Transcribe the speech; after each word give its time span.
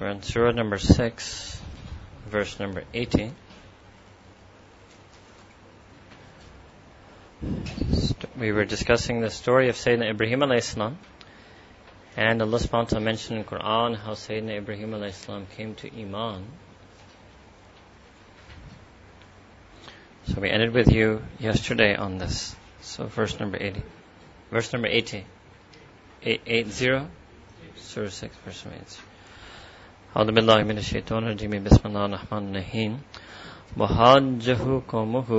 We're 0.00 0.22
Surah 0.22 0.52
number 0.52 0.78
6, 0.78 1.60
verse 2.28 2.60
number 2.60 2.84
80. 2.94 3.32
We 8.38 8.52
were 8.52 8.64
discussing 8.64 9.20
the 9.20 9.30
story 9.30 9.68
of 9.70 9.74
Sayyidina 9.74 10.10
Ibrahim 10.10 10.38
alayhi 10.38 10.62
salam. 10.62 10.98
And 12.16 12.40
Allah 12.40 12.58
subhanahu 12.58 12.72
wa 12.72 12.84
ta'ala 12.84 13.04
mentioned 13.04 13.38
in 13.40 13.44
Quran 13.44 13.96
how 13.96 14.12
Sayyidina 14.12 14.58
Ibrahim 14.58 14.92
alayhi 14.92 15.14
salam 15.14 15.48
came 15.56 15.74
to 15.76 15.90
Iman. 16.00 16.46
So 20.28 20.40
we 20.40 20.48
ended 20.48 20.74
with 20.74 20.92
you 20.92 21.24
yesterday 21.40 21.96
on 21.96 22.18
this. 22.18 22.54
So 22.82 23.06
verse 23.06 23.40
number 23.40 23.58
80. 23.60 23.82
Verse 24.52 24.72
number 24.72 24.86
80. 24.86 25.26
880. 26.22 27.08
Surah 27.78 28.08
6, 28.10 28.36
verse 28.44 28.64
number 28.64 28.80
80. 28.80 29.07
أعوذ 30.08 30.32
بالله 30.32 30.64
من 30.64 30.80
الشيطان 30.80 31.20
الرجيم. 31.20 31.68
بسم 31.68 31.84
الله 31.84 32.04
الرحمن 32.08 32.44
الرحيم. 32.48 32.92
وحاجه 33.76 34.64
قومه 34.88 35.30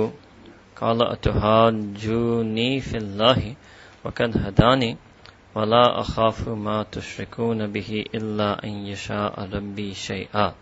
قال 0.78 0.98
أتحاجوني 1.02 2.70
في 2.80 2.96
الله 3.02 3.40
وقد 4.06 4.30
هداني 4.38 4.96
ولا 5.58 6.00
أخاف 6.00 6.48
ما 6.54 6.86
تشركون 6.86 7.66
به 7.66 8.04
إلا 8.14 8.62
أن 8.62 8.86
يشاء 8.94 9.34
ربي 9.50 9.90
شيئا. 9.94 10.54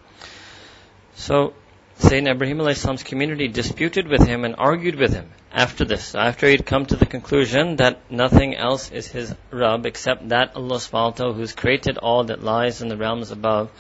So 1.13 1.53
Sayyidina 2.00 2.32
Ibrahim 2.32 2.60
Islam's 2.62 3.04
community 3.04 3.48
disputed 3.48 4.08
with 4.08 4.28
him 4.28 4.46
and 4.46 4.56
argued 4.58 4.96
with 4.96 5.14
him 5.14 5.30
after 5.52 5.86
this, 5.86 6.16
after 6.16 6.48
he'd 6.48 6.66
come 6.66 6.86
to 6.88 6.96
the 6.96 7.06
conclusion 7.06 7.76
that 7.78 8.12
nothing 8.12 8.56
else 8.56 8.92
is 8.92 9.08
his 9.08 9.34
Rabb 9.52 9.86
except 9.86 10.30
that 10.30 10.56
Allah 10.56 10.78
subhanahu 10.78 10.92
wa 10.92 11.12
ta'ala 11.12 11.34
who's 11.34 11.54
created 11.54 11.98
all 11.98 12.26
that 12.26 12.44
lies 12.44 12.82
in 12.82 12.88
the 12.88 12.98
realms 12.98 13.32
above 13.32 13.72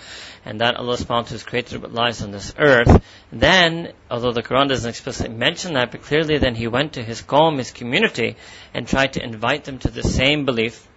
and 0.46 0.62
that 0.62 0.76
Allah 0.76 0.96
subhanahu 0.96 1.10
wa 1.10 1.22
ta'ala 1.22 1.30
who's 1.30 1.44
created 1.44 1.82
what 1.82 1.94
lies 1.94 2.22
on 2.22 2.32
this 2.32 2.54
earth, 2.58 3.04
then, 3.32 3.94
although 4.09 4.31
the 4.31 4.44
Quran 4.44 4.70
doesn't 4.70 4.89
explicitly 4.89 5.36
mention 5.36 5.73
that, 5.73 5.92
but 5.92 6.03
clearly 6.03 6.38
then 6.38 6.56
he 6.56 6.67
went 6.67 6.94
to 6.94 7.03
his 7.03 7.22
qawm, 7.22 7.58
his 7.58 7.72
community, 7.72 8.36
and 8.73 8.88
tried 8.88 9.14
to 9.14 9.23
invite 9.23 9.64
them 9.64 9.80
to 9.80 9.89
the 9.89 10.03
same 10.03 10.45
belief. 10.45 10.88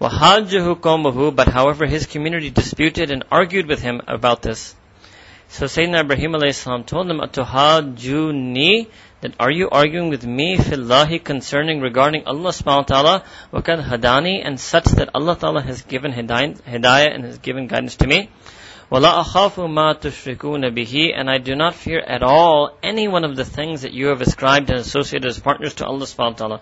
وَحَاجَّهُ 0.00 0.80
قَوْمُهُ 0.80 1.36
But 1.36 1.48
however, 1.48 1.86
his 1.86 2.06
community 2.06 2.48
disputed 2.48 3.10
and 3.10 3.24
argued 3.30 3.66
with 3.66 3.82
him 3.82 4.00
about 4.08 4.40
this. 4.40 4.74
So 5.54 5.66
Sayyidina 5.66 6.02
Ibrahim 6.02 6.32
alayhi 6.32 6.86
told 6.86 7.08
them, 7.08 7.18
Atuhajuni, 7.18 8.86
that 9.20 9.34
are 9.38 9.50
you 9.50 9.68
arguing 9.68 10.08
with 10.08 10.24
me 10.24 10.56
fillahi 10.56 11.22
concerning 11.22 11.80
regarding 11.80 12.24
Allah 12.26 12.50
subhanahu 12.50 12.78
wa 12.78 12.82
ta'ala, 12.82 13.24
wakad 13.52 13.84
hadani, 13.84 14.40
and 14.44 14.58
such 14.58 14.84
that 14.84 15.10
Allah 15.14 15.36
ta'ala 15.36 15.62
has 15.62 15.82
given 15.82 16.12
hidayah 16.12 17.14
and 17.14 17.24
has 17.24 17.38
given 17.38 17.66
guidance 17.66 17.96
to 17.96 18.06
me? 18.06 18.30
وَلَا 18.90 19.22
أَخَافُ 19.22 19.54
مَا 19.68 19.94
تُشْرِكُونَ 19.94 20.74
بِهِ 20.74 21.12
And 21.14 21.30
I 21.30 21.38
do 21.38 21.54
not 21.54 21.74
fear 21.74 22.00
at 22.00 22.24
all 22.24 22.76
any 22.82 23.06
one 23.06 23.22
of 23.22 23.36
the 23.36 23.44
things 23.44 23.82
that 23.82 23.92
you 23.92 24.08
have 24.08 24.20
ascribed 24.20 24.68
and 24.68 24.80
associated 24.80 25.28
as 25.28 25.38
partners 25.38 25.74
to 25.74 25.86
Allah 25.86 26.06
subhanahu 26.06 26.32
wa 26.32 26.36
ta'ala. 26.36 26.60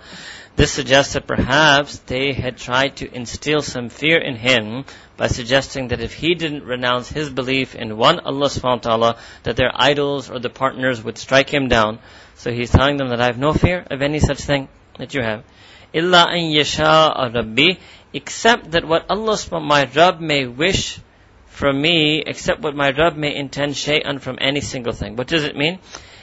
This 0.56 0.72
suggests 0.72 1.14
that 1.14 1.26
perhaps 1.26 1.98
they 2.00 2.34
had 2.34 2.58
tried 2.58 2.98
to 2.98 3.12
instill 3.12 3.62
some 3.62 3.90
fear 3.90 4.20
in 4.20 4.36
him 4.36 4.86
by 5.18 5.28
suggesting 5.28 5.88
that 5.88 6.00
if 6.00 6.14
he 6.14 6.36
didn't 6.36 6.64
renounce 6.64 7.10
his 7.10 7.32
belief 7.32 7.74
in 7.74 7.98
one 7.98 8.20
Allah 8.20 8.48
subhanahu 8.48 8.86
wa 8.86 8.90
ta'ala, 8.90 9.18
that 9.44 9.56
their 9.56 9.72
idols 9.74 10.30
or 10.30 10.38
the 10.38 10.52
partners 10.52 11.04
would 11.04 11.18
strike 11.18 11.50
him 11.50 11.70
down. 11.70 11.98
So 12.36 12.52
he's 12.52 12.70
telling 12.70 12.98
them 12.98 13.10
that 13.10 13.20
I 13.20 13.26
have 13.26 13.40
no 13.40 13.54
fear 13.54 13.84
of 13.90 14.04
any 14.04 14.20
such 14.20 14.42
thing 14.42 14.70
that 15.00 15.16
you 15.16 15.24
have. 15.24 15.44
Illa 15.92 16.28
an 16.30 16.52
yasha 16.52 17.32
rabbi, 17.34 17.80
except 18.14 18.72
that 18.72 18.86
what 18.86 19.06
Allah 19.10 19.34
subhanahu 19.34 19.66
my 19.66 19.90
Rabb 19.96 20.20
may 20.20 20.46
wish 20.46 21.00
from 21.48 21.82
me, 21.82 22.24
except 22.26 22.62
what 22.62 22.76
my 22.76 22.92
Rabb 22.92 23.16
may 23.16 23.36
intend 23.36 23.74
shay'an 23.74 24.20
from 24.20 24.38
any 24.40 24.62
single 24.62 24.94
thing. 24.94 25.16
What 25.16 25.28
does 25.28 25.44
it 25.44 25.56
mean? 25.56 25.80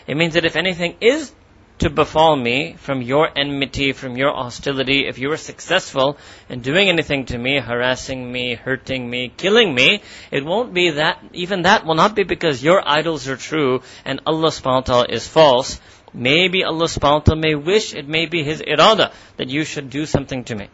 It 0.06 0.16
means 0.16 0.34
that 0.34 0.44
if 0.44 0.56
anything 0.56 0.96
is 1.00 1.32
to 1.80 1.90
befall 1.90 2.36
me 2.36 2.74
from 2.78 3.02
your 3.02 3.28
enmity, 3.36 3.92
from 3.92 4.16
your 4.16 4.32
hostility, 4.32 5.06
if 5.06 5.18
you 5.18 5.30
are 5.32 5.36
successful 5.36 6.18
in 6.48 6.60
doing 6.60 6.88
anything 6.88 7.24
to 7.26 7.38
me, 7.38 7.58
harassing 7.58 8.30
me, 8.30 8.54
hurting 8.54 9.08
me, 9.08 9.32
killing 9.36 9.74
me, 9.74 10.02
it 10.30 10.44
won't 10.44 10.72
be 10.72 10.90
that, 10.90 11.18
even 11.32 11.62
that 11.62 11.84
will 11.84 11.94
not 11.94 12.14
be 12.14 12.22
because 12.22 12.62
your 12.62 12.82
idols 12.86 13.28
are 13.28 13.36
true 13.36 13.82
and 14.04 14.20
Allah 14.26 14.48
subhanahu 14.48 14.74
wa 14.74 14.80
ta'ala 14.80 15.06
is 15.08 15.26
false. 15.26 15.80
Maybe 16.12 16.64
Allah 16.64 16.86
subhanahu 16.86 17.20
wa 17.20 17.20
ta'ala 17.20 17.40
may 17.40 17.54
wish, 17.54 17.94
it 17.94 18.08
may 18.08 18.26
be 18.26 18.42
His 18.42 18.60
irada, 18.62 19.12
that 19.36 19.48
you 19.48 19.64
should 19.64 19.90
do 19.90 20.06
something 20.06 20.44
to 20.44 20.54
me. 20.54 20.68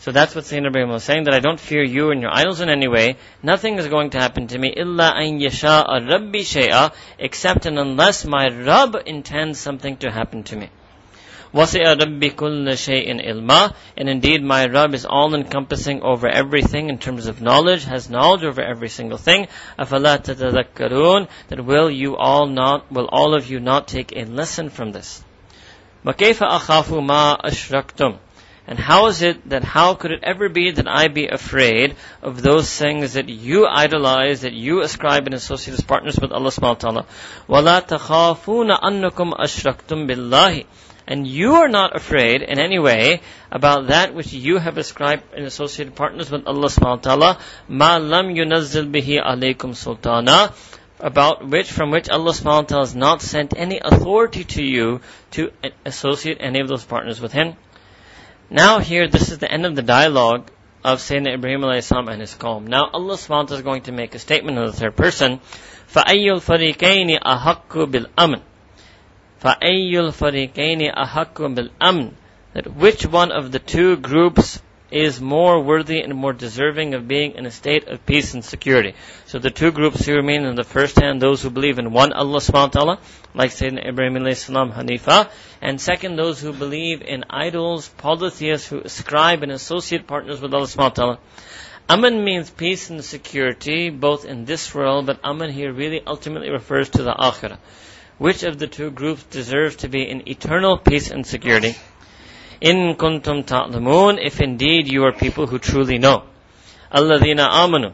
So 0.00 0.12
that's 0.12 0.34
what 0.34 0.44
Sayyidina 0.44 0.68
Ibrahim 0.68 0.90
was 0.90 1.04
saying, 1.04 1.24
that 1.24 1.34
I 1.34 1.40
don't 1.40 1.58
fear 1.58 1.82
you 1.82 2.10
and 2.10 2.20
your 2.20 2.30
idols 2.32 2.60
in 2.60 2.68
any 2.68 2.86
way. 2.86 3.16
Nothing 3.42 3.78
is 3.78 3.88
going 3.88 4.10
to 4.10 4.18
happen 4.18 4.46
to 4.48 4.58
me, 4.58 4.72
illa 4.76 5.12
an 5.16 5.40
yasha'a 5.40 6.08
rabbi 6.08 6.40
shay'a, 6.40 6.92
except 7.18 7.66
and 7.66 7.78
unless 7.78 8.24
my 8.24 8.48
Rabb 8.48 8.96
intends 9.06 9.58
something 9.58 9.96
to 9.98 10.10
happen 10.10 10.44
to 10.44 10.56
me. 10.56 10.68
وَسِعَ 11.54 11.96
رَبِّ 11.96 12.20
كُلَّ 12.34 12.68
شَيْءٍ 12.68 13.26
ilma, 13.26 13.74
And 13.96 14.08
indeed 14.10 14.44
my 14.44 14.66
Rabb 14.66 14.92
is 14.92 15.06
all 15.06 15.34
encompassing 15.34 16.02
over 16.02 16.28
everything 16.28 16.90
in 16.90 16.98
terms 16.98 17.26
of 17.26 17.40
knowledge, 17.40 17.84
has 17.84 18.10
knowledge 18.10 18.44
over 18.44 18.60
every 18.60 18.90
single 18.90 19.18
thing. 19.18 19.48
أَفَلَا 19.78 20.22
تَتَذَكَّرُونَ 20.22 21.28
That 21.48 21.64
will 21.64 21.90
you 21.90 22.16
all 22.16 22.46
not, 22.46 22.92
will 22.92 23.08
all 23.10 23.34
of 23.34 23.50
you 23.50 23.60
not 23.60 23.88
take 23.88 24.12
a 24.14 24.26
lesson 24.26 24.68
from 24.68 24.92
this? 24.92 25.24
وَكَيْفَ 26.04 26.38
أَخَافُ 26.46 27.00
مَا 27.00 27.40
أَشْرَكْتُمْ 27.40 28.18
and 28.70 28.78
how 28.78 29.06
is 29.06 29.22
it 29.22 29.48
that 29.48 29.62
how 29.62 29.94
could 29.94 30.10
it 30.10 30.24
ever 30.24 30.48
be 30.48 30.72
that 30.72 30.88
I 30.88 31.06
be 31.06 31.28
afraid 31.28 31.94
of 32.20 32.42
those 32.42 32.68
things 32.76 33.12
that 33.12 33.28
you 33.28 33.66
idolize, 33.66 34.40
that 34.40 34.54
you 34.54 34.82
ascribe 34.82 35.26
and 35.26 35.34
associate 35.34 35.74
as 35.78 35.84
partners 35.84 36.18
with 36.20 36.32
Allah 36.32 36.50
subhanahu 36.50 36.82
wa 36.82 37.04
ta'ala? 37.04 37.06
وَلَا 37.48 37.86
تَخَافُونَ 37.86 38.80
أَنَّكُمْ 38.80 39.38
أَشْرَكْتُمْ 39.38 40.10
بِاللَّهِ 40.10 40.66
and 41.06 41.24
you 41.24 41.54
are 41.54 41.68
not 41.68 41.94
afraid 41.94 42.42
in 42.42 42.58
any 42.58 42.80
way 42.80 43.20
about 43.52 43.86
that 43.88 44.12
which 44.12 44.32
you 44.32 44.58
have 44.58 44.76
ascribed 44.76 45.22
and 45.34 45.46
associated 45.46 45.94
partners 45.94 46.30
with 46.30 46.46
Allah 46.46 46.66
subhanahu 46.66 46.96
wa 46.96 47.14
ta'ala, 47.14 47.38
ma 47.68 47.96
lam 47.98 48.34
yunazzil 48.34 48.90
bihi 48.90 49.22
alaykum 49.24 49.76
sultana, 49.76 50.52
about 50.98 51.46
which, 51.46 51.70
from 51.70 51.92
which 51.92 52.08
Allah 52.08 52.32
subhanahu 52.32 52.62
wa 52.62 52.62
ta'ala 52.62 52.82
has 52.82 52.96
not 52.96 53.22
sent 53.22 53.54
any 53.56 53.78
authority 53.78 54.42
to 54.44 54.64
you 54.64 55.00
to 55.32 55.52
associate 55.84 56.38
any 56.40 56.58
of 56.58 56.66
those 56.66 56.84
partners 56.84 57.20
with 57.20 57.32
Him. 57.32 57.54
Now 58.50 58.78
here, 58.78 59.08
this 59.08 59.30
is 59.30 59.38
the 59.38 59.50
end 59.50 59.66
of 59.66 59.74
the 59.74 59.82
dialogue 59.82 60.50
of 60.84 61.00
Sayyidina 61.00 61.34
Ibrahim 61.34 61.82
salam 61.82 62.08
and 62.08 62.20
his 62.20 62.34
qawm. 62.34 62.68
Now 62.68 62.88
Allah 62.92 63.14
subhanahu 63.14 63.50
is 63.52 63.62
going 63.62 63.82
to 63.82 63.92
make 63.92 64.14
a 64.14 64.20
statement 64.20 64.56
in 64.56 64.66
the 64.66 64.72
third 64.72 64.96
person. 64.96 65.40
فَأَيُّ 65.92 66.40
الْفَرِيقَيْنِ 66.40 67.20
أَحَقُّ 67.22 67.90
بِالْأَمْنِ 67.90 68.40
فَأَيُّ 69.42 69.92
الْفَرِيقَيْنِ 69.92 70.94
أَحَقُّ 70.94 71.34
بِالْأَمْنِ 71.34 72.12
That 72.54 72.74
which 72.74 73.06
one 73.06 73.32
of 73.32 73.52
the 73.52 73.58
two 73.58 73.96
groups 73.96 74.62
is 74.91 75.21
more 75.21 75.61
worthy 75.61 76.01
and 76.01 76.13
more 76.13 76.33
deserving 76.33 76.93
of 76.93 77.07
being 77.07 77.33
in 77.33 77.45
a 77.45 77.51
state 77.51 77.87
of 77.87 78.05
peace 78.05 78.33
and 78.33 78.43
security. 78.43 78.93
So 79.25 79.39
the 79.39 79.49
two 79.49 79.71
groups 79.71 80.05
who 80.05 80.15
remain 80.15 80.43
in 80.43 80.55
the 80.55 80.63
first 80.63 80.99
hand, 80.99 81.21
those 81.21 81.41
who 81.41 81.49
believe 81.49 81.79
in 81.79 81.91
one 81.93 82.13
Allah 82.13 82.39
subhanahu 82.39 82.53
wa 82.53 82.67
ta'ala, 82.67 82.99
like 83.33 83.51
Sayyidina 83.51 83.87
Ibrahim 83.87 84.15
alayhi 84.15 84.37
salam 84.37 84.71
Hanifa, 84.71 85.29
and 85.61 85.79
second, 85.79 86.17
those 86.17 86.41
who 86.41 86.53
believe 86.53 87.01
in 87.01 87.23
idols, 87.29 87.87
polytheists 87.87 88.67
who 88.67 88.81
ascribe 88.81 89.43
and 89.43 89.51
associate 89.51 90.07
partners 90.07 90.41
with 90.41 90.53
Allah 90.53 90.65
subhanahu 90.65 90.77
wa 90.77 90.89
ta'ala. 90.89 91.19
Aman 91.89 92.23
means 92.23 92.49
peace 92.49 92.89
and 92.89 93.03
security, 93.03 93.89
both 93.89 94.25
in 94.25 94.45
this 94.45 94.73
world, 94.73 95.05
but 95.05 95.19
Aman 95.23 95.51
here 95.51 95.73
really 95.73 96.01
ultimately 96.05 96.49
refers 96.49 96.89
to 96.89 97.03
the 97.03 97.13
Akhirah. 97.13 97.57
Which 98.17 98.43
of 98.43 98.59
the 98.59 98.67
two 98.67 98.91
groups 98.91 99.23
deserves 99.23 99.77
to 99.77 99.89
be 99.89 100.07
in 100.07 100.29
eternal 100.29 100.77
peace 100.77 101.09
and 101.09 101.25
security? 101.25 101.75
In 102.60 102.94
kuntum 102.96 103.44
ta'lamun, 103.44 104.18
if 104.20 104.40
indeed 104.40 104.90
you 104.90 105.04
are 105.04 105.12
people 105.12 105.46
who 105.46 105.58
truly 105.58 105.98
know. 105.98 106.24
Alladhina 106.92 107.48
amanu. 107.50 107.92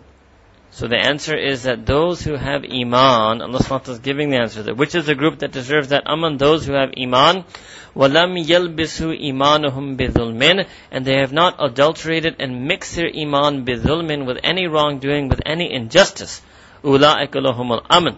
So 0.70 0.88
the 0.88 0.96
answer 0.96 1.36
is 1.36 1.64
that 1.64 1.84
those 1.84 2.22
who 2.22 2.34
have 2.34 2.64
iman, 2.64 3.42
Allah 3.42 3.58
SWT 3.58 3.88
is 3.90 3.98
giving 3.98 4.30
the 4.30 4.38
answer. 4.38 4.62
That 4.62 4.76
which 4.76 4.94
is 4.94 5.04
the 5.04 5.14
group 5.14 5.40
that 5.40 5.52
deserves 5.52 5.88
that 5.88 6.06
aman? 6.06 6.38
Those 6.38 6.64
who 6.64 6.72
have 6.72 6.94
iman. 6.98 7.44
وَلَمْ 7.94 8.42
يَلْبِسُوا 8.42 9.20
إِيمَانُهُمْ 9.20 9.98
بِظُلْمٍ 9.98 10.66
And 10.90 11.04
they 11.04 11.18
have 11.18 11.30
not 11.30 11.56
adulterated 11.58 12.36
and 12.40 12.66
mixed 12.66 12.96
their 12.96 13.10
iman 13.14 13.66
بِظُلْمٍ 13.66 14.24
with 14.24 14.38
any 14.42 14.66
wrongdoing, 14.66 15.28
with 15.28 15.42
any 15.44 15.70
injustice. 15.70 16.40
Ula'ika. 16.87 18.15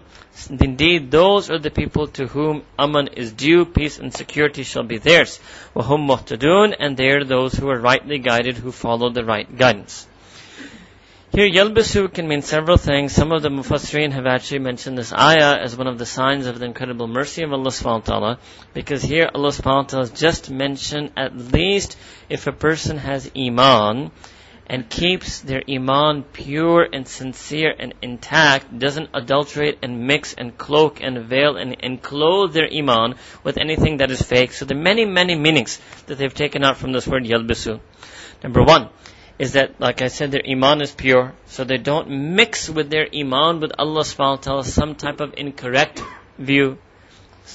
Indeed, 0.48 1.10
those 1.10 1.50
are 1.50 1.58
the 1.58 1.72
people 1.72 2.08
to 2.08 2.28
whom 2.28 2.62
aman 2.78 3.08
is 3.08 3.32
due, 3.34 3.66
peace 3.66 3.98
and 3.98 4.14
security 4.14 4.62
shall 4.64 4.84
be 4.84 5.00
theirs. 5.00 5.40
Wahum 5.76 6.08
muhtadun, 6.08 6.76
and 6.80 6.96
they 6.96 7.10
are 7.10 7.24
those 7.24 7.56
who 7.56 7.68
are 7.70 7.80
rightly 7.80 8.20
guided, 8.20 8.58
who 8.58 8.72
follow 8.72 9.10
the 9.10 9.26
right 9.26 9.58
guidance. 9.58 10.06
Here, 11.32 11.50
yalbasu 11.50 12.14
can 12.14 12.28
mean 12.28 12.42
several 12.42 12.78
things. 12.78 13.12
Some 13.12 13.32
of 13.32 13.42
the 13.42 13.50
mufassirin 13.50 14.12
have 14.12 14.26
actually 14.26 14.60
mentioned 14.60 14.98
this 14.98 15.14
ayah 15.14 15.58
as 15.58 15.76
one 15.76 15.88
of 15.88 15.98
the 15.98 16.06
signs 16.06 16.46
of 16.46 16.60
the 16.60 16.66
incredible 16.66 17.08
mercy 17.08 17.44
of 17.44 17.52
Allah 17.54 17.70
subhanahu 17.70 18.08
wa 18.08 18.14
ta'ala, 18.14 18.40
because 18.74 19.02
here 19.02 19.30
Allah 19.34 19.50
subhanahu 19.50 19.84
wa 19.84 19.84
ta'ala 19.84 20.08
has 20.08 20.20
just 20.20 20.50
mentioned 20.50 21.12
at 21.18 21.36
least 21.36 21.98
if 22.30 22.48
a 22.48 22.52
person 22.52 22.98
has 22.98 23.30
iman, 23.36 24.12
and 24.70 24.88
keeps 24.88 25.40
their 25.42 25.64
iman 25.68 26.22
pure 26.22 26.88
and 26.94 27.08
sincere 27.08 27.74
and 27.78 27.96
intact, 28.04 28.78
doesn't 28.78 29.10
adulterate 29.16 29.80
and 29.82 30.06
mix 30.06 30.36
and 30.36 30.56
cloak 30.58 31.02
and 31.02 31.26
veil 31.26 31.58
and 31.58 31.74
enclose 31.80 32.54
their 32.54 32.70
iman 32.72 33.16
with 33.44 33.58
anything 33.58 33.98
that 33.98 34.12
is 34.12 34.22
fake. 34.22 34.54
So 34.54 34.66
there 34.66 34.78
are 34.78 34.82
many, 34.82 35.06
many 35.06 35.34
meanings 35.34 35.82
that 36.06 36.20
they've 36.20 36.34
taken 36.34 36.64
out 36.64 36.78
from 36.78 36.92
this 36.92 37.08
word 37.08 37.24
yalbisu. 37.24 37.80
Number 38.44 38.62
one 38.62 38.90
is 39.40 39.54
that, 39.54 39.82
like 39.82 40.04
I 40.04 40.08
said, 40.08 40.32
their 40.32 40.44
iman 40.48 40.82
is 40.82 40.92
pure, 40.92 41.34
so 41.48 41.64
they 41.64 41.78
don't 41.78 42.36
mix 42.36 42.70
with 42.70 42.92
their 42.92 43.08
iman 43.14 43.62
with 43.62 43.72
Allah 43.80 44.02
subhanahu 44.02 44.38
wa 44.38 44.44
ta'ala 44.48 44.64
some 44.66 44.94
type 44.96 45.20
of 45.20 45.34
incorrect 45.36 46.04
view 46.38 46.78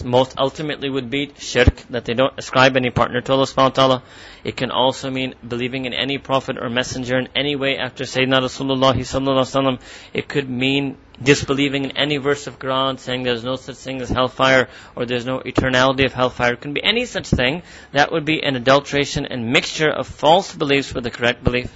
most 0.03 0.35
ultimately 0.39 0.91
would 0.91 1.11
be 1.11 1.33
shirk, 1.39 1.83
that 1.91 2.05
they 2.05 2.15
don't 2.15 2.33
ascribe 2.37 2.77
any 2.77 2.91
partner 2.91 3.21
to 3.21 3.33
Allah 3.33 3.45
subhanahu 3.45 3.57
wa 3.57 3.69
ta'ala. 3.69 4.03
It 4.43 4.57
can 4.57 4.71
also 4.71 5.11
mean 5.11 5.35
believing 5.47 5.85
in 5.85 5.93
any 5.93 6.19
prophet 6.19 6.57
or 6.59 6.69
messenger 6.69 7.19
in 7.19 7.29
any 7.37 7.55
way 7.55 7.77
after 7.77 8.05
Sayyidina 8.05 8.41
Rasulullah 8.43 8.95
sallallahu. 8.95 9.79
It 10.13 10.29
could 10.29 10.49
mean 10.49 10.97
disbelieving 11.23 11.85
in 11.85 11.97
any 11.97 12.17
verse 12.17 12.47
of 12.47 12.59
Quran, 12.59 12.99
saying 12.99 13.23
there's 13.23 13.45
no 13.45 13.57
such 13.57 13.77
thing 13.77 14.01
as 14.01 14.09
hellfire 14.09 14.69
or 14.97 15.07
there's 15.07 15.27
no 15.27 15.41
eternality 15.41 16.07
of 16.07 16.13
hellfire. 16.13 16.55
It 16.55 16.61
can 16.61 16.73
be 16.73 16.83
any 16.83 17.05
such 17.05 17.29
thing. 17.29 17.63
That 17.93 18.11
would 18.11 18.25
be 18.25 18.43
an 18.43 18.57
adulteration 18.57 19.27
and 19.27 19.53
mixture 19.53 19.91
of 19.91 20.09
false 20.09 20.55
beliefs 20.55 20.93
with 20.93 21.05
the 21.05 21.11
correct 21.11 21.45
belief. 21.45 21.71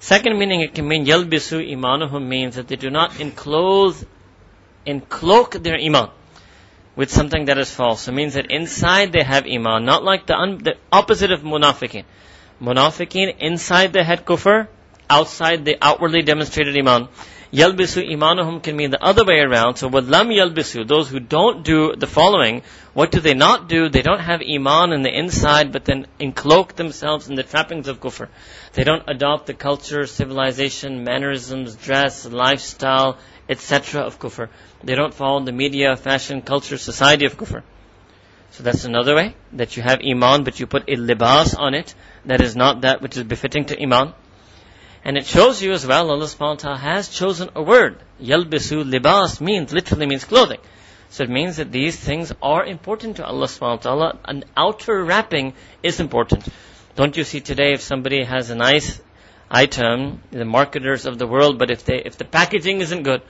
Second 0.00 0.38
meaning, 0.38 0.60
it 0.60 0.74
can 0.74 0.86
mean 0.86 1.06
yalbisu 1.06 1.72
imanuhum 1.72 2.26
means 2.26 2.56
that 2.56 2.68
they 2.68 2.76
do 2.76 2.90
not 2.90 3.18
enclose, 3.20 4.04
encloak 4.86 5.62
their 5.62 5.76
iman 5.76 6.10
with 6.98 7.12
something 7.12 7.44
that 7.44 7.58
is 7.58 7.70
false. 7.70 8.08
It 8.08 8.12
means 8.12 8.34
that 8.34 8.50
inside 8.50 9.12
they 9.12 9.22
have 9.22 9.46
iman, 9.46 9.84
not 9.84 10.02
like 10.02 10.26
the, 10.26 10.36
un- 10.36 10.58
the 10.58 10.74
opposite 10.90 11.30
of 11.30 11.42
munafiqin. 11.42 12.04
Munafiqin, 12.60 13.36
inside 13.38 13.92
they 13.92 14.02
had 14.02 14.24
kufr, 14.26 14.66
outside 15.08 15.64
they 15.64 15.76
outwardly 15.80 16.22
demonstrated 16.22 16.76
iman. 16.76 17.06
Yalbisu 17.52 18.02
imanuhum 18.14 18.60
can 18.60 18.76
mean 18.76 18.90
the 18.90 19.02
other 19.02 19.24
way 19.24 19.38
around. 19.38 19.76
So 19.76 19.86
with 19.86 20.08
lam 20.08 20.28
yalbisu, 20.30 20.88
those 20.88 21.08
who 21.08 21.20
don't 21.20 21.64
do 21.64 21.94
the 21.94 22.08
following, 22.08 22.62
what 22.94 23.12
do 23.12 23.20
they 23.20 23.34
not 23.34 23.68
do? 23.68 23.88
They 23.88 24.02
don't 24.02 24.20
have 24.20 24.42
iman 24.42 24.92
in 24.92 25.02
the 25.02 25.16
inside, 25.16 25.70
but 25.70 25.84
then 25.84 26.08
encloak 26.18 26.74
themselves 26.74 27.28
in 27.28 27.36
the 27.36 27.44
trappings 27.44 27.86
of 27.86 28.00
kufr. 28.00 28.28
They 28.72 28.82
don't 28.82 29.04
adopt 29.06 29.46
the 29.46 29.54
culture, 29.54 30.04
civilization, 30.06 31.04
mannerisms, 31.04 31.76
dress, 31.76 32.26
lifestyle, 32.26 33.18
etc. 33.48 34.02
of 34.02 34.18
kufr. 34.18 34.48
They 34.82 34.94
don't 34.94 35.14
follow 35.14 35.40
the 35.40 35.52
media, 35.52 35.96
fashion, 35.96 36.42
culture, 36.42 36.78
society 36.78 37.24
of 37.24 37.36
kufr. 37.36 37.62
So 38.52 38.62
that's 38.62 38.84
another 38.84 39.14
way 39.14 39.34
that 39.52 39.76
you 39.76 39.82
have 39.82 40.00
iman, 40.04 40.44
but 40.44 40.58
you 40.58 40.66
put 40.66 40.88
a 40.88 40.96
libas 40.96 41.58
on 41.58 41.74
it 41.74 41.94
that 42.24 42.40
is 42.40 42.56
not 42.56 42.82
that 42.82 43.02
which 43.02 43.16
is 43.16 43.24
befitting 43.24 43.66
to 43.66 43.82
iman. 43.82 44.14
And 45.04 45.16
it 45.16 45.26
shows 45.26 45.62
you 45.62 45.72
as 45.72 45.86
well, 45.86 46.10
Allah 46.10 46.24
subhanahu 46.24 46.40
wa 46.40 46.54
ta'ala 46.54 46.78
has 46.78 47.08
chosen 47.08 47.50
a 47.54 47.62
word. 47.62 47.98
Yalbisu 48.20 48.84
libas 48.90 49.40
means, 49.40 49.72
literally 49.72 50.06
means 50.06 50.24
clothing. 50.24 50.60
So 51.10 51.24
it 51.24 51.30
means 51.30 51.56
that 51.56 51.72
these 51.72 51.96
things 51.96 52.32
are 52.42 52.64
important 52.64 53.16
to 53.16 53.26
Allah 53.26 53.46
subhanahu 53.46 53.76
wa 53.76 53.76
ta'ala. 53.76 54.18
An 54.24 54.44
outer 54.56 55.04
wrapping 55.04 55.54
is 55.82 56.00
important. 56.00 56.46
Don't 56.96 57.16
you 57.16 57.24
see 57.24 57.40
today 57.40 57.72
if 57.72 57.80
somebody 57.80 58.24
has 58.24 58.50
a 58.50 58.54
nice 58.54 59.00
item, 59.50 60.20
the 60.30 60.44
marketers 60.44 61.06
of 61.06 61.18
the 61.18 61.26
world, 61.26 61.58
but 61.58 61.70
if 61.70 61.84
they, 61.84 62.02
if 62.04 62.18
the 62.18 62.24
packaging 62.24 62.80
isn't 62.80 63.04
good, 63.04 63.22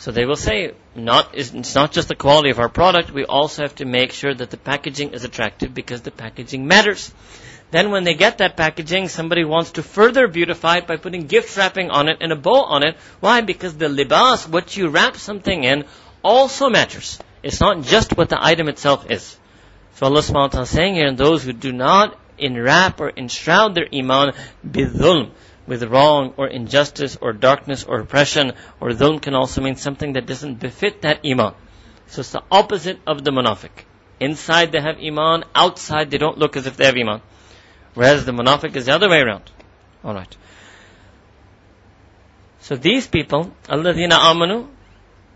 so 0.00 0.12
they 0.12 0.24
will 0.24 0.34
say, 0.34 0.72
not, 0.94 1.34
it's 1.34 1.74
not 1.74 1.92
just 1.92 2.08
the 2.08 2.14
quality 2.14 2.48
of 2.48 2.58
our 2.58 2.70
product, 2.70 3.10
we 3.10 3.26
also 3.26 3.60
have 3.64 3.74
to 3.74 3.84
make 3.84 4.12
sure 4.12 4.32
that 4.32 4.48
the 4.48 4.56
packaging 4.56 5.12
is 5.12 5.24
attractive 5.24 5.74
because 5.74 6.00
the 6.00 6.10
packaging 6.10 6.66
matters. 6.66 7.12
Then 7.70 7.90
when 7.90 8.04
they 8.04 8.14
get 8.14 8.38
that 8.38 8.56
packaging, 8.56 9.08
somebody 9.08 9.44
wants 9.44 9.72
to 9.72 9.82
further 9.82 10.26
beautify 10.26 10.78
it 10.78 10.86
by 10.86 10.96
putting 10.96 11.26
gift 11.26 11.54
wrapping 11.54 11.90
on 11.90 12.08
it 12.08 12.16
and 12.22 12.32
a 12.32 12.36
bow 12.36 12.62
on 12.64 12.82
it. 12.82 12.96
Why? 13.20 13.42
Because 13.42 13.76
the 13.76 13.90
libas, 13.90 14.48
what 14.48 14.74
you 14.74 14.88
wrap 14.88 15.16
something 15.16 15.64
in, 15.64 15.84
also 16.24 16.70
matters. 16.70 17.18
It's 17.42 17.60
not 17.60 17.82
just 17.82 18.16
what 18.16 18.30
the 18.30 18.42
item 18.42 18.68
itself 18.68 19.10
is. 19.10 19.36
So 19.96 20.06
Allah 20.06 20.20
subhanahu 20.22 20.34
wa 20.34 20.48
ta'ala 20.48 20.62
is 20.62 20.70
saying 20.70 20.94
here, 20.94 21.08
and 21.08 21.18
those 21.18 21.44
who 21.44 21.52
do 21.52 21.72
not 21.72 22.18
enwrap 22.38 23.00
or 23.00 23.12
enshroud 23.14 23.74
their 23.74 23.88
iman 23.92 24.32
bidhulm, 24.66 25.32
with 25.69 25.83
wrong 25.83 26.33
or 26.37 26.47
injustice 26.47 27.17
or 27.19 27.33
darkness 27.33 27.83
or 27.83 27.99
oppression 27.99 28.53
or 28.79 28.89
dhulm 28.89 29.21
can 29.21 29.33
also 29.33 29.61
mean 29.61 29.75
something 29.75 30.13
that 30.13 30.25
doesn't 30.25 30.59
befit 30.59 31.01
that 31.01 31.25
iman. 31.25 31.53
So 32.07 32.21
it's 32.21 32.31
the 32.31 32.43
opposite 32.51 32.99
of 33.07 33.23
the 33.23 33.31
munafiq. 33.31 33.71
Inside 34.19 34.71
they 34.71 34.81
have 34.81 34.99
iman, 34.99 35.43
outside 35.53 36.11
they 36.11 36.17
don't 36.17 36.37
look 36.37 36.55
as 36.55 36.67
if 36.67 36.77
they 36.77 36.85
have 36.85 36.95
iman. 36.95 37.21
Whereas 37.93 38.25
the 38.25 38.31
munafiq 38.31 38.75
is 38.75 38.85
the 38.85 38.93
other 38.93 39.09
way 39.09 39.21
around. 39.21 39.49
Alright. 40.03 40.35
So 42.61 42.75
these 42.75 43.07
people, 43.07 43.53
alladhina 43.67 44.11
amanu, 44.11 44.67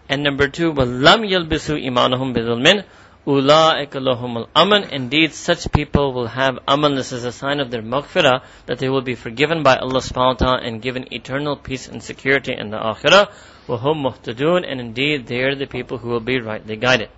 and 0.07 0.23
number 0.23 0.47
two, 0.47 0.73
وَلَمْ 0.73 1.29
يَلْبِسُوا 1.29 1.83
إِيمَانَهُمْ 1.85 2.33
بِظُلْمٍ 2.33 2.83
Ula'ika 3.27 3.99
lahumul 4.01 4.47
aman. 4.55 4.85
Indeed, 4.85 5.33
such 5.33 5.71
people 5.71 6.13
will 6.13 6.27
have 6.27 6.59
aman. 6.67 6.95
This 6.95 7.11
is 7.11 7.25
a 7.25 7.31
sign 7.31 7.59
of 7.59 7.69
their 7.69 7.81
maghfirah, 7.81 8.43
that 8.65 8.79
they 8.79 8.89
will 8.89 9.01
be 9.01 9.15
forgiven 9.15 9.61
by 9.61 9.75
Allah 9.75 9.99
subhanahu 9.99 10.41
wa 10.41 10.45
ta'ala 10.45 10.61
and 10.63 10.81
given 10.81 11.13
eternal 11.13 11.55
peace 11.55 11.87
and 11.87 12.01
security 12.01 12.53
in 12.57 12.71
the 12.71 12.77
akhirah. 12.77 13.31
Wahum 13.67 14.01
muhtadun. 14.03 14.65
And 14.65 14.79
indeed, 14.79 15.27
they 15.27 15.41
are 15.41 15.53
the 15.53 15.67
people 15.67 15.97
who 15.97 16.09
will 16.09 16.21
be 16.21 16.39
rightly 16.39 16.75
guided. 16.75 17.09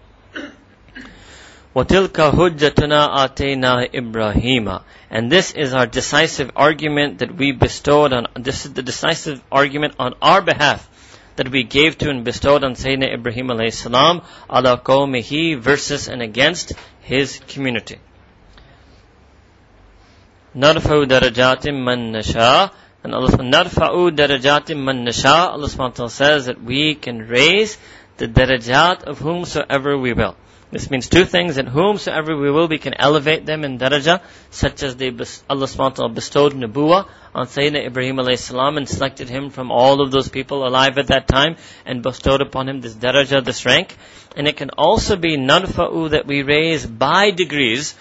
وَتِلْكَ 1.73 2.11
هُجَّتُنَا 2.11 3.15
آتَيْنَا 3.15 3.93
إِبْرَاهِيمَ 3.93 4.83
And 5.09 5.31
this 5.31 5.53
is 5.53 5.73
our 5.73 5.87
decisive 5.87 6.51
argument 6.57 7.19
that 7.19 7.33
we 7.33 7.53
bestowed 7.53 8.11
on, 8.11 8.27
this 8.35 8.65
is 8.65 8.73
the 8.73 8.83
decisive 8.83 9.41
argument 9.49 9.95
on 9.97 10.15
our 10.21 10.41
behalf 10.41 10.89
that 11.36 11.50
we 11.50 11.62
gave 11.62 11.98
to 11.98 12.10
and 12.10 12.24
bestowed 12.24 12.64
on 12.64 12.74
Sayyidina 12.74 13.14
Ibrahim 13.14 13.48
alayhi 13.48 13.72
salam, 13.72 14.22
ala 14.48 14.78
qawmihi 14.78 15.58
versus 15.58 16.08
and 16.08 16.22
against 16.22 16.72
his 17.00 17.40
community. 17.48 17.98
Narfa'u 20.54 21.06
darajatim 21.06 21.84
man 21.84 22.12
nasha. 22.12 22.72
And 23.04 23.14
Allah 23.14 23.30
darajatim 23.30 24.82
man 24.82 25.04
nasha. 25.04 25.28
Allah 25.28 26.08
says 26.08 26.46
that 26.46 26.62
we 26.62 26.94
can 26.94 27.28
raise 27.28 27.76
the 28.16 28.26
darajat 28.26 29.02
of 29.02 29.18
whomsoever 29.18 29.98
we 29.98 30.14
will. 30.14 30.34
This 30.70 30.90
means 30.90 31.08
two 31.08 31.24
things, 31.24 31.54
that 31.56 31.68
whomsoever 31.68 32.36
we 32.36 32.50
will, 32.50 32.66
we 32.66 32.78
can 32.78 32.94
elevate 32.94 33.46
them 33.46 33.62
in 33.62 33.78
daraja, 33.78 34.20
such 34.50 34.82
as 34.82 34.96
they, 34.96 35.10
Allah 35.10 35.66
subhanahu 35.66 36.12
bestowed 36.12 36.54
nubuwa 36.54 37.08
on 37.34 37.46
Sayyidina 37.46 37.86
Ibrahim 37.86 38.16
alayhi 38.16 38.38
salam 38.38 38.76
and 38.76 38.88
selected 38.88 39.28
him 39.28 39.50
from 39.50 39.70
all 39.70 40.00
of 40.00 40.10
those 40.10 40.28
people 40.28 40.66
alive 40.66 40.98
at 40.98 41.06
that 41.06 41.28
time 41.28 41.56
and 41.84 42.02
bestowed 42.02 42.40
upon 42.40 42.68
him 42.68 42.80
this 42.80 42.94
daraja, 42.94 43.44
this 43.44 43.64
rank. 43.64 43.96
And 44.36 44.48
it 44.48 44.56
can 44.56 44.70
also 44.70 45.14
be 45.14 45.36
nanfa'u 45.36 46.10
that 46.10 46.26
we 46.26 46.42
raise 46.42 46.84
by 46.84 47.30
degrees. 47.30 47.94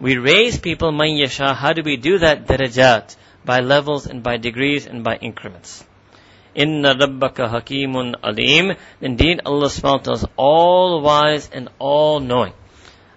We 0.00 0.16
raise 0.16 0.58
people 0.58 0.92
man 0.92 1.16
yasha. 1.16 1.52
How 1.52 1.74
do 1.74 1.82
we 1.82 1.96
do 1.96 2.18
that? 2.18 2.46
Darajat. 2.46 3.14
By 3.44 3.60
levels 3.60 4.06
and 4.06 4.22
by 4.22 4.38
degrees 4.38 4.86
and 4.86 5.04
by 5.04 5.16
increments. 5.16 5.84
Inna 6.56 6.94
rabbaka 6.94 7.50
hakimun 7.54 8.14
alim. 8.22 8.76
Indeed, 9.00 9.42
Allah 9.44 9.68
subhanahu 9.68 10.14
is 10.14 10.24
all 10.36 11.02
wise 11.02 11.50
and 11.52 11.68
all 11.78 12.18
knowing. 12.18 12.54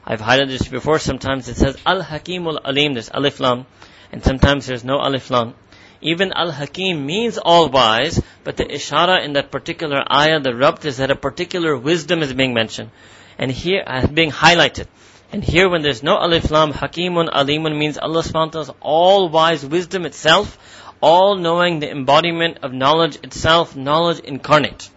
I've 0.05 0.22
highlighted 0.22 0.48
this 0.48 0.67
before. 0.67 0.98
Sometimes 0.98 1.48
it 1.48 1.55
says 1.55 1.77
Al 1.86 2.01
Hakimul 2.01 2.60
Alim. 2.65 2.93
There's 2.96 3.10
Alif 3.13 3.39
Lam, 3.39 3.67
and 4.12 4.24
sometimes 4.24 4.65
there's 4.65 4.84
no 4.84 5.00
Alif 5.00 5.29
Lam. 5.29 5.53
Even 6.01 6.34
Al 6.34 6.51
Hakim 6.51 7.05
means 7.05 7.38
all 7.38 7.69
wise, 7.69 8.22
but 8.43 8.58
the 8.58 8.65
ishara 8.65 9.24
in 9.24 9.34
that 9.34 9.51
particular 9.51 10.03
ayah, 10.12 10.39
the 10.39 10.50
rabt 10.50 10.86
is 10.86 10.98
that 10.98 11.12
a 11.12 11.15
particular 11.15 11.77
wisdom 11.77 12.24
is 12.24 12.34
being 12.34 12.53
mentioned, 12.53 12.89
and 13.38 13.51
here 13.51 13.84
uh, 13.86 14.08
being 14.08 14.31
highlighted. 14.31 14.88
And 15.31 15.43
here, 15.43 15.69
when 15.69 15.84
there's 15.84 16.01
no 16.01 16.17
Alif 16.17 16.50
Lam, 16.50 16.74
Hakimun 16.74 17.29
Alimun 17.29 17.77
means 17.77 18.00
Allah 18.00 18.24
subhanahu 18.24 18.67
wa 18.67 18.74
all 18.81 19.29
wise 19.29 19.63
wisdom 19.63 20.08
itself 20.08 20.58
all 21.00 21.37
knowing 21.37 21.80
the 21.80 21.90
embodiment 21.90 22.59
of 22.62 22.73
knowledge 22.73 23.16
itself, 23.23 23.76
knowledge 23.76 24.21
incarnate. 24.21 24.90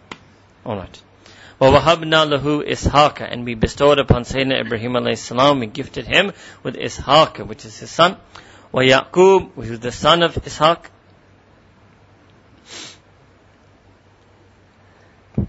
Alright. 0.66 1.02
وَوَهَبْنَا 1.60 2.38
لَهُ 2.38 2.70
إِسْحَاقَ 2.70 3.28
And 3.32 3.44
we 3.44 3.56
bestowed 3.56 4.00
upon 4.00 4.24
Sayyidina 4.24 4.62
Ibrahim 4.62 4.94
alayhi 4.94 5.18
salam, 5.18 5.60
we 5.60 5.66
gifted 5.66 6.06
him 6.06 6.32
with 6.64 6.76
Ishaq, 6.76 7.46
which 7.48 7.66
is 7.66 7.80
his 7.80 7.90
son. 7.90 8.18
وَيَعْقُوب, 8.74 9.56
which 9.56 9.70
is 9.70 9.80
the 9.80 9.92
son 9.92 10.24
of 10.24 10.36
Ishaq. 10.36 10.86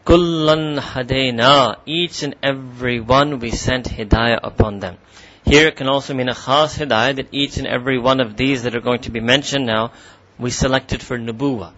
Kullan 0.05 0.81
hadayna. 0.81 1.77
Each 1.85 2.23
and 2.23 2.35
every 2.43 3.01
one 3.01 3.39
we 3.39 3.51
sent 3.51 3.87
hidayah 3.87 4.41
upon 4.43 4.79
them. 4.79 4.97
Here 5.45 5.69
it 5.69 5.77
can 5.77 5.89
also 5.89 6.15
mean 6.15 6.29
a 6.29 6.35
khas 6.35 6.79
hidayah 6.79 7.17
that 7.17 7.29
each 7.33 7.59
and 7.59 7.67
every 7.67 7.99
one 7.99 8.21
of 8.21 8.37
these 8.37 8.63
that 8.63 8.75
are 8.75 8.81
going 8.81 9.01
to 9.03 9.11
be 9.11 9.21
mentioned 9.21 9.67
now 9.67 9.93
we 10.40 10.50
selected 10.50 11.02
for 11.02 11.18
nubuwa. 11.18 11.74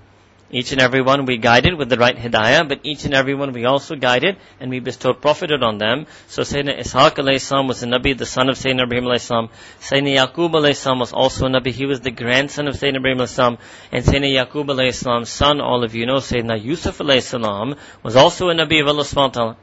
Each 0.51 0.71
and 0.71 0.79
every 0.79 1.01
one 1.01 1.25
we 1.25 1.37
guided 1.37 1.75
with 1.75 1.89
the 1.89 1.97
right 1.97 2.15
hidayah, 2.15 2.69
but 2.69 2.81
each 2.83 3.03
and 3.05 3.15
every 3.15 3.33
one 3.33 3.51
we 3.51 3.65
also 3.65 3.95
guided 3.95 4.37
and 4.59 4.69
we 4.69 4.79
bestowed 4.79 5.19
prophethood 5.19 5.63
on 5.63 5.79
them. 5.79 6.05
So 6.27 6.43
Sayyidina 6.43 6.79
Ishaq 6.79 7.15
alayhissalam 7.15 7.67
was 7.67 7.81
a 7.81 7.87
Nabi, 7.87 8.15
the 8.15 8.27
son 8.27 8.49
of 8.49 8.55
Sayyidina 8.55 8.83
Ibrahim 8.83 9.05
alayhi 9.05 9.21
salam. 9.21 9.49
Sayyidina 9.81 10.27
Yaqub 10.27 10.51
alayhi 10.51 10.99
was 10.99 11.13
also 11.13 11.47
a 11.47 11.49
Nabi. 11.49 11.71
He 11.71 11.87
was 11.87 12.01
the 12.01 12.11
grandson 12.11 12.67
of 12.67 12.75
Sayyidina 12.75 12.97
Ibrahim 12.97 13.17
alayhi 13.17 13.29
salam. 13.29 13.57
And 13.91 14.05
Sayyidina 14.05 14.45
Yaqub 14.45 14.67
alayhissalam's 14.67 15.29
son, 15.29 15.61
all 15.61 15.83
of 15.83 15.95
you 15.95 16.05
know, 16.05 16.17
Sayyidina 16.17 16.63
Yusuf 16.63 16.99
alayhissalam 16.99 17.77
was 18.03 18.15
also 18.15 18.49
a 18.49 18.53
Nabi 18.53 18.81
of 18.81 18.87
Allah 18.87 19.03
subhanahu 19.03 19.15
wa 19.15 19.29
ta'ala. 19.29 19.57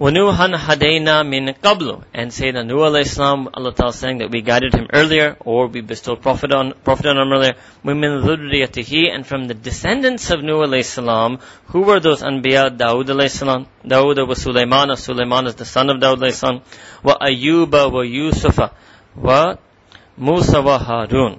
وَنُوحًا 0.00 0.54
هَدَيْنَا 0.56 1.22
مِن 1.26 1.54
قَبْلُ 1.60 2.04
And 2.14 2.30
Sayyidina 2.30 2.64
Nuh 2.66 2.86
alayhi 2.86 3.04
salam, 3.04 3.48
Allah 3.52 3.74
Ta'ala 3.74 3.92
saying 3.92 4.18
that 4.18 4.30
we 4.30 4.42
guided 4.42 4.72
him 4.72 4.86
earlier, 4.94 5.36
or 5.40 5.66
we 5.66 5.80
bestowed 5.80 6.22
prophet 6.22 6.52
on, 6.52 6.72
prophet 6.84 7.06
on 7.06 7.18
him 7.18 7.32
earlier. 7.32 7.54
وَمِن 7.84 8.22
ذُرِّيَّتِهِ 8.22 9.12
And 9.12 9.26
from 9.26 9.48
the 9.48 9.54
descendants 9.54 10.30
of 10.30 10.44
Nuh 10.44 10.64
alayhi 10.64 10.84
salam, 10.84 11.40
who 11.66 11.80
were 11.80 11.98
those 11.98 12.22
Anbiya? 12.22 12.78
Dawood 12.78 13.06
alayhi 13.06 13.30
salam. 13.30 13.66
Dawood 13.84 14.24
was 14.28 14.40
Sulaiman, 14.40 14.94
Sulaiman 14.96 15.48
is 15.48 15.56
the 15.56 15.64
son 15.64 15.90
of 15.90 16.00
Dawood 16.00 16.18
alayhi 16.18 16.34
salam. 16.34 16.62
وَأَيُّوبَ 17.02 17.72
وَيُوسُفَ 17.72 18.70
وَمُوسَى 19.20 20.58
وَهَارُونَ 20.62 21.38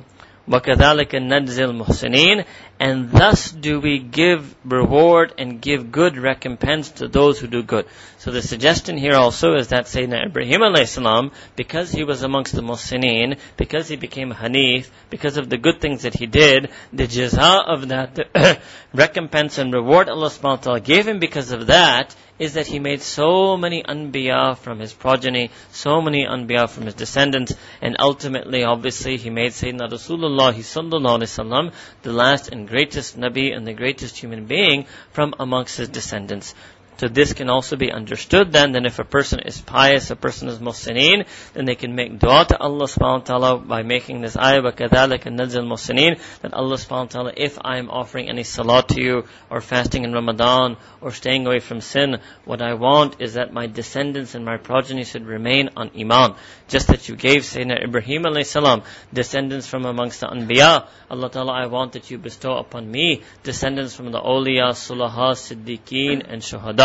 وَكَذَلِكَ 0.49 1.13
نَجْزِي 1.15 1.63
الْمُحْسِنِينَ 1.63 2.45
And 2.79 3.11
thus 3.11 3.51
do 3.51 3.79
we 3.79 3.99
give 3.99 4.55
reward 4.65 5.33
and 5.37 5.61
give 5.61 5.91
good 5.91 6.17
recompense 6.17 6.89
to 6.93 7.07
those 7.07 7.39
who 7.39 7.45
do 7.45 7.61
good. 7.61 7.85
So 8.17 8.31
the 8.31 8.41
suggestion 8.41 8.97
here 8.97 9.13
also 9.13 9.53
is 9.55 9.67
that 9.67 9.85
Sayyidina 9.85 10.25
Ibrahim 10.25 10.61
alayhi 10.61 10.87
salam, 10.87 11.31
because 11.55 11.91
he 11.91 12.03
was 12.03 12.23
amongst 12.23 12.55
the 12.55 12.61
Muhsineen, 12.61 13.37
because 13.57 13.89
he 13.89 13.95
became 13.95 14.31
Hanif, 14.31 14.89
because 15.11 15.37
of 15.37 15.49
the 15.49 15.57
good 15.57 15.81
things 15.81 16.01
that 16.01 16.15
he 16.15 16.25
did, 16.25 16.69
the 16.91 17.05
jaza 17.05 17.67
of 17.67 17.89
that 17.89 18.59
recompense 18.93 19.59
and 19.59 19.71
reward 19.71 20.09
Allah 20.09 20.29
subhanahu 20.29 20.43
wa 20.43 20.55
ta'ala 20.55 20.79
gave 20.79 21.07
him 21.07 21.19
because 21.19 21.51
of 21.51 21.67
that 21.67 22.15
is 22.38 22.54
that 22.54 22.66
he 22.66 22.78
made 22.78 23.00
so 23.00 23.56
many 23.56 23.82
anbiya 23.82 24.56
from 24.56 24.80
his 24.80 24.92
progeny, 24.92 25.50
so 25.70 26.00
many 26.00 26.26
anbiya 26.26 26.68
from 26.68 26.86
his 26.86 26.94
descendants, 26.94 27.54
and 27.80 27.96
ultimately, 28.00 28.64
obviously, 28.64 29.16
he 29.16 29.30
made 29.30 29.52
Sayyidina 29.52 29.90
Rasulullah 29.90 30.52
sallallahu 30.52 31.72
the 32.02 32.12
last 32.12 32.48
and 32.48 32.68
greatest 32.68 33.18
nabi 33.18 33.56
and 33.56 33.66
the 33.66 33.72
greatest 33.72 34.18
human 34.18 34.46
being 34.46 34.86
from 35.12 35.34
amongst 35.38 35.78
his 35.78 35.88
descendants. 35.88 36.54
So 36.99 37.07
this 37.07 37.31
can 37.31 37.49
also 37.49 37.77
be 37.77 37.93
understood 37.93 38.51
then, 38.51 38.73
then 38.73 38.85
if 38.85 38.99
a 38.99 39.05
person 39.05 39.39
is 39.39 39.61
pious, 39.61 40.11
a 40.11 40.17
person 40.17 40.49
is 40.49 40.59
muhsineen, 40.59 41.25
then 41.53 41.63
they 41.63 41.75
can 41.75 41.95
make 41.95 42.19
dua 42.19 42.43
to 42.49 42.59
Allah 42.59 42.87
subhanahu 42.87 43.19
wa 43.19 43.23
ta'ala 43.23 43.57
by 43.59 43.83
making 43.83 44.19
this 44.19 44.35
ayah, 44.35 44.61
وَكَذَلِكَ 44.61 45.23
نَزِلْ 45.23 45.63
muhsineen, 45.63 46.19
that 46.41 46.53
Allah 46.53 46.75
subhanahu 46.75 47.05
wa 47.05 47.05
ta'ala, 47.05 47.33
if 47.37 47.57
I 47.63 47.77
am 47.77 47.89
offering 47.89 48.27
any 48.27 48.43
salat 48.43 48.89
to 48.89 49.01
you, 49.01 49.23
or 49.49 49.61
fasting 49.61 50.03
in 50.03 50.11
Ramadan, 50.11 50.75
or 50.99 51.11
staying 51.11 51.47
away 51.47 51.59
from 51.59 51.79
sin, 51.79 52.17
what 52.43 52.61
I 52.61 52.73
want 52.73 53.21
is 53.21 53.35
that 53.35 53.53
my 53.53 53.67
descendants 53.67 54.35
and 54.35 54.43
my 54.43 54.57
progeny 54.57 55.05
should 55.05 55.25
remain 55.25 55.69
on 55.77 55.91
iman. 55.97 56.35
Just 56.67 56.89
that 56.89 57.07
you 57.07 57.15
gave 57.15 57.43
Sayyidina 57.43 57.81
Ibrahim 57.81 58.23
alayhi 58.23 58.45
salam, 58.45 58.83
descendants 59.13 59.67
from 59.67 59.85
amongst 59.85 60.19
the 60.19 60.27
anbiya, 60.27 60.85
Allah 61.09 61.29
ta'ala, 61.29 61.53
I 61.53 61.67
want 61.67 61.93
that 61.93 62.11
you 62.11 62.17
bestow 62.17 62.57
upon 62.57 62.91
me 62.91 63.23
descendants 63.43 63.95
from 63.95 64.11
the 64.11 64.19
awliya, 64.19 64.73
sulaha, 64.75 65.31
siddiqeen, 65.31 66.25
and 66.27 66.41
shuhada. 66.41 66.82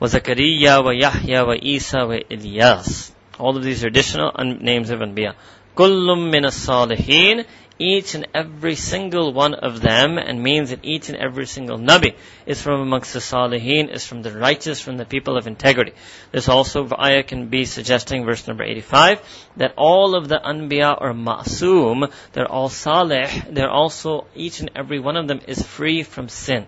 وزكريا 0.00 0.76
ويحيى 0.76 1.40
وإيسى 1.40 1.98
وإلياس 1.98 3.12
all 3.38 3.56
of 3.56 3.62
these 3.62 3.84
are 3.84 3.88
additional 3.88 4.32
names 4.60 4.90
of 4.90 5.00
Anbiya 5.00 5.34
كل 5.76 6.06
من 6.16 6.44
الصالحين 6.44 7.44
each 7.78 8.14
and 8.14 8.26
every 8.34 8.74
single 8.74 9.32
one 9.32 9.52
of 9.52 9.80
them 9.80 10.16
and 10.16 10.42
means 10.42 10.70
that 10.70 10.82
each 10.82 11.08
and 11.10 11.18
every 11.18 11.46
single 11.46 11.78
Nabi 11.78 12.14
is 12.46 12.62
from 12.62 12.80
amongst 12.80 13.12
the 13.12 13.18
Salihin, 13.18 13.92
is 13.92 14.06
from 14.06 14.22
the 14.22 14.32
righteous, 14.32 14.80
from 14.80 14.96
the 14.96 15.04
people 15.04 15.36
of 15.36 15.46
integrity. 15.46 15.92
This 16.32 16.48
also 16.48 16.88
ayah 16.98 17.22
can 17.22 17.48
be 17.48 17.66
suggesting 17.66 18.24
verse 18.24 18.46
number 18.46 18.64
85 18.64 19.20
that 19.58 19.74
all 19.76 20.14
of 20.14 20.28
the 20.28 20.40
Anbiya 20.42 20.98
are 20.98 21.12
Ma'soom, 21.12 22.10
they're 22.32 22.50
all 22.50 22.70
Salih, 22.70 23.28
they're 23.50 23.70
also, 23.70 24.26
each 24.34 24.60
and 24.60 24.70
every 24.74 24.98
one 24.98 25.16
of 25.16 25.28
them 25.28 25.40
is 25.46 25.62
free 25.62 26.02
from 26.02 26.28
sin 26.28 26.66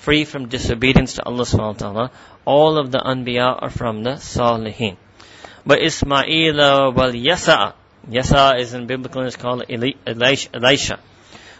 free 0.00 0.24
from 0.24 0.48
disobedience 0.48 1.14
to 1.14 1.24
Allah 1.24 1.44
subhanahu 1.44 1.74
wa 1.76 1.82
ta'ala. 1.84 2.10
All 2.44 2.78
of 2.78 2.90
the 2.90 2.98
anbiya 2.98 3.62
are 3.62 3.70
from 3.70 4.02
the 4.02 4.12
salihin. 4.16 4.96
But 5.64 5.82
Ismail 5.82 6.92
wal 6.92 7.12
Yasa, 7.12 7.74
Yasa 8.08 8.58
is 8.58 8.72
in 8.72 8.86
biblical 8.86 9.22
it's 9.26 9.36
called 9.36 9.64
Elisha, 9.68 10.98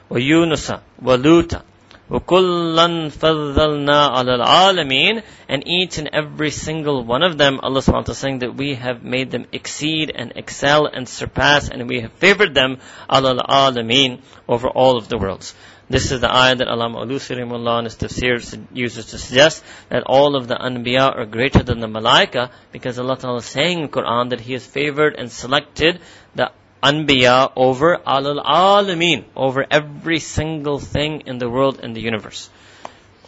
wa 0.08 0.16
Yunusa, 0.16 0.80
wa 1.00 1.16
Luta, 1.16 1.62
وَكُلًّا 2.10 3.10
فَضَّلْنَا 3.10 4.08
عَلَى 4.10 4.42
الْعَالَمِينَ 4.42 5.22
And 5.48 5.62
each 5.68 5.98
and 5.98 6.10
every 6.12 6.50
single 6.50 7.04
one 7.04 7.22
of 7.22 7.38
them, 7.38 7.60
Allah 7.62 7.78
subhanahu 7.78 7.94
wa 7.94 8.02
ta'ala 8.02 8.14
saying 8.16 8.38
that 8.40 8.56
we 8.56 8.74
have 8.74 9.04
made 9.04 9.30
them 9.30 9.46
exceed 9.52 10.10
and 10.12 10.32
excel 10.34 10.86
and 10.86 11.08
surpass 11.08 11.68
and 11.68 11.88
we 11.88 12.00
have 12.00 12.12
favored 12.14 12.52
them 12.52 12.78
عَلَى 13.08 13.38
الْعَالَمِينَ 13.38 14.22
over 14.48 14.68
all 14.68 14.96
of 14.96 15.08
the 15.08 15.18
worlds. 15.18 15.54
This 15.89 16.11
is 16.11 16.19
the 16.19 16.35
ayah 16.35 16.55
that 16.55 16.67
Allama 16.67 17.05
Alusi 17.05 17.37
Rahimullah 17.37 17.79
in 17.79 17.85
his 17.85 17.95
tafsir 17.95 18.65
uses 18.73 19.05
to 19.07 19.19
suggest 19.19 19.63
that 19.89 20.01
all 20.07 20.35
of 20.35 20.47
the 20.47 20.55
anbiya 20.55 21.15
are 21.15 21.25
greater 21.27 21.61
than 21.61 21.79
the 21.79 21.87
malaika 21.87 22.49
because 22.71 22.97
Allah 22.97 23.17
Ta'ala 23.17 23.37
is 23.37 23.45
saying 23.45 23.79
in 23.79 23.89
Quran 23.89 24.31
that 24.31 24.41
He 24.41 24.53
has 24.53 24.65
favored 24.65 25.13
and 25.15 25.31
selected 25.31 25.99
the 26.33 26.51
anbiya 26.81 27.51
over 27.55 27.97
alal 27.97 28.43
alameen, 28.43 29.25
over 29.35 29.63
every 29.69 30.19
single 30.19 30.79
thing 30.79 31.21
in 31.27 31.37
the 31.37 31.47
world 31.47 31.79
and 31.83 31.95
the 31.95 32.01
universe. 32.01 32.49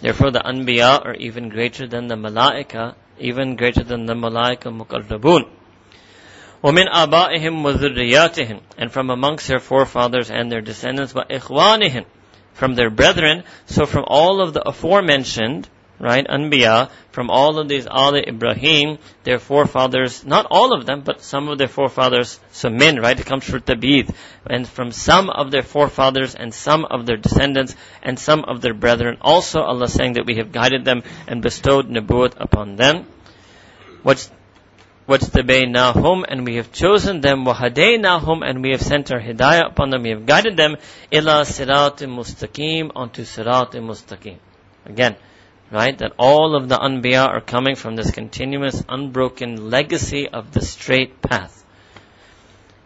Therefore 0.01 0.31
the 0.31 0.39
anbiya 0.39 1.05
are 1.05 1.13
even 1.13 1.49
greater 1.49 1.87
than 1.87 2.07
the 2.07 2.15
malaika, 2.15 2.95
even 3.19 3.55
greater 3.55 3.83
than 3.83 4.07
the 4.07 4.15
malaika 4.15 4.75
muqarrabun. 4.75 5.47
ومن 6.63 6.87
آبائهم 6.89 7.63
وذرياتهم 7.63 8.61
and 8.79 8.91
from 8.91 9.11
amongst 9.11 9.47
their 9.47 9.59
forefathers 9.59 10.31
and 10.31 10.51
their 10.51 10.61
descendants 10.61 11.13
وإخوانهم 11.13 12.05
from 12.54 12.74
their 12.74 12.90
brethren. 12.90 13.44
So 13.66 13.86
from 13.86 14.04
all 14.06 14.40
of 14.40 14.54
the 14.54 14.66
aforementioned, 14.66 15.68
right, 15.98 16.26
Anbiya, 16.26 16.90
from 17.12 17.30
all 17.30 17.58
of 17.58 17.68
these 17.68 17.86
Ali 17.86 18.24
Ibrahim, 18.26 18.98
their 19.22 19.38
forefathers, 19.38 20.24
not 20.24 20.46
all 20.50 20.76
of 20.76 20.84
them, 20.84 21.02
but 21.02 21.22
some 21.22 21.48
of 21.48 21.58
their 21.58 21.68
forefathers, 21.68 22.40
so 22.50 22.70
men, 22.70 22.96
right, 22.96 23.18
it 23.18 23.24
comes 23.24 23.44
from 23.44 23.60
Tabith, 23.60 24.14
and 24.46 24.68
from 24.68 24.90
some 24.90 25.30
of 25.30 25.50
their 25.50 25.62
forefathers 25.62 26.34
and 26.34 26.52
some 26.52 26.84
of 26.84 27.06
their 27.06 27.16
descendants 27.16 27.76
and 28.02 28.18
some 28.18 28.44
of 28.44 28.60
their 28.60 28.74
brethren. 28.74 29.18
Also 29.20 29.60
Allah 29.60 29.88
saying 29.88 30.14
that 30.14 30.26
we 30.26 30.36
have 30.36 30.50
guided 30.50 30.84
them 30.84 31.02
and 31.28 31.40
bestowed 31.40 31.88
Nabuat 31.88 32.34
upon 32.36 32.76
them. 32.76 33.06
What's 34.02 34.30
وَاجْتَبَيْنَاهُمْ 35.07 36.25
And 36.27 36.45
we 36.45 36.55
have 36.55 36.71
chosen 36.71 37.21
them, 37.21 37.45
وَهَدَيْنَاهُمْ 37.45 38.47
And 38.47 38.61
we 38.61 38.71
have 38.71 38.81
sent 38.81 39.11
our 39.11 39.19
hidayah 39.19 39.71
upon 39.71 39.89
them, 39.89 40.03
we 40.03 40.09
have 40.09 40.25
guided 40.25 40.57
them, 40.57 40.75
إِلَى 41.11 41.45
صِرَاطٍ 41.45 41.99
مُسْتَقِيمٍ 42.07 42.91
Onto 42.95 43.23
صِرَاطٍ 43.23 43.71
مُسْتَقِيمٍ 43.71 44.37
Again, 44.85 45.15
right, 45.71 45.97
that 45.97 46.13
all 46.17 46.55
of 46.55 46.69
the 46.69 46.77
anbiya 46.77 47.27
are 47.27 47.41
coming 47.41 47.75
from 47.75 47.95
this 47.95 48.11
continuous, 48.11 48.83
unbroken 48.87 49.69
legacy 49.69 50.27
of 50.27 50.51
the 50.51 50.61
straight 50.61 51.21
path. 51.21 51.60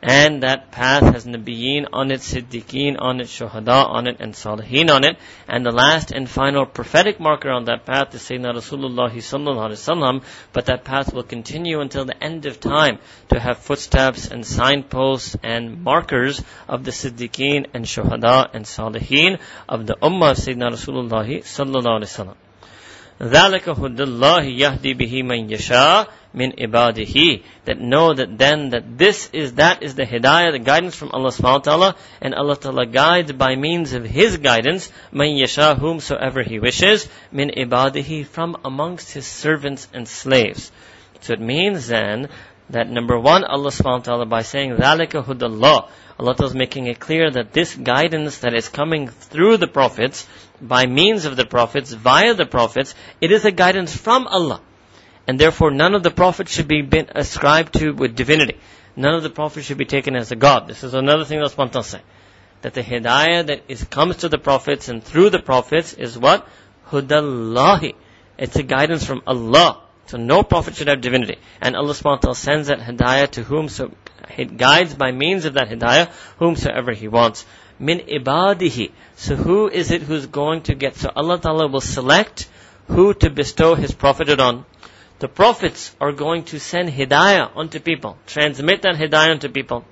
And 0.06 0.42
that 0.42 0.72
path 0.72 1.14
has 1.14 1.28
Nabiyeen 1.28 1.86
on 1.94 2.10
it, 2.10 2.22
Siddiqeen 2.22 2.96
on 3.00 3.22
it, 3.22 3.28
Shuhada 3.28 3.86
on 3.88 4.08
it, 4.08 4.18
and 4.20 4.34
Salihin 4.34 4.90
on 4.90 5.04
it. 5.04 5.18
And 5.48 5.64
the 5.64 5.72
last 5.72 6.10
and 6.10 6.28
final 6.28 6.66
prophetic 6.66 7.20
marker 7.20 7.52
on 7.52 7.66
that 7.66 7.86
path 7.86 8.16
is 8.16 8.24
Sayyidina 8.24 8.56
Rasulullah 8.56 9.12
sallallahu 9.12 9.70
alaihi 9.70 9.78
wasallam. 9.78 10.24
But 10.54 10.66
that 10.66 10.86
path 10.86 11.14
will 11.14 11.22
continue 11.22 11.82
until 11.82 12.06
the 12.06 12.24
end 12.24 12.48
of 12.48 12.60
time 12.60 12.98
to 13.30 13.40
have 13.40 13.60
footsteps 13.60 14.28
and 14.28 14.44
signposts 14.44 15.36
and 15.44 15.84
markers 15.84 16.44
of 16.68 16.84
the 16.84 16.92
Siddiqeen 16.92 17.68
and 17.76 17.86
Shuhada 17.86 18.50
and 18.56 18.66
Salihin 18.66 19.40
of 19.70 19.86
the 19.86 19.98
Ummah 20.02 20.32
of 20.32 20.38
Sayyidina 20.38 20.72
Rasulullah 20.72 21.28
sallallahu 21.44 22.02
alaihi 22.02 22.10
wasallam. 22.10 22.36
ذَلِكَ 23.22 23.76
هُدَى 23.76 24.02
اللَّهِ 24.02 24.58
يَهْدِي 24.58 24.98
بِهِ 24.98 25.22
مَنْ 25.22 25.48
يَشَاءُ 25.52 26.08
min 26.36 26.54
ibadihi. 26.54 27.44
That 27.66 27.80
know 27.80 28.14
that 28.14 28.38
then 28.38 28.70
that 28.70 28.98
this 28.98 29.30
is, 29.34 29.54
that 29.56 29.84
is 29.84 29.96
the 29.96 30.06
hidayah, 30.06 30.52
the 30.52 30.60
guidance 30.60 30.96
from 30.96 31.12
Allah 31.12 31.30
subhanahu 31.30 31.44
wa 31.44 31.58
ta'ala, 31.60 31.96
and 32.22 32.34
Allah 32.34 32.56
ta'ala 32.56 32.86
guides 32.86 33.32
by 33.32 33.56
means 33.56 33.94
of 33.94 34.04
His 34.04 34.38
guidance, 34.38 34.92
man 35.12 35.36
yasha 35.36 35.76
whomsoever 35.76 36.44
He 36.44 36.60
wishes, 36.60 37.08
min 37.32 37.50
ibadihi, 37.50 38.26
from 38.26 38.58
amongst 38.66 39.12
His 39.14 39.28
servants 39.28 39.88
and 39.94 40.08
slaves. 40.08 40.72
So 41.22 41.34
it 41.34 41.42
means 41.42 41.88
then, 41.88 42.30
that 42.70 42.90
number 42.90 43.20
one, 43.20 43.44
Allah 43.44 43.70
subhanahu 43.70 44.00
wa 44.00 44.00
ta'ala 44.00 44.26
by 44.26 44.42
saying, 44.44 44.76
ذَلِكَ 44.76 45.24
هُدَى 45.24 45.60
اللَّهِ 45.60 45.90
Allah 46.22 46.36
is 46.46 46.54
making 46.54 46.86
it 46.86 47.00
clear 47.00 47.32
that 47.32 47.52
this 47.52 47.76
guidance 47.76 48.40
that 48.40 48.54
is 48.54 48.70
coming 48.70 49.08
through 49.08 49.58
the 49.58 49.68
prophets, 49.68 50.28
by 50.62 50.86
means 50.86 51.26
of 51.26 51.36
the 51.36 51.46
prophets, 51.46 51.92
via 51.92 52.36
the 52.36 52.46
prophets, 52.46 52.94
it 53.20 53.32
is 53.32 53.44
a 53.44 53.52
guidance 53.52 53.96
from 53.96 54.28
Allah. 54.28 54.62
And 55.27 55.39
therefore 55.39 55.71
none 55.71 55.95
of 55.95 56.03
the 56.03 56.11
prophets 56.11 56.53
should 56.53 56.69
be 56.69 56.87
ascribed 57.15 57.75
to 57.75 57.93
with 57.93 58.15
divinity. 58.15 58.59
None 58.95 59.15
of 59.15 59.23
the 59.23 59.31
prophets 59.31 59.67
should 59.67 59.79
be 59.79 59.85
taken 59.85 60.17
as 60.17 60.33
a 60.33 60.37
god. 60.37 60.69
This 60.69 60.85
is 60.85 60.95
another 60.95 61.25
thing 61.25 61.41
that's 61.41 61.55
Pantan 61.55 61.85
say. 61.85 62.01
that 62.63 62.75
the 62.75 62.83
hidayah 62.83 63.47
that 63.47 63.63
is, 63.69 63.85
comes 63.85 64.19
to 64.19 64.29
the 64.29 64.39
prophets 64.39 64.89
and 64.89 65.03
through 65.03 65.31
the 65.31 65.39
prophets 65.39 65.93
is 65.93 66.19
what? 66.19 66.49
Hudallahi. 66.89 67.95
It's 68.39 68.57
a 68.57 68.63
guidance 68.63 69.05
from 69.05 69.23
Allah. 69.27 69.83
So 70.07 70.19
no 70.19 70.43
prophet 70.43 70.77
should 70.77 70.89
have 70.89 71.01
divinity. 71.01 71.37
And 71.61 71.77
Allah 71.77 71.93
subhanahu 71.93 72.35
sends 72.35 72.69
that 72.69 72.79
hidayah 72.79 73.31
to 73.33 73.43
whom 73.43 73.69
so 73.69 73.93
he 74.31 74.45
guides 74.45 74.95
by 74.95 75.11
means 75.13 75.45
of 75.45 75.55
that 75.55 75.69
hidayah 75.69 76.09
whomsoever 76.39 76.93
he 76.93 77.09
wants. 77.09 77.45
Min 77.79 78.01
ibadihi. 78.01 78.93
So 79.17 79.37
who 79.37 79.69
is 79.69 79.91
it 79.91 80.03
who's 80.03 80.27
going 80.27 80.63
to 80.63 80.75
get? 80.75 80.97
So 80.97 81.11
Allah 81.15 81.39
ta'ala 81.41 81.69
will 81.69 81.81
select 81.81 82.49
who 82.89 83.15
to 83.15 83.31
bestow 83.31 83.75
his 83.75 83.93
prophethood 83.93 84.41
on. 84.41 84.65
The 85.19 85.29
prophets 85.29 85.95
are 86.01 86.13
going 86.13 86.45
to 86.45 86.61
send 86.61 86.91
hidayah 86.91 87.57
onto 87.57 87.81
people, 87.81 88.19
transmit 88.27 88.83
that 88.83 88.97
hidayah 88.97 89.31
onto 89.31 89.49
people. 89.49 89.85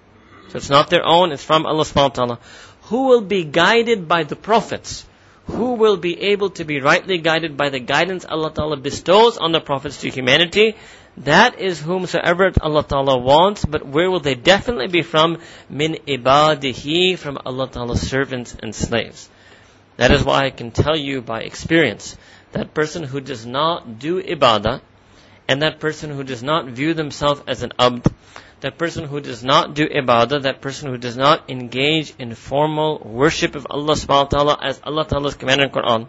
So 0.49 0.59
it's 0.59 0.71
not 0.71 0.91
their 0.91 1.05
own, 1.05 1.33
it's 1.33 1.43
from 1.43 1.67
Allah 1.67 1.85
subhanahu 1.85 2.11
wa 2.11 2.27
ta'ala. 2.27 2.39
Who 2.83 3.09
will 3.09 3.23
be 3.23 3.45
guided 3.45 4.07
by 4.07 4.25
the 4.25 4.37
prophets? 4.37 5.07
who 5.47 5.75
will 5.75 5.97
be 5.97 6.21
able 6.33 6.51
to 6.51 6.65
be 6.65 6.81
rightly 6.81 7.19
guided 7.19 7.57
by 7.57 7.69
the 7.69 7.81
guidance 7.81 8.25
Allah 8.25 8.53
Ta'ala 8.53 8.77
bestows 8.77 9.37
on 9.37 9.53
the 9.53 9.61
prophets 9.61 10.01
to 10.01 10.11
humanity, 10.11 10.77
that 11.19 11.61
is 11.61 11.81
whomsoever 11.81 12.51
Allah 12.61 12.83
Ta'ala 12.83 13.19
wants, 13.19 13.65
but 13.65 13.87
where 13.87 14.11
will 14.11 14.21
they 14.21 14.35
definitely 14.35 14.89
be 14.89 15.03
from? 15.03 15.39
Min 15.69 15.99
ibadihi, 16.09 17.19
from 17.19 17.39
Allah 17.45 17.69
Ta'ala's 17.69 18.01
servants 18.01 18.57
and 18.61 18.75
slaves. 18.75 19.29
That 19.97 20.11
is 20.11 20.25
why 20.25 20.47
I 20.47 20.51
can 20.51 20.71
tell 20.71 20.97
you 20.97 21.21
by 21.21 21.43
experience, 21.43 22.17
that 22.53 22.75
person 22.75 23.05
who 23.05 23.21
does 23.21 23.45
not 23.45 23.99
do 23.99 24.23
ibadah, 24.23 24.81
and 25.49 25.63
that 25.63 25.81
person 25.81 26.11
who 26.11 26.25
does 26.25 26.43
not 26.43 26.67
view 26.67 26.95
themselves 26.95 27.43
as 27.47 27.63
an 27.63 27.73
abd, 27.79 28.13
that 28.61 28.79
person 28.79 29.05
who 29.05 29.21
does 29.21 29.45
not 29.45 29.75
do 29.75 29.87
ibadah, 29.87 30.43
that 30.43 30.63
person 30.63 30.91
who 30.91 30.97
does 30.97 31.17
not 31.17 31.51
engage 31.51 32.15
in 32.19 32.35
formal 32.35 32.99
worship 33.05 33.55
of 33.55 33.67
Allah 33.69 33.95
subhanahu 33.95 34.33
wa 34.33 34.39
ta'ala 34.39 34.59
as 34.63 34.81
Allah 34.83 35.07
ta'ala 35.07 35.25
has 35.25 35.35
commanded 35.35 35.65
in 35.65 35.71
Quran, 35.71 36.09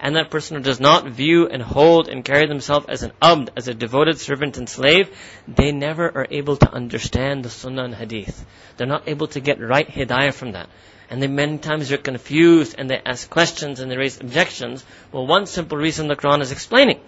and 0.00 0.14
that 0.14 0.30
person 0.30 0.56
who 0.56 0.62
does 0.62 0.78
not 0.78 1.08
view 1.08 1.48
and 1.48 1.60
hold 1.60 2.08
and 2.08 2.24
carry 2.24 2.46
themselves 2.46 2.86
as 2.88 3.02
an 3.02 3.12
abd, 3.20 3.50
as 3.56 3.66
a 3.66 3.74
devoted 3.74 4.20
servant 4.20 4.56
and 4.58 4.68
slave, 4.68 5.10
they 5.48 5.72
never 5.72 6.06
are 6.06 6.28
able 6.30 6.56
to 6.56 6.72
understand 6.72 7.44
the 7.44 7.50
sunnah 7.50 7.84
and 7.84 7.94
hadith. 7.96 8.46
They're 8.76 8.86
not 8.86 9.08
able 9.08 9.26
to 9.28 9.40
get 9.40 9.60
right 9.60 9.88
hidayah 9.88 10.32
from 10.32 10.52
that. 10.52 10.68
And 11.10 11.20
they 11.20 11.26
many 11.26 11.58
times 11.58 11.90
are 11.90 11.96
confused 11.96 12.76
and 12.78 12.88
they 12.88 13.00
ask 13.04 13.28
questions 13.28 13.80
and 13.80 13.90
they 13.90 13.96
raise 13.96 14.20
objections. 14.20 14.84
Well, 15.10 15.26
one 15.26 15.46
simple 15.46 15.78
reason 15.78 16.06
the 16.06 16.16
Quran 16.16 16.42
is 16.42 16.52
explaining 16.52 17.00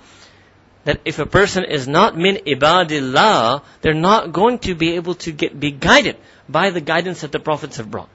that 0.84 1.00
if 1.04 1.18
a 1.18 1.26
person 1.26 1.64
is 1.64 1.86
not 1.86 2.16
min 2.16 2.36
ibadillah, 2.46 3.62
they're 3.80 3.94
not 3.94 4.32
going 4.32 4.58
to 4.60 4.74
be 4.74 4.94
able 4.96 5.14
to 5.14 5.32
get, 5.32 5.58
be 5.58 5.70
guided 5.70 6.16
by 6.48 6.70
the 6.70 6.80
guidance 6.80 7.20
that 7.20 7.32
the 7.32 7.38
prophets 7.38 7.76
have 7.76 7.90
brought. 7.90 8.08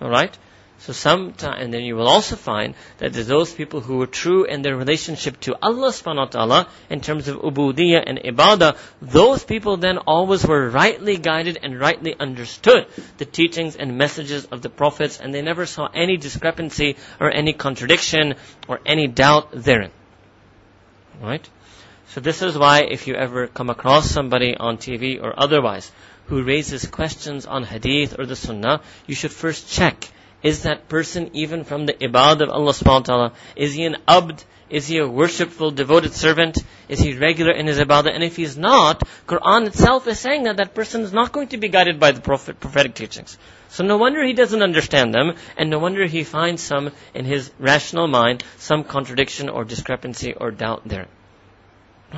Alright? 0.00 0.36
So 0.78 0.92
sometime, 0.92 1.58
and 1.58 1.72
then 1.72 1.82
you 1.82 1.96
will 1.96 2.06
also 2.06 2.36
find 2.36 2.74
that 2.98 3.12
there's 3.14 3.26
those 3.26 3.52
people 3.52 3.80
who 3.80 4.02
are 4.02 4.06
true 4.06 4.44
in 4.44 4.60
their 4.60 4.76
relationship 4.76 5.40
to 5.40 5.56
Allah 5.60 5.88
subhanahu 5.88 6.16
wa 6.16 6.24
ta'ala 6.26 6.68
in 6.90 7.00
terms 7.00 7.28
of 7.28 7.38
ubudiyah 7.38 8.02
and 8.06 8.18
ibadah, 8.18 8.76
those 9.00 9.42
people 9.42 9.78
then 9.78 9.96
always 9.98 10.46
were 10.46 10.68
rightly 10.68 11.16
guided 11.16 11.58
and 11.62 11.80
rightly 11.80 12.14
understood 12.18 12.86
the 13.16 13.24
teachings 13.24 13.76
and 13.76 13.96
messages 13.96 14.44
of 14.46 14.60
the 14.60 14.68
prophets 14.68 15.18
and 15.18 15.32
they 15.32 15.40
never 15.40 15.64
saw 15.64 15.88
any 15.94 16.18
discrepancy 16.18 16.96
or 17.18 17.30
any 17.30 17.54
contradiction 17.54 18.34
or 18.68 18.80
any 18.84 19.06
doubt 19.06 19.52
therein. 19.52 19.90
Right? 21.22 21.48
So 22.16 22.22
this 22.22 22.40
is 22.40 22.56
why 22.56 22.80
if 22.80 23.06
you 23.06 23.14
ever 23.14 23.46
come 23.46 23.68
across 23.68 24.10
somebody 24.10 24.56
on 24.56 24.78
TV 24.78 25.22
or 25.22 25.38
otherwise 25.38 25.92
who 26.28 26.42
raises 26.42 26.86
questions 26.86 27.44
on 27.44 27.62
hadith 27.62 28.18
or 28.18 28.24
the 28.24 28.34
sunnah, 28.34 28.80
you 29.06 29.14
should 29.14 29.32
first 29.32 29.70
check. 29.70 30.08
Is 30.42 30.62
that 30.62 30.88
person 30.88 31.28
even 31.34 31.64
from 31.64 31.84
the 31.84 31.92
ibad 31.92 32.40
of 32.40 32.48
Allah 32.48 32.72
subhanahu 32.72 33.00
wa 33.00 33.00
ta'ala? 33.00 33.32
Is 33.54 33.74
he 33.74 33.84
an 33.84 33.98
abd? 34.08 34.42
Is 34.70 34.86
he 34.86 34.96
a 34.96 35.06
worshipful, 35.06 35.72
devoted 35.72 36.14
servant? 36.14 36.56
Is 36.88 37.00
he 37.00 37.12
regular 37.12 37.52
in 37.52 37.66
his 37.66 37.78
ibadah? 37.78 38.14
And 38.14 38.24
if 38.24 38.36
he's 38.36 38.56
not, 38.56 39.02
Quran 39.26 39.66
itself 39.66 40.06
is 40.06 40.18
saying 40.18 40.44
that 40.44 40.56
that 40.56 40.74
person 40.74 41.02
is 41.02 41.12
not 41.12 41.32
going 41.32 41.48
to 41.48 41.58
be 41.58 41.68
guided 41.68 42.00
by 42.00 42.12
the 42.12 42.22
prophet, 42.22 42.58
prophetic 42.58 42.94
teachings. 42.94 43.36
So 43.68 43.84
no 43.84 43.98
wonder 43.98 44.24
he 44.24 44.32
doesn't 44.32 44.62
understand 44.62 45.12
them, 45.12 45.34
and 45.58 45.68
no 45.68 45.78
wonder 45.78 46.06
he 46.06 46.24
finds 46.24 46.62
some, 46.62 46.92
in 47.12 47.26
his 47.26 47.50
rational 47.58 48.06
mind, 48.06 48.42
some 48.56 48.84
contradiction 48.84 49.50
or 49.50 49.64
discrepancy 49.64 50.32
or 50.32 50.50
doubt 50.50 50.80
there. 50.86 51.08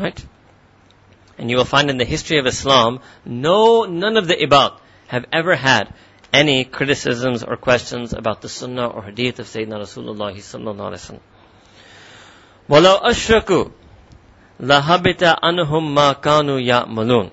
Right? 0.01 0.27
And 1.39 1.51
you 1.51 1.57
will 1.57 1.65
find 1.65 1.91
in 1.91 1.99
the 1.99 2.05
history 2.05 2.39
of 2.39 2.47
Islam, 2.47 3.01
no, 3.25 3.85
none 3.85 4.17
of 4.17 4.27
the 4.27 4.35
ibad 4.35 4.79
have 5.07 5.25
ever 5.33 5.55
had 5.55 5.95
any 6.33 6.65
criticisms 6.65 7.43
or 7.43 7.57
questions 7.57 8.13
about 8.13 8.43
the 8.43 8.49
sunnah 8.49 8.89
or 8.89 9.03
hadith 9.03 9.39
of 9.39 9.47
Sayyidina 9.47 9.81
Rasulullah 9.81 10.35
sallallahu 10.35 10.93
alayhi 10.93 11.11
wa 11.11 11.19
sallam. 11.19 11.21
وَلَوْ 12.69 13.03
أَشْرَكُوا 13.03 13.71
لَهَبِتَ 14.61 15.39
أَنْهُمْ 15.43 15.95
مَا 15.95 16.21
كَانُوا 16.21 16.61
يَعْمَلُونَ 16.61 17.31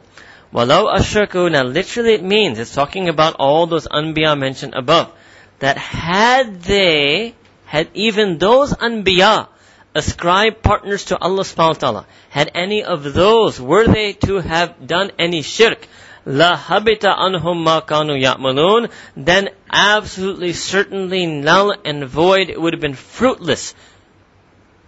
وَلَوْ 0.54 0.98
أَشْرَكُوا 0.98 1.52
Now 1.52 1.64
literally 1.64 2.14
it 2.14 2.24
means, 2.24 2.60
it's 2.60 2.74
talking 2.74 3.10
about 3.10 3.36
all 3.38 3.68
those 3.68 3.88
anbiya 3.88 4.40
mentioned 4.40 4.74
above, 4.76 5.12
that 5.60 5.78
had 5.78 6.62
they, 6.62 7.36
had 7.66 7.90
even 7.94 8.38
those 8.38 8.72
anbiya 8.74 9.50
ascribe 9.96 10.62
partners 10.62 11.06
to 11.06 11.18
Allah 11.18 11.44
subhanahu 11.44 11.76
wa 11.76 11.84
ta'ala, 11.86 12.06
had 12.30 12.52
any 12.54 12.84
of 12.84 13.14
those, 13.14 13.60
were 13.60 13.88
they 13.88 14.14
to 14.28 14.40
have 14.40 14.86
done 14.86 15.12
any 15.18 15.42
shirk, 15.42 15.88
la 16.26 16.58
habita 16.58 17.18
anhum 17.18 17.64
ma 17.64 17.80
kanu 17.82 18.20
ya'malun, 18.22 18.92
then 19.16 19.50
absolutely 19.72 20.52
certainly 20.52 21.26
null 21.26 21.74
and 21.86 22.04
void, 22.06 22.50
it 22.50 22.62
would 22.62 22.74
have 22.74 22.82
been 22.82 22.94
fruitless. 22.94 23.74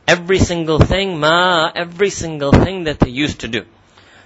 Every 0.07 0.39
single 0.39 0.79
thing, 0.79 1.19
ma, 1.19 1.71
every 1.73 2.09
single 2.09 2.51
thing 2.51 2.83
that 2.85 2.99
they 2.99 3.09
used 3.09 3.41
to 3.41 3.47
do. 3.47 3.65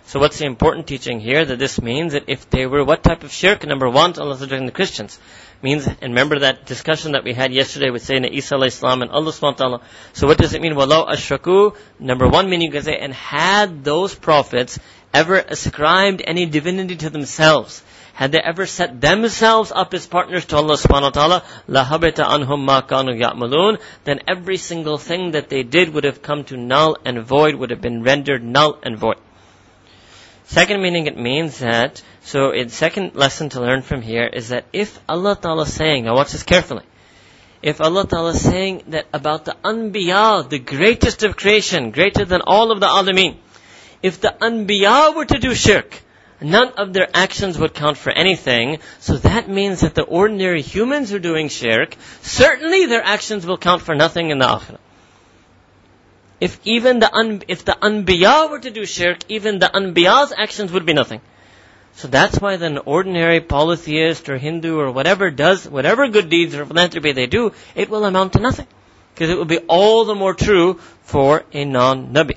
So 0.07 0.19
what's 0.19 0.39
the 0.39 0.45
important 0.45 0.87
teaching 0.87 1.19
here? 1.19 1.45
That 1.45 1.59
this 1.59 1.81
means 1.81 2.13
that 2.13 2.25
if 2.27 2.49
they 2.49 2.65
were 2.65 2.83
what 2.83 3.03
type 3.03 3.23
of 3.23 3.31
shirk? 3.31 3.65
Number 3.65 3.89
one, 3.89 4.13
Allah 4.17 4.35
rejecting 4.35 4.65
the 4.65 4.71
Christians 4.71 5.17
means, 5.63 5.88
and 5.88 6.02
remember 6.02 6.39
that 6.39 6.65
discussion 6.65 7.13
that 7.13 7.24
we 7.24 7.34
had 7.34 7.54
yesterday 7.54 7.89
with 7.89 8.04
Sayyidina 8.04 8.32
Isa 8.32 8.58
Islam 8.58 9.02
and 9.02 9.12
Allah 9.12 9.32
subhanahu 9.32 9.60
wa 9.60 9.63
ta'ala. 9.63 9.82
So 10.13 10.28
what 10.28 10.38
does 10.38 10.54
it 10.54 10.62
mean? 10.62 10.74
Walau 10.74 11.08
ashraku, 11.08 11.76
number 12.00 12.28
one 12.28 12.50
meaning 12.50 12.67
you 12.67 12.74
can 12.74 12.84
say, 12.84 12.97
and 12.97 13.13
had 13.13 13.84
those 13.84 14.15
prophets 14.15 14.80
ever 15.13 15.36
ascribed 15.36 16.21
any 16.26 16.45
divinity 16.45 16.95
to 16.95 17.10
themselves, 17.10 17.84
had 18.13 18.32
they 18.32 18.39
ever 18.39 18.65
set 18.65 19.02
themselves 19.02 19.71
up 19.71 19.93
as 19.93 20.06
partners 20.06 20.45
to 20.45 20.56
Allah 20.58 20.76
subhanahu 20.76 21.15
wa 21.15 21.41
ta'ala, 21.41 21.43
anhum 21.67 22.65
ma 22.65 22.82
kanu 22.82 23.19
ya'malun, 23.19 23.82
then 24.04 24.21
every 24.28 24.58
single 24.58 24.97
thing 24.97 25.32
that 25.32 25.50
they 25.50 25.63
did 25.63 25.93
would 25.93 26.04
have 26.04 26.21
come 26.21 26.43
to 26.45 26.58
null 26.58 26.97
and 27.06 27.24
void, 27.24 27.56
would 27.56 27.69
have 27.69 27.82
been 27.82 28.04
rendered 28.04 28.43
null 28.43 28.80
and 28.84 28.97
void. 28.97 29.17
Second 30.45 30.82
meaning 30.82 31.08
it 31.08 31.17
means 31.17 31.60
that, 31.60 32.02
so 32.23 32.51
the 32.51 32.69
second 32.69 33.15
lesson 33.15 33.49
to 33.49 33.62
learn 33.62 33.81
from 33.81 34.01
here 34.01 34.25
is 34.25 34.49
that 34.49 34.65
if 34.73 34.99
Allah 35.10 35.36
Ta'ala 35.36 35.63
is 35.63 35.73
saying, 35.73 36.05
now 36.05 36.15
watch 36.15 36.31
this 36.31 36.43
carefully, 36.43 36.84
if 37.62 37.81
Allah 37.81 38.07
Ta'ala 38.07 38.31
is 38.31 38.41
saying 38.41 38.84
that 38.88 39.07
about 39.13 39.45
the 39.45 39.55
Anbiya, 39.63 40.49
the 40.49 40.60
greatest 40.60 41.23
of 41.23 41.36
creation, 41.36 41.91
greater 41.91 42.25
than 42.25 42.41
all 42.41 42.71
of 42.71 42.79
the 42.79 42.88
Alameen, 42.88 43.38
if 44.01 44.21
the 44.21 44.36
Anbiya 44.41 45.15
were 45.15 45.25
to 45.25 45.39
do 45.39 45.53
shirk, 45.53 46.01
none 46.39 46.69
of 46.73 46.93
their 46.93 47.07
actions 47.13 47.57
would 47.57 47.73
count 47.73 47.97
for 47.97 48.12
anything, 48.12 48.79
so 48.99 49.17
that 49.17 49.49
means 49.49 49.81
that 49.81 49.95
the 49.95 50.03
ordinary 50.03 50.62
humans 50.62 51.10
who 51.10 51.17
are 51.17 51.19
doing 51.19 51.49
shirk, 51.49 51.95
certainly 52.21 52.86
their 52.86 53.03
actions 53.03 53.45
will 53.45 53.57
count 53.57 53.81
for 53.81 53.95
nothing 53.95 54.29
in 54.29 54.39
the 54.39 54.45
Akhirah 54.45 54.79
if 56.41 56.60
even 56.65 56.99
the 56.99 57.15
un, 57.15 57.43
if 57.47 57.63
the 57.63 57.77
anbiya 57.81 58.49
were 58.49 58.60
to 58.60 58.71
do 58.71 58.86
shirk, 58.86 59.19
even 59.29 59.60
the 59.60 59.67
anbiya's 59.67 60.34
actions 60.36 60.71
would 60.71 60.88
be 60.88 60.93
nothing. 60.93 61.21
So 61.94 62.09
that's 62.09 62.38
why 62.38 62.54
an 62.54 62.78
ordinary 62.78 63.40
polytheist 63.40 64.28
or 64.28 64.37
Hindu 64.37 64.78
or 64.78 64.92
whatever 64.92 65.30
does, 65.30 65.66
whatever 65.66 66.09
good 66.09 66.28
deeds 66.28 66.54
or 66.54 66.66
philanthropy 66.66 67.12
they 67.12 67.26
do, 67.26 67.52
it 67.74 67.88
will 67.88 68.04
amount 68.04 68.35
to 68.35 68.40
nothing. 68.40 68.66
Because 69.14 69.30
it 69.30 69.38
will 69.38 69.46
be 69.46 69.61
all 69.61 70.04
the 70.04 70.14
more 70.14 70.35
true 70.35 70.74
for 71.02 71.44
a 71.52 71.64
non-Nabi. 71.64 72.37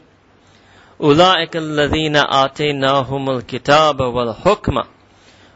أولئك 1.01 1.55
الذين 1.55 2.15
آتيناهم 2.15 3.29
الكتاب 3.29 3.99
والحكمة 3.99 4.85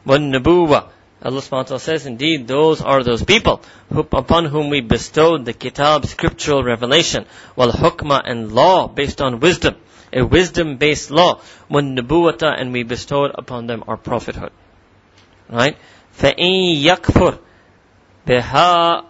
والنبوة 0.06 0.90
Allah 1.26 1.40
subhanahu 1.40 1.52
wa 1.52 1.64
ta'ala 1.64 1.80
says, 1.80 2.06
indeed, 2.06 2.50
those 2.50 2.82
are 2.82 3.02
those 3.02 3.24
people 3.24 3.62
who, 3.88 4.02
upon 4.02 4.44
whom 4.44 4.70
we 4.70 4.82
bestowed 4.82 5.46
the 5.46 5.54
kitab, 5.54 6.06
scriptural 6.06 6.62
revelation, 6.66 7.26
wal 7.56 7.72
hukmah 7.72 8.22
and 8.26 8.52
law 8.52 8.90
based 8.90 9.22
on 9.22 9.40
wisdom, 9.40 9.78
a 10.12 10.26
wisdom-based 10.26 11.12
law, 11.12 11.42
when 11.68 11.96
nubuwata, 11.96 12.54
and 12.60 12.72
we 12.72 12.84
bestowed 12.84 13.32
upon 13.36 13.68
them 13.68 13.84
our 13.88 13.98
prophethood. 13.98 14.52
Right? 15.50 15.78
فَإِن 16.18 16.84
يَكْفُرْ 16.84 17.40
بِهَا 18.28 19.04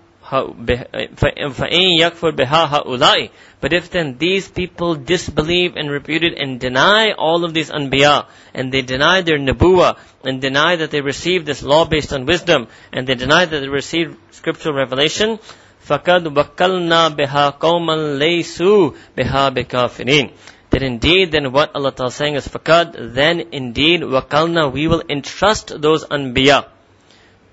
But 3.62 3.73
if 3.73 3.89
then 3.91 4.17
these 4.17 4.47
people 4.47 4.95
disbelieve 4.95 5.75
and 5.75 5.91
reputed 5.91 6.34
and 6.34 6.60
deny 6.60 7.12
all 7.12 7.43
of 7.45 7.53
these 7.53 7.69
anbiya, 7.69 8.25
and 8.53 8.71
they 8.71 8.82
deny 8.82 9.21
their 9.21 9.38
nabuwa, 9.38 9.97
and 10.23 10.41
deny 10.41 10.77
that 10.77 10.91
they 10.91 11.01
received 11.01 11.45
this 11.45 11.62
law 11.62 11.86
based 11.86 12.13
on 12.13 12.25
wisdom, 12.25 12.67
and 12.91 13.06
they 13.06 13.15
deny 13.15 13.45
that 13.45 13.60
they 13.60 13.67
received 13.67 14.17
scriptural 14.32 14.75
revelation, 14.75 15.39
فَقَدْ 15.88 16.34
وَكَّلْنَا 16.34 17.15
بِهَا 17.15 17.60
قَوْمًا 17.60 18.17
لَيْسُوا 18.17 18.95
بِهَا 19.17 19.53
بِكَافِرِينَ 19.53 20.32
that 20.70 20.83
indeed 20.83 21.33
then 21.33 21.52
what 21.52 21.74
Allah 21.74 21.92
Ta'ala 21.92 22.09
is 22.09 22.14
saying 22.14 22.35
is 22.35 22.48
fakad, 22.48 23.14
then 23.14 23.40
indeed 23.52 24.02
wakalna, 24.02 24.72
we 24.72 24.88
will 24.88 25.02
entrust 25.09 25.81
those 25.81 26.04
anbiya 26.04 26.66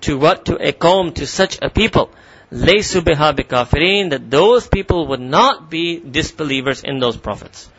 to 0.01 0.17
what? 0.17 0.45
To 0.45 0.56
a 0.56 0.71
qawm, 0.71 1.15
to 1.15 1.25
such 1.25 1.58
a 1.62 1.69
people. 1.69 2.12
Laysu 2.51 3.01
biha 3.01 3.36
bikafirin, 3.36 4.12
that 4.12 4.30
those 4.30 4.67
people 4.67 5.08
would 5.08 5.19
not 5.19 5.69
be 5.69 5.99
disbelievers 5.99 6.84
in 6.84 6.99
those 6.99 7.17
prophets. 7.17 7.69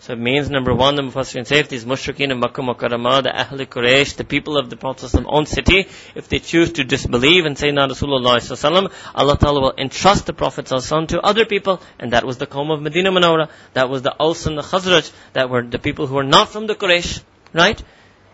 So 0.00 0.12
it 0.12 0.18
means 0.20 0.48
number 0.48 0.72
one, 0.72 0.94
the 0.94 1.02
Mufassirin 1.02 1.44
say, 1.44 1.58
if 1.58 1.68
these 1.68 1.84
mushrikeen 1.84 2.30
in 2.30 2.38
Makkah 2.38 2.62
Mukarramah, 2.62 3.24
the 3.24 3.36
Ahl 3.36 3.58
Quraysh, 3.58 4.14
the 4.14 4.22
people 4.22 4.56
of 4.56 4.70
the 4.70 4.76
Prophet's 4.76 5.14
own 5.14 5.46
city, 5.46 5.88
if 6.14 6.28
they 6.28 6.38
choose 6.38 6.72
to 6.74 6.84
disbelieve 6.84 7.46
and 7.46 7.58
say, 7.58 7.72
not 7.72 7.90
Rasulullah 7.90 8.92
Allah 9.14 9.38
Ta'ala 9.38 9.60
will 9.60 9.74
entrust 9.76 10.26
the 10.26 10.32
Prophet 10.32 10.66
to 10.66 11.20
other 11.20 11.44
people, 11.44 11.82
and 11.98 12.12
that 12.12 12.24
was 12.24 12.38
the 12.38 12.46
Qawm 12.46 12.72
of 12.72 12.80
Medina 12.80 13.10
Manawara, 13.10 13.50
that 13.72 13.90
was 13.90 14.02
the 14.02 14.14
Aus 14.20 14.46
and 14.46 14.56
the 14.56 14.62
Khazraj, 14.62 15.12
that 15.32 15.50
were 15.50 15.62
the 15.62 15.80
people 15.80 16.06
who 16.06 16.14
were 16.14 16.22
not 16.22 16.48
from 16.48 16.68
the 16.68 16.76
Quraysh, 16.76 17.20
right? 17.52 17.82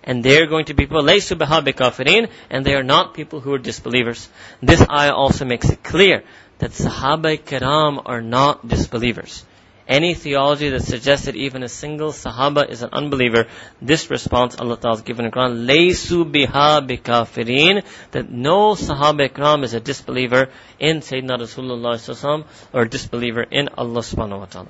and 0.07 0.22
they're 0.22 0.46
going 0.46 0.66
to 0.66 0.74
be 0.74 0.85
people 0.85 1.03
laysu 1.03 1.37
biha 1.38 1.64
bikafirin, 1.64 2.29
and 2.50 2.64
they 2.66 2.74
are 2.74 2.83
not 2.83 3.14
people 3.14 3.40
who 3.40 3.55
are 3.55 3.59
disbelievers. 3.59 4.29
This 4.61 4.83
ayah 4.90 5.14
also 5.14 5.46
makes 5.46 5.70
it 5.70 5.83
clear 5.83 6.24
that 6.59 6.72
Sahaba 6.72 7.38
kiram 7.38 8.03
are 8.05 8.20
not 8.20 8.68
disbelievers. 8.68 9.44
Any 9.87 10.14
theology 10.14 10.70
that 10.70 10.83
suggests 10.83 11.27
that 11.27 11.37
even 11.37 11.62
a 11.62 11.68
single 11.68 12.11
Sahaba 12.11 12.70
is 12.70 12.83
an 12.83 12.90
unbeliever, 12.92 13.49
this 13.83 14.09
response 14.09 14.57
Allah 14.57 14.79
Ta'ala 14.79 14.97
has 14.97 15.03
given 15.03 15.27
in 15.27 15.31
Quran, 15.31 15.66
laysu 15.66 16.25
biha 16.25 16.87
bikafirin, 16.88 17.85
that 18.12 18.31
no 18.31 18.75
Sahaba 18.75 19.29
kiram 19.29 19.62
is 19.62 19.75
a 19.75 19.81
disbeliever 19.81 20.49
in 20.81 21.01
Sayyidina 21.01 21.38
Rasulullah 21.38 22.44
or 22.73 22.83
a 22.83 22.88
disbeliever 22.88 23.42
in 23.42 23.68
Allah 23.77 24.01
subhanahu 24.01 24.38
wa 24.38 24.47
ta'ala. 24.47 24.68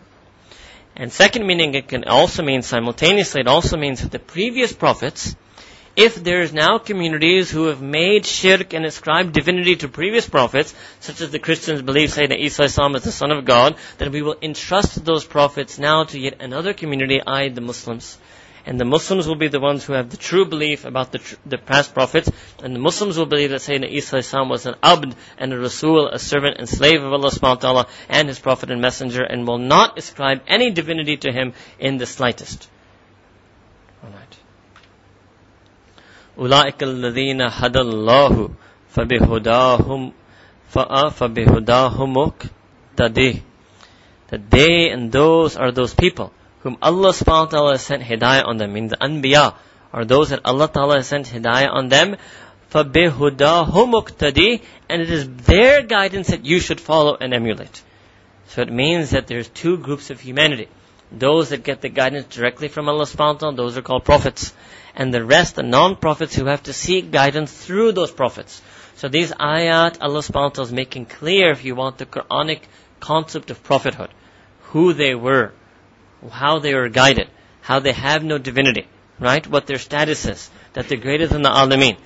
And 0.96 1.12
second 1.12 1.46
meaning, 1.46 1.74
it 1.74 1.87
can 1.87 2.05
also 2.05 2.42
mean 2.42 2.62
simultaneously, 2.62 3.40
it 3.40 3.48
also 3.48 3.77
means 3.77 4.03
that 4.03 4.11
the 4.11 4.18
previous 4.18 4.72
prophets, 4.72 5.37
if 5.96 6.16
there's 6.16 6.52
now 6.52 6.78
communities 6.78 7.50
who 7.50 7.66
have 7.66 7.80
made 7.80 8.26
shirk 8.26 8.74
and 8.74 8.85
ascribed 8.85 9.33
divinity 9.33 9.76
to 9.76 9.88
previous 9.88 10.28
prophets, 10.28 10.74
such 11.00 11.20
as 11.20 11.30
the 11.30 11.38
Christians 11.38 11.83
believe 11.83 12.11
Sayyidina 12.11 12.38
Isa 12.38 12.64
is 12.64 12.74
the 12.76 13.12
Son 13.12 13.30
of 13.30 13.44
God, 13.44 13.76
then 13.98 14.11
we 14.12 14.22
will 14.22 14.37
entrust 14.42 15.04
those 15.04 15.24
prophets 15.24 15.78
now 15.78 16.04
to 16.04 16.18
yet 16.18 16.40
another 16.40 16.74
community, 16.74 17.20
i.e. 17.24 17.48
the 17.50 17.61
Muslims 17.61 18.18
and 18.66 18.80
the 18.80 18.85
Muslims 18.85 19.26
will 19.26 19.37
be 19.37 19.48
the 19.48 19.61
ones 19.61 19.85
who 19.85 19.92
have 19.92 20.11
the 20.11 20.16
true 20.16 20.46
belief 20.46 20.85
about 20.85 21.12
the, 21.12 21.18
tr- 21.18 21.35
the 21.44 21.59
past 21.59 21.92
prophets, 21.92 22.30
and 22.62 22.74
the 22.74 22.80
Muslims 22.80 23.18
will 23.18 23.26
believe 23.26 23.50
that 23.50 23.61
Sayyidina 23.61 23.90
Isa 23.90 24.18
Islam 24.18 24.48
was 24.48 24.66
an 24.66 24.74
abd 24.83 25.14
and 25.38 25.52
a 25.52 25.59
rasul, 25.59 26.09
a 26.09 26.18
servant 26.18 26.57
and 26.59 26.68
slave 26.68 27.02
of 27.02 27.12
Allah 27.12 27.30
subhanahu 27.30 27.42
wa 27.42 27.54
ta'ala 27.57 27.87
and 28.09 28.28
his 28.28 28.38
prophet 28.38 28.70
and 28.70 28.80
messenger, 28.80 29.22
and 29.22 29.46
will 29.46 29.59
not 29.59 29.98
ascribe 29.98 30.42
any 30.46 30.70
divinity 30.70 31.16
to 31.18 31.33
him 31.33 31.52
in 31.78 31.98
the 31.98 32.07
slightest. 32.07 32.68
Alright. 34.02 34.37
أولئك 36.38 36.83
الذين 36.83 37.41
هدى 37.41 37.79
الله 37.79 38.49
فبهداهم 38.89 40.12
فبهداهم 41.12 42.13
مقتدي 42.13 43.41
that 44.29 44.51
they 44.51 44.89
and 44.89 45.12
those 45.12 45.57
are 45.57 45.71
those 45.71 45.93
people 45.93 46.31
whom 46.62 46.77
Allah 46.81 47.09
subhanahu 47.09 47.45
wa 47.45 47.51
ta'ala 47.51 47.71
has 47.71 47.81
sent 47.81 48.03
hidayah 48.03 48.45
on 48.45 48.57
them, 48.57 48.73
means 48.73 48.91
the 48.91 48.97
anbiya, 48.97 49.55
are 49.93 50.05
those 50.05 50.29
that 50.29 50.41
Allah 50.45 50.67
ta'ala 50.67 50.97
has 50.97 51.07
sent 51.07 51.27
hidayah 51.27 51.69
on 51.71 51.89
them, 51.89 52.17
فَبِهُدَاهُ 52.71 53.71
مُقْتَدِي 53.71 54.62
And 54.88 55.01
it 55.01 55.09
is 55.09 55.27
their 55.27 55.81
guidance 55.81 56.27
that 56.27 56.45
you 56.45 56.59
should 56.59 56.79
follow 56.79 57.17
and 57.19 57.33
emulate. 57.33 57.81
So 58.47 58.62
it 58.62 58.71
means 58.71 59.12
that 59.12 59.27
there's 59.27 59.47
two 59.47 59.77
groups 59.77 60.09
of 60.09 60.19
humanity. 60.19 60.67
Those 61.12 61.49
that 61.49 61.63
get 61.63 61.81
the 61.81 61.89
guidance 61.89 62.35
directly 62.35 62.67
from 62.67 62.88
Allah 62.88 63.05
subhanahu 63.05 63.33
wa 63.33 63.39
ta'ala, 63.39 63.55
those 63.55 63.77
are 63.77 63.81
called 63.81 64.05
prophets. 64.05 64.53
And 64.94 65.12
the 65.12 65.24
rest, 65.24 65.57
the 65.57 65.62
non-prophets 65.62 66.37
who 66.37 66.46
have 66.46 66.62
to 66.64 66.72
seek 66.72 67.11
guidance 67.11 67.52
through 67.52 67.92
those 67.92 68.12
prophets. 68.12 68.62
So 68.96 69.09
these 69.09 69.33
ayat, 69.33 69.98
Allah 70.00 70.20
subhanahu 70.20 70.35
wa 70.35 70.48
ta'ala 70.50 70.68
is 70.68 70.72
making 70.72 71.07
clear, 71.07 71.50
if 71.50 71.64
you 71.64 71.74
want, 71.74 71.98
the 71.98 72.07
Quranic 72.07 72.61
concept 73.00 73.50
of 73.50 73.62
prophethood. 73.62 74.11
Who 74.70 74.92
they 74.92 75.14
were, 75.14 75.52
how 76.30 76.61
they 76.61 76.74
were 76.74 76.88
guided, 76.88 77.28
how 77.61 77.80
they 77.80 77.92
have 77.92 78.22
no 78.22 78.38
divinity, 78.38 78.87
right? 79.18 79.46
What 79.46 79.66
their 79.66 79.78
status 79.78 80.26
is, 80.26 80.50
that 80.74 80.88
they're 80.88 80.98
greater 80.98 81.26
than 81.26 81.42
the 81.42 81.50
alameen 81.50 81.96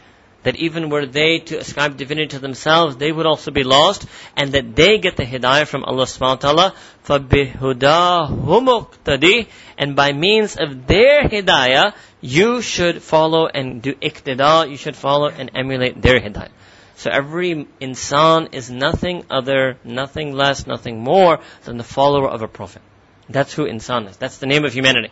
That 0.43 0.56
even 0.58 0.89
were 0.89 1.06
they 1.06 1.39
to 1.39 1.58
ascribe 1.58 1.95
divinity 1.95 2.27
to 2.29 2.39
themselves, 2.39 2.97
they 2.97 3.13
would 3.13 3.25
also 3.25 3.51
be 3.51 3.63
lost, 3.63 4.06
and 4.36 4.51
that 4.51 4.75
they 4.75 4.97
get 4.97 5.15
the 5.15 5.23
hidayah 5.23 5.65
from 5.65 5.86
Allah 5.86 6.03
subhanahu 6.03 6.43
wa 6.43 6.45
ta'ala, 6.51 6.73
فَبِهُدَاهُمُقْتَدِي 7.06 9.47
And 9.77 9.95
by 9.95 10.12
means 10.12 10.58
of 10.58 10.86
their 10.86 11.29
hidayah, 11.29 11.93
you 12.19 12.62
should 12.62 13.01
follow 13.01 13.47
and 13.47 13.82
do 13.82 13.93
iqtida, 13.93 14.69
you 14.69 14.75
should 14.75 14.97
follow 14.97 15.29
and 15.29 15.49
emulate 15.56 16.01
their 16.01 16.19
hidayah. 16.19 16.51
So 16.95 17.10
every 17.10 17.67
insan 17.82 18.53
is 18.53 18.69
nothing 18.69 19.25
other, 19.29 19.77
nothing 19.84 20.34
less, 20.34 20.67
nothing 20.67 21.03
more 21.03 21.39
than 21.63 21.77
the 21.77 21.84
follower 21.84 22.29
of 22.29 22.41
a 22.41 22.47
prophet. 22.47 22.82
That's 23.29 23.53
who 23.53 23.65
insan 23.65 24.10
is. 24.10 24.17
That's 24.17 24.38
the 24.38 24.45
name 24.45 24.65
of 24.65 24.73
humanity. 24.73 25.12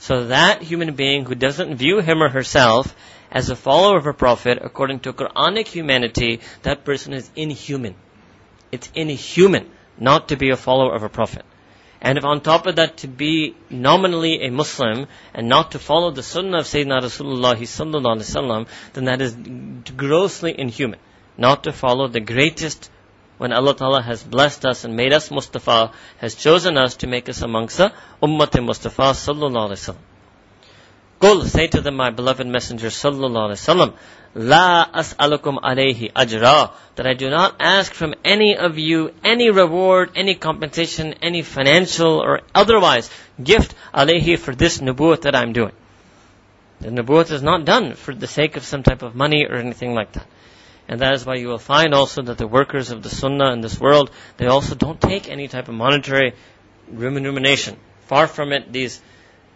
So 0.00 0.26
that 0.26 0.62
human 0.62 0.94
being 0.94 1.24
who 1.24 1.34
doesn't 1.34 1.76
view 1.76 2.00
him 2.00 2.22
or 2.22 2.28
herself 2.28 2.94
as 3.31 3.49
a 3.49 3.55
follower 3.55 3.97
of 3.97 4.07
a 4.07 4.13
prophet, 4.13 4.59
according 4.61 5.01
to 5.01 5.13
Quranic 5.13 5.67
humanity, 5.67 6.41
that 6.63 6.83
person 6.83 7.13
is 7.13 7.29
inhuman. 7.35 7.95
It's 8.71 8.89
inhuman 8.95 9.69
not 9.97 10.29
to 10.29 10.37
be 10.37 10.49
a 10.49 10.57
follower 10.57 10.95
of 10.95 11.03
a 11.03 11.09
prophet. 11.09 11.45
And 12.01 12.17
if 12.17 12.23
on 12.23 12.39
top 12.41 12.65
of 12.65 12.77
that 12.77 12.97
to 12.97 13.07
be 13.07 13.55
nominally 13.69 14.45
a 14.45 14.51
Muslim 14.51 15.07
and 15.33 15.49
not 15.49 15.71
to 15.71 15.79
follow 15.79 16.11
the 16.11 16.23
sunnah 16.23 16.59
of 16.59 16.65
Sayyidina 16.65 17.01
Rasulullah 17.01 17.55
sallallahu 17.55 18.17
alaihi 18.17 18.35
wasallam, 18.35 18.67
then 18.93 19.05
that 19.05 19.21
is 19.21 19.35
grossly 19.97 20.57
inhuman. 20.57 20.99
Not 21.37 21.65
to 21.65 21.73
follow 21.73 22.07
the 22.07 22.21
greatest 22.21 22.89
when 23.37 23.53
Allah 23.53 23.75
Ta'ala 23.75 24.01
has 24.01 24.23
blessed 24.23 24.65
us 24.65 24.83
and 24.83 24.95
made 24.95 25.13
us 25.13 25.31
Mustafa, 25.31 25.91
has 26.17 26.35
chosen 26.35 26.77
us 26.77 26.95
to 26.97 27.07
make 27.07 27.29
us 27.29 27.41
amongst 27.41 27.77
the 27.77 27.93
Ummah 28.21 28.65
Mustafa 28.65 29.11
sallallahu 29.11 29.69
alaihi 29.69 29.93
wasallam. 29.93 30.08
Qul, 31.19 31.45
say 31.45 31.67
to 31.67 31.81
them, 31.81 31.95
my 31.95 32.11
beloved 32.11 32.47
messenger 32.47 32.87
sallallahu 32.87 33.49
alaihi 33.49 33.59
wasallam, 33.59 33.93
La 34.35 34.85
as'alukum 34.85 35.57
alayhi 35.57 36.13
ajra, 36.13 36.71
that 36.95 37.07
I 37.07 37.13
do 37.13 37.29
not 37.29 37.55
ask 37.59 37.93
from 37.93 38.13
any 38.23 38.55
of 38.55 38.77
you 38.77 39.13
any 39.23 39.49
reward, 39.49 40.11
any 40.15 40.35
compensation, 40.35 41.15
any 41.21 41.41
financial 41.41 42.21
or 42.21 42.41
otherwise 42.55 43.09
gift 43.43 43.75
alayhi 43.93 44.37
for 44.37 44.55
this 44.55 44.77
nubuwwat 44.77 45.21
that 45.21 45.35
I'm 45.35 45.51
doing. 45.51 45.73
The 46.79 46.89
nubuwwat 46.89 47.31
is 47.31 47.41
not 47.41 47.65
done 47.65 47.95
for 47.95 48.15
the 48.15 48.27
sake 48.27 48.55
of 48.55 48.63
some 48.63 48.83
type 48.83 49.01
of 49.01 49.13
money 49.13 49.45
or 49.45 49.55
anything 49.55 49.93
like 49.93 50.13
that. 50.13 50.27
And 50.87 51.01
that 51.01 51.13
is 51.13 51.25
why 51.25 51.35
you 51.35 51.49
will 51.49 51.59
find 51.59 51.93
also 51.93 52.21
that 52.21 52.37
the 52.37 52.47
workers 52.47 52.91
of 52.91 53.03
the 53.03 53.09
Sunnah 53.09 53.51
in 53.51 53.61
this 53.61 53.79
world, 53.79 54.09
they 54.37 54.47
also 54.47 54.73
don't 54.73 55.01
take 55.01 55.29
any 55.29 55.47
type 55.47 55.67
of 55.67 55.75
monetary 55.75 56.33
remuneration. 56.89 57.77
Far 58.07 58.27
from 58.27 58.53
it, 58.53 58.71
these 58.71 59.01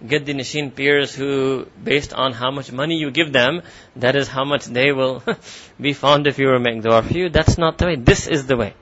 Gaddi 0.06 0.34
Nishin 0.36 0.76
peers 0.76 1.16
who, 1.16 1.66
based 1.82 2.14
on 2.14 2.34
how 2.34 2.52
much 2.52 2.72
money 2.72 2.98
you 2.98 3.12
give 3.12 3.32
them, 3.32 3.62
that 3.96 4.16
is 4.16 4.28
how 4.28 4.44
much 4.44 4.66
they 4.66 4.92
will 4.92 5.24
be 5.82 5.94
fond 5.94 6.28
of 6.28 6.38
you 6.40 6.50
or 6.50 6.60
make 6.60 6.82
dua 6.82 7.02
for 7.04 7.14
you. 7.14 7.30
That's 7.30 7.58
not 7.58 7.78
the 7.78 7.86
way. 7.86 7.96
This 7.96 8.28
is 8.28 8.46
the 8.46 8.58
way. 8.58 8.74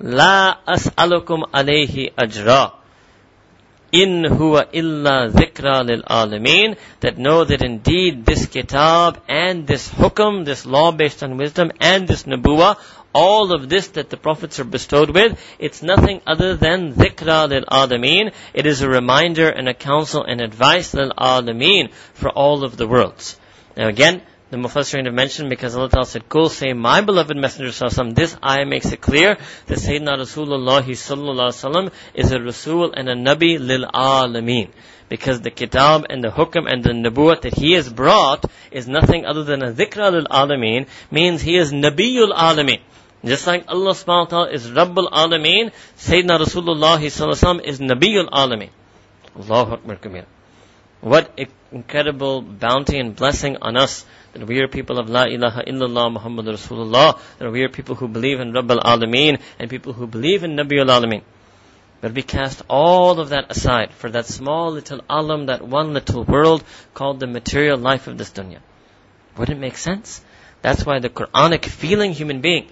La 0.00 0.56
as'alukum 0.66 1.50
alayhi 1.52 2.12
ajra 2.14 2.72
in 3.92 4.24
illa 4.24 5.30
dhikra 5.30 5.86
lil 5.86 6.02
alameen 6.02 6.76
that 7.00 7.16
know 7.16 7.44
that 7.44 7.62
indeed 7.62 8.26
this 8.26 8.46
kitab 8.46 9.22
and 9.28 9.66
this 9.66 9.88
hukam, 9.88 10.44
this 10.44 10.66
law 10.66 10.90
based 10.92 11.22
on 11.22 11.36
wisdom 11.36 11.70
and 11.80 12.08
this 12.08 12.24
nabuwa, 12.24 12.76
all 13.16 13.50
of 13.50 13.70
this 13.70 13.88
that 13.96 14.10
the 14.10 14.18
prophets 14.18 14.60
are 14.60 14.64
bestowed 14.64 15.08
with, 15.08 15.40
it's 15.58 15.82
nothing 15.82 16.20
other 16.26 16.54
than 16.54 16.92
dhikra 16.92 17.48
lil 17.48 17.64
alameen. 17.64 18.32
It 18.52 18.66
is 18.66 18.82
a 18.82 18.90
reminder 18.90 19.48
and 19.48 19.70
a 19.70 19.74
counsel 19.74 20.22
and 20.22 20.42
advice 20.42 20.92
lil 20.92 21.12
alameen 21.16 21.92
for 22.12 22.28
all 22.28 22.62
of 22.62 22.76
the 22.76 22.86
worlds. 22.86 23.38
Now 23.74 23.88
again, 23.88 24.20
the 24.50 24.58
Mufassirin 24.58 25.06
have 25.06 25.14
mentioned 25.14 25.48
because 25.48 25.74
Allah 25.74 25.88
Ta'ala 25.88 26.06
said, 26.06 26.28
Kul 26.28 26.50
say, 26.50 26.74
my 26.74 27.00
beloved 27.00 27.36
Messenger 27.36 27.70
Sallallahu 27.70 28.14
this 28.14 28.36
ayah 28.44 28.66
makes 28.66 28.92
it 28.92 29.00
clear 29.00 29.38
that 29.66 29.78
Sayyidina 29.78 30.18
Rasulullah 30.18 30.82
Sallallahu 30.82 31.92
is 32.14 32.32
a 32.32 32.40
Rasul 32.40 32.92
and 32.92 33.08
a 33.08 33.14
Nabi 33.14 33.58
lil 33.58 33.86
alameen. 33.86 34.68
Because 35.08 35.40
the 35.40 35.50
kitab 35.50 36.04
and 36.10 36.22
the 36.22 36.28
hukam 36.28 36.70
and 36.70 36.84
the 36.84 36.90
nabuwat 36.90 37.42
that 37.42 37.54
he 37.54 37.72
has 37.72 37.88
brought 37.88 38.44
is 38.70 38.86
nothing 38.86 39.24
other 39.24 39.42
than 39.42 39.62
a 39.62 39.72
dhikra 39.72 40.12
lil 40.12 40.26
alameen, 40.26 40.86
means 41.10 41.40
he 41.40 41.56
is 41.56 41.72
Nabiyul 41.72 42.34
alameen. 42.34 42.80
Just 43.26 43.46
like 43.46 43.64
Allah 43.66 43.90
subhanahu 43.90 44.06
wa 44.06 44.24
ta'ala 44.24 44.50
is 44.52 44.70
Rabbul 44.70 45.10
Alameen, 45.10 45.72
Sayyidina 45.98 46.38
Rasulullah 46.38 47.02
is 47.02 47.80
Nabiul 47.80 48.30
Alameen. 48.30 48.70
Allahu 49.36 49.72
Akbar 49.74 49.96
Kabir. 49.96 50.26
What 51.00 51.36
incredible 51.72 52.40
bounty 52.40 52.98
and 52.98 53.16
blessing 53.16 53.56
on 53.60 53.76
us 53.76 54.06
that 54.32 54.46
we 54.46 54.60
are 54.60 54.68
people 54.68 54.98
of 54.98 55.10
La 55.10 55.24
ilaha 55.24 55.62
illallah 55.62 56.12
Muhammad 56.12 56.46
Rasulullah, 56.46 57.18
that 57.38 57.50
we 57.50 57.62
are 57.62 57.68
people 57.68 57.96
who 57.96 58.06
believe 58.06 58.38
in 58.38 58.52
Rabbul 58.52 58.80
Alameen 58.80 59.40
and 59.58 59.68
people 59.68 59.92
who 59.92 60.06
believe 60.06 60.44
in 60.44 60.56
Nabiul 60.56 60.86
Alameen. 60.86 61.22
But 62.00 62.12
we 62.12 62.22
cast 62.22 62.62
all 62.68 63.18
of 63.18 63.30
that 63.30 63.50
aside 63.50 63.90
for 63.92 64.08
that 64.10 64.26
small 64.26 64.70
little 64.70 65.00
alam, 65.10 65.46
that 65.46 65.66
one 65.66 65.94
little 65.94 66.22
world 66.22 66.62
called 66.94 67.18
the 67.18 67.26
material 67.26 67.78
life 67.78 68.06
of 68.06 68.18
this 68.18 68.30
dunya. 68.30 68.60
Wouldn't 69.36 69.58
it 69.58 69.60
make 69.60 69.76
sense? 69.76 70.22
That's 70.62 70.86
why 70.86 70.98
the 71.00 71.08
Quranic 71.08 71.64
feeling 71.64 72.12
human 72.12 72.40
being, 72.40 72.68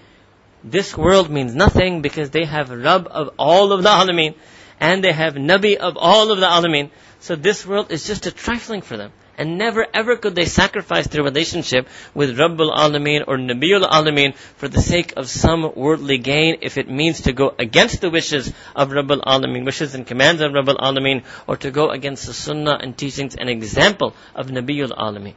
this 0.65 0.97
world 0.97 1.29
means 1.29 1.53
nothing 1.53 2.01
because 2.01 2.31
they 2.31 2.45
have 2.45 2.71
Rabb 2.71 3.07
of 3.09 3.29
all 3.37 3.71
of 3.71 3.83
the 3.83 3.89
alameen 3.89 4.33
and 4.79 5.03
they 5.03 5.11
have 5.11 5.35
Nabi 5.35 5.75
of 5.75 5.95
all 5.95 6.31
of 6.31 6.39
the 6.39 6.47
alameen. 6.47 6.89
So 7.19 7.35
this 7.35 7.65
world 7.65 7.91
is 7.91 8.05
just 8.05 8.25
a 8.25 8.31
trifling 8.31 8.81
for 8.81 8.97
them. 8.97 9.11
And 9.37 9.57
never 9.57 9.85
ever 9.93 10.15
could 10.15 10.33
they 10.33 10.45
sacrifice 10.45 11.07
their 11.07 11.21
relationship 11.21 11.87
with 12.13 12.37
Rabbul 12.37 12.73
Alameen 12.73 13.25
or 13.27 13.37
Nabiul 13.37 13.87
Alameen 13.87 14.33
for 14.33 14.69
the 14.69 14.81
sake 14.81 15.13
of 15.17 15.29
some 15.29 15.73
worldly 15.75 16.17
gain 16.17 16.59
if 16.61 16.77
it 16.77 16.89
means 16.89 17.21
to 17.23 17.33
go 17.33 17.53
against 17.59 17.99
the 17.99 18.09
wishes 18.09 18.51
of 18.75 18.89
Rabbul 18.91 19.21
Alameen, 19.21 19.65
wishes 19.65 19.93
and 19.93 20.07
commands 20.07 20.41
of 20.41 20.53
Rabbul 20.53 20.77
Alameen, 20.77 21.25
or 21.47 21.57
to 21.57 21.69
go 21.69 21.89
against 21.89 22.25
the 22.27 22.33
Sunnah 22.33 22.77
and 22.81 22.97
teachings 22.97 23.35
and 23.35 23.49
example 23.49 24.15
of 24.33 24.47
Nabiul 24.47 24.97
Alameen. 24.97 25.35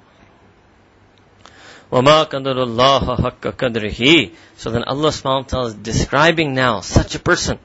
وَمَا 1.94 2.28
قَدَرُ 2.28 2.58
اللَّهَ 2.58 3.20
حَقَّ 3.20 3.56
قَدْرِهِ 3.56 4.32
So 4.58 4.72
then 4.72 4.84
Allah 4.84 5.10
subhanahu 5.10 5.44
wa 5.44 5.48
ta'ala 5.48 5.68
is 5.68 5.74
describing 5.76 6.56
now 6.56 6.80
such 6.80 7.14
a 7.14 7.20
person, 7.20 7.60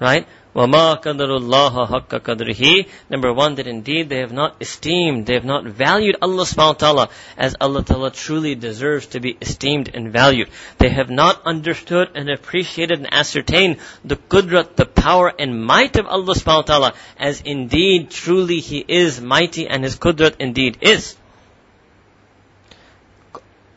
right? 0.00 0.26
وَمَا 0.54 1.02
قَدَرُ 1.02 1.38
اللَّهَ 1.38 1.88
حَقَّ 1.90 2.08
قَدْرِهِ 2.08 2.88
Number 3.10 3.32
one, 3.34 3.56
that 3.56 3.66
indeed 3.66 4.08
they 4.08 4.20
have 4.20 4.32
not 4.32 4.56
esteemed, 4.62 5.26
they 5.26 5.34
have 5.34 5.44
not 5.44 5.64
valued 5.64 6.16
Allah 6.22 6.44
subhanahu 6.44 6.80
wa 6.80 6.84
ta'ala 6.84 7.08
as 7.36 7.56
Allah 7.60 7.84
ta'ala 7.84 8.10
truly 8.12 8.54
deserves 8.54 9.08
to 9.08 9.20
be 9.20 9.36
esteemed 9.42 9.90
and 9.92 10.10
valued. 10.10 10.48
They 10.78 10.88
have 10.88 11.10
not 11.10 11.42
understood 11.44 12.08
and 12.14 12.30
appreciated 12.30 13.00
and 13.00 13.12
ascertained 13.12 13.78
the 14.02 14.16
qudrat, 14.16 14.76
the 14.76 14.86
power 14.86 15.30
and 15.38 15.62
might 15.62 15.96
of 15.96 16.06
Allah 16.06 16.34
subhanahu 16.34 16.56
wa 16.56 16.62
ta'ala 16.62 16.94
as 17.18 17.42
indeed 17.42 18.10
truly 18.10 18.60
He 18.60 18.82
is 18.86 19.20
mighty 19.20 19.66
and 19.66 19.84
His 19.84 19.96
qudrat 19.96 20.36
indeed 20.38 20.78
is. 20.80 21.16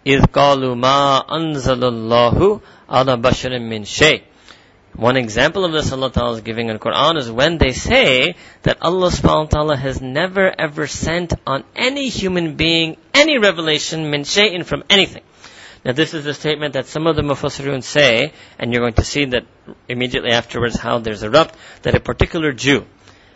إِذْ 0.07 0.27
قَالُوا 0.27 0.75
مَا 0.75 1.27
أَنزَلَ 1.29 1.83
اللَّهُ 1.83 2.61
عَلَى 2.91 3.23
بَشَرٍ 3.23 3.59
مِّن 3.59 3.83
شَيْءٍ 3.85 4.23
one 4.95 5.17
example 5.17 5.65
of 5.65 5.73
this 5.73 5.91
Allah 5.91 6.11
Ta'ala 6.12 6.35
is 6.35 6.41
giving 6.43 6.69
in 6.69 6.79
Quran 6.79 7.17
is 7.17 7.31
when 7.31 7.57
they 7.57 7.73
say 7.73 8.35
that 8.62 8.77
Allah 8.83 9.09
subhanahu 9.09 9.45
wa 9.45 9.47
ta'ala 9.47 9.77
has 9.77 10.03
never 10.03 10.53
ever 10.59 10.87
sent 10.87 11.33
on 11.47 11.65
any 11.75 12.11
human 12.11 12.57
being 12.57 12.99
any 13.15 13.38
revelation 13.38 14.11
min 14.11 14.23
shay'in 14.23 14.67
from 14.67 14.85
anything. 14.91 15.23
Now 15.83 15.93
this 15.93 16.12
is 16.12 16.27
a 16.27 16.35
statement 16.35 16.75
that 16.75 16.87
some 16.87 17.07
of 17.07 17.17
the 17.17 17.23
Mufassirun 17.23 17.83
say, 17.83 18.33
and 18.59 18.73
you're 18.73 18.83
going 18.83 18.95
to 18.95 19.05
see 19.05 19.25
that 19.27 19.45
immediately 19.88 20.31
afterwards 20.31 20.77
how 20.77 20.99
there's 20.99 21.23
a 21.23 21.31
rabt, 21.31 21.55
that 21.83 21.95
a 21.95 22.01
particular 22.01 22.53
Jew, 22.53 22.85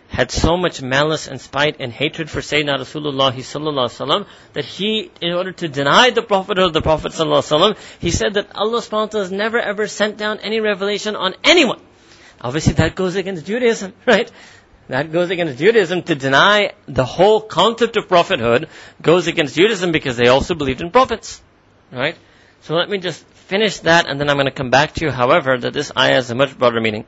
had 0.07 0.31
so 0.31 0.57
much 0.57 0.81
malice 0.81 1.27
and 1.27 1.39
spite 1.39 1.77
and 1.79 1.91
hatred 1.91 2.29
for 2.29 2.39
Sayyidina 2.39 2.79
Rasulullah 2.79 3.33
sallallahu 3.33 4.25
that 4.53 4.65
he, 4.65 5.11
in 5.21 5.33
order 5.33 5.51
to 5.51 5.67
deny 5.67 6.09
the 6.09 6.21
prophethood 6.21 6.65
of 6.65 6.73
the 6.73 6.81
Prophet 6.81 7.11
sallallahu 7.11 7.77
he 7.99 8.11
said 8.11 8.35
that 8.35 8.55
Allah 8.55 8.79
subhanahu 8.79 8.91
wa 8.91 9.05
ta'ala 9.07 9.23
has 9.25 9.31
never 9.31 9.59
ever 9.59 9.87
sent 9.87 10.17
down 10.17 10.39
any 10.39 10.59
revelation 10.59 11.15
on 11.15 11.35
anyone. 11.43 11.81
Obviously 12.39 12.73
that 12.73 12.95
goes 12.95 13.15
against 13.15 13.45
Judaism, 13.45 13.93
right? 14.05 14.31
That 14.87 15.11
goes 15.11 15.29
against 15.29 15.59
Judaism 15.59 16.03
to 16.03 16.15
deny 16.15 16.71
the 16.87 17.03
whole 17.03 17.41
concept 17.41 17.97
of 17.97 18.07
prophethood 18.07 18.69
goes 19.01 19.27
against 19.27 19.55
Judaism 19.55 19.91
because 19.91 20.15
they 20.15 20.27
also 20.27 20.55
believed 20.55 20.79
in 20.81 20.91
prophets. 20.91 21.41
Right? 21.91 22.15
So 22.61 22.75
let 22.75 22.89
me 22.89 22.97
just 22.97 23.25
finish 23.25 23.79
that 23.79 24.07
and 24.07 24.19
then 24.19 24.29
I'm 24.29 24.37
going 24.37 24.45
to 24.45 24.51
come 24.51 24.69
back 24.69 24.93
to 24.93 25.05
you, 25.05 25.11
however, 25.11 25.57
that 25.57 25.73
this 25.73 25.91
ayah 25.97 26.15
has 26.15 26.31
a 26.31 26.35
much 26.35 26.57
broader 26.57 26.79
meaning. 26.79 27.05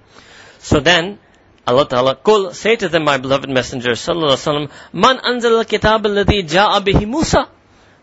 So 0.60 0.82
then, 0.82 1.20
Allah 1.69 1.88
Ta'ala, 1.88 2.15
Qul, 2.15 2.53
say 2.53 2.75
to 2.75 2.89
them, 2.89 3.03
my 3.03 3.17
beloved 3.17 3.49
messenger, 3.49 3.91
Sallallahu 3.91 4.34
Alaihi 4.34 4.67
Wasallam, 4.67 4.71
Man 4.91 5.17
anzal 5.17 5.58
al-kitab 5.58 6.03
alladhi 6.03 6.43
ja'a 6.47 6.82
bihi 6.82 7.08
Musa. 7.08 7.47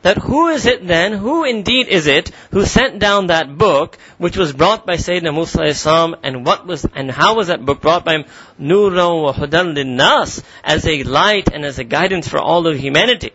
That 0.03 0.19
who 0.19 0.49
is 0.49 0.67
it 0.67 0.87
then, 0.87 1.15
who 1.15 1.45
indeed 1.45 1.89
is 1.89 2.07
it, 2.07 2.31
who 2.53 2.65
sent 2.65 3.01
down 3.01 3.27
that 3.27 3.59
book, 3.59 3.99
which 4.19 4.37
was 4.37 4.53
brought 4.53 4.87
by 4.87 4.97
Sayyidina 4.97 5.35
Musa 5.35 5.65
Islam, 5.65 6.15
and 6.23 6.47
what 6.47 6.65
was, 6.65 6.85
and 6.95 7.11
how 7.11 7.35
was 7.35 7.49
that 7.49 7.65
book 7.65 7.81
brought 7.81 8.05
by 8.05 8.15
him? 8.15 8.25
Nuran 8.61 9.23
wa 9.25 9.33
hudan 9.33 9.75
nas 9.97 10.45
as 10.63 10.87
a 10.87 11.03
light 11.03 11.49
and 11.53 11.65
as 11.65 11.81
a 11.81 11.85
guidance 11.85 12.29
for 12.29 12.39
all 12.39 12.69
of 12.69 12.79
humanity. 12.79 13.33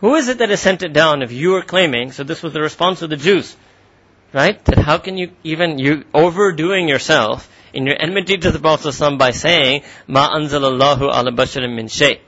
Who 0.00 0.16
is 0.16 0.28
it 0.28 0.38
that 0.38 0.48
has 0.48 0.60
sent 0.60 0.82
it 0.82 0.92
down 0.92 1.22
if 1.22 1.30
you 1.30 1.54
are 1.54 1.62
claiming, 1.62 2.10
so 2.10 2.24
this 2.24 2.42
was 2.42 2.52
the 2.52 2.60
response 2.60 3.02
of 3.02 3.10
the 3.10 3.16
Jews, 3.16 3.56
right? 4.32 4.62
That 4.64 4.78
how 4.78 4.98
can 4.98 5.16
you 5.16 5.30
even, 5.44 5.78
you 5.78 6.04
overdoing 6.12 6.88
yourself, 6.88 7.48
in 7.74 7.86
your 7.86 7.96
enmity 8.00 8.36
to 8.38 8.50
the 8.50 8.58
Prophet 8.58 9.18
by 9.18 9.30
saying, 9.32 9.82
Ma 10.06 10.30
anzalallahu 10.30 11.02
ala 11.02 11.32
basharin 11.32 11.74
min 11.74 11.88
shay. 11.88 12.20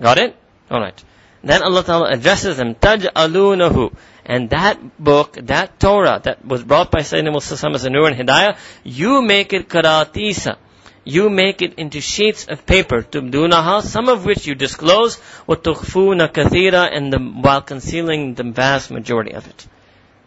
Got 0.00 0.18
it? 0.18 0.36
Alright. 0.70 1.02
Then 1.42 1.62
Allah 1.62 1.84
Ta'ala 1.84 2.10
addresses 2.10 2.56
them, 2.56 2.74
Taj'alunahu. 2.74 3.94
And 4.24 4.50
that 4.50 4.98
book, 4.98 5.38
that 5.42 5.78
Torah 5.78 6.20
that 6.24 6.44
was 6.44 6.64
brought 6.64 6.90
by 6.90 7.00
Sayyidina 7.00 7.30
Musa 7.30 7.68
as 7.70 7.84
a 7.84 7.90
Nur 7.90 8.08
and 8.08 8.16
Hidayah, 8.16 8.58
you 8.82 9.22
make 9.22 9.52
it 9.52 9.68
karatisa. 9.68 10.56
You 11.04 11.30
make 11.30 11.62
it 11.62 11.74
into 11.74 12.00
sheets 12.00 12.46
of 12.46 12.66
paper, 12.66 13.02
tubdunaha, 13.02 13.82
some 13.82 14.08
of 14.08 14.24
which 14.24 14.48
you 14.48 14.56
disclose, 14.56 15.20
wa 15.46 15.54
tukhfuna 15.54 16.32
kathira, 16.32 16.88
and 16.92 17.12
the, 17.12 17.20
while 17.20 17.62
concealing 17.62 18.34
the 18.34 18.42
vast 18.42 18.90
majority 18.90 19.32
of 19.32 19.46
it. 19.46 19.68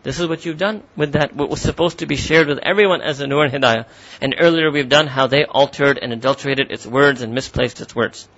This 0.09 0.21
is 0.21 0.27
what 0.27 0.45
you've 0.45 0.59
done 0.59 0.83
with 0.97 1.13
that, 1.13 1.35
what 1.35 1.49
was 1.49 1.63
supposed 1.63 2.01
to 2.01 2.07
be 2.07 2.17
shared 2.17 2.47
with 2.47 2.59
everyone 2.59 3.01
as 3.01 3.21
a 3.21 3.27
Nur 3.27 3.47
and 3.47 3.55
Hidayah. 3.55 3.87
And 4.21 4.35
earlier 4.39 4.71
we've 4.71 4.89
done 4.89 5.07
how 5.07 5.29
they 5.29 5.47
altered 5.47 5.99
and 5.99 6.13
adulterated 6.13 6.71
its 6.71 6.87
words 6.87 7.23
and 7.23 7.33
misplaced 7.35 7.81
its 7.81 7.97
words. 7.97 8.29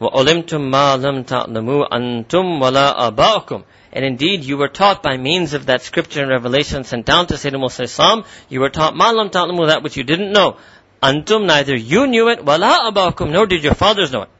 وَعُلِمْتُم 0.00 0.70
مَا 0.72 0.96
لَمْ 0.96 1.24
تَعْلَمُوا 1.24 1.90
أَنْتُمْ 1.90 2.60
وَلَا 2.60 3.12
أَبَاؤُكُمْ 3.12 3.64
And 3.92 4.04
indeed, 4.04 4.44
you 4.44 4.56
were 4.56 4.68
taught 4.68 5.02
by 5.02 5.18
means 5.18 5.52
of 5.52 5.66
that 5.66 5.82
scripture 5.82 6.22
and 6.22 6.30
revelation 6.30 6.84
sent 6.84 7.04
down 7.04 7.26
to 7.26 7.34
Sayyidina 7.34 7.60
Musa 7.60 7.82
Islam, 7.84 8.24
you 8.48 8.60
were 8.60 8.70
taught 8.70 8.94
مَا 8.94 9.12
لَمْ 9.12 9.30
تَعْلَمُوا 9.30 9.68
that 9.68 9.82
which 9.82 9.98
you 9.98 10.04
didn't 10.04 10.32
know. 10.32 10.56
Antum, 11.02 11.46
neither 11.46 11.76
you 11.76 12.06
knew 12.06 12.30
it, 12.30 12.38
وَلَا 12.40 12.90
أَبَاؤُكُمْ 12.90 13.30
nor 13.30 13.46
did 13.46 13.62
your 13.62 13.74
fathers 13.74 14.10
know 14.10 14.22
it. 14.22 14.30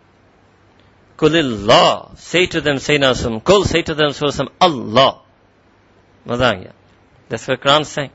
Kulillah. 1.20 2.18
Say 2.18 2.46
to 2.46 2.62
them, 2.62 2.80
say 2.80 2.98
Nasum. 2.98 3.44
Kul, 3.44 3.66
say 3.66 3.82
to 3.82 3.94
them, 3.94 4.14
Surah 4.14 4.48
Allah. 4.62 5.22
Madagya. 6.26 6.72
That's 7.28 7.46
what 7.46 7.60
Quran 7.60 7.86
saying. 7.86 8.12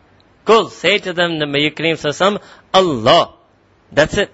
Kul, 0.46 0.70
say 0.70 0.98
to 1.00 1.12
them, 1.12 1.32
Nabi 1.32 1.74
Kareem 1.74 1.98
Sassam, 2.04 2.40
Allah. 2.72 3.34
That's 3.92 4.16
it. 4.16 4.32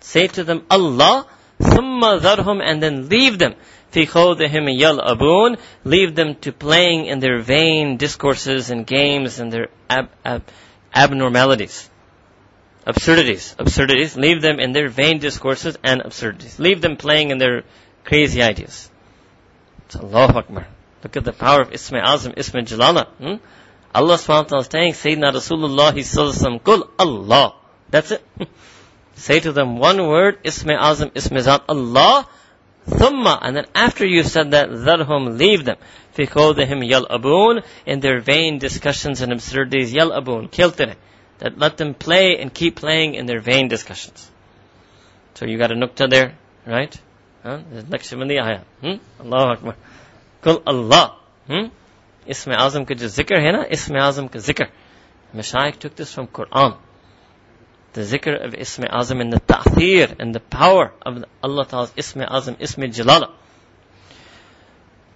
Say 0.00 0.26
to 0.26 0.44
them, 0.44 0.66
Allah. 0.70 1.26
Thumma 1.58 2.20
dharhum, 2.20 2.62
and 2.62 2.82
then 2.82 3.08
leave 3.08 3.38
them. 3.38 3.54
Fi 3.92 4.04
khawdihim 4.04 4.68
yal'abun. 4.78 5.58
Leave 5.84 6.14
them 6.14 6.34
to 6.42 6.52
playing 6.52 7.06
in 7.06 7.18
their 7.18 7.40
vain 7.40 7.96
discourses 7.96 8.68
and 8.68 8.86
games 8.86 9.38
and 9.38 9.50
their 9.50 9.68
ab- 9.88 10.10
ab- 10.22 10.44
abnormalities 10.94 11.88
absurdities, 12.84 13.54
absurdities. 13.58 14.16
Leave 14.16 14.42
them 14.42 14.58
in 14.58 14.72
their 14.72 14.88
vain 14.88 15.18
discourses 15.18 15.78
and 15.82 16.00
absurdities. 16.00 16.58
Leave 16.58 16.80
them 16.80 16.96
playing 16.96 17.30
in 17.30 17.38
their 17.38 17.62
crazy 18.04 18.42
ideas. 18.42 18.90
It's 19.86 19.96
Allahu 19.96 20.38
Akbar. 20.38 20.66
Look 21.02 21.16
at 21.16 21.24
the 21.24 21.32
power 21.32 21.62
of 21.62 21.70
Isma 21.70 22.02
Azam, 22.02 22.34
Isma 22.34 22.64
Jalala. 22.64 23.06
Hmm? 23.08 23.34
Allah 23.94 24.14
subhanahu 24.14 24.52
wa 24.52 24.62
ta'ala 24.62 24.62
is 24.62 24.68
saying, 24.68 24.92
Sayyidina 24.94 25.32
Rasulullah 25.32 25.92
sallallahu 25.92 26.62
Kul 26.64 26.88
Allah. 26.98 27.56
That's 27.90 28.12
it. 28.12 28.24
Say 29.16 29.40
to 29.40 29.52
them 29.52 29.78
one 29.78 30.06
word, 30.06 30.42
Isma 30.44 30.78
Azam, 30.78 31.10
Isma 31.10 31.40
Zat, 31.42 31.64
Allah, 31.68 32.26
Thumma, 32.86 33.38
and 33.42 33.56
then 33.56 33.66
after 33.74 34.04
you've 34.04 34.26
said 34.26 34.52
that, 34.52 34.70
Dharhum, 34.70 35.38
leave 35.38 35.64
them. 35.64 35.76
Fi 36.12 36.26
khawdihim 36.26 36.88
yal 36.88 37.06
abun, 37.06 37.62
in 37.86 38.00
their 38.00 38.20
vain 38.20 38.58
discussions 38.58 39.20
and 39.20 39.32
absurdities, 39.32 39.92
yal 39.92 40.10
abun, 40.10 40.50
kiltire. 40.50 40.96
That 41.38 41.58
let 41.58 41.76
them 41.76 41.94
play 41.94 42.38
and 42.38 42.52
keep 42.52 42.76
playing 42.76 43.14
in 43.14 43.26
their 43.26 43.40
vain 43.40 43.68
discussions. 43.68 44.30
So 45.34 45.46
you 45.46 45.58
got 45.58 45.72
a 45.72 45.74
nukta 45.74 46.08
there, 46.08 46.36
right? 46.66 46.98
नक्श 47.45 48.13
बंदी 48.13 48.37
आया 48.37 48.63
अल्लाह 49.23 49.51
अकबर 49.55 49.73
कुल 50.43 50.61
अल्लाह 50.73 51.05
इसमें 52.35 52.55
आजम 52.55 52.83
का 52.83 52.95
जो 52.95 53.07
जिक्र 53.19 53.39
है 53.45 53.51
ना 53.57 53.63
इसमें 53.71 53.99
आजम 54.01 54.27
का 54.27 54.39
जिक्र 54.49 54.67
Mashaykh 55.35 55.79
took 55.79 55.95
this 55.95 56.13
from 56.13 56.27
Quran. 56.27 56.77
The 57.93 58.01
zikr 58.01 58.43
of 58.45 58.53
Isma 58.53 58.89
Azam 58.89 59.21
and 59.21 59.33
the 59.33 59.39
ta'thir 59.39 60.15
and 60.19 60.33
the 60.33 60.39
power 60.39 60.93
of 61.01 61.23
Allah 61.43 61.65
Ta'ala's 61.65 61.91
Isma 61.91 62.29
Azam, 62.29 62.55
Isma 62.57 62.93
Jalala. 62.93 63.31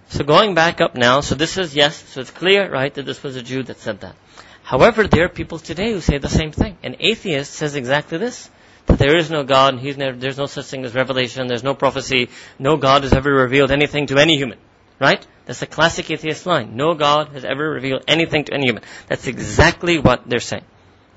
So 0.08 0.24
going 0.24 0.54
back 0.54 0.80
up 0.80 0.94
now, 0.94 1.20
so 1.20 1.34
this 1.34 1.56
is 1.56 1.74
yes, 1.74 1.96
so 1.96 2.20
it's 2.20 2.30
clear, 2.30 2.70
right, 2.70 2.92
that 2.92 3.06
this 3.06 3.22
was 3.22 3.36
a 3.36 3.42
Jew 3.42 3.62
that 3.62 3.78
said 3.78 4.00
that. 4.00 4.14
However, 4.62 5.06
there 5.08 5.24
are 5.24 5.28
people 5.28 5.58
today 5.58 5.92
who 5.92 6.00
say 6.00 6.18
the 6.18 6.28
same 6.28 6.52
thing. 6.52 6.76
An 6.82 6.96
atheist 7.00 7.52
says 7.52 7.74
exactly 7.74 8.18
this. 8.18 8.50
that 8.87 8.97
there 8.97 9.17
is 9.17 9.29
no 9.29 9.43
God, 9.43 9.81
never, 9.81 10.17
there's 10.17 10.37
no 10.37 10.47
such 10.47 10.65
thing 10.65 10.85
as 10.85 10.95
revelation, 10.95 11.47
there's 11.47 11.63
no 11.63 11.75
prophecy, 11.75 12.29
no 12.57 12.77
God 12.77 13.03
has 13.03 13.13
ever 13.13 13.31
revealed 13.31 13.71
anything 13.71 14.07
to 14.07 14.17
any 14.17 14.37
human. 14.37 14.57
Right? 14.99 15.25
That's 15.45 15.59
the 15.59 15.67
classic 15.67 16.09
atheist 16.09 16.45
line. 16.45 16.75
No 16.75 16.95
God 16.95 17.29
has 17.29 17.45
ever 17.45 17.69
revealed 17.69 18.03
anything 18.07 18.45
to 18.45 18.53
any 18.53 18.65
human. 18.65 18.83
That's 19.07 19.27
exactly 19.27 19.99
what 19.99 20.27
they're 20.27 20.39
saying. 20.39 20.65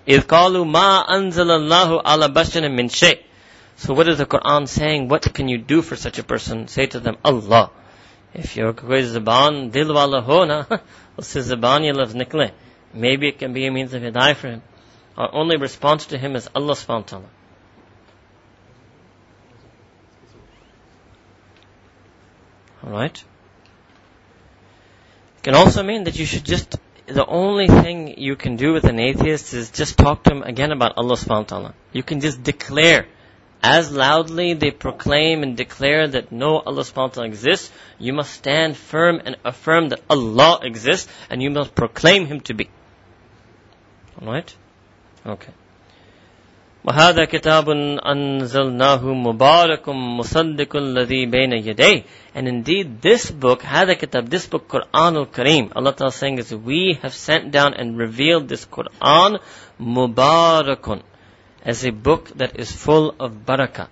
So 0.06 0.20
what 3.94 4.08
is 4.08 4.18
the 4.18 4.26
Quran 4.26 4.68
saying? 4.68 5.08
What 5.08 5.32
can 5.32 5.48
you 5.48 5.58
do 5.58 5.82
for 5.82 5.96
such 5.96 6.18
a 6.18 6.22
person? 6.22 6.68
Say 6.68 6.86
to 6.86 7.00
them, 7.00 7.16
Allah. 7.24 7.70
If 8.34 8.56
your 8.56 8.72
koi 8.72 9.02
zaban 9.02 9.72
dil 9.72 9.94
wala 9.94 10.20
ho 10.20 10.44
na, 10.44 10.64
usse 11.18 11.36
zaban 11.50 11.84
ye 11.84 11.92
nikle. 11.92 12.50
Maybe 12.92 13.28
it 13.28 13.38
can 13.38 13.52
be 13.52 13.66
a 13.66 13.70
means 13.70 13.94
of 13.94 14.02
hidayah 14.02 14.36
for 14.36 14.48
him. 14.48 14.62
Our 15.16 15.34
only 15.34 15.56
response 15.56 16.06
to 16.06 16.18
him 16.18 16.36
is 16.36 16.48
Allah 16.54 16.74
subhanahu 16.74 16.88
wa 16.88 17.02
ta'ala. 17.02 17.28
Alright? 22.84 23.24
It 25.38 25.42
can 25.42 25.54
also 25.54 25.82
mean 25.82 26.04
that 26.04 26.18
you 26.18 26.26
should 26.26 26.44
just, 26.44 26.76
the 27.06 27.26
only 27.26 27.66
thing 27.66 28.18
you 28.18 28.36
can 28.36 28.56
do 28.56 28.72
with 28.72 28.84
an 28.84 28.98
atheist 28.98 29.54
is 29.54 29.70
just 29.70 29.98
talk 29.98 30.24
to 30.24 30.32
him 30.32 30.42
again 30.42 30.72
about 30.72 30.96
Allah 30.96 31.16
subhanahu 31.16 31.28
wa 31.28 31.42
ta'ala. 31.44 31.74
You 31.92 32.02
can 32.02 32.20
just 32.20 32.42
declare 32.42 33.06
as 33.62 33.92
loudly 33.92 34.54
they 34.54 34.70
proclaim 34.70 35.42
and 35.42 35.56
declare 35.56 36.08
that 36.08 36.32
no 36.32 36.58
Allah 36.58 36.82
subhanahu 36.82 36.96
wa 36.96 37.08
ta'ala 37.08 37.28
exists, 37.28 37.70
you 37.98 38.12
must 38.12 38.32
stand 38.32 38.76
firm 38.76 39.20
and 39.24 39.36
affirm 39.44 39.90
that 39.90 40.00
Allah 40.08 40.60
exists 40.62 41.10
and 41.28 41.42
you 41.42 41.50
must 41.50 41.74
proclaim 41.74 42.26
Him 42.26 42.40
to 42.42 42.54
be. 42.54 42.70
Alright? 44.20 44.54
Okay. 45.26 45.52
وهذا 46.85 47.25
كتاب 47.25 47.69
أنزلناه 48.05 49.05
مبارك 49.05 49.89
مصدق 49.89 50.75
الذي 50.75 51.25
بين 51.25 51.53
يديه 51.53 52.03
and 52.35 52.47
indeed 52.47 53.01
this 53.01 53.31
book 53.31 53.63
هذا 53.65 53.93
كتاب 53.93 54.29
this 54.29 54.45
book 54.45 54.67
Quran 54.67 55.15
al-Kareem 55.17 55.71
Allah 55.75 55.95
Ta'ala 55.95 56.11
saying 56.11 56.37
is 56.37 56.53
we 56.53 56.99
have 57.01 57.13
sent 57.13 57.51
down 57.51 57.73
and 57.73 57.97
revealed 57.97 58.47
this 58.47 58.65
Quran 58.67 59.39
mubarakun 59.81 61.01
as 61.63 61.83
a 61.83 61.91
book 61.91 62.29
that 62.37 62.59
is 62.59 62.71
full 62.71 63.15
of 63.19 63.31
barakah 63.47 63.87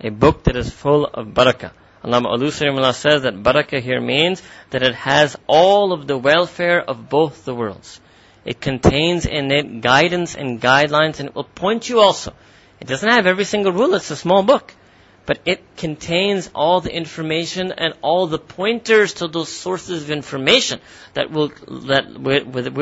a 0.00 0.10
book 0.10 0.44
that 0.44 0.56
is 0.56 0.70
full 0.70 1.06
of 1.06 1.28
barakah 1.28 1.72
Allama 2.04 2.36
Alusri 2.36 2.94
says 2.94 3.22
that 3.22 3.42
barakah 3.42 3.80
here 3.80 4.02
means 4.02 4.42
that 4.68 4.82
it 4.82 4.94
has 4.94 5.34
all 5.46 5.94
of 5.94 6.06
the 6.06 6.18
welfare 6.18 6.82
of 6.82 7.08
both 7.08 7.46
the 7.46 7.54
worlds 7.54 8.00
it 8.49 8.59
contains 8.59 9.27
in 9.27 9.51
it 9.51 9.81
guidance 9.81 10.33
and 10.33 10.59
guidelines 10.59 11.19
and 11.19 11.29
it 11.29 11.35
will 11.35 11.43
point 11.43 11.87
you 11.87 11.99
also. 11.99 12.33
It 12.79 12.87
doesn't 12.87 13.07
have 13.07 13.27
every 13.27 13.43
single 13.43 13.71
rule, 13.71 13.93
it's 13.93 14.09
a 14.09 14.15
small 14.15 14.41
book. 14.41 14.73
But 15.27 15.37
it 15.45 15.77
contains 15.77 16.49
all 16.55 16.81
the 16.81 16.91
information 16.91 17.71
and 17.71 17.93
all 18.01 18.25
the 18.25 18.39
pointers 18.39 19.13
to 19.19 19.27
those 19.27 19.49
sources 19.49 20.01
of 20.01 20.09
information 20.09 20.79
that 21.13 21.29
will, 21.29 21.49
that, 21.89 22.05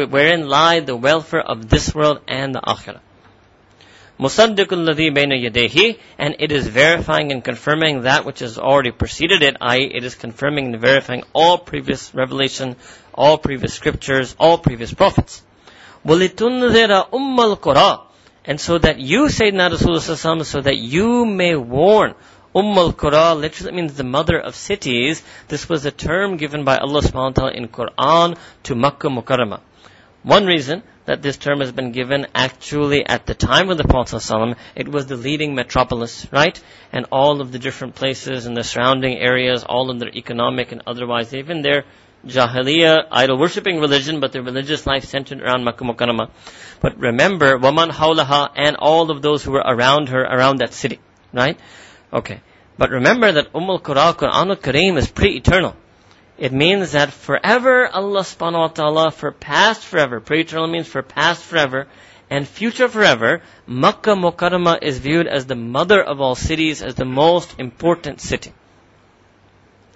wherein 0.10 0.48
lie 0.48 0.80
the 0.80 0.96
welfare 0.96 1.42
of 1.42 1.68
this 1.68 1.94
world 1.94 2.22
and 2.30 2.56
the 2.56 2.62
akhirah. 2.62 3.02
Musaddiqul 4.18 4.88
ladhi 4.88 5.10
bayna 5.14 5.36
yadehi, 5.36 6.00
and 6.18 6.38
it 6.40 6.54
is 6.54 6.66
verifying 6.66 7.34
and 7.34 7.44
confirming 7.44 8.04
that 8.04 8.24
which 8.24 8.40
has 8.40 8.58
already 8.58 8.92
preceded 8.92 9.44
it, 9.44 9.58
i.e. 9.60 9.92
it 9.94 10.06
is 10.06 10.16
confirming 10.16 10.68
and 10.68 10.80
verifying 10.80 11.24
all 11.34 11.58
previous 11.58 12.16
revelation, 12.16 12.78
all 13.14 13.38
previous 13.38 13.74
scriptures, 13.74 14.34
all 14.40 14.58
previous 14.58 14.94
prophets. 14.94 15.44
وَلِتُنذِرَ 16.07 17.11
أُمَّ 17.11 17.57
الْقُرَى 17.57 18.01
And 18.45 18.61
so 18.61 18.79
that 18.79 18.99
you, 18.99 19.27
Sayyidina 19.27 19.71
Rasulullah 19.71 20.45
so 20.45 20.61
that 20.61 20.77
you 20.77 21.25
may 21.25 21.55
warn 21.55 22.15
Umm 22.55 22.77
al-Qura 22.77 23.35
literally 23.41 23.73
means 23.73 23.95
the 23.95 24.05
mother 24.05 24.39
of 24.39 24.55
cities. 24.55 25.23
This 25.49 25.71
was 25.71 25.87
a 25.87 25.91
term 25.91 26.37
given 26.37 26.65
by 26.65 26.77
Allah 26.77 27.01
subhanahu 27.01 27.15
wa 27.15 27.31
ta'ala 27.31 27.53
in 27.53 27.69
Quran 27.69 28.37
to 28.65 28.75
Makkah 28.75 29.09
Mukarramah. 29.09 29.61
One 30.23 30.45
reason 30.45 30.83
that 31.07 31.23
this 31.23 31.39
term 31.39 31.61
has 31.61 31.73
been 31.73 31.93
given 31.93 32.27
actually 32.35 33.07
at 33.07 33.25
the 33.25 33.35
time 33.35 33.71
of 33.71 33.79
the 33.79 33.85
Prophet 33.85 34.17
ﷺ, 34.17 34.57
it 34.77 34.87
was 34.87 35.07
the 35.07 35.17
leading 35.17 35.55
metropolis, 35.55 36.27
right? 36.31 36.61
And 36.93 37.07
all 37.11 37.41
of 37.41 37.53
the 37.53 37.59
different 37.59 37.95
places 37.95 38.45
and 38.45 38.55
the 38.55 38.63
surrounding 38.63 39.17
areas, 39.17 39.65
all 39.65 39.91
of 39.91 39.99
their 39.99 40.15
economic 40.15 40.73
and 40.73 40.83
otherwise, 40.87 41.33
even 41.33 41.63
their 41.63 41.85
Jahiliyyah, 42.26 43.08
idol 43.12 43.38
worshipping 43.38 43.80
religion, 43.80 44.20
but 44.20 44.32
their 44.32 44.42
religious 44.42 44.86
life 44.86 45.06
centered 45.06 45.42
around 45.42 45.64
Makkah. 45.64 46.30
But 46.82 46.98
remember, 46.98 47.58
Waman 47.58 47.90
Hawlaha 47.90 48.50
and 48.56 48.76
all 48.76 49.12
of 49.12 49.22
those 49.22 49.44
who 49.44 49.52
were 49.52 49.64
around 49.66 50.10
her, 50.10 50.22
around 50.22 50.58
that 50.58 50.74
city. 50.74 51.00
Right? 51.34 51.58
Okay. 52.12 52.42
But 52.78 52.92
remember 52.92 53.32
that 53.32 53.56
Umm 53.56 53.70
al-Qura, 53.70 54.16
Quran 54.16 54.50
al-Kareem 54.50 54.98
is 54.98 55.10
pre-eternal. 55.10 55.76
It 56.38 56.54
means 56.54 56.92
that 56.92 57.12
forever 57.12 57.88
Allah 57.88 58.22
subhanahu 58.22 58.60
wa 58.60 58.68
ta'ala, 58.68 59.12
for 59.12 59.32
past 59.32 59.84
forever, 59.84 60.20
pre-eternal 60.20 60.68
means 60.68 60.88
for 60.88 61.02
past 61.02 61.44
forever, 61.44 61.88
and 62.30 62.48
future 62.48 62.88
forever, 62.88 63.42
Makkah 63.66 64.12
Mukarramah 64.16 64.84
is 64.84 65.00
viewed 65.00 65.28
as 65.28 65.48
the 65.48 65.56
mother 65.56 66.04
of 66.04 66.22
all 66.22 66.36
cities, 66.36 66.84
as 66.84 66.94
the 66.96 67.06
most 67.06 67.56
important 67.58 68.22
city. 68.22 68.54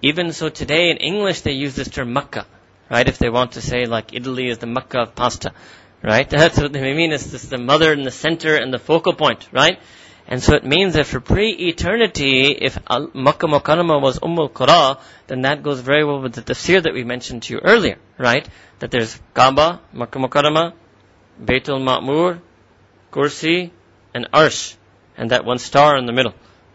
Even 0.02 0.34
so 0.34 0.50
today 0.50 0.90
in 0.90 0.98
English 0.98 1.42
they 1.42 1.52
use 1.52 1.76
this 1.76 1.90
term 1.90 2.14
Makkah, 2.14 2.46
right? 2.90 3.08
If 3.08 3.18
they 3.20 3.30
want 3.30 3.54
to 3.54 3.62
say 3.62 3.86
like 3.86 4.14
Italy 4.14 4.48
is 4.50 4.58
the 4.58 4.68
Makkah 4.68 5.02
of 5.02 5.16
pasta, 5.16 5.54
right? 6.02 6.30
That's 6.42 6.60
what 6.60 6.74
they 6.74 6.94
mean. 6.94 7.12
It's 7.12 7.30
just 7.30 7.50
the 7.50 7.58
mother 7.58 7.94
and 7.94 8.06
the 8.06 8.12
center 8.12 8.56
and 8.56 8.74
the 8.74 8.80
focal 8.80 9.14
point, 9.14 9.48
right? 9.52 9.80
And 10.28 10.42
so 10.42 10.56
it 10.56 10.64
means 10.64 10.94
that 10.94 11.08
for 11.08 11.20
pre-eternity, 11.20 12.52
if 12.52 12.78
Makkah 12.90 13.48
Mukarramah 13.48 14.02
was 14.02 14.20
Umm 14.24 14.40
al-Qura, 14.40 15.00
then 15.28 15.42
that 15.42 15.62
goes 15.62 15.82
very 15.82 16.06
well 16.06 16.22
with 16.22 16.34
the 16.34 16.42
tafsir 16.42 16.82
that 16.82 16.94
we 16.94 17.04
mentioned 17.04 17.44
to 17.44 17.54
you 17.54 17.60
earlier, 17.60 17.98
right? 18.18 18.48
That 18.80 18.92
there's 18.92 19.20
Kaaba, 19.34 19.82
Makkah 19.92 20.20
Mukarramah, 20.20 20.74
Baitul 21.44 21.82
Ma'mur, 21.82 22.40
Kursi, 23.12 23.72
and 24.14 24.30
Arsh, 24.32 24.76
and 25.18 25.32
that 25.32 25.44
one 25.44 25.58
star 25.58 25.98
in 25.98 26.06
the 26.06 26.14
middle, 26.14 26.34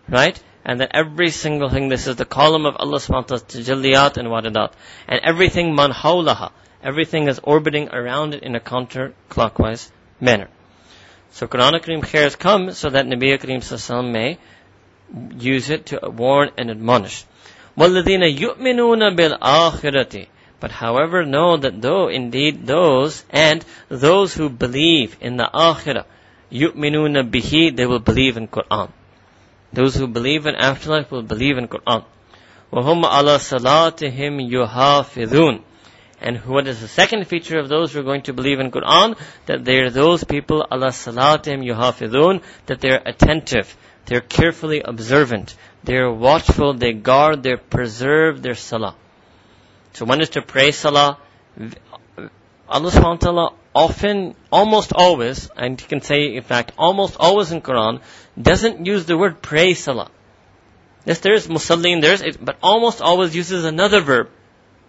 right? 0.08 0.40
and 0.65 0.81
that 0.81 0.91
every 0.93 1.31
single 1.31 1.69
thing, 1.69 1.89
this 1.89 2.07
is 2.07 2.15
the 2.15 2.25
column 2.25 2.65
of 2.65 2.75
Allah 2.77 2.97
subhanahu 2.97 3.31
wa 3.31 3.37
ta'ala, 3.37 3.41
tajalliyat 3.41 4.17
and 4.17 4.27
waradat. 4.27 4.73
And 5.07 5.19
everything 5.23 5.75
man 5.75 5.91
hawlaha, 5.91 6.51
everything 6.83 7.27
is 7.27 7.39
orbiting 7.43 7.89
around 7.89 8.33
it 8.35 8.43
in 8.43 8.55
a 8.55 8.59
counterclockwise 8.59 9.89
manner. 10.19 10.49
So 11.31 11.47
Quran 11.47 11.81
Kareem 11.81 12.05
has 12.05 12.35
come 12.35 12.71
so 12.71 12.89
that 12.89 13.05
Nabi 13.05 13.37
Kareem 13.39 13.59
sallallahu 13.59 14.11
may 14.11 14.37
use 15.39 15.69
it 15.69 15.87
to 15.87 16.09
warn 16.09 16.51
and 16.57 16.69
admonish. 16.69 17.25
وَالَّذِينَ 17.77 18.37
يُؤْمِنُونَ 18.37 19.15
بِالْآخِرَةِ 19.15 20.27
But 20.59 20.71
however, 20.71 21.25
know 21.25 21.57
that 21.57 21.81
though 21.81 22.09
indeed 22.09 22.67
those 22.67 23.23
and 23.29 23.65
those 23.89 24.33
who 24.33 24.49
believe 24.49 25.17
in 25.21 25.37
the 25.37 25.49
akhirah, 25.51 26.05
يُؤْمِنُونَ 26.51 27.31
bihi, 27.31 27.75
they 27.75 27.85
will 27.85 27.99
believe 27.99 28.37
in 28.37 28.47
Quran. 28.47 28.91
Those 29.73 29.95
who 29.95 30.07
believe 30.07 30.45
in 30.45 30.55
afterlife 30.55 31.11
will 31.11 31.23
believe 31.23 31.57
in 31.57 31.67
Quran. 31.67 32.03
وَهُمْ 32.73 33.03
عَلَى 33.03 33.35
صَلَاتِهِمْ 33.39 34.49
يُحَافِظُونَ 34.49 35.61
And 36.21 36.37
what 36.45 36.67
is 36.67 36.81
the 36.81 36.87
second 36.87 37.25
feature 37.27 37.57
of 37.59 37.69
those 37.69 37.93
who 37.93 37.99
are 38.01 38.03
going 38.03 38.23
to 38.23 38.33
believe 38.33 38.59
in 38.59 38.71
Quran? 38.71 39.17
That 39.45 39.63
they 39.63 39.77
are 39.79 39.89
those 39.89 40.23
people, 40.23 40.65
ala 40.71 40.87
salatihim 40.87 41.65
yuhafidun, 41.65 42.41
that 42.65 42.81
they're 42.81 43.01
attentive, 43.05 43.75
they're 44.05 44.21
carefully 44.21 44.81
observant, 44.83 45.55
they're 45.83 46.11
watchful, 46.11 46.73
they 46.73 46.93
guard, 46.93 47.43
they 47.43 47.55
preserve 47.55 48.41
their 48.41 48.55
salah. 48.55 48.95
So 49.93 50.05
one 50.05 50.21
is 50.21 50.29
to 50.31 50.41
pray 50.41 50.71
salah. 50.71 51.17
Allah 52.69 52.91
subhanahu 52.91 53.03
wa 53.03 53.15
ta'ala 53.15 53.53
often, 53.73 54.35
almost 54.51 54.93
always, 54.93 55.49
and 55.55 55.79
you 55.79 55.87
can 55.87 56.01
say 56.01 56.35
in 56.35 56.43
fact 56.43 56.71
almost 56.77 57.17
always 57.19 57.51
in 57.51 57.61
Quran, 57.61 58.01
doesn't 58.40 58.86
use 58.86 59.06
the 59.06 59.16
word 59.16 59.42
pray 59.42 59.74
salah. 59.74 60.10
Yes, 61.04 61.20
there 61.20 61.34
is 61.34 61.46
musallin, 61.46 62.00
there 62.02 62.12
is, 62.12 62.36
but 62.36 62.56
almost 62.62 63.00
always 63.00 63.34
uses 63.34 63.64
another 63.64 64.00
verb. 64.00 64.28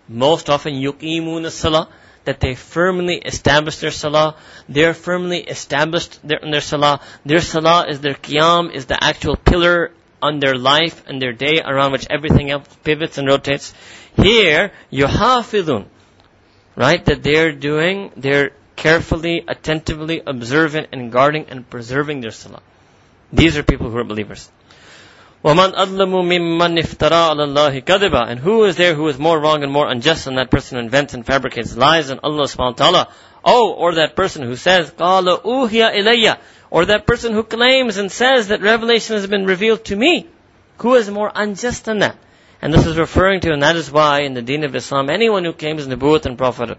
Most 0.07 0.49
often 0.49 0.73
yuqimun 0.73 1.49
salah, 1.51 1.89
that 2.25 2.39
they 2.41 2.55
firmly 2.55 3.15
establish 3.17 3.77
their 3.77 3.91
salah. 3.91 4.35
They're 4.67 4.93
firmly 4.93 5.39
established 5.39 6.19
their, 6.27 6.39
in 6.39 6.51
their 6.51 6.61
salah. 6.61 7.01
Their 7.25 7.39
salah 7.39 7.87
is 7.87 8.01
their 8.01 8.15
qiyam, 8.15 8.73
is 8.73 8.85
the 8.85 9.01
actual 9.01 9.37
pillar 9.37 9.91
on 10.21 10.39
their 10.39 10.55
life 10.55 11.03
and 11.07 11.21
their 11.21 11.31
day 11.31 11.61
around 11.61 11.93
which 11.93 12.07
everything 12.09 12.49
else 12.49 12.67
pivots 12.83 13.17
and 13.17 13.27
rotates. 13.27 13.73
Here, 14.15 14.71
yuhafidun, 14.91 15.85
right? 16.75 17.05
That 17.05 17.23
they're 17.23 17.53
doing, 17.53 18.11
they're 18.17 18.51
carefully, 18.75 19.43
attentively 19.47 20.21
observant 20.25 20.89
and 20.91 21.11
guarding 21.11 21.45
and 21.49 21.69
preserving 21.69 22.21
their 22.21 22.31
salah. 22.31 22.61
These 23.32 23.56
are 23.56 23.62
people 23.62 23.90
who 23.90 23.98
are 23.98 24.04
believers. 24.04 24.50
وَمَنْ 25.44 25.74
أَظْلَمُ 25.74 26.12
مِمَّنْ 26.12 26.78
افْتَرَى 26.78 27.34
عَلَى 27.34 27.48
اللَّهِ 27.48 27.84
كَذِبًا 27.84 28.28
And 28.28 28.38
who 28.38 28.64
is 28.64 28.76
there 28.76 28.94
who 28.94 29.08
is 29.08 29.18
more 29.18 29.40
wrong 29.40 29.64
and 29.64 29.72
more 29.72 29.88
unjust 29.88 30.26
than 30.26 30.36
that 30.36 30.52
person 30.52 30.78
who 30.78 30.84
invents 30.84 31.14
and 31.14 31.26
fabricates 31.26 31.76
lies 31.76 32.12
on 32.12 32.20
Allah 32.22 32.44
subhanahu 32.44 32.58
wa 32.58 32.72
ta'ala? 32.72 33.08
Oh, 33.44 33.72
or 33.72 33.96
that 33.96 34.14
person 34.14 34.44
who 34.44 34.54
says, 34.54 34.92
قَالَ 34.92 35.42
أُوهِيَ 35.42 35.96
إِلَيَّ 35.96 36.38
Or 36.70 36.84
that 36.84 37.08
person 37.08 37.32
who 37.32 37.42
claims 37.42 37.96
and 37.96 38.12
says 38.12 38.48
that 38.48 38.60
revelation 38.60 39.16
has 39.16 39.26
been 39.26 39.44
revealed 39.44 39.84
to 39.86 39.96
me. 39.96 40.28
Who 40.78 40.94
is 40.94 41.10
more 41.10 41.32
unjust 41.34 41.86
than 41.86 41.98
that? 42.00 42.16
And 42.60 42.72
this 42.72 42.86
is 42.86 42.96
referring 42.96 43.40
to, 43.40 43.52
and 43.52 43.62
that 43.62 43.74
is 43.74 43.90
why 43.90 44.20
in 44.20 44.34
the 44.34 44.42
deen 44.42 44.62
of 44.62 44.76
Islam, 44.76 45.10
anyone 45.10 45.44
who 45.44 45.52
claims 45.52 45.88
Nubuwwat 45.88 46.26
and 46.26 46.38
Prophet, 46.38 46.78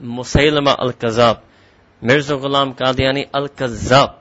Musaylama 0.00 0.78
al-Kazab, 0.78 1.40
Mirza 2.00 2.36
Ghulam 2.38 2.74
Qadiani 2.74 3.28
al-Kazab, 3.34 4.14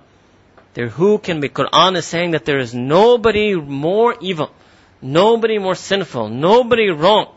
there 0.75 0.89
who 0.89 1.19
can 1.19 1.41
be, 1.41 1.49
Quran 1.49 1.97
is 1.97 2.05
saying 2.05 2.33
that 2.33 2.45
there 2.45 2.59
is 2.59 2.75
nobody 2.75 3.55
more 3.55 4.17
evil, 4.21 4.51
nobody 5.01 5.59
more 5.59 5.75
sinful, 5.75 6.29
nobody 6.29 6.91
wrong, 6.91 7.35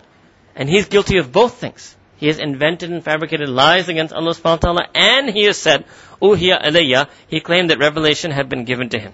and 0.55 0.67
he's 0.67 0.87
guilty 0.87 1.17
of 1.17 1.31
both 1.31 1.55
things. 1.55 1.95
He 2.17 2.27
has 2.27 2.39
invented 2.39 2.89
and 2.91 3.03
fabricated 3.03 3.47
lies 3.47 3.89
against 3.89 4.11
Allah 4.11 4.31
subhanahu 4.33 4.63
wa 4.63 4.73
ta'ala, 4.73 4.87
and 4.95 5.29
he 5.29 5.43
has 5.43 5.57
said, 5.57 5.85
Uhiya 6.19 6.63
alayya, 6.63 7.09
he 7.27 7.39
claimed 7.41 7.69
that 7.69 7.77
revelation 7.77 8.31
had 8.31 8.49
been 8.49 8.65
given 8.65 8.89
to 8.89 8.99
him. 8.99 9.13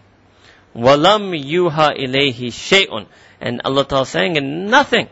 Walam 0.74 1.36
yuha 1.38 1.98
ilayhi 2.00 2.48
shay'un. 2.48 3.08
And 3.42 3.62
Allah 3.66 3.84
Ta'ala 3.84 4.06
saying, 4.06 4.38
and 4.38 4.72
nothing, 4.72 5.10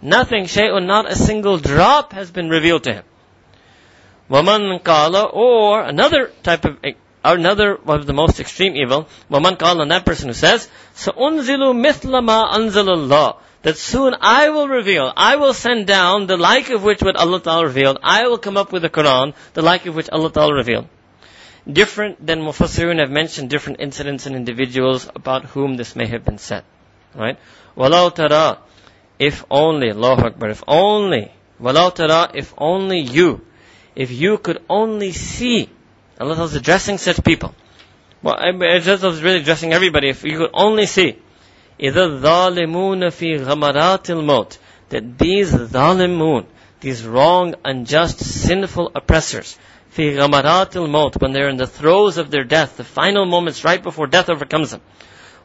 nothing, 0.00 0.44
shay'un, 0.44 0.86
not 0.86 1.10
a 1.10 1.16
single 1.16 1.58
drop 1.58 2.12
has 2.12 2.30
been 2.30 2.48
revealed 2.48 2.84
to 2.84 2.92
him. 2.92 3.04
Waman 4.28 4.78
qala, 4.78 5.34
or 5.34 5.82
another 5.82 6.30
type 6.44 6.64
of, 6.64 6.78
another 7.24 7.76
one 7.76 8.00
of 8.00 8.06
the 8.06 8.12
most 8.12 8.40
extreme 8.40 8.76
evil, 8.76 9.08
waman 9.28 9.56
qala, 9.56 9.82
and 9.82 9.90
that 9.90 10.04
person 10.04 10.28
who 10.28 10.34
says, 10.34 10.68
sa'unzilu 10.94 11.74
mithla 11.74 12.24
ma 12.24 12.56
anzalallah. 12.56 13.38
That 13.62 13.76
soon 13.76 14.16
I 14.20 14.48
will 14.48 14.66
reveal, 14.66 15.12
I 15.16 15.36
will 15.36 15.54
send 15.54 15.86
down 15.86 16.26
the 16.26 16.36
like 16.36 16.70
of 16.70 16.82
which 16.82 17.00
what 17.00 17.14
Allah 17.14 17.40
Ta'ala 17.40 17.66
revealed. 17.66 17.98
I 18.02 18.26
will 18.26 18.38
come 18.38 18.56
up 18.56 18.72
with 18.72 18.82
the 18.82 18.90
Quran, 18.90 19.34
the 19.54 19.62
like 19.62 19.86
of 19.86 19.94
which 19.94 20.10
Allah 20.10 20.32
Ta'ala 20.32 20.52
revealed. 20.52 20.88
Different 21.70 22.26
than 22.26 22.40
Mufassirun 22.40 22.98
have 22.98 23.10
mentioned 23.10 23.50
different 23.50 23.80
incidents 23.80 24.26
and 24.26 24.34
individuals 24.34 25.08
about 25.14 25.44
whom 25.44 25.76
this 25.76 25.94
may 25.94 26.08
have 26.08 26.24
been 26.24 26.38
said. 26.38 26.64
Right? 27.14 27.38
Walau 27.76 28.12
tara, 28.12 28.58
if 29.20 29.44
only, 29.48 29.90
Allahu 29.90 30.26
Akbar, 30.26 30.50
if 30.50 30.64
only, 30.66 31.30
walau 31.60 31.94
tara, 31.94 32.32
if 32.34 32.52
only 32.58 32.98
you, 32.98 33.46
if 33.94 34.10
you 34.10 34.38
could 34.38 34.60
only 34.68 35.12
see, 35.12 35.70
Allah 36.21 36.35
was 36.39 36.55
addressing 36.55 36.97
such 36.97 37.23
people. 37.23 37.53
Well, 38.23 38.37
just 38.79 39.03
was 39.03 39.21
really 39.21 39.39
addressing 39.39 39.73
everybody, 39.73 40.09
if 40.09 40.23
you 40.23 40.37
could 40.37 40.49
only 40.53 40.87
see, 40.87 41.17
إِذَا 41.79 42.19
الظَّالِمُونَ 42.21 43.11
فِي 43.11 43.45
غَمَرَاتِ 43.45 44.09
الْمَوْتِ 44.09 44.57
That 44.89 45.19
these 45.19 45.53
zalimun, 45.53 46.45
these 46.79 47.05
wrong, 47.05 47.53
unjust, 47.63 48.19
sinful 48.19 48.91
oppressors, 48.95 49.57
fi 49.89 50.15
غَمَرَاتِ 50.15 50.71
الْمَوْتِ 50.71 51.21
When 51.21 51.33
they're 51.33 51.49
in 51.49 51.57
the 51.57 51.67
throes 51.67 52.17
of 52.17 52.31
their 52.31 52.43
death, 52.43 52.77
the 52.77 52.83
final 52.83 53.27
moments 53.27 53.63
right 53.63 53.81
before 53.81 54.07
death 54.07 54.29
overcomes 54.29 54.71
them. 54.71 54.81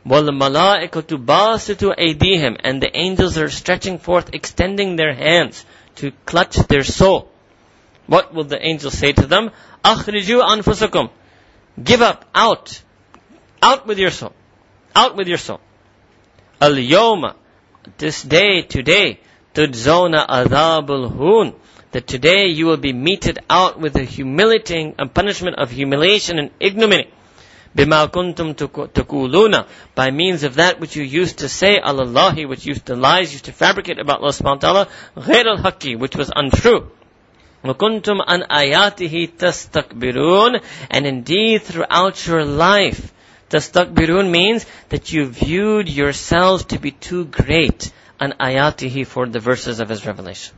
وَالْمَلَائِكَةُ 0.06 1.24
بَاسِطُ 1.26 1.96
أَيْدِيهِمْ 1.98 2.60
And 2.64 2.82
the 2.82 2.96
angels 2.96 3.36
are 3.36 3.50
stretching 3.50 3.98
forth, 3.98 4.30
extending 4.32 4.96
their 4.96 5.12
hands 5.14 5.66
to 5.96 6.12
clutch 6.24 6.56
their 6.56 6.82
soul. 6.82 7.28
What 8.06 8.34
will 8.34 8.44
the 8.44 8.64
angels 8.64 8.94
say 8.94 9.12
to 9.12 9.26
them? 9.26 9.50
Akhriju 9.83 10.41
anfusakum. 10.41 11.09
Give 11.81 12.01
up, 12.01 12.25
out. 12.33 12.81
Out 13.61 13.87
with 13.87 13.99
your 13.99 14.11
soul. 14.11 14.33
Out 14.95 15.15
with 15.15 15.27
your 15.27 15.37
soul. 15.37 15.59
Al. 16.59 17.35
This 17.97 18.23
day, 18.23 18.63
today. 18.63 19.19
Tudzona 19.53 20.27
adabul 20.27 21.15
hun. 21.15 21.53
That 21.91 22.05
today 22.05 22.47
you 22.47 22.65
will 22.65 22.77
be 22.77 22.93
meted 22.93 23.39
out 23.49 23.79
with 23.79 23.95
a 23.95 24.03
humiliating 24.03 24.95
and 24.99 25.13
punishment 25.13 25.55
of 25.57 25.71
humiliation 25.71 26.37
and 26.37 26.51
ignominy. 26.59 27.09
Bima 27.75 28.11
kuntum 28.11 28.55
tukuluna. 28.55 29.67
By 29.95 30.11
means 30.11 30.43
of 30.43 30.55
that 30.55 30.79
which 30.79 30.95
you 30.95 31.03
used 31.03 31.39
to 31.39 31.49
say, 31.49 31.79
Allahi, 31.79 32.45
which 32.45 32.65
used 32.65 32.87
to 32.87 32.95
lies, 32.95 33.31
used 33.31 33.45
to 33.45 33.51
fabricate 33.51 33.99
about 33.99 34.19
Allah 34.21 34.31
subhanahu 34.31 34.63
wa 34.63 34.85
ta'ala. 34.85 34.87
Ghair 35.15 35.45
al-haqqi, 35.45 35.97
which 35.97 36.15
was 36.15 36.31
untrue. 36.35 36.91
وكنتم 37.64 38.22
عن 38.22 38.42
آياته 38.42 39.28
تستكبرون 39.38 40.60
and 40.90 41.06
indeed 41.06 41.62
throughout 41.62 42.26
your 42.26 42.44
life 42.44 43.12
tastakbirun 43.50 44.30
means 44.30 44.66
that 44.88 45.12
you 45.12 45.26
viewed 45.26 45.88
yourselves 45.88 46.64
to 46.64 46.78
be 46.78 46.90
too 46.90 47.24
great 47.26 47.92
an 48.18 48.34
ayatihi 48.40 49.06
for 49.06 49.26
the 49.26 49.40
verses 49.40 49.80
of 49.80 49.88
his 49.88 50.06
revelation. 50.06 50.54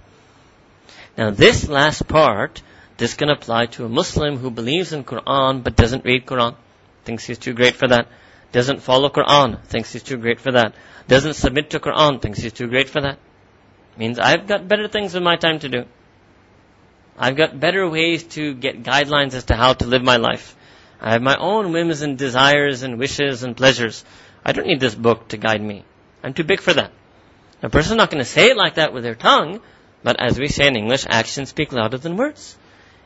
Now 1.16 1.30
this 1.30 1.68
last 1.68 2.07
part, 2.09 2.62
this 2.97 3.14
can 3.14 3.28
apply 3.28 3.66
to 3.76 3.84
a 3.84 3.88
Muslim 3.88 4.36
who 4.38 4.51
believes 4.51 4.92
in 4.92 5.05
Quran 5.05 5.62
but 5.62 5.76
doesn't 5.76 6.05
read 6.05 6.26
Quran 6.26 6.55
thinks 7.05 7.24
he's 7.24 7.38
too 7.38 7.53
great 7.53 7.76
for 7.76 7.88
that. 7.88 8.09
Doesn't 8.53 8.80
follow 8.82 9.09
Quran, 9.09 9.62
thinks 9.64 9.92
he's 9.92 10.03
too 10.03 10.16
great 10.16 10.40
for 10.40 10.53
that. 10.53 10.74
Doesn't 11.09 11.34
submit 11.34 11.70
to 11.70 11.80
Quran, 11.80 12.20
thinks 12.22 12.38
he's 12.38 12.53
too 12.53 12.68
great 12.68 12.88
for 12.88 13.01
that. 13.01 13.18
Means 13.97 14.18
I've 14.18 14.47
got 14.47 14.68
better 14.68 14.88
things 14.88 15.14
in 15.14 15.22
my 15.22 15.36
time 15.36 15.59
to 15.61 15.68
do. 15.68 15.84
I've 17.22 17.36
got 17.36 17.59
better 17.59 17.88
ways 17.89 18.24
to 18.36 18.53
get 18.53 18.84
guidelines 18.84 19.34
as 19.34 19.43
to 19.45 19.55
how 19.55 19.74
to 19.74 19.86
live 19.86 20.01
my 20.01 20.15
life. 20.15 20.55
I 21.01 21.11
have 21.11 21.22
my 21.22 21.36
own 21.36 21.74
whims 21.74 22.01
and 22.01 22.17
desires 22.17 22.82
and 22.82 22.97
wishes 22.97 23.43
and 23.43 23.57
pleasures. 23.57 24.05
I 24.45 24.53
don't 24.53 24.67
need 24.67 24.80
this 24.80 24.95
book 24.95 25.28
to 25.30 25.38
guide 25.38 25.61
me. 25.61 25.84
I'm 26.24 26.34
too 26.34 26.45
big 26.45 26.61
for 26.61 26.74
that. 26.74 26.91
A 27.61 27.70
person's 27.70 27.97
not 27.97 28.09
going 28.09 28.24
to 28.24 28.30
say 28.30 28.51
it 28.51 28.57
like 28.57 28.76
that 28.76 28.93
with 28.93 29.03
their 29.03 29.15
tongue, 29.15 29.59
but 30.01 30.15
as 30.17 30.39
we 30.39 30.47
say 30.47 30.67
in 30.67 30.78
English, 30.78 31.05
actions 31.09 31.49
speak 31.49 31.74
louder 31.74 31.97
than 31.97 32.15
words. 32.15 32.57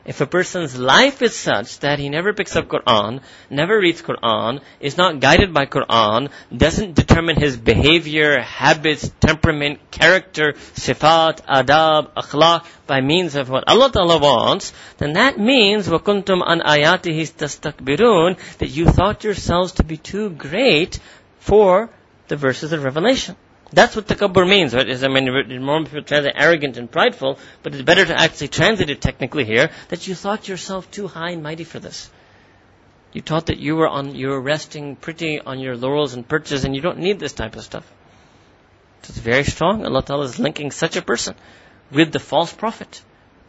If 0.05 0.21
a 0.21 0.25
person's 0.25 0.75
life 0.75 1.21
is 1.21 1.35
such 1.35 1.79
that 1.79 1.99
he 1.99 2.09
never 2.09 2.33
picks 2.33 2.55
up 2.55 2.67
Quran, 2.67 3.21
never 3.49 3.77
reads 3.77 4.01
Quran, 4.01 4.61
is 4.79 4.97
not 4.97 5.19
guided 5.19 5.53
by 5.53 5.67
Quran, 5.67 6.31
doesn't 6.55 6.95
determine 6.95 7.35
his 7.35 7.57
behavior, 7.57 8.39
habits, 8.39 9.11
temperament, 9.19 9.91
character, 9.91 10.53
sifat, 10.73 11.45
adab, 11.45 12.13
akhlaq 12.15 12.65
by 12.87 13.01
means 13.01 13.35
of 13.35 13.49
what 13.49 13.67
Allah 13.67 13.91
Ta'ala 13.91 14.17
wants, 14.17 14.73
then 14.97 15.13
that 15.13 15.37
means 15.37 15.87
وَكُنْتُمْ 15.87 16.41
an 16.43 16.61
آيَاتِهِ 16.61 17.33
تَسْتَكْبِرُونَ 17.33 18.57
that 18.57 18.69
you 18.69 18.85
thought 18.87 19.23
yourselves 19.23 19.73
to 19.73 19.83
be 19.83 19.97
too 19.97 20.31
great 20.31 20.99
for 21.39 21.89
the 22.29 22.35
verses 22.35 22.71
of 22.71 22.83
Revelation. 22.83 23.35
That's 23.71 23.95
what 23.95 24.07
takabbur 24.07 24.49
means, 24.49 24.73
right? 24.73 24.89
Is, 24.89 25.03
I 25.03 25.09
mean, 25.09 25.61
more 25.61 25.83
people 25.83 26.01
translate 26.01 26.33
arrogant 26.35 26.77
and 26.77 26.89
prideful, 26.89 27.37
but 27.61 27.73
it's 27.73 27.83
better 27.83 28.03
to 28.03 28.19
actually 28.19 28.47
translate 28.47 28.89
it 28.89 28.99
technically 28.99 29.45
here, 29.45 29.69
that 29.89 30.07
you 30.07 30.15
thought 30.15 30.47
yourself 30.47 30.89
too 30.89 31.07
high 31.07 31.31
and 31.31 31.43
mighty 31.43 31.63
for 31.63 31.79
this. 31.79 32.09
You 33.13 33.21
thought 33.21 33.47
that 33.47 33.59
you 33.59 33.75
were 33.75 33.87
on, 33.87 34.15
you 34.15 34.29
were 34.29 34.41
resting 34.41 34.95
pretty 34.95 35.39
on 35.39 35.59
your 35.59 35.77
laurels 35.77 36.15
and 36.15 36.27
perches 36.27 36.65
and 36.65 36.75
you 36.75 36.81
don't 36.81 36.99
need 36.99 37.19
this 37.19 37.33
type 37.33 37.55
of 37.55 37.63
stuff. 37.63 37.91
It's 39.03 39.17
very 39.17 39.43
strong. 39.43 39.85
Allah 39.85 40.03
Ta'ala 40.03 40.25
is 40.25 40.39
linking 40.39 40.71
such 40.71 40.95
a 40.95 41.01
person 41.01 41.35
with 41.91 42.11
the 42.11 42.19
false 42.19 42.53
prophet. 42.53 43.01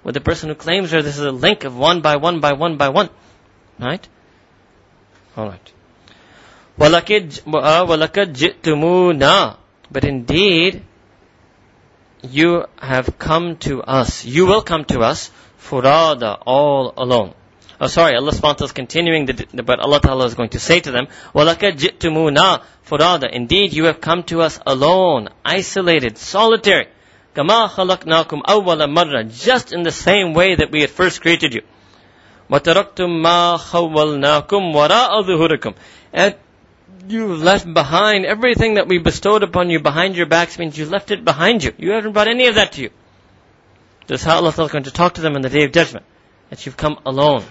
With 0.02 0.14
the 0.14 0.20
person 0.20 0.48
who 0.48 0.54
claims 0.54 0.92
that 0.92 1.04
this 1.04 1.18
is 1.18 1.24
a 1.24 1.32
link 1.32 1.64
of 1.64 1.76
one 1.76 2.00
by 2.00 2.16
one 2.16 2.40
by 2.40 2.52
one 2.52 2.78
by 2.78 2.88
one. 2.88 3.10
Right? 3.78 4.06
Alright. 5.36 5.72
وَلَكَدْ 6.78 7.42
جِئْتُمُونَا 7.46 9.56
but 9.90 10.04
indeed, 10.04 10.82
you 12.22 12.64
have 12.78 13.18
come 13.18 13.56
to 13.58 13.82
us. 13.82 14.24
You 14.24 14.46
will 14.46 14.62
come 14.62 14.84
to 14.86 15.00
us, 15.00 15.30
furada, 15.58 16.38
all 16.46 16.92
alone. 16.96 17.34
Oh, 17.80 17.86
sorry, 17.86 18.14
Allah 18.14 18.32
subhanahu 18.32 18.42
wa 18.42 18.52
ta'ala 18.52 18.66
is 18.66 18.72
continuing, 18.72 19.24
the, 19.24 19.62
but 19.62 19.80
Allah 19.80 20.00
ta'ala 20.00 20.26
is 20.26 20.34
going 20.34 20.50
to 20.50 20.60
say 20.60 20.80
to 20.80 20.90
them, 20.90 21.08
وَلَكَدْ 21.34 21.78
جِئْتُمُونَا 21.78 22.62
furada. 22.86 23.30
Indeed, 23.32 23.72
you 23.72 23.84
have 23.84 24.02
come 24.02 24.22
to 24.24 24.42
us 24.42 24.60
alone, 24.66 25.30
isolated, 25.44 26.18
solitary. 26.18 26.88
كَمَا 27.34 27.68
خَلَقْنَاكُمْ 27.70 28.42
أَوَّلَ 28.42 28.84
مَرَّةٍ 28.84 29.42
Just 29.42 29.72
in 29.72 29.82
the 29.82 29.92
same 29.92 30.34
way 30.34 30.56
that 30.56 30.70
we 30.70 30.82
had 30.82 30.90
first 30.90 31.22
created 31.22 31.54
you. 31.54 31.62
وَتَرَكْتُمْ 32.50 33.22
مَا 33.24 33.56
خَوَّلْنَاكُمْ 33.56 34.74
وَرَاءَ 34.74 35.22
ظُهُرِكُمْ 35.24 35.74
And 36.12 36.34
you 37.08 37.34
left 37.34 37.72
behind 37.72 38.26
everything 38.26 38.74
that 38.74 38.86
we 38.86 38.98
bestowed 38.98 39.42
upon 39.42 39.70
you 39.70 39.80
behind 39.80 40.16
your 40.16 40.26
backs 40.26 40.58
means 40.58 40.76
you 40.78 40.86
left 40.86 41.10
it 41.10 41.24
behind 41.24 41.64
you. 41.64 41.72
You 41.78 41.92
haven't 41.92 42.12
brought 42.12 42.28
any 42.28 42.46
of 42.46 42.56
that 42.56 42.72
to 42.72 42.82
you. 42.82 42.90
This 44.06 44.20
is 44.20 44.26
how 44.26 44.36
Allah 44.36 44.50
is 44.50 44.56
going 44.56 44.84
to 44.84 44.90
talk 44.90 45.14
to 45.14 45.20
them 45.20 45.36
in 45.36 45.42
the 45.42 45.48
day 45.48 45.64
of 45.64 45.72
judgment. 45.72 46.04
That 46.50 46.66
you've 46.66 46.76
come 46.76 46.98
alone. 47.06 47.44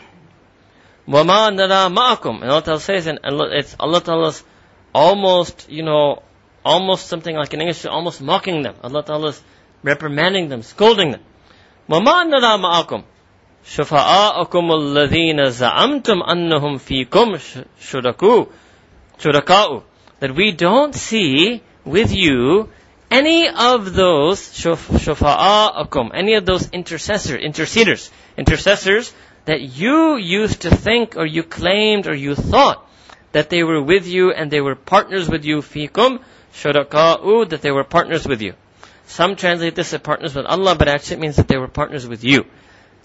وَمَا 1.08 1.56
نَرَى 1.56 1.96
مَعَكُمْ 1.96 2.42
And 2.42 2.52
Allah 2.52 2.62
Ta'ala 2.62 2.80
says, 2.80 3.08
and 3.08 3.20
it's 3.24 3.76
Allah 3.80 4.02
Ta'ala's 4.02 4.44
almost, 4.94 5.70
you 5.70 5.84
know, 5.84 6.22
almost 6.64 7.08
something 7.08 7.36
like 7.36 7.54
in 7.54 7.62
English, 7.62 7.86
almost 7.86 8.22
mocking 8.22 8.62
them. 8.62 8.76
Allah 8.84 9.04
Ta'ala 9.04 9.30
is 9.30 9.42
reprimanding 9.84 10.50
them, 10.50 10.62
scolding 10.62 11.12
them. 11.12 11.22
وَمَا 11.90 12.30
نَرَى 12.30 12.60
مَعَكُمْ 12.62 13.04
شُفَعَاءَكُمُ 13.66 14.72
الَّذِينَ 14.72 15.50
زَعَمْتُمْ 15.50 16.24
أَنَّهُمْ 16.24 16.78
فِيكُمْ 16.78 17.38
شُرَكُوا 17.82 18.46
shuraka'u, 19.19 19.83
that 20.21 20.35
we 20.35 20.53
don't 20.53 20.95
see 20.95 21.63
with 21.85 22.15
you 22.15 22.69
any 23.11 23.49
of 23.49 23.95
those 23.95 24.41
shufa'a'akum, 24.41 26.11
any 26.15 26.35
of 26.35 26.45
those 26.47 26.71
intercessors, 26.71 27.43
interceders, 27.43 28.11
intercessors 28.37 29.13
that 29.45 29.61
you 29.61 30.17
used 30.17 30.63
to 30.63 30.75
think 30.75 31.17
or 31.17 31.27
you 31.27 31.43
claimed 31.43 32.07
or 32.07 32.15
you 32.15 32.35
thought 32.35 32.89
that 33.33 33.51
they 33.51 33.63
were 33.63 33.83
with 33.83 34.07
you 34.07 34.33
and 34.33 34.51
they 34.51 34.61
were 34.61 34.75
partners 34.75 35.29
with 35.29 35.45
you, 35.45 35.59
fikum, 35.59 36.21
shuraka'u, 36.55 37.49
that 37.51 37.63
they 37.63 37.71
were 37.71 37.85
partners 37.85 38.27
with 38.27 38.41
you. 38.41 38.55
Some 39.07 39.37
translate 39.37 39.75
this 39.75 39.93
as 39.93 40.01
partners 40.01 40.35
with 40.35 40.47
Allah, 40.47 40.75
but 40.77 40.89
actually 40.89 41.17
it 41.17 41.21
means 41.21 41.37
that 41.37 41.49
they 41.49 41.59
were 41.59 41.69
partners 41.69 42.07
with 42.07 42.25
you. 42.25 42.47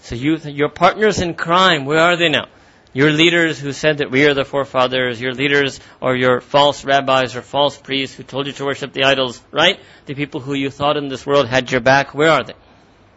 So 0.00 0.14
you, 0.14 0.36
your 0.38 0.70
partners 0.70 1.20
in 1.20 1.34
crime, 1.34 1.84
where 1.84 2.00
are 2.00 2.16
they 2.16 2.30
now? 2.30 2.46
Your 2.92 3.10
leaders 3.12 3.60
who 3.60 3.72
said 3.72 3.98
that 3.98 4.10
we 4.10 4.26
are 4.26 4.34
the 4.34 4.44
forefathers, 4.44 5.20
your 5.20 5.32
leaders 5.32 5.78
or 6.00 6.16
your 6.16 6.40
false 6.40 6.84
rabbis 6.84 7.36
or 7.36 7.42
false 7.42 7.78
priests 7.78 8.16
who 8.16 8.24
told 8.24 8.46
you 8.48 8.52
to 8.54 8.64
worship 8.64 8.92
the 8.92 9.04
idols, 9.04 9.40
right? 9.52 9.78
The 10.06 10.14
people 10.14 10.40
who 10.40 10.54
you 10.54 10.70
thought 10.70 10.96
in 10.96 11.06
this 11.08 11.24
world 11.24 11.46
had 11.46 11.70
your 11.70 11.80
back, 11.80 12.14
where 12.14 12.30
are 12.30 12.42
they? 12.42 12.54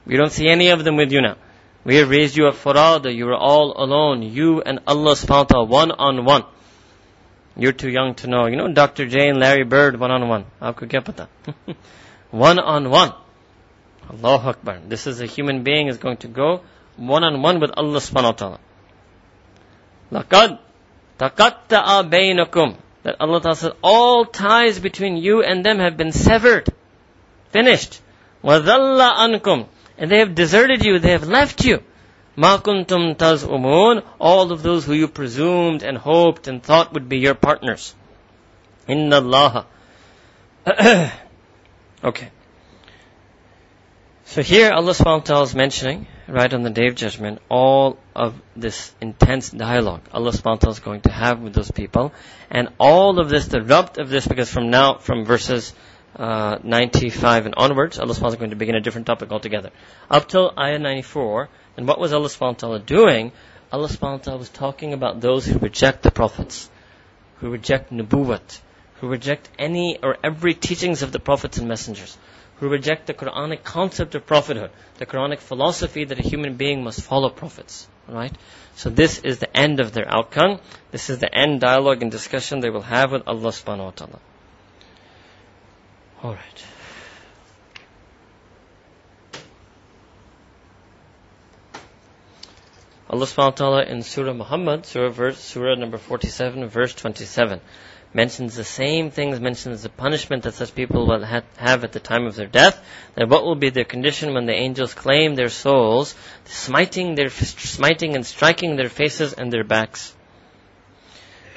We 0.05 0.15
don't 0.15 0.31
see 0.31 0.47
any 0.47 0.69
of 0.69 0.83
them 0.83 0.95
with 0.95 1.11
you 1.11 1.21
now. 1.21 1.37
We 1.85 1.95
have 1.95 2.09
raised 2.09 2.37
you 2.37 2.45
a 2.45 2.51
farada, 2.51 3.13
you 3.13 3.27
are 3.29 3.35
all 3.35 3.73
alone, 3.75 4.21
you 4.21 4.61
and 4.61 4.79
Allah 4.85 5.15
subhanahu 5.15 5.67
one 5.67 5.91
on 5.91 6.23
one. 6.23 6.43
You're 7.57 7.71
too 7.73 7.89
young 7.89 8.15
to 8.15 8.27
know. 8.27 8.45
You 8.47 8.57
know 8.57 8.71
Dr. 8.71 9.07
J 9.07 9.29
and 9.29 9.39
Larry 9.39 9.63
Bird, 9.63 9.99
one 9.99 10.11
on 10.11 10.27
one. 10.27 10.45
One 12.31 12.59
on 12.59 12.89
one. 12.89 13.13
Allahu 14.09 14.49
Akbar. 14.49 14.79
This 14.87 15.07
is 15.07 15.21
a 15.21 15.25
human 15.25 15.63
being 15.63 15.87
is 15.87 15.97
going 15.97 16.17
to 16.17 16.27
go 16.27 16.61
one 16.95 17.23
on 17.23 17.41
one 17.41 17.59
with 17.59 17.71
Allah 17.75 17.99
subhanahu 17.99 18.23
wa 18.23 18.31
ta'ala. 18.31 18.59
لَقَدْ 20.12 20.58
تَقَطَّعَ 21.18 22.10
بَيْنَكُمْ 22.10 22.76
That 23.02 23.16
Allah 23.20 23.40
Ta'ala 23.40 23.56
says, 23.56 23.72
all 23.82 24.24
ties 24.24 24.78
between 24.78 25.16
you 25.16 25.42
and 25.42 25.64
them 25.64 25.78
have 25.78 25.96
been 25.96 26.12
severed. 26.12 26.68
Finished. 27.50 28.00
وَذَلَّ 28.42 29.40
أَنْكُمْ 29.40 29.66
And 29.98 30.10
they 30.10 30.18
have 30.18 30.34
deserted 30.34 30.84
you, 30.84 30.98
they 30.98 31.12
have 31.12 31.26
left 31.28 31.64
you. 31.64 31.82
مَا 32.36 32.62
كُنْتُمْ 32.62 33.16
تَزْعُمُونَ 33.16 34.04
All 34.20 34.52
of 34.52 34.62
those 34.62 34.84
who 34.84 34.92
you 34.92 35.08
presumed 35.08 35.82
and 35.82 35.98
hoped 35.98 36.46
and 36.46 36.62
thought 36.62 36.92
would 36.92 37.08
be 37.08 37.18
your 37.18 37.34
partners. 37.34 37.94
إِنَّ 38.88 39.10
اللَّهَ 39.10 39.64
Okay. 42.04 42.30
So 44.26 44.42
here 44.42 44.70
Allah 44.70 44.92
subhanahu 44.92 45.20
wa 45.20 45.24
ta'ala 45.24 45.42
is 45.42 45.54
mentioning 45.54 46.06
right 46.27 46.53
on 46.53 46.63
the 46.63 46.69
day 46.69 46.87
of 46.87 46.95
judgment, 46.95 47.39
all 47.49 47.97
of 48.15 48.39
this 48.55 48.93
intense 49.01 49.49
dialogue 49.49 50.01
Allah 50.11 50.31
subhanahu 50.31 50.45
wa 50.45 50.55
ta'ala 50.55 50.73
is 50.73 50.79
going 50.79 51.01
to 51.01 51.11
have 51.11 51.41
with 51.41 51.53
those 51.53 51.71
people. 51.71 52.13
And 52.49 52.69
all 52.79 53.19
of 53.19 53.29
this, 53.29 53.47
the 53.47 53.61
rub 53.61 53.97
of 53.97 54.09
this, 54.09 54.27
because 54.27 54.49
from 54.49 54.69
now, 54.69 54.97
from 54.97 55.25
verses 55.25 55.73
uh, 56.15 56.59
95 56.63 57.47
and 57.47 57.55
onwards, 57.55 57.99
Allah 57.99 58.13
subhanahu 58.13 58.21
wa 58.21 58.27
is 58.29 58.35
going 58.35 58.49
to 58.51 58.55
begin 58.55 58.75
a 58.75 58.81
different 58.81 59.07
topic 59.07 59.31
altogether. 59.31 59.71
Up 60.09 60.27
till 60.27 60.53
ayah 60.57 60.79
94, 60.79 61.49
and 61.77 61.87
what 61.87 61.99
was 61.99 62.13
Allah 62.13 62.27
subhanahu 62.27 62.53
wa 62.53 62.53
ta'ala 62.53 62.79
doing? 62.79 63.31
Allah 63.71 63.87
subhanahu 63.87 64.11
wa 64.11 64.17
ta'ala 64.17 64.39
was 64.39 64.49
talking 64.49 64.93
about 64.93 65.19
those 65.19 65.45
who 65.45 65.57
reject 65.57 66.03
the 66.03 66.11
prophets, 66.11 66.69
who 67.37 67.49
reject 67.49 67.91
nubuwat, 67.91 68.59
who 69.01 69.07
reject 69.07 69.49
any 69.57 69.97
or 70.01 70.17
every 70.23 70.53
teachings 70.53 71.01
of 71.01 71.11
the 71.11 71.19
prophets 71.19 71.57
and 71.57 71.67
messengers 71.67 72.17
who 72.57 72.69
reject 72.69 73.07
the 73.07 73.13
Quranic 73.13 73.63
concept 73.63 74.15
of 74.15 74.25
prophethood, 74.25 74.71
the 74.97 75.05
Quranic 75.05 75.39
philosophy 75.39 76.05
that 76.05 76.19
a 76.19 76.21
human 76.21 76.55
being 76.55 76.83
must 76.83 77.01
follow 77.01 77.29
prophets. 77.29 77.87
Right? 78.07 78.33
So 78.75 78.89
this 78.89 79.19
is 79.19 79.39
the 79.39 79.55
end 79.55 79.79
of 79.79 79.93
their 79.93 80.07
outcome. 80.07 80.59
This 80.91 81.09
is 81.09 81.19
the 81.19 81.33
end 81.33 81.61
dialogue 81.61 82.01
and 82.01 82.11
discussion 82.11 82.59
they 82.59 82.69
will 82.69 82.81
have 82.81 83.11
with 83.11 83.23
Allah 83.27 83.49
subhanahu 83.49 83.85
wa 83.85 83.91
ta'ala. 83.91 84.19
Alright. 86.23 86.65
Allah 93.09 93.25
subhanahu 93.25 93.45
wa 93.45 93.51
ta'ala 93.51 93.83
in 93.83 94.01
Surah 94.01 94.33
Muhammad, 94.33 94.85
Surah, 94.85 95.09
verse, 95.09 95.39
Surah 95.39 95.75
number 95.75 95.97
47, 95.97 96.67
verse 96.67 96.95
27 96.95 97.61
mentions 98.13 98.55
the 98.55 98.63
same 98.63 99.09
things, 99.09 99.39
mentions 99.39 99.81
the 99.81 99.89
punishment 99.89 100.43
that 100.43 100.53
such 100.53 100.75
people 100.75 101.07
will 101.07 101.23
have 101.23 101.83
at 101.83 101.91
the 101.91 101.99
time 101.99 102.25
of 102.25 102.35
their 102.35 102.47
death, 102.47 102.79
that 103.15 103.27
what 103.27 103.43
will 103.43 103.55
be 103.55 103.69
their 103.69 103.83
condition 103.83 104.33
when 104.33 104.45
the 104.45 104.53
angels 104.53 104.93
claim 104.93 105.35
their 105.35 105.49
souls, 105.49 106.15
smiting 106.45 107.15
their, 107.15 107.29
smiting 107.29 108.15
and 108.15 108.25
striking 108.25 108.75
their 108.75 108.89
faces 108.89 109.33
and 109.33 109.51
their 109.51 109.63
backs. 109.63 110.15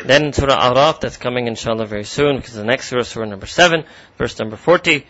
Then 0.05 0.33
Surah 0.33 0.73
Araf, 0.73 1.01
that's 1.01 1.17
coming 1.17 1.47
inshallah 1.47 1.87
very 1.87 2.05
soon, 2.05 2.37
because 2.37 2.55
the 2.55 2.65
next 2.65 2.89
surah, 2.89 3.03
Surah 3.03 3.27
number 3.27 3.47
7, 3.47 3.85
verse 4.19 4.39
number 4.39 4.57
40, 4.57 5.07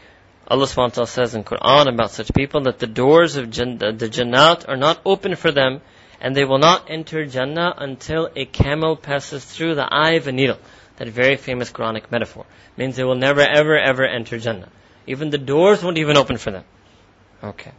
Allah 0.49 0.66
SWT 0.66 1.09
says 1.09 1.34
in 1.34 1.42
Quran 1.42 1.92
about 1.92 2.12
such 2.12 2.32
people 2.32 2.62
that 2.62 2.78
the 2.78 2.86
doors 2.86 3.36
of 3.36 3.51
the 3.51 4.09
Jannat 4.09 4.68
are 4.68 4.76
not 4.76 5.01
open 5.05 5.34
for 5.34 5.51
them, 5.51 5.80
and 6.20 6.34
they 6.34 6.44
will 6.44 6.59
not 6.59 6.88
enter 6.88 7.26
Jannah 7.26 7.74
until 7.76 8.30
a 8.36 8.47
camel 8.47 8.97
passes 8.97 9.44
through 9.44 9.74
the 9.74 9.92
eye 9.92 10.12
of 10.12 10.28
a 10.28 10.32
needle 10.32 10.59
that 10.97 11.09
very 11.09 11.36
famous 11.36 11.70
Quranic 11.70 12.11
metaphor. 12.11 12.47
Means 12.76 12.97
they 12.97 13.05
will 13.05 13.14
never, 13.14 13.40
ever, 13.40 13.78
ever 13.78 14.07
enter 14.07 14.38
Jannah. 14.38 14.68
Even 15.07 15.30
the 15.30 15.38
doors 15.38 15.82
won't 15.82 15.99
even 15.99 16.16
open 16.16 16.36
for 16.36 16.51
them. 16.51 16.64
Okay. 17.42 17.72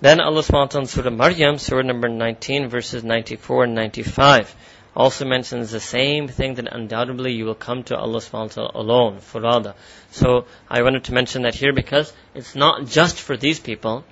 Then 0.00 0.20
Allah 0.20 0.42
subhanahu 0.42 0.80
in 0.80 0.86
Surah 0.86 1.10
Maryam, 1.10 1.58
Surah 1.58 1.82
number 1.82 2.08
19, 2.08 2.68
verses 2.68 3.04
94 3.04 3.64
and 3.64 3.74
95, 3.76 4.54
also 4.94 5.24
mentions 5.24 5.70
the 5.70 5.80
same 5.80 6.28
thing 6.28 6.54
that 6.54 6.66
undoubtedly 6.70 7.32
you 7.32 7.44
will 7.44 7.54
come 7.54 7.84
to 7.84 7.96
Allah 7.96 8.18
subhanahu 8.18 8.56
wa 8.56 8.68
ta'ala 8.68 8.70
alone, 8.74 9.18
furada. 9.20 9.74
So 10.10 10.46
I 10.68 10.82
wanted 10.82 11.04
to 11.04 11.14
mention 11.14 11.42
that 11.42 11.54
here 11.54 11.72
because 11.72 12.12
it's 12.34 12.54
not 12.54 12.86
just 12.86 13.20
for 13.20 13.36
these 13.36 13.60
people. 13.60 14.04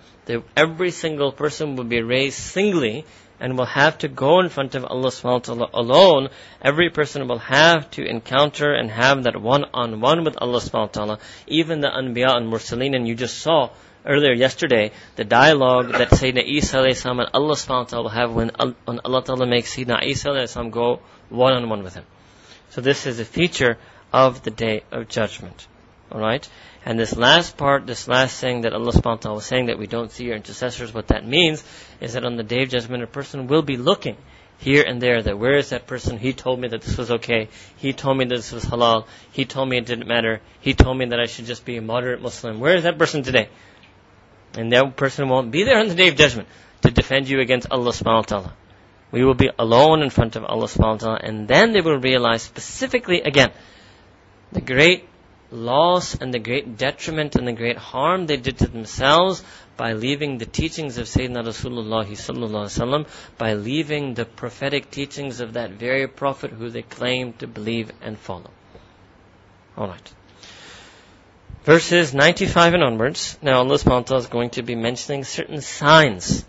Every 0.57 0.93
single 0.93 1.33
person 1.33 1.75
will 1.75 1.85
be 1.85 2.03
raised 2.03 2.39
singly 2.39 3.05
and 3.41 3.57
will 3.57 3.67
have 3.67 3.99
to 3.99 4.09
go 4.09 4.41
in 4.41 4.49
front 4.49 4.75
of 4.75 4.85
Allah 4.85 5.09
subhanahu 5.09 5.49
wa 5.49 5.55
ta'ala 5.55 5.71
alone, 5.73 6.29
every 6.61 6.91
person 6.91 7.27
will 7.27 7.39
have 7.39 7.91
to 7.93 8.05
encounter 8.05 8.73
and 8.73 8.91
have 8.91 9.25
that 9.25 9.41
one-on-one 9.41 10.25
with 10.25 10.37
Allah 10.41 10.61
subhanahu 10.61 10.73
wa 10.73 10.87
ta'ala. 10.87 11.19
Even 11.47 11.81
the 11.81 11.89
Anbiya 11.89 12.37
and 12.37 12.53
Mursaleen, 12.53 12.95
and 12.95 13.09
you 13.09 13.15
just 13.15 13.39
saw 13.39 13.71
earlier 14.05 14.33
yesterday, 14.33 14.93
the 15.17 15.25
dialogue 15.25 15.93
that 15.93 16.11
Sayyidina 16.11 16.47
Isa 16.47 16.79
alayhi 16.79 17.11
and 17.11 17.31
Allah 17.33 17.55
subhanahu 17.55 17.69
wa 17.69 17.85
ta'ala 17.85 18.03
will 18.03 18.11
have 18.11 18.33
when, 18.33 18.51
when 18.85 19.01
Allah 19.05 19.25
ta'ala 19.25 19.47
makes 19.47 19.75
Sayyidina 19.75 20.05
Isa 20.05 20.29
alayhi 20.29 20.71
go 20.71 21.01
one-on-one 21.31 21.83
with 21.83 21.95
him. 21.95 22.05
So 22.71 22.81
this 22.81 23.07
is 23.07 23.19
a 23.19 23.25
feature 23.25 23.79
of 24.13 24.43
the 24.43 24.51
day 24.51 24.85
of 24.93 25.09
judgment. 25.09 25.67
Alright? 26.13 26.49
And 26.85 26.99
this 26.99 27.17
last 27.17 27.57
part, 27.57 27.87
this 27.87 28.09
last 28.09 28.41
thing 28.41 28.63
that 28.63 28.73
Allah 28.73 28.93
subhanahu 28.93 29.05
wa 29.05 29.17
ta'ala 29.17 29.35
was 29.37 29.45
saying 29.47 29.67
that 29.67 29.79
we 29.79 29.87
don't 29.87 30.11
see 30.11 30.31
our 30.31 30.37
intercessors, 30.37 30.95
what 30.95 31.09
that 31.09 31.27
means 31.27 31.63
is 32.01 32.15
that 32.15 32.25
on 32.25 32.37
the 32.37 32.43
day 32.43 32.63
of 32.63 32.71
judgment, 32.71 33.03
a 33.03 33.07
person 33.07 33.47
will 33.47 33.63
be 33.63 33.77
looking 33.77 34.17
here 34.61 34.85
and 34.87 35.01
there 35.01 35.23
that 35.23 35.39
where 35.39 35.57
is 35.57 35.71
that 35.71 35.87
person? 35.87 36.19
He 36.19 36.33
told 36.33 36.61
me 36.61 36.69
that 36.69 36.83
this 36.83 36.97
was 36.97 37.11
okay. 37.11 37.49
He 37.77 37.93
told 37.93 38.19
me 38.19 38.25
that 38.27 38.35
this 38.35 38.53
was 38.53 38.65
halal. 38.65 39.07
He 39.33 39.45
told 39.45 39.69
me 39.69 39.79
it 39.79 39.87
didn't 39.87 40.07
matter. 40.07 40.41
He 40.61 40.75
told 40.75 40.99
me 40.99 41.07
that 41.07 41.21
I 41.21 41.27
should 41.27 41.47
just 41.47 41.65
be 41.65 41.77
a 41.77 41.83
moderate 41.83 42.21
Muslim. 42.21 42.61
Where 42.61 42.77
is 42.77 42.83
that 42.85 42.99
person 42.99 43.23
today? 43.23 43.49
And 44.55 44.73
that 44.73 44.97
person 44.97 45.29
won't 45.29 45.51
be 45.51 45.65
there 45.65 45.79
on 45.79 45.89
the 45.89 45.95
day 45.95 46.09
of 46.09 46.17
judgment 46.17 46.49
to 46.83 46.91
defend 46.91 47.29
you 47.29 47.41
against 47.41 47.71
Allah 47.71 47.93
subhanahu 47.93 48.17
wa 48.17 48.23
ta'ala. 48.23 48.57
We 49.13 49.25
will 49.25 49.35
be 49.35 49.51
alone 49.59 50.03
in 50.03 50.11
front 50.11 50.37
of 50.37 50.45
Allah 50.45 50.67
subhanahu 50.67 50.93
wa 50.93 50.97
ta'ala 50.97 51.21
and 51.23 51.49
then 51.49 51.73
they 51.73 51.81
will 51.81 51.99
realize 51.99 52.43
specifically 52.43 53.23
again 53.23 53.51
the 54.53 54.61
great 54.61 55.09
loss 55.51 56.15
and 56.15 56.33
the 56.33 56.39
great 56.39 56.77
detriment 56.77 57.37
and 57.37 57.47
the 57.47 57.53
great 57.53 57.77
harm 57.77 58.27
they 58.27 58.37
did 58.37 58.59
to 58.59 58.67
themselves 58.67 59.43
by 59.77 59.95
leaving 59.95 60.39
the 60.39 60.47
teachings 60.47 60.99
of 60.99 61.07
Sayyidina 61.07 61.45
Rasulullah 61.45 63.07
by 63.39 63.55
leaving 63.55 64.15
the 64.15 64.25
prophetic 64.25 64.91
teachings 64.91 65.41
of 65.41 65.55
that 65.55 65.71
very 65.71 66.07
prophet 66.07 66.51
who 66.51 66.71
they 66.71 66.83
claimed 66.83 67.39
to 67.39 67.47
believe 67.47 67.91
and 68.03 68.19
follow. 68.19 68.51
Alright. 69.77 70.13
Verses 71.65 72.15
95 72.15 72.75
and 72.75 72.83
onwards, 72.83 73.39
now 73.43 73.59
Allah 73.59 73.77
subhanahu 73.77 74.17
is 74.17 74.27
going 74.27 74.51
to 74.51 74.63
be 74.63 74.75
mentioning 74.75 75.25
certain 75.25 75.61
signs 75.61 76.45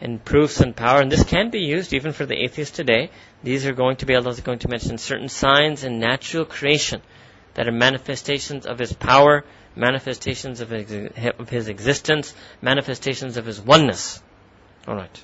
and 0.00 0.24
proofs 0.24 0.60
and 0.60 0.76
power, 0.76 1.00
and 1.00 1.10
this 1.10 1.24
can 1.24 1.50
be 1.50 1.60
used 1.60 1.92
even 1.92 2.12
for 2.12 2.26
the 2.26 2.36
atheist 2.36 2.74
today. 2.74 3.10
These 3.46 3.64
are 3.64 3.74
going 3.74 3.98
to 3.98 4.06
be, 4.06 4.16
Allah 4.16 4.30
is 4.30 4.40
going 4.40 4.58
to 4.58 4.68
mention 4.68 4.98
certain 4.98 5.28
signs 5.28 5.84
in 5.84 6.00
natural 6.00 6.44
creation 6.44 7.00
that 7.54 7.68
are 7.68 7.70
manifestations 7.70 8.66
of 8.66 8.80
His 8.80 8.92
power, 8.92 9.44
manifestations 9.76 10.60
of 10.60 10.70
His, 10.70 10.90
of 11.38 11.48
his 11.48 11.68
existence, 11.68 12.34
manifestations 12.60 13.36
of 13.36 13.46
His 13.46 13.60
oneness. 13.60 14.20
Alright. 14.88 15.22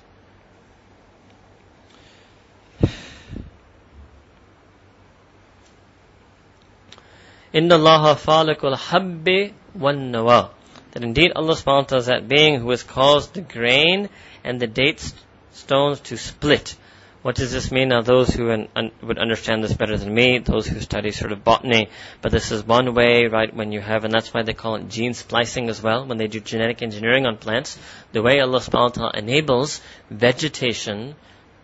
Allah 7.53 8.15
falikul 8.15 8.77
habbi 8.77 9.53
wan 9.75 10.13
nawa. 10.13 10.51
That 10.93 11.03
indeed 11.03 11.33
Allah 11.35 11.57
subhanahu 11.57 11.67
wa 11.67 11.83
ta'ala 11.83 12.01
is 12.03 12.07
that 12.07 12.29
being 12.29 12.61
who 12.61 12.71
has 12.71 12.85
caused 12.85 13.35
the 13.35 13.41
grain 13.41 14.09
and 14.45 14.61
the 14.61 14.69
date 14.69 15.13
stones 15.51 15.99
to 16.03 16.17
split. 16.17 16.77
What 17.23 17.37
does 17.37 17.53
this 17.53 17.71
mean? 17.71 17.91
Now, 17.91 18.03
those 18.03 18.31
who 18.31 18.51
un- 18.51 18.69
un- 18.75 18.91
would 19.01 19.19
understand 19.19 19.63
this 19.63 19.75
better 19.75 19.97
than 19.97 20.13
me, 20.13 20.39
those 20.39 20.67
who 20.67 20.81
study 20.81 21.13
sort 21.13 21.31
of 21.31 21.45
botany, 21.45 21.89
but 22.21 22.33
this 22.33 22.51
is 22.51 22.67
one 22.67 22.95
way, 22.95 23.27
right, 23.27 23.55
when 23.55 23.71
you 23.71 23.81
have, 23.81 24.05
and 24.05 24.13
that's 24.13 24.35
why 24.35 24.43
they 24.43 24.55
call 24.55 24.75
it 24.75 24.89
gene 24.89 25.15
splicing 25.15 25.69
as 25.69 25.81
well, 25.81 26.05
when 26.05 26.19
they 26.19 26.27
do 26.27 26.41
genetic 26.41 26.83
engineering 26.83 27.25
on 27.27 27.37
plants, 27.37 27.79
the 28.11 28.23
way 28.23 28.41
Allah 28.41 28.59
subhanahu 28.59 28.83
wa 28.83 28.89
ta'ala 28.89 29.13
enables 29.15 29.81
vegetation, 30.11 31.15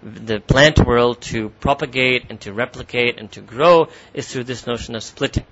the 0.00 0.38
plant 0.38 0.78
world 0.78 1.20
to 1.22 1.48
propagate 1.48 2.26
and 2.30 2.40
to 2.42 2.52
replicate 2.52 3.18
and 3.18 3.30
to 3.32 3.40
grow 3.40 3.88
is 4.14 4.32
through 4.32 4.44
this 4.44 4.64
notion 4.64 4.94
of 4.94 5.02
splitting. 5.02 5.44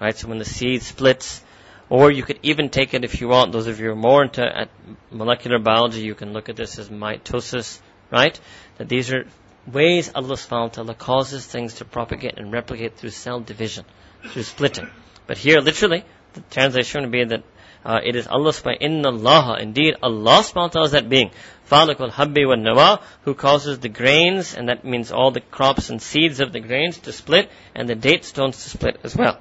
Right? 0.00 0.16
So 0.16 0.28
when 0.28 0.38
the 0.38 0.44
seed 0.44 0.82
splits, 0.82 1.42
or 1.90 2.12
you 2.12 2.22
could 2.22 2.38
even 2.44 2.68
take 2.68 2.94
it 2.94 3.02
if 3.02 3.20
you 3.20 3.26
want, 3.26 3.50
those 3.50 3.66
of 3.66 3.80
you 3.80 3.86
who 3.86 3.92
are 3.92 3.96
more 3.96 4.22
into 4.22 4.44
uh, 4.44 4.66
molecular 5.10 5.58
biology, 5.58 6.02
you 6.02 6.14
can 6.14 6.32
look 6.32 6.48
at 6.48 6.54
this 6.54 6.78
as 6.78 6.90
mitosis, 6.90 7.80
right? 8.12 8.38
That 8.76 8.88
these 8.88 9.12
are 9.12 9.26
ways 9.72 10.10
Allah 10.14 10.34
subhanahu 10.34 10.62
wa 10.62 10.68
ta'ala 10.68 10.94
causes 10.94 11.46
things 11.46 11.74
to 11.74 11.84
propagate 11.84 12.38
and 12.38 12.52
replicate 12.52 12.96
through 12.96 13.10
cell 13.10 13.40
division, 13.40 13.84
through 14.30 14.42
splitting. 14.42 14.88
But 15.26 15.38
here, 15.38 15.60
literally, 15.60 16.04
the 16.34 16.40
translation 16.40 17.02
would 17.02 17.12
be 17.12 17.24
that 17.24 17.42
uh, 17.84 18.00
it 18.04 18.16
is 18.16 18.26
Allah 18.26 18.50
subhanahu 18.50 18.78
inna 18.80 19.08
Allah, 19.10 19.58
indeed 19.60 19.94
Allah 20.02 20.42
subhanahu 20.42 20.54
wa 20.54 20.68
ta'ala 20.68 20.86
is 20.86 20.92
that 20.92 21.08
being. 21.08 21.30
Falik 21.70 22.00
al 22.00 22.10
habbi 22.10 22.46
wa 22.46 22.54
nawa, 22.54 23.02
who 23.22 23.34
causes 23.34 23.78
the 23.78 23.88
grains, 23.88 24.54
and 24.54 24.68
that 24.68 24.84
means 24.84 25.12
all 25.12 25.30
the 25.30 25.40
crops 25.40 25.90
and 25.90 26.02
seeds 26.02 26.40
of 26.40 26.52
the 26.52 26.60
grains 26.60 26.98
to 26.98 27.12
split, 27.12 27.50
and 27.74 27.88
the 27.88 27.94
date 27.94 28.24
stones 28.24 28.62
to 28.62 28.68
split 28.68 28.98
as 29.04 29.16
well. 29.16 29.38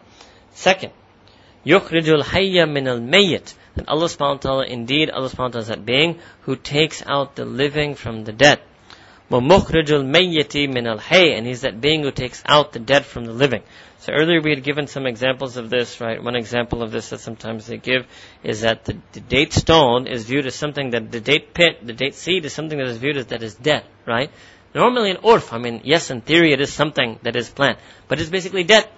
Second, 0.53 0.91
yukhrijul 1.65 2.23
hayya 2.23 2.71
min 2.71 2.87
al 2.87 2.99
mayyit. 2.99 3.53
That 3.75 3.89
Allah 3.89 4.05
subhanahu 4.05 4.35
wa 4.35 4.37
ta'ala, 4.37 4.65
indeed 4.65 5.09
Allah 5.09 5.29
subhanahu 5.29 5.39
wa 5.39 5.49
ta'ala 5.49 5.61
is 5.61 5.67
that 5.67 5.85
being 5.85 6.19
who 6.41 6.55
takes 6.55 7.03
out 7.05 7.35
the 7.35 7.45
living 7.45 7.95
from 7.95 8.23
the 8.23 8.33
dead. 8.33 8.59
وَمُخْرِجُ 9.30 9.86
الْمَيِّتِ 9.86 10.68
مِنَ 10.68 10.98
الْحَيِّ 10.98 11.38
And 11.38 11.46
he's 11.46 11.62
that 11.62 11.80
being 11.80 12.02
who 12.02 12.10
takes 12.10 12.42
out 12.44 12.72
the 12.72 12.78
dead 12.78 13.06
from 13.06 13.24
the 13.24 13.32
living. 13.32 13.62
So 14.00 14.12
earlier 14.12 14.42
we 14.42 14.50
had 14.50 14.62
given 14.62 14.88
some 14.88 15.06
examples 15.06 15.56
of 15.56 15.70
this, 15.70 16.00
right? 16.00 16.22
One 16.22 16.36
example 16.36 16.82
of 16.82 16.90
this 16.90 17.10
that 17.10 17.20
sometimes 17.20 17.66
they 17.66 17.78
give 17.78 18.06
is 18.42 18.60
that 18.62 18.84
the, 18.84 18.98
the 19.12 19.20
date 19.20 19.52
stone 19.52 20.06
is 20.06 20.24
viewed 20.24 20.46
as 20.46 20.54
something 20.54 20.90
that 20.90 21.10
the 21.10 21.20
date 21.20 21.54
pit, 21.54 21.86
the 21.86 21.92
date 21.92 22.14
seed 22.14 22.44
is 22.44 22.52
something 22.52 22.76
that 22.78 22.88
is 22.88 22.98
viewed 22.98 23.16
as 23.16 23.26
that 23.26 23.42
is 23.42 23.54
dead, 23.54 23.84
right? 24.06 24.30
Normally 24.74 25.10
in 25.10 25.16
urf, 25.18 25.52
I 25.52 25.58
mean, 25.58 25.82
yes, 25.84 26.10
in 26.10 26.20
theory 26.20 26.52
it 26.52 26.60
is 26.60 26.72
something 26.72 27.18
that 27.22 27.36
is 27.36 27.48
plant, 27.48 27.78
but 28.08 28.20
it's 28.20 28.30
basically 28.30 28.64
dead. 28.64 28.88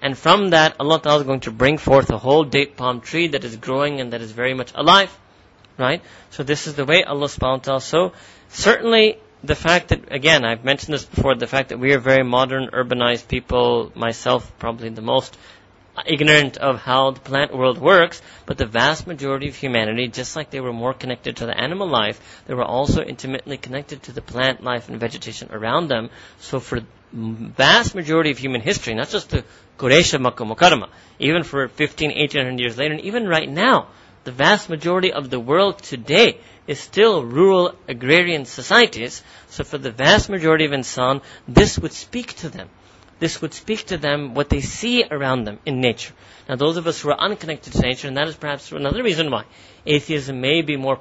And 0.00 0.16
from 0.16 0.50
that, 0.50 0.76
Allah 0.80 1.00
Ta'ala 1.00 1.20
is 1.20 1.26
going 1.26 1.40
to 1.40 1.50
bring 1.50 1.78
forth 1.78 2.10
a 2.10 2.18
whole 2.18 2.44
date 2.44 2.76
palm 2.76 3.00
tree 3.00 3.28
that 3.28 3.44
is 3.44 3.56
growing 3.56 4.00
and 4.00 4.12
that 4.12 4.20
is 4.20 4.32
very 4.32 4.54
much 4.54 4.72
alive, 4.74 5.16
right? 5.78 6.02
So 6.30 6.42
this 6.42 6.66
is 6.66 6.74
the 6.74 6.84
way 6.84 7.04
Allah 7.04 7.26
subhanahu 7.26 7.58
wa 7.58 7.64
ta'ala. 7.64 7.80
So 7.80 8.12
certainly 8.48 9.18
the 9.43 9.55
fact 9.55 9.89
that, 9.89 10.11
again, 10.11 10.43
I've 10.43 10.63
mentioned 10.63 10.93
this 10.93 11.05
before, 11.05 11.35
the 11.35 11.47
fact 11.47 11.69
that 11.69 11.79
we 11.79 11.93
are 11.93 11.99
very 11.99 12.23
modern, 12.23 12.69
urbanized 12.69 13.27
people, 13.27 13.91
myself 13.95 14.51
probably 14.59 14.89
the 14.89 15.01
most 15.01 15.37
ignorant 16.05 16.57
of 16.57 16.79
how 16.79 17.11
the 17.11 17.19
plant 17.19 17.55
world 17.55 17.77
works, 17.77 18.21
but 18.45 18.57
the 18.57 18.65
vast 18.65 19.07
majority 19.07 19.47
of 19.49 19.55
humanity, 19.55 20.07
just 20.07 20.35
like 20.35 20.49
they 20.49 20.59
were 20.59 20.73
more 20.73 20.93
connected 20.93 21.37
to 21.37 21.45
the 21.45 21.59
animal 21.59 21.87
life, 21.87 22.43
they 22.45 22.53
were 22.53 22.63
also 22.63 23.03
intimately 23.03 23.57
connected 23.57 24.03
to 24.03 24.11
the 24.11 24.21
plant 24.21 24.63
life 24.63 24.89
and 24.89 24.99
vegetation 24.99 25.49
around 25.51 25.87
them. 25.87 26.09
So 26.39 26.59
for 26.59 26.81
the 26.81 26.85
vast 27.13 27.95
majority 27.95 28.31
of 28.31 28.37
human 28.37 28.61
history, 28.61 28.93
not 28.93 29.09
just 29.09 29.29
the 29.29 29.43
Quraysh 29.77 30.19
Makkah 30.19 30.89
even 31.19 31.43
for 31.43 31.67
15, 31.67 32.09
1800 32.09 32.59
years 32.59 32.77
later, 32.77 32.93
and 32.93 33.03
even 33.03 33.27
right 33.27 33.49
now, 33.49 33.87
the 34.23 34.31
vast 34.31 34.69
majority 34.69 35.13
of 35.13 35.29
the 35.29 35.39
world 35.39 35.81
today 35.81 36.39
is 36.67 36.79
still 36.79 37.23
rural 37.23 37.73
agrarian 37.87 38.45
societies. 38.45 39.23
So 39.49 39.63
for 39.63 39.77
the 39.77 39.91
vast 39.91 40.29
majority 40.29 40.65
of 40.65 40.71
insan, 40.71 41.21
this 41.47 41.79
would 41.79 41.93
speak 41.93 42.33
to 42.35 42.49
them. 42.49 42.69
This 43.19 43.41
would 43.41 43.53
speak 43.53 43.85
to 43.85 43.97
them 43.97 44.35
what 44.35 44.49
they 44.49 44.61
see 44.61 45.03
around 45.09 45.45
them 45.45 45.59
in 45.65 45.81
nature. 45.81 46.13
Now 46.47 46.55
those 46.55 46.77
of 46.77 46.85
us 46.85 47.01
who 47.01 47.09
are 47.09 47.19
unconnected 47.19 47.73
to 47.73 47.81
nature, 47.81 48.07
and 48.07 48.17
that 48.17 48.27
is 48.27 48.35
perhaps 48.35 48.71
another 48.71 49.01
reason 49.01 49.31
why 49.31 49.45
atheism 49.85 50.39
may 50.39 50.61
be 50.61 50.77
more, 50.77 50.99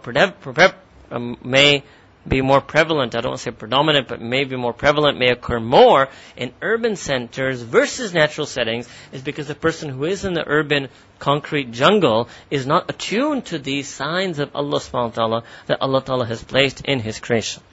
um, 1.11 1.37
may 1.45 1.83
be 2.28 2.42
more 2.42 2.62
prevalent, 2.62 3.16
I 3.16 3.22
don't 3.22 3.32
want 3.32 3.39
to 3.39 3.44
say 3.44 3.52
predominant, 3.52 4.08
but 4.08 4.22
maybe 4.22 4.56
more 4.56 4.74
prevalent, 4.74 5.18
may 5.18 5.30
occur 5.30 5.60
more 5.60 6.08
in 6.38 6.54
urban 6.62 6.96
centers 6.96 7.62
versus 7.64 8.14
natural 8.14 8.46
settings 8.46 8.88
is 9.12 9.24
because 9.24 9.48
the 9.48 9.56
person 9.56 9.89
who 9.89 10.06
is 10.06 10.24
in 10.24 10.34
the 10.34 10.44
urban 10.46 10.89
concrete 11.18 11.72
jungle 11.72 12.30
is 12.52 12.68
not 12.68 12.89
attuned 12.89 13.46
to 13.46 13.58
these 13.58 13.88
signs 13.88 14.38
of 14.38 14.56
Allah 14.56 14.80
subhanahu 14.80 15.10
wa 15.10 15.10
ta'ala 15.10 15.44
that 15.66 15.82
Allah 15.82 16.02
ta'ala 16.04 16.26
has 16.28 16.44
placed 16.44 16.82
in 16.82 17.00
His 17.00 17.20
creation. 17.20 17.64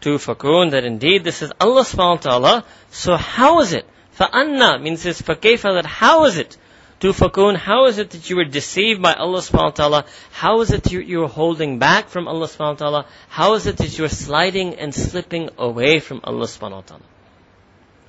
تُوفَكُونَ 0.00 0.72
That 0.72 0.84
indeed 0.84 1.22
this 1.22 1.42
is 1.42 1.52
Allah 1.60 1.82
subhanahu 1.82 2.16
wa 2.16 2.30
ta'ala. 2.30 2.64
So 2.90 3.16
how 3.16 3.60
is 3.60 3.72
it? 3.74 3.86
فَأَنَّا 4.18 4.82
means 4.82 5.06
it's 5.06 5.22
فَكَيْفَ 5.22 5.62
that 5.62 5.86
how 5.86 6.24
is 6.24 6.36
it? 6.36 6.56
Tufakun, 6.99 7.55
how 7.55 7.85
is 7.85 7.97
it 7.97 8.11
that 8.11 8.29
you 8.29 8.35
were 8.37 8.45
deceived 8.45 9.01
by 9.01 9.13
Allah 9.13 9.39
subhanahu 9.39 9.63
wa 9.63 9.69
ta'ala? 9.71 10.05
How 10.31 10.61
is 10.61 10.71
it 10.71 10.83
that 10.83 10.91
you, 10.91 11.19
were 11.19 11.27
holding 11.27 11.79
back 11.79 12.09
from 12.09 12.27
Allah 12.27 12.47
subhanahu 12.47 12.79
wa 12.79 12.85
ta'ala? 12.85 13.05
How 13.29 13.53
is 13.53 13.67
it 13.67 13.77
that 13.77 13.97
you 13.97 14.05
are 14.05 14.09
sliding 14.09 14.75
and 14.75 14.93
slipping 14.93 15.49
away 15.57 15.99
from 15.99 16.21
Allah 16.23 16.45
subhanahu 16.45 16.71
wa 16.71 16.81
ta'ala? 16.81 17.03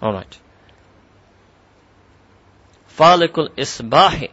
Alright. 0.02 0.38
Falikul 2.96 3.50
isbahi 3.50 4.30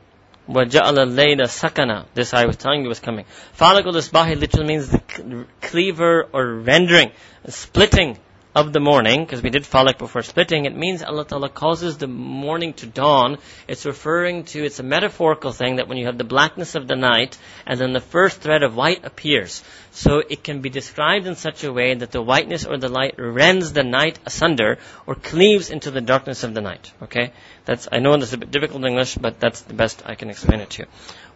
wa 0.48 0.64
ja'ala 0.64 1.08
layla 1.08 1.48
sakana. 1.48 2.06
This 2.14 2.34
I 2.34 2.46
was 2.46 2.58
telling 2.58 2.84
you 2.84 2.90
was 2.90 3.00
coming. 3.00 3.26
Falikul 3.58 3.94
isbahi 3.94 4.40
literally 4.40 4.68
means 4.68 4.90
the 4.90 5.46
cleaver 5.62 6.28
or 6.32 6.56
rendering, 6.56 7.12
splitting 7.48 8.18
of 8.59 8.73
the 8.73 8.81
morning, 8.81 9.25
because 9.25 9.43
we 9.43 9.51
did 9.51 9.63
falak 9.63 9.99
before 9.99 10.23
splitting, 10.23 10.65
it 10.65 10.75
means 10.75 11.03
Allah 11.03 11.25
Ta'ala 11.25 11.49
causes 11.49 11.99
the 11.99 12.09
morning 12.09 12.73
to 12.75 12.87
dawn. 12.87 13.39
It's 13.69 13.87
referring 13.87 14.45
to, 14.45 14.65
it's 14.65 14.81
a 14.81 14.83
metaphorical 14.83 15.53
thing 15.53 15.77
that 15.77 15.87
when 15.87 15.97
you 15.97 16.07
have 16.07 16.19
the 16.19 16.25
blackness 16.25 16.75
of 16.75 16.89
the 16.89 16.97
night, 16.97 17.39
and 17.67 17.79
then 17.79 17.93
the 17.93 18.01
first 18.01 18.41
thread 18.41 18.63
of 18.63 18.75
white 18.75 19.05
appears. 19.05 19.63
So 19.93 20.19
it 20.19 20.43
can 20.43 20.61
be 20.61 20.71
described 20.71 21.27
in 21.27 21.37
such 21.37 21.63
a 21.63 21.73
way 21.73 21.95
that 21.95 22.11
the 22.11 22.23
whiteness 22.23 22.65
or 22.65 22.79
the 22.79 22.89
light 22.89 23.15
rends 23.19 23.73
the 23.73 23.85
night 23.85 24.19
asunder, 24.27 24.79
or 25.07 25.15
cleaves 25.15 25.71
into 25.71 25.91
the 25.91 26.01
darkness 26.01 26.43
of 26.43 26.55
the 26.55 26.61
night. 26.61 26.93
Okay? 27.03 27.33
That's, 27.65 27.87
I 27.93 27.99
know 27.99 28.17
this 28.17 28.31
is 28.31 28.35
a 28.35 28.39
bit 28.39 28.51
difficult 28.51 28.83
in 28.83 28.89
English, 28.89 29.15
but 29.17 29.39
that's 29.39 29.61
the 29.61 29.75
best 29.75 30.03
I 30.05 30.17
can 30.17 30.31
explain 30.31 30.61
it 30.61 30.71
to 30.71 30.83
you. 30.83 30.89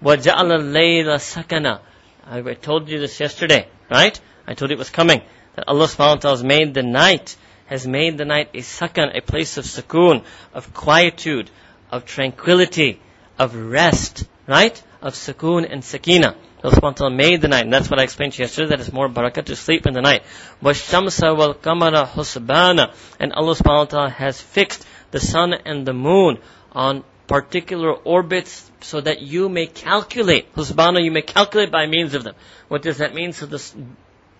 وَجَعَلَ 0.02 0.50
اللَّيْلَ 0.60 1.06
سَكَنًا 1.06 1.80
I 2.24 2.54
told 2.54 2.88
you 2.88 2.98
this 2.98 3.20
yesterday, 3.20 3.68
right? 3.90 4.18
I 4.46 4.54
told 4.54 4.70
you 4.70 4.76
it 4.76 4.78
was 4.78 4.90
coming 4.90 5.22
that 5.56 5.68
Allah 5.68 5.86
subhanahu 5.86 6.16
wa 6.16 6.16
ta'ala 6.16 6.36
has 6.36 6.44
made 6.44 6.74
the 6.74 6.82
night, 6.82 7.36
has 7.66 7.86
made 7.86 8.18
the 8.18 8.24
night 8.24 8.50
a 8.54 8.58
sakan, 8.58 9.16
a 9.16 9.20
place 9.20 9.56
of 9.56 9.64
sukoon, 9.64 10.24
of 10.54 10.72
quietude, 10.72 11.50
of 11.90 12.04
tranquility, 12.04 13.00
of 13.38 13.54
rest, 13.54 14.24
right? 14.46 14.82
Of 15.00 15.14
sukoon 15.14 15.70
and 15.70 15.84
sakina. 15.84 16.36
Allah 16.64 16.74
subhanahu 16.74 16.82
wa 16.82 16.90
ta'ala 16.90 17.14
made 17.14 17.40
the 17.40 17.48
night, 17.48 17.64
and 17.64 17.72
that's 17.72 17.90
what 17.90 17.98
I 17.98 18.04
explained 18.04 18.34
to 18.34 18.38
you 18.38 18.44
yesterday, 18.44 18.70
that 18.70 18.80
it's 18.80 18.92
more 18.92 19.08
barakah 19.08 19.44
to 19.46 19.56
sleep 19.56 19.86
in 19.86 19.94
the 19.94 20.00
night. 20.00 20.22
وَالشَّمْسَ 20.62 21.20
وَالْقَمَرَ 21.36 22.06
حُسْبَانًا 22.12 22.94
And 23.18 23.32
Allah 23.32 23.54
subhanahu 23.54 23.78
wa 23.78 23.84
ta'ala 23.84 24.10
has 24.10 24.40
fixed 24.40 24.86
the 25.10 25.20
sun 25.20 25.52
and 25.52 25.84
the 25.84 25.92
moon 25.92 26.38
on 26.72 27.04
particular 27.26 27.92
orbits 27.92 28.70
so 28.80 29.00
that 29.00 29.22
you 29.22 29.48
may 29.48 29.66
calculate. 29.66 30.54
Husbana, 30.54 31.02
you 31.02 31.10
may 31.10 31.22
calculate 31.22 31.70
by 31.70 31.86
means 31.86 32.14
of 32.14 32.24
them. 32.24 32.34
What 32.68 32.82
does 32.82 32.98
that 32.98 33.14
mean? 33.14 33.32
So 33.32 33.46
this 33.46 33.74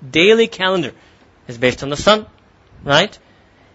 daily 0.09 0.47
calendar 0.47 0.93
is 1.48 1.58
based 1.58 1.84
on 1.84 1.90
the 1.90 1.98
sun, 1.98 2.26
right? 2.84 3.18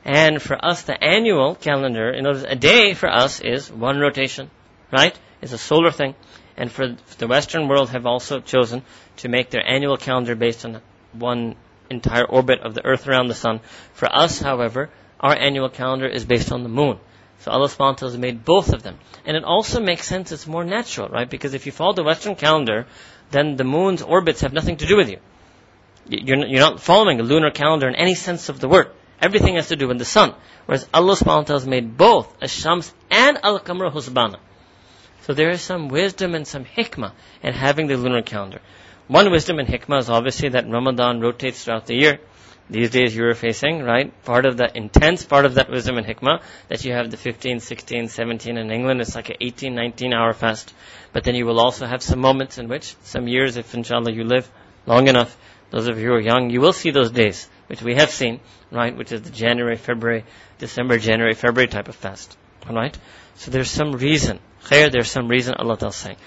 And 0.05 0.43
for 0.43 0.63
us, 0.63 0.83
the 0.83 1.03
annual 1.03 1.55
calendar, 1.55 2.11
in 2.11 2.27
other 2.27 2.41
words, 2.41 2.51
a 2.51 2.57
day 2.57 2.95
for 2.95 3.09
us 3.09 3.41
is 3.41 3.71
one 3.71 3.99
rotation, 3.99 4.51
right? 4.91 5.17
It's 5.41 5.53
a 5.53 5.59
solar 5.59 5.91
thing. 5.91 6.15
And 6.57 6.71
for 6.71 6.97
the 7.19 7.27
Western 7.27 7.69
world 7.69 7.91
have 7.91 8.05
also 8.05 8.41
chosen 8.41 8.83
to 9.19 9.29
make 9.29 9.51
their 9.51 9.67
annual 9.67 9.97
calendar 9.97 10.35
based 10.35 10.65
on 10.65 10.83
one 11.13 11.57
entire 11.89 12.25
orbit 12.25 12.61
of 12.61 12.75
the 12.75 12.85
Earth 12.85 13.07
around 13.07 13.29
the 13.29 13.35
sun. 13.35 13.61
For 13.95 14.13
us, 14.13 14.41
however, 14.41 14.91
our 15.21 15.35
annual 15.35 15.69
calendar 15.69 16.07
is 16.07 16.25
based 16.25 16.53
on 16.53 16.63
the 16.63 16.69
moon. 16.69 16.99
So 17.41 17.51
Allah 17.51 17.69
subhanahu 17.69 18.01
has 18.01 18.17
made 18.17 18.45
both 18.45 18.73
of 18.73 18.83
them. 18.83 18.99
And 19.25 19.37
it 19.37 19.45
also 19.45 19.81
makes 19.81 20.07
sense, 20.07 20.31
it's 20.31 20.47
more 20.47 20.65
natural, 20.65 21.09
right? 21.09 21.29
Because 21.29 21.55
if 21.55 21.67
you 21.67 21.73
follow 21.73 21.93
the 21.93 22.05
Western 22.05 22.37
calendar, 22.37 22.87
then 23.31 23.57
the 23.57 23.65
moon's 23.65 24.03
orbits 24.03 24.43
have 24.43 24.53
nothing 24.53 24.77
to 24.77 24.87
do 24.87 24.97
with 24.97 25.11
you. 25.11 25.19
You're, 26.09 26.47
you're 26.47 26.61
not 26.61 26.81
following 26.81 27.21
a 27.21 27.23
lunar 27.23 27.51
calendar 27.51 27.89
in 27.89 27.95
any 27.95 28.15
sense 28.15 28.49
of 28.49 28.61
the 28.61 28.69
word. 28.69 28.89
Everything 29.21 29.55
has 29.55 29.69
to 29.69 29.77
do 29.77 29.87
with 29.87 29.99
the 29.99 30.05
sun. 30.05 30.35
Whereas 30.67 30.89
Allah 30.93 31.15
subhanahu 31.15 31.37
wa 31.37 31.43
ta'ala 31.43 31.61
has 31.61 31.67
made 31.67 31.97
both 31.97 32.43
Ash-Shams 32.43 32.93
and 33.11 33.39
Al-Qamar 33.43 33.93
Husbana. 33.93 34.39
So 35.23 35.35
there 35.35 35.51
is 35.51 35.63
some 35.63 35.89
wisdom 35.89 36.35
and 36.35 36.47
some 36.47 36.65
hikmah 36.65 37.13
in 37.43 37.53
having 37.53 37.87
the 37.87 37.97
lunar 37.97 38.23
calendar. 38.23 38.61
One 39.07 39.31
wisdom 39.31 39.59
and 39.61 39.69
hikmah 39.69 40.01
is 40.01 40.11
obviously 40.11 40.49
that 40.51 40.69
Ramadan 40.69 41.21
rotates 41.21 41.65
throughout 41.65 41.87
the 41.87 41.95
year. 41.95 42.19
these 42.71 42.91
days 42.91 43.15
you 43.15 43.25
are 43.27 43.35
facing, 43.35 43.83
right? 43.83 44.11
Part 44.25 44.47
of 44.47 44.57
that 44.57 44.77
intense 44.77 45.25
part 45.25 45.45
of 45.45 45.55
that 45.55 45.71
wisdom 45.71 45.99
and 45.99 46.07
hikmah 46.07 46.41
that 46.69 46.85
you 46.85 46.93
have 46.93 47.11
the 47.11 47.17
15, 47.17 47.61
16, 47.61 48.09
17 48.09 48.57
in 48.57 48.71
England, 48.71 49.01
it's 49.01 49.15
like 49.15 49.29
an 49.29 49.37
18, 49.41 49.75
19 49.75 50.13
hour 50.13 50.33
fast. 50.33 50.73
But 51.13 51.25
then 51.25 51.35
you 51.35 51.45
will 51.45 51.61
also 51.61 51.87
have 51.87 52.03
some 52.03 52.21
moments 52.21 52.59
in 52.59 52.69
which, 52.69 52.97
some 53.03 53.29
years, 53.29 53.57
if 53.57 53.75
inshallah 53.75 54.13
you 54.13 54.25
live 54.25 54.51
long 54.87 55.09
enough, 55.09 55.37
those 55.72 55.88
of 55.88 56.00
you 56.00 56.08
who 56.08 56.14
are 56.14 56.20
young, 56.20 56.50
you 56.50 56.62
will 56.62 56.74
see 56.74 56.92
those 56.92 57.12
days, 57.12 57.50
which 57.68 57.82
we 57.82 57.96
have 57.96 58.10
seen, 58.10 58.40
right? 58.72 58.96
Which 58.96 59.12
is 59.12 59.22
the 59.22 59.30
January, 59.30 59.76
February, 59.76 60.24
December, 60.58 60.98
January, 60.98 61.34
February 61.34 61.68
type 61.68 61.90
of 61.90 61.96
fast. 61.96 62.38
Alright? 62.68 62.98
So 63.36 63.52
there's 63.52 63.70
some 63.70 63.94
reason. 63.94 64.40
Khair, 64.64 64.92
there's 64.92 65.12
some 65.12 65.28
reason 65.28 65.56
Allah 65.56 65.78
Ta'ala 65.78 65.94
saying. 65.94 66.18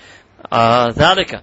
Uh, 0.51 0.91
ذَلِكَ 0.91 1.43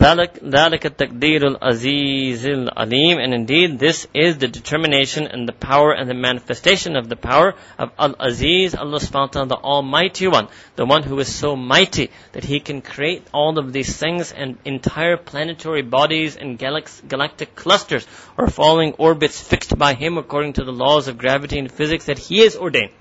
ذلك 0.00 0.42
ذلك 0.42 0.86
التقدير 0.86 1.46
العزيز 1.46 2.46
العليم 2.46 3.18
and 3.18 3.34
indeed 3.34 3.78
this 3.78 4.06
is 4.14 4.38
the 4.38 4.48
determination 4.48 5.26
and 5.26 5.46
the 5.46 5.52
power 5.52 5.92
and 5.92 6.08
the 6.08 6.14
manifestation 6.14 6.96
of 6.96 7.10
the 7.10 7.16
power 7.16 7.54
of 7.78 7.90
Al-Aziz 7.98 8.74
Allah 8.74 8.98
subhanahu 8.98 9.12
wa 9.12 9.26
ta'ala 9.26 9.48
the 9.48 9.56
Almighty 9.56 10.28
One 10.28 10.48
the 10.76 10.86
one 10.86 11.02
who 11.02 11.18
is 11.18 11.34
so 11.34 11.56
mighty 11.56 12.10
that 12.32 12.42
He 12.42 12.58
can 12.60 12.80
create 12.80 13.26
all 13.34 13.58
of 13.58 13.74
these 13.74 13.94
things 13.94 14.32
and 14.32 14.56
entire 14.64 15.18
planetary 15.18 15.82
bodies 15.82 16.36
and 16.36 16.58
galax- 16.58 17.06
galactic 17.06 17.54
clusters 17.54 18.06
or 18.38 18.48
falling 18.48 18.94
orbits 18.94 19.42
fixed 19.42 19.76
by 19.76 19.92
Him 19.92 20.16
according 20.16 20.54
to 20.54 20.64
the 20.64 20.72
laws 20.72 21.06
of 21.06 21.18
gravity 21.18 21.58
and 21.58 21.70
physics 21.70 22.06
that 22.06 22.18
He 22.18 22.38
has 22.38 22.56
ordained 22.56 22.92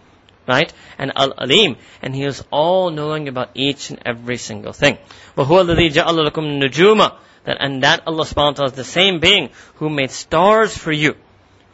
right? 0.47 0.71
And 0.97 1.11
Al-Alim, 1.15 1.77
and 2.01 2.15
He 2.15 2.23
is 2.23 2.43
all 2.51 2.89
knowing 2.89 3.27
about 3.27 3.51
each 3.55 3.89
and 3.89 3.99
every 4.05 4.37
single 4.37 4.73
thing. 4.73 4.97
وَهُوَ 5.37 5.65
الَّذِي 5.65 5.93
جَعَلَ 5.93 6.29
لَكُمْ 6.29 6.61
نُجُومًا 6.61 7.17
that, 7.43 7.57
and 7.59 7.83
that 7.83 8.03
Allah 8.05 8.23
subhanahu 8.23 8.35
wa 8.35 8.51
ta'ala 8.51 8.69
is 8.71 8.77
the 8.77 8.83
same 8.83 9.19
being 9.19 9.49
who 9.75 9.89
made 9.89 10.11
stars 10.11 10.77
for 10.77 10.91
you. 10.91 11.15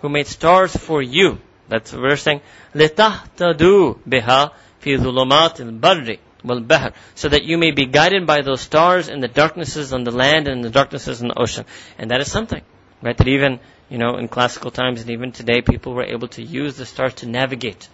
Who 0.02 0.10
made 0.10 0.28
stars 0.28 0.76
for 0.76 1.02
you. 1.02 1.40
That's 1.68 1.92
what 1.92 2.02
we're 2.02 2.16
saying. 2.16 2.42
لِتَهْتَدُوا 2.74 4.00
بِهَا 4.08 4.52
فِي 4.82 4.98
ظُلُمَاتِ 4.98 5.80
الْبَرِّ 5.80 6.20
وَالْبَحْرِ 6.46 6.94
So 7.16 7.30
that 7.30 7.44
you 7.44 7.58
may 7.58 7.72
be 7.72 7.86
guided 7.86 8.26
by 8.26 8.42
those 8.42 8.62
stars 8.62 9.10
in 9.10 9.20
the 9.20 9.28
darknesses 9.28 9.92
on 9.92 10.04
the 10.04 10.12
land 10.12 10.48
and 10.48 10.58
in 10.58 10.62
the 10.62 10.70
darknesses 10.70 11.22
in 11.22 11.28
the 11.28 11.40
ocean. 11.40 11.66
And 11.98 12.12
that 12.12 12.22
is 12.22 12.32
something. 12.32 12.62
Right? 13.02 13.18
That 13.18 13.28
even, 13.28 13.60
you 13.90 13.98
know, 13.98 14.16
in 14.18 14.30
classical 14.30 14.72
times 14.72 15.02
and 15.02 15.10
even 15.10 15.34
today 15.34 15.62
people 15.62 15.94
were 15.94 16.06
able 16.06 16.30
to 16.30 16.44
use 16.44 16.78
the 16.78 16.86
stars 16.86 17.16
to 17.16 17.26
navigate 17.28 17.90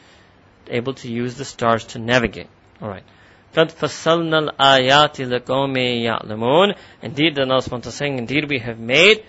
able 0.67 0.93
to 0.95 1.11
use 1.11 1.35
the 1.35 1.45
stars 1.45 1.85
to 1.85 1.99
navigate. 1.99 2.47
Alright. 2.81 3.03
قد 3.55 3.71
فصلنا 3.71 4.39
الآيات 4.39 5.21
لقوم 5.21 5.77
يعلمون 5.77 6.75
Indeed, 7.03 7.35
the 7.35 7.41
Allah 7.41 7.61
subhanahu 7.61 7.91
saying, 7.91 8.17
indeed 8.17 8.49
we 8.49 8.59
have 8.59 8.79
made 8.79 9.23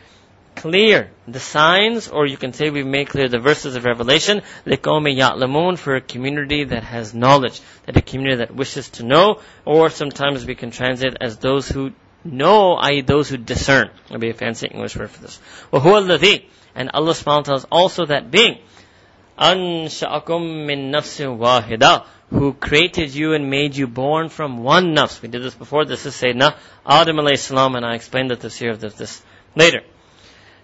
clear 0.57 1.11
the 1.29 1.41
signs, 1.41 2.09
or 2.09 2.27
you 2.27 2.37
can 2.37 2.53
say 2.53 2.71
we've 2.71 2.87
made 2.87 3.09
clear 3.09 3.29
the 3.29 3.39
verses 3.39 3.77
of 3.77 3.85
Revelation, 3.85 4.43
لقوم 4.67 5.07
يعلمون 5.19 5.77
for 5.77 5.97
a 5.97 6.01
community 6.01 6.65
that 6.65 6.85
has 6.85 7.13
knowledge, 7.13 7.61
that 7.85 7.97
a 7.97 8.03
community 8.03 8.37
that 8.37 8.55
wishes 8.55 8.89
to 8.91 9.03
know, 9.03 9.41
or 9.67 9.91
sometimes 9.91 10.47
we 10.47 10.55
can 10.55 10.71
translate 10.71 11.17
as 11.21 11.37
those 11.39 11.69
who 11.69 11.93
know, 12.25 12.75
i.e. 12.77 13.03
those 13.03 13.29
who 13.29 13.37
discern. 13.37 13.91
That'll 14.05 14.19
be 14.19 14.31
a 14.31 14.35
fancy 14.35 14.69
English 14.69 14.97
word 14.97 15.11
for 15.11 15.21
this. 15.21 15.39
وهو 15.71 16.09
الذي 16.09 16.45
and 16.75 16.91
Allah 16.93 17.13
subhanahu 17.13 17.37
wa 17.37 17.43
ta'ala 17.43 17.59
is 17.59 17.67
also 17.71 18.07
that 18.07 18.31
being 18.31 18.59
أنشأكم 19.41 20.43
من 20.67 20.91
نفس 20.91 21.21
واحدة 21.21 22.05
who 22.31 22.53
created 22.55 23.15
you 23.15 23.33
and 23.35 23.51
made 23.51 23.77
you 23.77 23.87
born 23.87 24.29
from 24.29 24.65
one 24.65 24.95
nafs. 24.95 25.21
We 25.23 25.29
did 25.29 25.43
this 25.43 25.55
before. 25.55 25.85
This 25.85 26.07
is 26.07 26.15
Sayyidina 26.15 26.57
Adam 26.85 27.17
alayhi 27.17 27.39
salam, 27.39 27.77
and 27.77 27.87
I 27.87 27.95
explained 27.95 28.31
the 28.31 28.37
tafsir 28.37 28.71
of 28.73 28.81
this 28.81 29.23
later. 29.55 29.83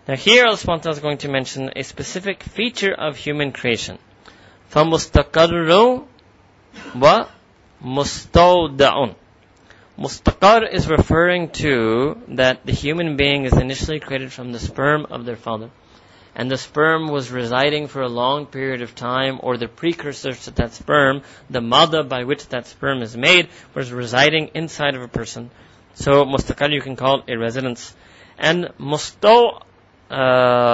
Now 0.08 0.16
here 0.16 0.46
Allah 0.46 0.80
is 0.88 0.98
going 0.98 1.18
to 1.18 1.28
mention 1.28 1.70
a 1.76 1.82
specific 1.84 2.42
feature 2.42 2.92
of 2.92 3.16
human 3.16 3.52
creation. 3.52 3.98
فَمُسْتَقَرُّ 4.72 6.06
وَمُسْتَوْدَعٌ 7.84 9.14
Mustaqar 9.98 10.72
is 10.72 10.88
referring 10.88 11.50
to 11.50 12.16
that 12.28 12.64
the 12.64 12.72
human 12.72 13.16
being 13.16 13.44
is 13.44 13.52
initially 13.52 14.00
created 14.00 14.32
from 14.32 14.50
the 14.52 14.58
sperm 14.58 15.06
of 15.10 15.26
their 15.26 15.36
father 15.36 15.70
and 16.35 16.51
the 16.51 16.57
sperm 16.57 17.07
was 17.07 17.31
residing 17.31 17.87
for 17.87 18.01
a 18.01 18.09
long 18.09 18.45
period 18.45 18.81
of 18.81 18.93
time, 18.93 19.39
or 19.41 19.57
the 19.57 19.69
precursor 19.69 20.33
to 20.33 20.51
that 20.51 20.73
sperm, 20.73 21.21
the 21.49 21.61
mother 21.61 22.03
by 22.03 22.25
which 22.25 22.49
that 22.49 22.67
sperm 22.67 23.01
is 23.01 23.15
made, 23.15 23.47
was 23.73 23.91
residing 23.91 24.51
inside 24.53 24.95
of 24.95 25.01
a 25.01 25.07
person. 25.07 25.49
So 25.93 26.25
mustaqar 26.25 26.73
you 26.73 26.81
can 26.81 26.97
call 26.97 27.23
a 27.27 27.37
residence. 27.37 27.95
And 28.37 28.65
uh, 28.65 28.69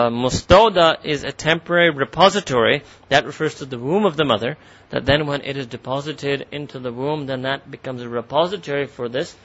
mustoda 0.09 1.05
is 1.05 1.23
a 1.23 1.31
temporary 1.31 1.91
repository 1.91 2.83
that 3.09 3.25
refers 3.25 3.55
to 3.55 3.65
the 3.65 3.77
womb 3.77 4.05
of 4.05 4.17
the 4.17 4.25
mother. 4.25 4.57
That 4.89 5.05
then, 5.05 5.27
when 5.27 5.41
it 5.41 5.57
is 5.57 5.67
deposited 5.67 6.47
into 6.51 6.79
the 6.79 6.91
womb, 6.91 7.27
then 7.27 7.43
that 7.43 7.69
becomes 7.69 8.01
a 8.01 8.09
repository 8.09 8.87
for 8.87 9.07
this 9.07 9.35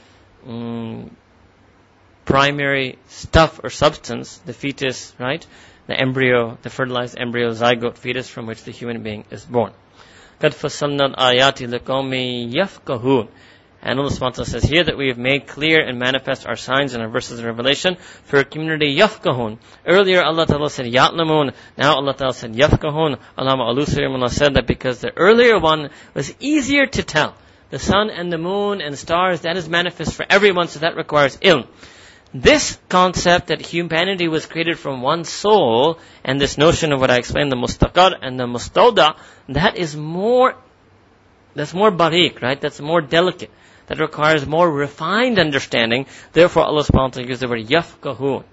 um, 0.47 1.15
primary 2.25 2.99
stuff 3.07 3.61
or 3.63 3.71
substance, 3.71 4.39
the 4.39 4.53
fetus, 4.53 5.15
right? 5.19 5.47
the 5.88 6.00
embryo, 6.00 6.58
the 6.62 6.70
fertilized 6.70 7.18
embryo, 7.20 7.52
zygote, 7.52 7.98
fetus 7.98 8.28
from 8.28 8.46
which 8.46 8.64
the 8.64 8.72
human 8.72 9.04
being 9.04 9.26
is 9.32 9.46
born. 9.46 9.74
قَدْ 10.40 10.52
فَصَلْنَا 10.52 11.16
الْآيَاتِ 11.16 11.80
لَقَوْمِ 11.80 12.54
يَفْقَهُونَ 12.54 13.28
and 13.84 14.00
Allah 14.00 14.12
subhanahu 14.12 14.46
says 14.46 14.64
here 14.64 14.84
that 14.84 14.96
we 14.96 15.08
have 15.08 15.18
made 15.18 15.48
clear 15.48 15.82
and 15.82 15.98
manifest 15.98 16.46
our 16.46 16.56
signs 16.56 16.94
in 16.94 17.02
our 17.02 17.10
verses 17.10 17.40
of 17.40 17.46
Revelation 17.46 17.98
for 18.26 18.38
a 18.38 18.46
community 18.46 18.96
yafkahun. 18.96 19.58
Earlier 19.88 20.22
Allah 20.22 20.46
Ta'ala 20.46 20.70
said 20.70 20.86
ya'lamun. 20.86 21.54
Now 21.78 21.96
Allah 21.96 22.14
Ta'ala 22.14 22.34
said 22.34 22.54
yafkahun. 22.54 23.18
Allah 23.38 23.58
Allah 23.58 24.30
said 24.30 24.54
that 24.54 24.68
because 24.68 25.00
the 25.00 25.18
earlier 25.18 25.60
one 25.60 25.90
was 26.14 26.32
easier 26.40 26.86
to 26.86 27.02
tell. 27.02 27.34
The 27.72 27.80
sun 27.80 28.12
and 28.12 28.32
the 28.32 28.38
moon 28.38 28.82
and 28.82 28.96
stars, 28.98 29.42
that 29.42 29.58
is 29.58 29.68
manifest 29.68 30.14
for 30.14 30.26
everyone, 30.30 30.68
so 30.68 30.82
that 30.82 30.96
requires 30.96 31.38
ilm. 31.38 31.66
This 32.35 32.79
concept 32.89 33.49
that 33.49 33.61
humanity 33.61 34.29
was 34.29 34.47
created 34.47 34.79
from 34.79 35.01
one 35.01 35.25
soul, 35.25 35.99
and 36.25 36.41
this 36.41 36.59
notion 36.59 36.93
of 36.93 37.01
what 37.01 37.11
I 37.11 37.17
explained, 37.17 37.53
the 37.53 37.57
mustaqar 37.57 38.15
and 38.21 38.39
the 38.39 38.47
mustawda, 38.47 39.17
that 39.49 39.77
is 39.77 39.97
more, 39.97 40.55
that's 41.55 41.73
more 41.73 41.91
barik, 41.91 42.43
right? 42.43 42.61
That's 42.61 42.81
more 42.81 43.01
delicate. 43.01 43.51
That 43.87 44.01
requires 44.01 44.45
more 44.47 44.71
refined 44.71 45.39
understanding. 45.39 46.07
Therefore, 46.33 46.65
Allah 46.65 46.83
subhanahu 46.83 47.03
wa 47.03 47.09
ta'ala 47.09 47.29
uses 47.29 47.41
the 47.41 47.49
word 47.49 47.67
yafqahun. 47.67 48.45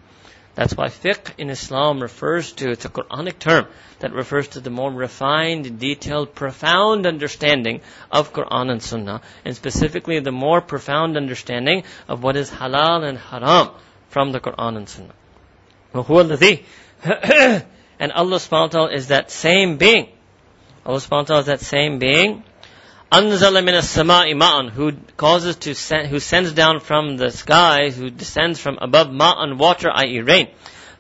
That's 0.56 0.78
why 0.78 0.88
fiqh 0.88 1.32
in 1.40 1.50
Islam 1.50 2.00
refers 2.00 2.52
to, 2.54 2.70
it's 2.70 2.86
a 2.86 2.90
Quranic 2.90 3.40
term 3.40 3.66
that 4.00 4.14
refers 4.14 4.50
to 4.50 4.60
the 4.60 4.70
more 4.70 4.92
refined, 4.92 5.80
detailed, 5.80 6.36
profound 6.36 7.08
understanding 7.08 7.82
of 8.12 8.34
Quran 8.34 8.70
and 8.70 8.82
Sunnah, 8.82 9.22
and 9.44 9.56
specifically 9.56 10.20
the 10.20 10.32
more 10.32 10.62
profound 10.62 11.18
understanding 11.18 11.84
of 12.08 12.22
what 12.22 12.36
is 12.36 12.52
halal 12.52 13.04
and 13.04 13.18
haram 13.18 13.70
from 14.10 14.32
the 14.32 14.40
Quran 14.40 14.78
and 14.78 14.88
Sunnah. 14.88 15.16
and 18.00 18.12
Allah 18.12 18.38
subhanahu 18.38 18.52
wa 18.52 18.68
ta'ala 18.68 18.94
is 18.94 19.08
that 19.08 19.32
same 19.32 19.78
being. 19.78 20.10
Allah 20.86 21.00
subhanahu 21.00 21.12
wa 21.12 21.24
ta'ala 21.24 21.40
is 21.42 21.46
that 21.48 21.62
same 21.62 21.98
being 21.98 22.44
anzala 23.13 23.65
min 23.65 23.75
as-sama'i 23.75 24.35
ma'an, 24.35 24.71
who 24.71 24.93
causes 25.17 25.57
to 25.57 25.75
send, 25.75 26.09
who 26.09 26.21
sends 26.21 26.53
down 26.53 26.81
from 26.81 27.17
the 27.17 27.31
sky, 27.31 27.91
who 27.91 28.11
descends 28.11 28.61
from 28.61 28.79
above 28.81 29.09
ma'an, 29.09 29.59
water, 29.59 29.89
i.e. 29.95 30.21
rain. 30.21 30.49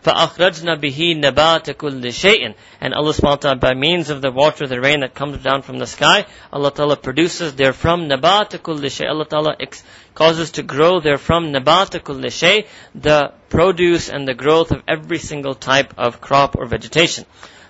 فَأَخْرَجْنَا 0.04 0.80
بِهِ 0.80 1.20
نَبَاتَ 1.20 1.74
كُلِّ 1.74 2.00
شَيْءٍ 2.02 2.54
And 2.80 2.94
Allah 2.94 3.12
subhanahu 3.12 3.22
wa 3.22 3.36
ta'ala, 3.36 3.56
by 3.56 3.74
means 3.74 4.10
of 4.10 4.22
the 4.22 4.30
water, 4.30 4.66
the 4.66 4.80
rain 4.80 5.00
that 5.00 5.14
comes 5.14 5.42
down 5.42 5.62
from 5.62 5.78
the 5.78 5.86
sky, 5.86 6.24
Allah 6.52 6.70
ta'ala 6.70 6.96
produces 6.96 7.54
therefrom 7.54 8.08
نَبَاتَ 8.08 8.50
كُلِّ 8.58 8.80
شَيْءٍ 8.80 9.10
Allah 9.10 9.26
ta'ala 9.26 9.56
ex- 9.58 9.82
causes 10.14 10.52
to 10.52 10.62
grow 10.62 11.00
therefrom 11.00 11.52
نَبَاتَ 11.52 12.00
كُلِّ 12.00 12.24
شَيْءٍ 12.24 12.66
the 12.94 13.32
produce 13.48 14.08
and 14.08 14.26
the 14.26 14.34
growth 14.34 14.70
of 14.70 14.82
every 14.86 15.18
single 15.18 15.54
type 15.54 15.92
of 15.98 16.20
crop 16.20 16.54
or 16.56 16.66
vegetation. 16.66 17.26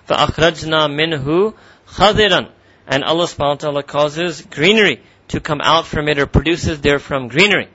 فَأَخْرَجْنَا 0.07 0.87
مِنْهُ 0.87 1.53
خَضِرًا 1.87 2.49
and 2.87 3.03
Allah 3.03 3.25
subhanahu 3.25 3.49
wa 3.49 3.55
ta'ala 3.55 3.83
causes 3.83 4.41
greenery 4.41 5.01
to 5.29 5.39
come 5.39 5.61
out 5.61 5.85
from 5.85 6.07
it 6.09 6.17
or 6.17 6.25
produces 6.25 6.79
therefrom 6.79 7.27
greenery. 7.27 7.67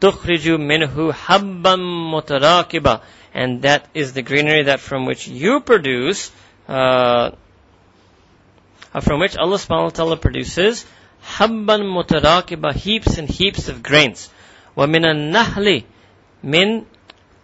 تُخْرِجُ 0.00 0.56
مِنْهُ 0.56 1.12
حَبًّا 1.12 1.76
مُتَرَاكِبًا 2.12 3.00
And 3.34 3.62
that 3.62 3.86
is 3.92 4.14
the 4.14 4.22
greenery 4.22 4.64
that 4.64 4.80
from 4.80 5.04
which 5.04 5.28
you 5.28 5.60
produce, 5.60 6.30
uh, 6.68 7.32
from 9.00 9.20
which 9.20 9.36
Allah 9.36 9.58
subhanahu 9.58 9.84
wa 9.84 9.90
ta'ala 9.90 10.16
produces 10.16 10.86
habban 11.22 11.82
mutarakiba, 11.82 12.72
heaps 12.72 13.18
and 13.18 13.28
heaps 13.28 13.68
of 13.68 13.82
grains. 13.82 14.30
وَمِنَ 14.76 15.04
النَّحْلِ 15.04 15.84
مِنْ 16.44 16.84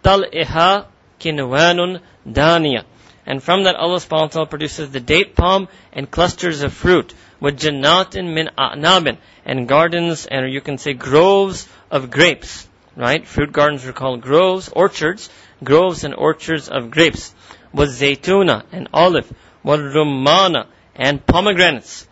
طَلْئِهَا 0.03 0.85
كِنْوَانٌ 1.19 2.01
دَانِيَةٌ 2.27 2.83
and 3.27 3.41
from 3.41 3.63
that 3.63 3.75
Allah 3.75 3.97
subhanahu 3.97 4.21
wa 4.21 4.27
ta'ala 4.27 4.47
produces 4.47 4.91
the 4.91 4.99
date 4.99 5.35
palm 5.35 5.69
and 5.93 6.09
clusters 6.09 6.61
of 6.61 6.73
fruit. 6.73 7.13
With 7.39 7.59
jannatin 7.59 8.33
min 8.33 8.49
a'nabin. 8.57 9.17
And 9.45 9.67
gardens, 9.67 10.25
and 10.25 10.51
you 10.51 10.61
can 10.61 10.77
say 10.77 10.93
groves 10.93 11.67
of 11.89 12.11
grapes. 12.11 12.67
Right? 12.95 13.25
Fruit 13.25 13.51
gardens 13.51 13.85
are 13.85 13.93
called 13.93 14.21
groves, 14.21 14.69
orchards. 14.69 15.29
Groves 15.63 16.03
and 16.03 16.13
orchards 16.13 16.69
of 16.69 16.91
grapes. 16.91 17.33
والزيتون 17.73 18.63
and 18.71 18.89
olive 18.93 19.31
والرمان 19.65 20.65
and 20.95 21.25
pomegranates 21.25 22.07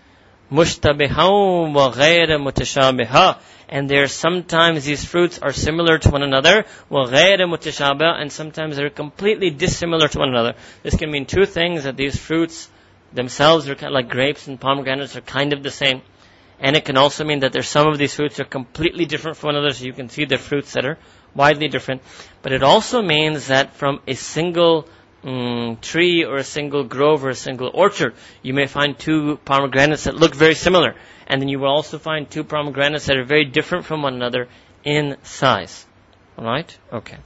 مشتبها 0.51 1.26
وغير 1.76 2.38
متشابها 2.38 3.38
and 3.69 3.89
there 3.89 4.07
sometimes 4.07 4.86
these 4.86 5.03
fruits 5.03 5.39
are 5.39 5.53
similar 5.53 5.97
to 5.97 6.09
one 6.09 6.24
another 6.24 6.65
وغير 6.89 7.39
متشابه 7.39 8.22
and 8.22 8.32
sometimes 8.32 8.76
they're 8.76 8.89
completely 8.89 9.49
dissimilar 9.49 10.07
to 10.07 10.19
one 10.19 10.30
another 10.30 10.55
this 10.84 10.95
can 10.95 11.11
mean 11.11 11.26
two 11.26 11.45
things 11.45 11.84
that 11.84 11.97
these 11.97 12.17
fruits 12.17 12.69
themselves 13.13 13.67
are 13.69 13.76
kind 13.76 13.88
of 13.88 13.93
like 13.93 14.09
grapes 14.09 14.47
and 14.47 14.59
pomegranates 14.59 15.15
are 15.15 15.22
kind 15.22 15.53
of 15.53 15.63
the 15.63 15.72
same 15.72 16.01
and 16.59 16.76
it 16.76 16.86
can 16.86 16.97
also 16.97 17.24
mean 17.24 17.39
that 17.39 17.51
there's 17.53 17.67
some 17.67 17.88
of 17.88 17.97
these 17.97 18.13
fruits 18.13 18.39
are 18.39 18.45
completely 18.45 19.05
different 19.05 19.38
from 19.38 19.47
one 19.47 19.55
another 19.55 19.74
so 19.74 19.86
you 19.86 19.93
can 19.93 20.09
see 20.09 20.26
the 20.26 20.38
fruits 20.38 20.74
that 20.74 20.86
are 20.86 20.97
widely 21.34 21.67
different 21.67 22.01
but 22.41 22.51
it 22.51 22.63
also 22.63 23.01
means 23.01 23.47
that 23.47 23.74
from 23.74 23.99
a 24.07 24.13
single 24.13 24.88
mm, 25.24 25.80
tree 25.82 26.24
or 26.24 26.38
a 26.38 26.43
single 26.43 26.84
grove 26.84 27.24
or 27.24 27.30
a 27.30 27.36
single 27.36 27.72
orchard, 27.74 28.13
you 28.41 28.53
may 28.53 28.67
find 28.67 28.97
two 28.97 29.38
pomegranates 29.45 30.05
that 30.05 30.15
look 30.15 30.36
very 30.36 30.55
similar. 30.55 30.95
And 31.27 31.41
then 31.41 31.49
you 31.49 31.59
will 31.59 31.68
also 31.68 31.99
find 31.99 32.31
two 32.31 32.45
pomegranates 32.45 33.07
that 33.07 33.16
are 33.16 33.24
very 33.24 33.45
different 33.45 33.85
from 33.85 34.03
one 34.03 34.14
another 34.14 34.49
in 34.85 35.16
size. 35.22 35.87
Alright? 36.39 36.79
Okay. 36.93 37.18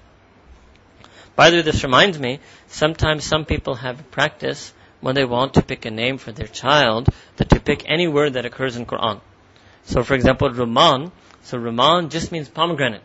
By 1.37 1.51
the 1.51 1.57
way, 1.57 1.63
this 1.63 1.85
reminds 1.85 2.19
me, 2.19 2.41
sometimes 2.69 3.25
some 3.25 3.45
people 3.45 3.75
have 3.75 4.01
a 4.01 4.05
practice 4.05 4.73
when 5.01 5.15
they 5.15 5.25
want 5.25 5.55
to 5.55 5.63
pick 5.63 5.85
a 5.85 5.91
name 5.91 6.19
for 6.19 6.33
their 6.33 6.47
child, 6.47 7.09
that 7.37 7.49
to 7.51 7.61
pick 7.61 7.85
any 7.87 8.07
word 8.07 8.35
that 8.35 8.45
occurs 8.45 8.77
in 8.77 8.87
Quran. 8.87 9.21
So 9.85 10.03
for 10.03 10.15
example, 10.15 10.51
Raman, 10.51 11.13
so 11.43 11.59
Raman 11.59 12.11
just 12.11 12.33
means 12.33 12.49
pomegranate. 12.49 13.03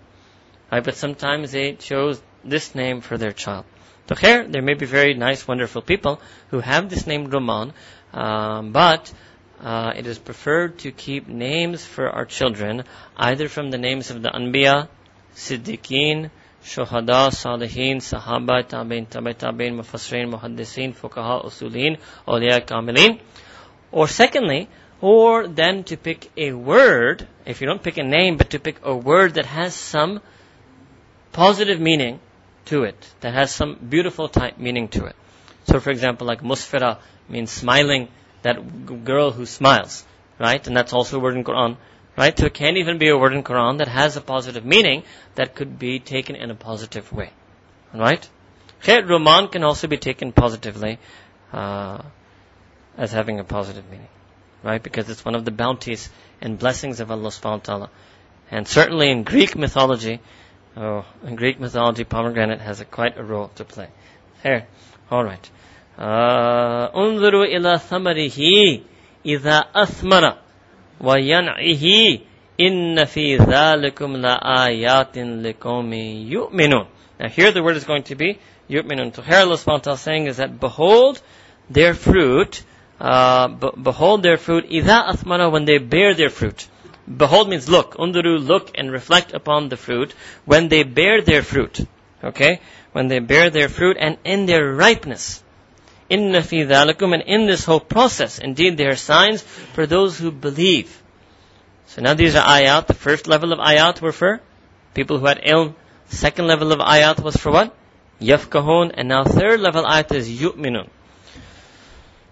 Right? 0.71 0.83
But 0.83 0.95
sometimes 0.95 1.51
they 1.51 1.73
chose 1.73 2.21
this 2.43 2.75
name 2.75 3.01
for 3.01 3.17
their 3.17 3.31
child. 3.31 3.65
So 4.07 4.15
here, 4.15 4.47
there 4.47 4.61
may 4.61 4.75
be 4.75 4.85
very 4.85 5.13
nice, 5.13 5.47
wonderful 5.47 5.81
people 5.81 6.21
who 6.49 6.59
have 6.59 6.89
this 6.89 7.07
name 7.07 7.25
Raman, 7.25 7.73
um, 8.13 8.71
but 8.71 9.11
uh, 9.61 9.93
it 9.95 10.05
is 10.07 10.19
preferred 10.19 10.79
to 10.79 10.91
keep 10.91 11.27
names 11.27 11.85
for 11.85 12.09
our 12.09 12.25
children 12.25 12.83
either 13.15 13.47
from 13.47 13.71
the 13.71 13.77
names 13.77 14.11
of 14.11 14.21
the 14.21 14.29
Anbiya, 14.29 14.87
Siddiqeen, 15.35 16.29
Shuhada, 16.63 17.29
Salihin, 17.29 17.97
Sahaba, 17.97 18.63
Tabi'in, 18.67 19.07
Tabi' 19.07 19.33
Tabi'in, 19.33 19.79
Mufassirin, 19.79 20.33
Muhaddisin, 20.33 20.95
Fuqaha, 20.95 21.45
Usulin, 21.45 21.97
Awliya, 22.27 22.65
Kamilin. 22.65 23.19
Or 23.91 24.07
secondly, 24.07 24.67
or 25.01 25.47
then 25.47 25.83
to 25.85 25.97
pick 25.97 26.31
a 26.35 26.53
word, 26.53 27.27
if 27.45 27.61
you 27.61 27.67
don't 27.67 27.83
pick 27.83 27.97
a 27.97 28.03
name, 28.03 28.37
but 28.37 28.49
to 28.51 28.59
pick 28.59 28.79
a 28.83 28.95
word 28.95 29.35
that 29.35 29.45
has 29.45 29.75
some 29.75 30.21
positive 31.31 31.79
meaning, 31.79 32.19
to 32.65 32.83
it, 32.83 32.97
that 33.21 33.33
has 33.33 33.51
some 33.51 33.75
beautiful 33.89 34.27
type 34.27 34.57
meaning 34.57 34.87
to 34.89 35.05
it. 35.05 35.15
So 35.67 35.79
for 35.79 35.91
example, 35.91 36.27
like 36.27 36.41
musfira 36.41 36.99
means 37.29 37.51
smiling, 37.51 38.09
that 38.45 39.03
girl 39.03 39.31
who 39.31 39.45
smiles, 39.45 40.05
right? 40.39 40.65
And 40.67 40.77
that's 40.77 40.93
also 40.93 41.17
a 41.17 41.19
word 41.19 41.35
in 41.35 41.43
Quran, 41.43 41.77
right? 42.17 42.37
So 42.37 42.45
it 42.45 42.53
can 42.53 42.77
even 42.77 42.97
be 42.97 43.09
a 43.09 43.17
word 43.17 43.33
in 43.33 43.43
Quran 43.43 43.79
that 43.79 43.87
has 43.87 44.17
a 44.17 44.21
positive 44.21 44.65
meaning 44.65 45.03
that 45.35 45.55
could 45.55 45.77
be 45.79 45.99
taken 45.99 46.35
in 46.35 46.51
a 46.51 46.55
positive 46.55 47.11
way, 47.11 47.31
right? 47.93 48.27
Khair 48.83 49.07
Roman 49.07 49.47
can 49.47 49.63
also 49.63 49.87
be 49.87 49.97
taken 49.97 50.31
positively, 50.31 50.99
uh, 51.53 52.01
as 52.97 53.11
having 53.11 53.39
a 53.39 53.43
positive 53.43 53.89
meaning, 53.89 54.13
right? 54.63 54.81
Because 54.81 55.09
it's 55.09 55.25
one 55.25 55.35
of 55.35 55.45
the 55.45 55.51
bounties 55.51 56.09
and 56.41 56.59
blessings 56.59 56.99
of 56.99 57.11
Allah 57.11 57.29
subhanahu 57.29 57.67
wa 57.67 57.69
ta'ala. 57.71 57.89
And 58.51 58.67
certainly 58.67 59.09
in 59.09 59.23
Greek 59.23 59.55
mythology, 59.57 60.19
Oh, 60.77 61.05
in 61.25 61.35
Greek 61.35 61.57
mythology, 61.57 62.03
pomegranate 62.03 62.59
has 62.59 62.81
a, 62.81 62.85
quite 62.85 63.17
a 63.17 63.23
role 63.23 63.49
to 63.55 63.63
play. 63.63 63.87
Here, 64.43 64.67
all 65.09 65.23
right. 65.23 65.49
انظروا 65.98 67.44
إلى 67.44 67.78
ثمره 67.78 68.40
إذا 69.26 69.64
أثمر 69.74 70.34
وينعه 71.00 72.18
إن 72.60 73.04
في 73.04 73.36
ذلكم 73.36 74.16
لآيات 74.16 75.18
لقوم 75.18 75.92
يؤمنون. 75.92 76.86
Now 77.18 77.28
here 77.28 77.52
the 77.52 77.62
word 77.62 77.76
is 77.76 77.84
going 77.84 78.04
to 78.04 78.14
be 78.14 78.38
يؤمنون. 78.70 79.14
So 79.14 79.22
here 79.22 79.38
Allah 79.38 79.56
subhanahu 79.56 79.86
wa 79.86 79.94
saying 79.94 80.26
is 80.26 80.36
that 80.38 80.58
behold 80.58 81.20
their 81.68 81.94
fruit, 81.94 82.62
uh, 83.00 83.48
behold 83.48 84.22
their 84.22 84.36
fruit 84.36 84.64
إذا 84.70 85.10
أثمر 85.10 85.52
when 85.52 85.64
they 85.64 85.78
bear 85.78 86.14
their 86.14 86.30
fruit. 86.30 86.66
Behold 87.16 87.48
means 87.48 87.68
look. 87.68 87.96
Unduru, 87.96 88.46
look 88.46 88.70
and 88.74 88.92
reflect 88.92 89.32
upon 89.32 89.68
the 89.68 89.76
fruit 89.76 90.12
when 90.44 90.68
they 90.68 90.84
bear 90.84 91.22
their 91.22 91.42
fruit. 91.42 91.80
Okay? 92.22 92.60
When 92.92 93.08
they 93.08 93.18
bear 93.18 93.50
their 93.50 93.68
fruit 93.68 93.96
and 93.98 94.16
in 94.24 94.46
their 94.46 94.72
ripeness. 94.72 95.42
Inna 96.09 96.43
fi 96.43 96.57
dhalakum 96.57 97.13
and 97.13 97.23
in 97.23 97.47
this 97.47 97.65
whole 97.65 97.79
process, 97.79 98.37
indeed 98.39 98.77
there 98.77 98.91
are 98.91 98.95
signs 98.95 99.41
for 99.41 99.87
those 99.87 100.19
who 100.19 100.31
believe. 100.31 101.01
So 101.87 102.01
now 102.01 102.13
these 102.13 102.35
are 102.35 102.45
ayat. 102.45 102.87
The 102.87 102.93
first 102.93 103.27
level 103.27 103.53
of 103.53 103.59
ayat 103.59 104.01
were 104.01 104.11
for 104.11 104.41
people 104.93 105.19
who 105.19 105.25
had 105.25 105.41
ilm. 105.41 105.75
Second 106.07 106.47
level 106.47 106.71
of 106.71 106.79
ayat 106.79 107.21
was 107.21 107.35
for 107.35 107.51
what? 107.51 107.75
Yafkahun. 108.21 108.91
And 108.93 109.09
now 109.09 109.23
third 109.23 109.59
level 109.59 109.83
ayat 109.83 110.13
is 110.13 110.29
yu'minun. 110.29 110.89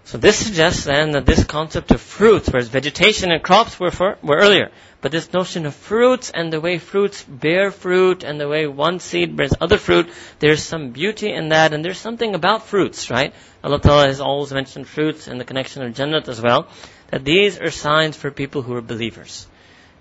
So 0.06 0.18
this 0.18 0.38
suggests 0.46 0.84
then 0.84 1.12
that 1.12 1.26
this 1.26 1.44
concept 1.44 1.92
of 1.92 2.02
fruits, 2.02 2.50
whereas 2.50 2.68
vegetation 2.68 3.32
and 3.32 3.42
crops 3.42 3.80
were 3.80 3.90
for, 3.90 4.18
were 4.22 4.38
earlier, 4.38 4.70
but 5.04 5.12
this 5.12 5.34
notion 5.34 5.66
of 5.66 5.76
fruits 5.76 6.30
and 6.30 6.52
the 6.52 6.62
way 6.62 6.78
fruits 6.78 7.24
bear 7.24 7.72
fruit 7.72 8.24
and 8.24 8.40
the 8.40 8.48
way 8.48 8.68
one 8.68 9.02
seed 9.02 9.36
bears 9.36 9.54
other 9.60 9.78
fruit, 9.78 10.10
there's 10.40 10.64
some 10.64 10.92
beauty 10.92 11.30
in 11.30 11.50
that 11.50 11.74
and 11.74 11.84
there's 11.84 11.98
something 11.98 12.34
about 12.36 12.68
fruits, 12.68 13.12
right? 13.12 13.34
Allah 13.66 13.82
Ta'ala 13.82 14.08
has 14.08 14.22
always 14.22 14.54
mentioned 14.54 14.88
fruits 14.88 15.28
and 15.28 15.42
the 15.42 15.44
connection 15.44 15.84
of 15.84 15.94
Jannat 15.94 16.30
as 16.30 16.40
well, 16.40 16.70
that 17.10 17.26
these 17.26 17.60
are 17.60 17.70
signs 17.70 18.16
for 18.16 18.32
people 18.32 18.62
who 18.62 18.76
are 18.76 18.82
believers. 18.82 19.46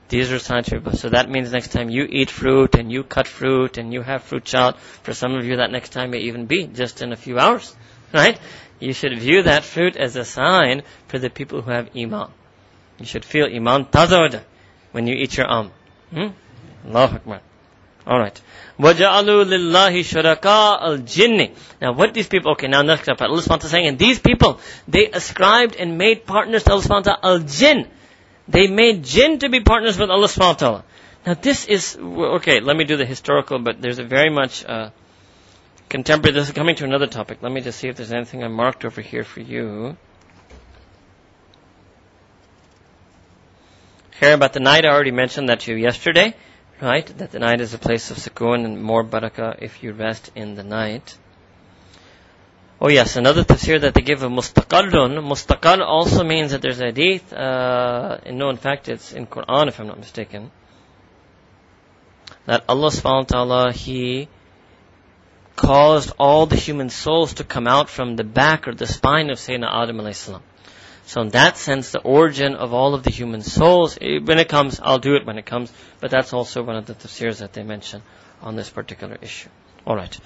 These 0.09 0.31
are 0.31 0.39
signs 0.39 0.69
for 0.69 0.77
people. 0.77 0.93
So 0.93 1.09
that 1.09 1.29
means 1.29 1.51
next 1.51 1.73
time 1.73 1.91
you 1.91 2.07
eat 2.09 2.31
fruit 2.31 2.77
and 2.77 2.93
you 2.93 3.03
cut 3.03 3.27
fruit 3.27 3.79
and 3.79 3.93
you 3.93 4.03
have 4.03 4.23
fruit 4.23 4.45
child, 4.45 4.79
for 5.03 5.13
some 5.13 5.35
of 5.35 5.45
you 5.45 5.57
that 5.57 5.73
next 5.73 5.89
time 5.89 6.13
may 6.13 6.21
even 6.31 6.47
be 6.47 6.69
just 6.69 7.03
in 7.03 7.13
a 7.13 7.17
few 7.17 7.41
hours, 7.41 7.75
right? 8.15 8.39
you 8.79 8.93
should 8.93 9.19
view 9.19 9.43
that 9.43 9.65
fruit 9.65 9.97
as 9.97 10.15
a 10.15 10.25
sign 10.25 10.85
for 11.09 11.19
the 11.19 11.29
people 11.29 11.61
who 11.61 11.73
have 11.73 11.91
iman. 11.97 12.31
You 13.01 13.07
should 13.07 13.25
feel 13.25 13.47
iman 13.47 13.87
tazawada 13.87 14.45
when 14.92 15.08
you 15.08 15.16
eat 15.16 15.38
your 15.38 15.52
am. 15.52 15.72
Hmm? 16.12 16.28
Allahu 16.88 17.16
Akbar. 17.16 17.42
Alright. 18.08 18.42
وَجَعَلُوا 18.80 19.44
لِلَّهِ 19.44 20.00
شُرَكَاءَ 20.00 20.82
الْجِنِّ 20.82 21.56
Now 21.82 21.92
what 21.92 22.14
these 22.14 22.28
people, 22.28 22.52
okay, 22.52 22.68
now 22.68 22.82
next 22.82 23.10
up, 23.10 23.22
Allah 23.22 23.42
subhanahu 23.42 23.64
saying, 23.64 23.88
and 23.88 24.00
these 24.00 24.20
people, 24.20 24.60
they 24.88 25.12
ascribed 25.12 25.76
and 25.76 25.98
made 25.98 26.26
partners 26.26 26.64
to 26.64 26.72
Allah 26.72 26.82
subhanahu 26.84 27.06
wa 27.06 27.16
ta'ala, 27.16 27.20
al-jinn. 27.24 27.88
They 28.48 28.68
made 28.68 29.04
jinn 29.04 29.40
to 29.40 29.50
be 29.50 29.60
partners 29.60 29.98
with 30.00 30.10
Allah 30.10 30.28
subhanahu 30.28 30.40
wa 30.40 30.54
ta'ala. 30.54 30.84
Now 31.26 31.34
this 31.34 31.66
is, 31.66 31.98
okay, 31.98 32.62
let 32.62 32.78
me 32.78 32.86
do 32.86 32.96
the 32.96 33.06
historical, 33.06 33.60
but 33.60 33.82
there's 33.82 34.00
a 34.00 34.06
very 34.06 34.30
much, 34.30 34.64
uh, 34.64 34.92
contemporary, 35.90 36.34
this 36.34 36.48
is 36.48 36.54
coming 36.54 36.76
to 36.78 36.86
another 36.86 37.08
topic. 37.08 37.40
Let 37.42 37.52
me 37.52 37.60
just 37.60 37.80
see 37.80 37.90
if 37.90 37.98
there's 37.98 38.14
anything 38.14 38.42
I 38.42 38.48
marked 38.48 38.86
over 38.86 39.02
here 39.02 39.26
for 39.26 39.42
you. 39.42 39.98
Here 44.23 44.35
about 44.35 44.53
the 44.53 44.61
night, 44.61 44.85
I 44.85 44.91
already 44.91 45.11
mentioned 45.11 45.49
that 45.49 45.59
to 45.63 45.73
you 45.73 45.77
yesterday, 45.77 46.37
right? 46.81 47.05
That 47.19 47.33
the 47.33 47.41
night 47.41 47.61
is 47.61 47.75
a 47.75 47.79
place 47.79 48.13
of 48.13 48.19
sukoon 48.19 48.65
and 48.65 48.81
more 48.81 49.03
barakah 49.03 49.61
if 49.61 49.83
you 49.83 49.93
rest 49.93 50.31
in 50.37 50.55
the 50.55 50.63
night. 50.63 51.19
Oh 52.81 52.87
yes, 52.87 53.17
another 53.17 53.43
tafsir 53.43 53.81
that 53.81 53.95
they 53.95 54.01
give 54.01 54.23
of 54.23 54.31
mustaqarrun. 54.31 55.19
Mustaqar 55.33 55.81
also 55.85 56.23
means 56.23 56.53
that 56.53 56.63
there's 56.63 56.81
a 56.81 56.85
hadith, 56.85 57.33
uh, 57.33 58.19
no, 58.31 58.51
in 58.51 58.59
fact 58.59 58.89
it's 58.89 59.13
in 59.13 59.27
Quran 59.27 59.67
if 59.67 59.81
I'm 59.81 59.89
not 59.89 59.99
mistaken, 59.99 60.53
that 62.47 62.63
Allah 62.69 62.91
subhanahu 62.91 63.29
wa 63.29 63.35
ta'ala, 63.35 63.73
He 63.73 64.29
caused 65.57 66.13
all 66.17 66.47
the 66.47 66.55
human 66.55 66.91
souls 66.91 67.35
to 67.35 67.43
come 67.43 67.67
out 67.67 67.91
from 67.91 68.15
the 68.15 68.23
back 68.23 68.69
or 68.69 68.73
the 68.73 68.87
spine 68.87 69.31
of 69.31 69.39
Sayyidina 69.39 69.83
Adam 69.83 69.97
alayhi 69.97 70.41
So 71.13 71.21
in 71.21 71.29
that 71.29 71.59
sense, 71.59 71.91
the 71.91 72.01
origin 72.01 72.55
of 72.55 72.73
all 72.73 72.95
of 72.95 73.03
the 73.03 73.11
human 73.11 73.43
souls, 73.43 73.99
eh, 74.01 74.19
when 74.25 74.39
it 74.39 74.49
comes, 74.49 74.81
I'll 74.83 74.99
do 74.99 75.15
it 75.15 75.27
when 75.27 75.37
it 75.37 75.45
comes, 75.45 75.71
but 76.01 76.11
that's 76.11 76.33
also 76.33 76.63
one 76.63 76.77
of 76.77 76.87
the 76.87 76.95
tafsirs 76.95 77.41
that 77.41 77.53
they 77.53 77.63
mention 77.63 78.01
on 78.41 78.57
this 78.57 78.71
particular 78.71 79.19
issue. 79.21 79.51
Alright. 79.87 80.19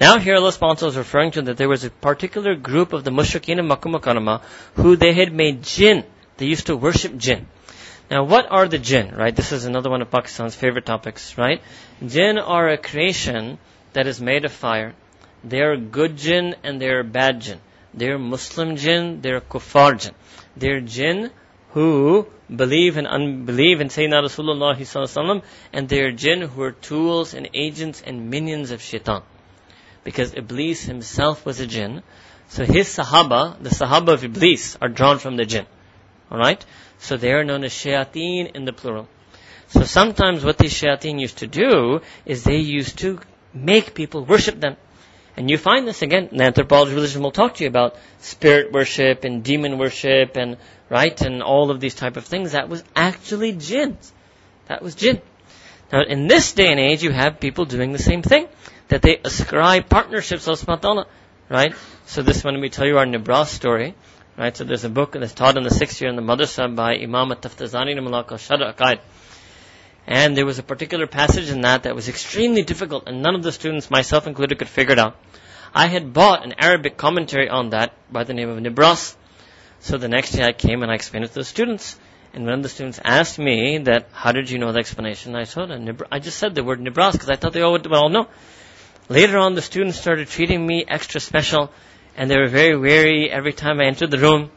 Now 0.00 0.18
here 0.18 0.34
Allah 0.34 0.50
subhanahu 0.50 0.88
is 0.88 0.96
referring 0.96 1.30
to 1.36 1.42
that 1.42 1.58
there 1.58 1.68
was 1.68 1.84
a 1.84 1.90
particular 1.90 2.56
group 2.56 2.92
of 2.92 3.04
the 3.04 3.12
mushrikeen 3.12 3.60
of 3.60 3.66
Makkah 3.66 4.42
who 4.74 4.96
they 4.96 5.12
had 5.12 5.32
made 5.32 5.62
jinn. 5.62 6.02
They 6.38 6.46
used 6.46 6.66
to 6.66 6.76
worship 6.76 7.16
jinn. 7.16 7.46
Now 8.10 8.24
what 8.24 8.50
are 8.50 8.66
the 8.66 8.80
jinn, 8.80 9.14
right? 9.14 9.36
This 9.36 9.52
is 9.52 9.64
another 9.64 9.90
one 9.90 10.02
of 10.02 10.10
Pakistan's 10.10 10.56
favorite 10.56 10.86
topics, 10.86 11.38
right? 11.38 11.62
Jinn 12.04 12.38
are 12.38 12.68
a 12.68 12.78
creation 12.78 13.58
that 13.92 14.08
is 14.08 14.20
made 14.20 14.44
of 14.44 14.50
fire. 14.50 14.94
They 15.44 15.60
are 15.60 15.76
good 15.76 16.16
jinn 16.16 16.56
and 16.64 16.82
they 16.82 16.88
are 16.88 17.04
bad 17.04 17.42
jinn. 17.42 17.60
They 17.94 18.08
are 18.08 18.18
Muslim 18.18 18.76
jinn, 18.76 19.20
they 19.20 19.30
are 19.30 19.40
kuffar 19.40 19.98
jinn. 19.98 20.14
They 20.56 20.68
are 20.68 20.80
jinn 20.80 21.30
who 21.70 22.26
believe 22.54 22.96
and 22.96 23.06
unbelieve 23.06 23.80
in 23.80 23.88
Sayyidina 23.88 24.22
Rasulullah 24.24 25.42
and 25.72 25.88
they 25.88 26.00
are 26.00 26.12
jinn 26.12 26.42
who 26.42 26.62
are 26.62 26.72
tools 26.72 27.34
and 27.34 27.48
agents 27.54 28.02
and 28.04 28.30
minions 28.30 28.70
of 28.70 28.82
shaitan. 28.82 29.22
because 30.04 30.34
Iblis 30.34 30.82
himself 30.84 31.46
was 31.46 31.60
a 31.60 31.66
jinn. 31.66 32.02
So 32.48 32.64
his 32.64 32.88
Sahaba, 32.88 33.62
the 33.62 33.70
Sahaba 33.70 34.08
of 34.08 34.24
Iblis, 34.24 34.76
are 34.80 34.88
drawn 34.88 35.18
from 35.18 35.36
the 35.36 35.44
jinn. 35.44 35.66
Alright? 36.30 36.64
So 36.98 37.16
they 37.16 37.32
are 37.32 37.44
known 37.44 37.64
as 37.64 37.72
shayateen 37.72 38.54
in 38.54 38.64
the 38.64 38.72
plural. 38.72 39.08
So 39.68 39.84
sometimes 39.84 40.44
what 40.44 40.58
these 40.58 40.74
shayateen 40.74 41.20
used 41.20 41.38
to 41.38 41.46
do 41.46 42.00
is 42.26 42.44
they 42.44 42.58
used 42.58 42.98
to 42.98 43.20
make 43.54 43.94
people 43.94 44.24
worship 44.24 44.60
them. 44.60 44.76
And 45.36 45.50
you 45.50 45.56
find 45.56 45.88
this 45.88 46.02
again, 46.02 46.28
in 46.32 46.40
anthropology 46.40 46.94
religion 46.94 47.22
will 47.22 47.30
talk 47.30 47.54
to 47.54 47.64
you 47.64 47.68
about 47.68 47.96
spirit 48.18 48.72
worship 48.72 49.24
and 49.24 49.42
demon 49.42 49.78
worship 49.78 50.36
and, 50.36 50.58
right, 50.90 51.18
and 51.22 51.42
all 51.42 51.70
of 51.70 51.80
these 51.80 51.94
type 51.94 52.16
of 52.16 52.26
things. 52.26 52.52
That 52.52 52.68
was 52.68 52.84
actually 52.94 53.52
jinns. 53.52 54.12
That 54.66 54.82
was 54.82 54.94
jinn. 54.94 55.22
Now 55.90 56.02
in 56.02 56.26
this 56.26 56.52
day 56.52 56.70
and 56.70 56.80
age 56.80 57.02
you 57.02 57.10
have 57.10 57.40
people 57.40 57.64
doing 57.64 57.92
the 57.92 57.98
same 57.98 58.22
thing. 58.22 58.48
That 58.88 59.00
they 59.00 59.18
ascribe 59.24 59.88
partnerships 59.88 60.48
of 60.48 60.68
Allah 60.68 61.06
right? 61.52 61.74
So 62.06 62.22
this 62.22 62.42
one 62.42 62.60
we 62.60 62.70
tell 62.70 62.86
you 62.86 62.98
our 62.98 63.06
Nibras 63.06 63.46
story, 63.46 63.94
right? 64.36 64.56
So 64.56 64.64
there's 64.64 64.84
a 64.84 64.88
book 64.88 65.12
that's 65.12 65.34
taught 65.34 65.56
in 65.56 65.62
the 65.62 65.70
sixth 65.70 66.00
year 66.00 66.10
in 66.10 66.16
the 66.16 66.22
madrasa 66.22 66.74
by 66.74 66.94
Imam 66.96 67.30
At-Taftazani 67.32 67.96
Malaka 67.98 68.38
Sharh 68.38 68.74
Aqaid. 68.74 69.00
And 70.06 70.36
there 70.36 70.46
was 70.46 70.58
a 70.58 70.62
particular 70.62 71.06
passage 71.06 71.48
in 71.48 71.60
that 71.62 71.84
that 71.84 71.94
was 71.94 72.08
extremely 72.08 72.62
difficult 72.62 73.04
and 73.06 73.22
none 73.22 73.34
of 73.34 73.42
the 73.42 73.52
students, 73.52 73.90
myself 73.90 74.26
included, 74.26 74.58
could 74.58 74.68
figure 74.68 74.92
it 74.92 74.98
out. 74.98 75.16
I 75.74 75.86
had 75.86 76.12
bought 76.12 76.44
an 76.44 76.54
Arabic 76.58 76.96
commentary 76.96 77.48
on 77.48 77.70
that 77.70 77.92
by 78.12 78.24
the 78.24 78.34
name 78.34 78.48
of 78.48 78.58
Nibras. 78.58 79.16
So 79.80 79.98
the 79.98 80.08
next 80.08 80.32
day 80.32 80.44
I 80.44 80.52
came 80.52 80.82
and 80.82 80.90
I 80.90 80.94
explained 80.94 81.24
it 81.24 81.28
to 81.28 81.34
the 81.34 81.44
students. 81.44 81.98
And 82.34 82.44
one 82.44 82.54
of 82.54 82.62
the 82.62 82.68
students 82.68 83.00
asked 83.04 83.38
me 83.38 83.78
that, 83.78 84.08
how 84.12 84.32
did 84.32 84.48
you 84.48 84.58
know 84.58 84.72
the 84.72 84.78
explanation? 84.78 85.34
I 85.36 85.44
told 85.44 85.70
him, 85.70 85.98
I 86.10 86.18
just 86.18 86.38
said 86.38 86.54
the 86.54 86.64
word 86.64 86.80
Nibras 86.80 87.12
because 87.12 87.28
I 87.30 87.36
thought 87.36 87.52
they 87.52 87.60
all 87.62 87.72
would 87.72 87.86
well 87.86 88.08
know. 88.08 88.28
Later 89.08 89.38
on, 89.38 89.54
the 89.54 89.62
students 89.62 89.98
started 89.98 90.28
treating 90.28 90.66
me 90.66 90.84
extra 90.86 91.20
special, 91.20 91.70
and 92.16 92.30
they 92.30 92.38
were 92.38 92.48
very 92.48 92.76
wary 92.76 93.30
every 93.30 93.52
time 93.52 93.80
I 93.80 93.84
entered 93.84 94.10
the 94.10 94.18
room. 94.18 94.50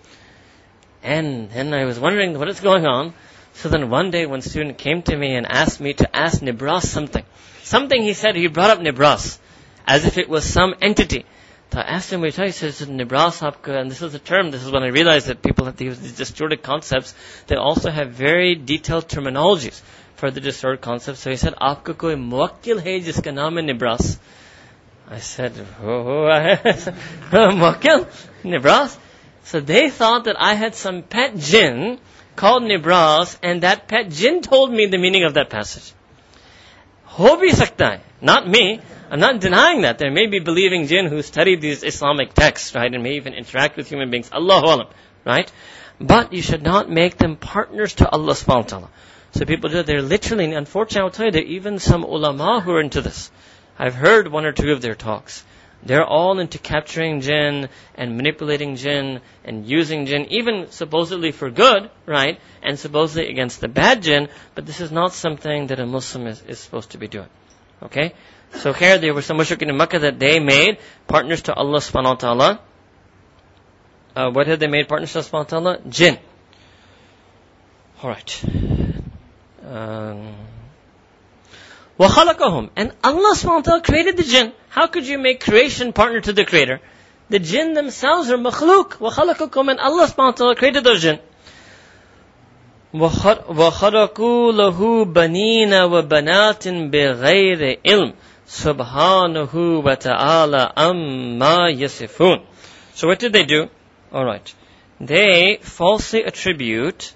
And 1.03 1.49
then 1.49 1.73
I 1.73 1.85
was 1.85 1.99
wondering 1.99 2.37
what 2.37 2.47
is 2.47 2.59
going 2.59 2.85
on. 2.85 3.13
So 3.55 3.69
then 3.69 3.89
one 3.89 4.11
day, 4.11 4.25
one 4.25 4.41
student 4.41 4.77
came 4.77 5.01
to 5.03 5.15
me 5.15 5.35
and 5.35 5.45
asked 5.45 5.79
me 5.79 5.93
to 5.93 6.15
ask 6.15 6.41
Nibras 6.41 6.83
something. 6.83 7.23
Something 7.63 8.01
he 8.01 8.13
said, 8.13 8.35
he 8.35 8.47
brought 8.47 8.69
up 8.69 8.79
Nibras, 8.79 9.39
as 9.87 10.05
if 10.05 10.17
it 10.17 10.27
was 10.27 10.43
some 10.43 10.75
entity. 10.81 11.25
So 11.71 11.79
I 11.79 11.83
asked 11.83 12.11
him, 12.11 12.21
what 12.21 12.33
he 12.35 12.51
says, 12.51 12.81
Nibras 12.81 13.41
Apka, 13.41 13.79
and 13.79 13.89
this 13.89 14.01
is 14.01 14.13
a 14.13 14.19
term, 14.19 14.51
this 14.51 14.63
is 14.63 14.71
when 14.71 14.83
I 14.83 14.87
realized 14.87 15.27
that 15.27 15.41
people 15.41 15.65
have 15.65 15.77
these 15.77 16.13
distorted 16.13 16.63
concepts. 16.63 17.15
They 17.47 17.55
also 17.55 17.91
have 17.91 18.11
very 18.11 18.55
detailed 18.55 19.07
terminologies 19.07 19.81
for 20.15 20.31
the 20.31 20.41
distorted 20.41 20.81
concepts. 20.81 21.19
So 21.19 21.31
he 21.31 21.35
said, 21.37 21.55
Aapka 21.55 21.97
koi 21.97 22.15
muwakkil 22.15 22.81
hai 22.81 22.99
jiska 23.01 23.33
naam 23.33 23.59
Nibras. 23.59 24.17
I 25.09 25.19
said, 25.19 25.53
oh, 25.81 26.27
Muwakkil? 27.31 28.07
Nibras? 28.43 28.97
So 29.43 29.59
they 29.59 29.89
thought 29.89 30.25
that 30.25 30.35
I 30.39 30.55
had 30.55 30.75
some 30.75 31.03
pet 31.03 31.37
jinn 31.37 31.99
called 32.35 32.63
Nibras, 32.63 33.37
and 33.41 33.61
that 33.61 33.87
pet 33.87 34.09
jinn 34.09 34.41
told 34.41 34.71
me 34.71 34.87
the 34.87 34.97
meaning 34.97 35.23
of 35.23 35.35
that 35.35 35.49
passage. 35.49 35.93
Ho 37.05 37.37
bhi 37.37 37.51
sakta 37.51 37.85
hai. 37.85 38.01
Not 38.21 38.47
me. 38.47 38.81
I'm 39.09 39.19
not 39.19 39.39
denying 39.39 39.81
that. 39.81 39.99
There 39.99 40.11
may 40.11 40.27
be 40.27 40.39
believing 40.39 40.87
jinn 40.87 41.07
who 41.07 41.21
study 41.21 41.55
these 41.55 41.83
Islamic 41.83 42.33
texts, 42.33 42.73
right, 42.75 42.93
and 42.93 43.03
may 43.03 43.15
even 43.15 43.33
interact 43.33 43.77
with 43.77 43.87
human 43.87 44.09
beings. 44.09 44.29
Allahu 44.33 44.65
alam, 44.65 44.87
right? 45.23 45.51
But 45.99 46.33
you 46.33 46.41
should 46.41 46.63
not 46.63 46.89
make 46.89 47.17
them 47.17 47.35
partners 47.37 47.93
to 47.95 48.09
Allah 48.09 48.33
subhanahu 48.33 48.63
wa 48.63 48.69
ta'ala. 48.73 48.89
So 49.31 49.45
people 49.45 49.69
do, 49.69 49.83
they're 49.83 50.01
literally, 50.01 50.53
unfortunately, 50.53 51.01
I'll 51.01 51.11
tell 51.11 51.25
you, 51.25 51.31
there 51.31 51.43
are 51.43 51.45
even 51.45 51.79
some 51.79 52.03
ulama 52.03 52.61
who 52.61 52.71
are 52.71 52.81
into 52.81 53.01
this. 53.01 53.31
I've 53.77 53.95
heard 53.95 54.31
one 54.31 54.45
or 54.45 54.53
two 54.53 54.71
of 54.71 54.81
their 54.81 54.95
talks. 54.95 55.43
They're 55.85 56.05
all 56.05 56.39
into 56.39 56.57
capturing 56.57 57.21
jinn 57.21 57.69
and 57.93 58.17
manipulating 58.17 58.75
jinn 58.75 59.21
and 59.43 59.65
using 59.67 60.07
jinn, 60.07 60.25
even 60.31 60.71
supposedly 60.71 61.31
for 61.31 61.51
good, 61.51 61.91
right? 62.07 62.39
And 62.63 62.79
supposedly 62.79 63.29
against 63.29 63.61
the 63.61 63.67
bad 63.67 64.01
jinn, 64.01 64.29
but 64.55 64.65
this 64.65 64.81
is 64.81 64.91
not 64.91 65.13
something 65.13 65.67
that 65.67 65.79
a 65.79 65.85
Muslim 65.85 66.25
is, 66.25 66.41
is 66.41 66.59
supposed 66.59 66.91
to 66.91 66.97
be 66.97 67.07
doing. 67.07 67.29
Okay? 67.83 68.13
So 68.55 68.73
here 68.73 68.97
there 68.97 69.13
were 69.13 69.21
some 69.21 69.37
mushrikin 69.37 69.69
in 69.69 69.77
Makkah 69.77 69.99
that 69.99 70.17
they 70.17 70.39
made 70.39 70.79
partners 71.07 71.43
to 71.43 71.53
Allah 71.53 71.79
subhanahu 71.79 72.03
wa 72.03 72.15
ta'ala. 72.15 72.59
Uh, 74.15 74.31
what 74.31 74.47
had 74.47 74.59
they 74.59 74.67
made 74.67 74.87
partners 74.87 75.13
to 75.13 75.19
Allah 75.19 75.45
subhanahu 75.45 75.51
wa 75.51 75.59
ta'ala? 75.59 75.81
Jinn. 75.89 76.17
Alright. 78.03 78.43
Um, 79.67 80.33
وَخَلَقَهُمْ 81.98 82.70
And 82.76 82.92
Allah 83.04 83.34
subhanahu 83.36 83.84
created 83.84 84.16
the 84.16 84.22
jinn. 84.22 84.52
How 84.70 84.86
could 84.86 85.06
you 85.06 85.18
make 85.18 85.40
creation 85.44 85.92
partner 85.92 86.20
to 86.20 86.32
the 86.32 86.44
creator? 86.46 86.80
The 87.28 87.38
jinn 87.38 87.74
themselves 87.74 88.30
are 88.30 88.38
makhluk. 88.38 88.92
وَخَلَقَكُمْ 88.98 89.70
And 89.70 89.78
Allah 89.78 90.06
subhanahu 90.06 90.56
created 90.56 90.82
those 90.84 91.02
jinn. 91.02 91.18
وَخَرَقُوا 92.94 94.52
لَهُ 94.52 95.04
بَنِينَ 95.04 95.70
وَبَنَاتٍ 95.70 96.90
بِغَيْرِ 96.90 97.78
إِلْمٍ 97.86 98.14
سُبْحَانَهُ 98.48 99.52
وَتَعَالَى 99.54 100.72
أَمَّا 100.76 101.70
يَصِفُونَ 101.78 102.42
So 102.94 103.06
what 103.06 103.18
did 103.18 103.32
they 103.32 103.44
do? 103.44 103.68
Alright. 104.12 104.54
They 105.00 105.58
falsely 105.62 106.24
attribute 106.24 107.12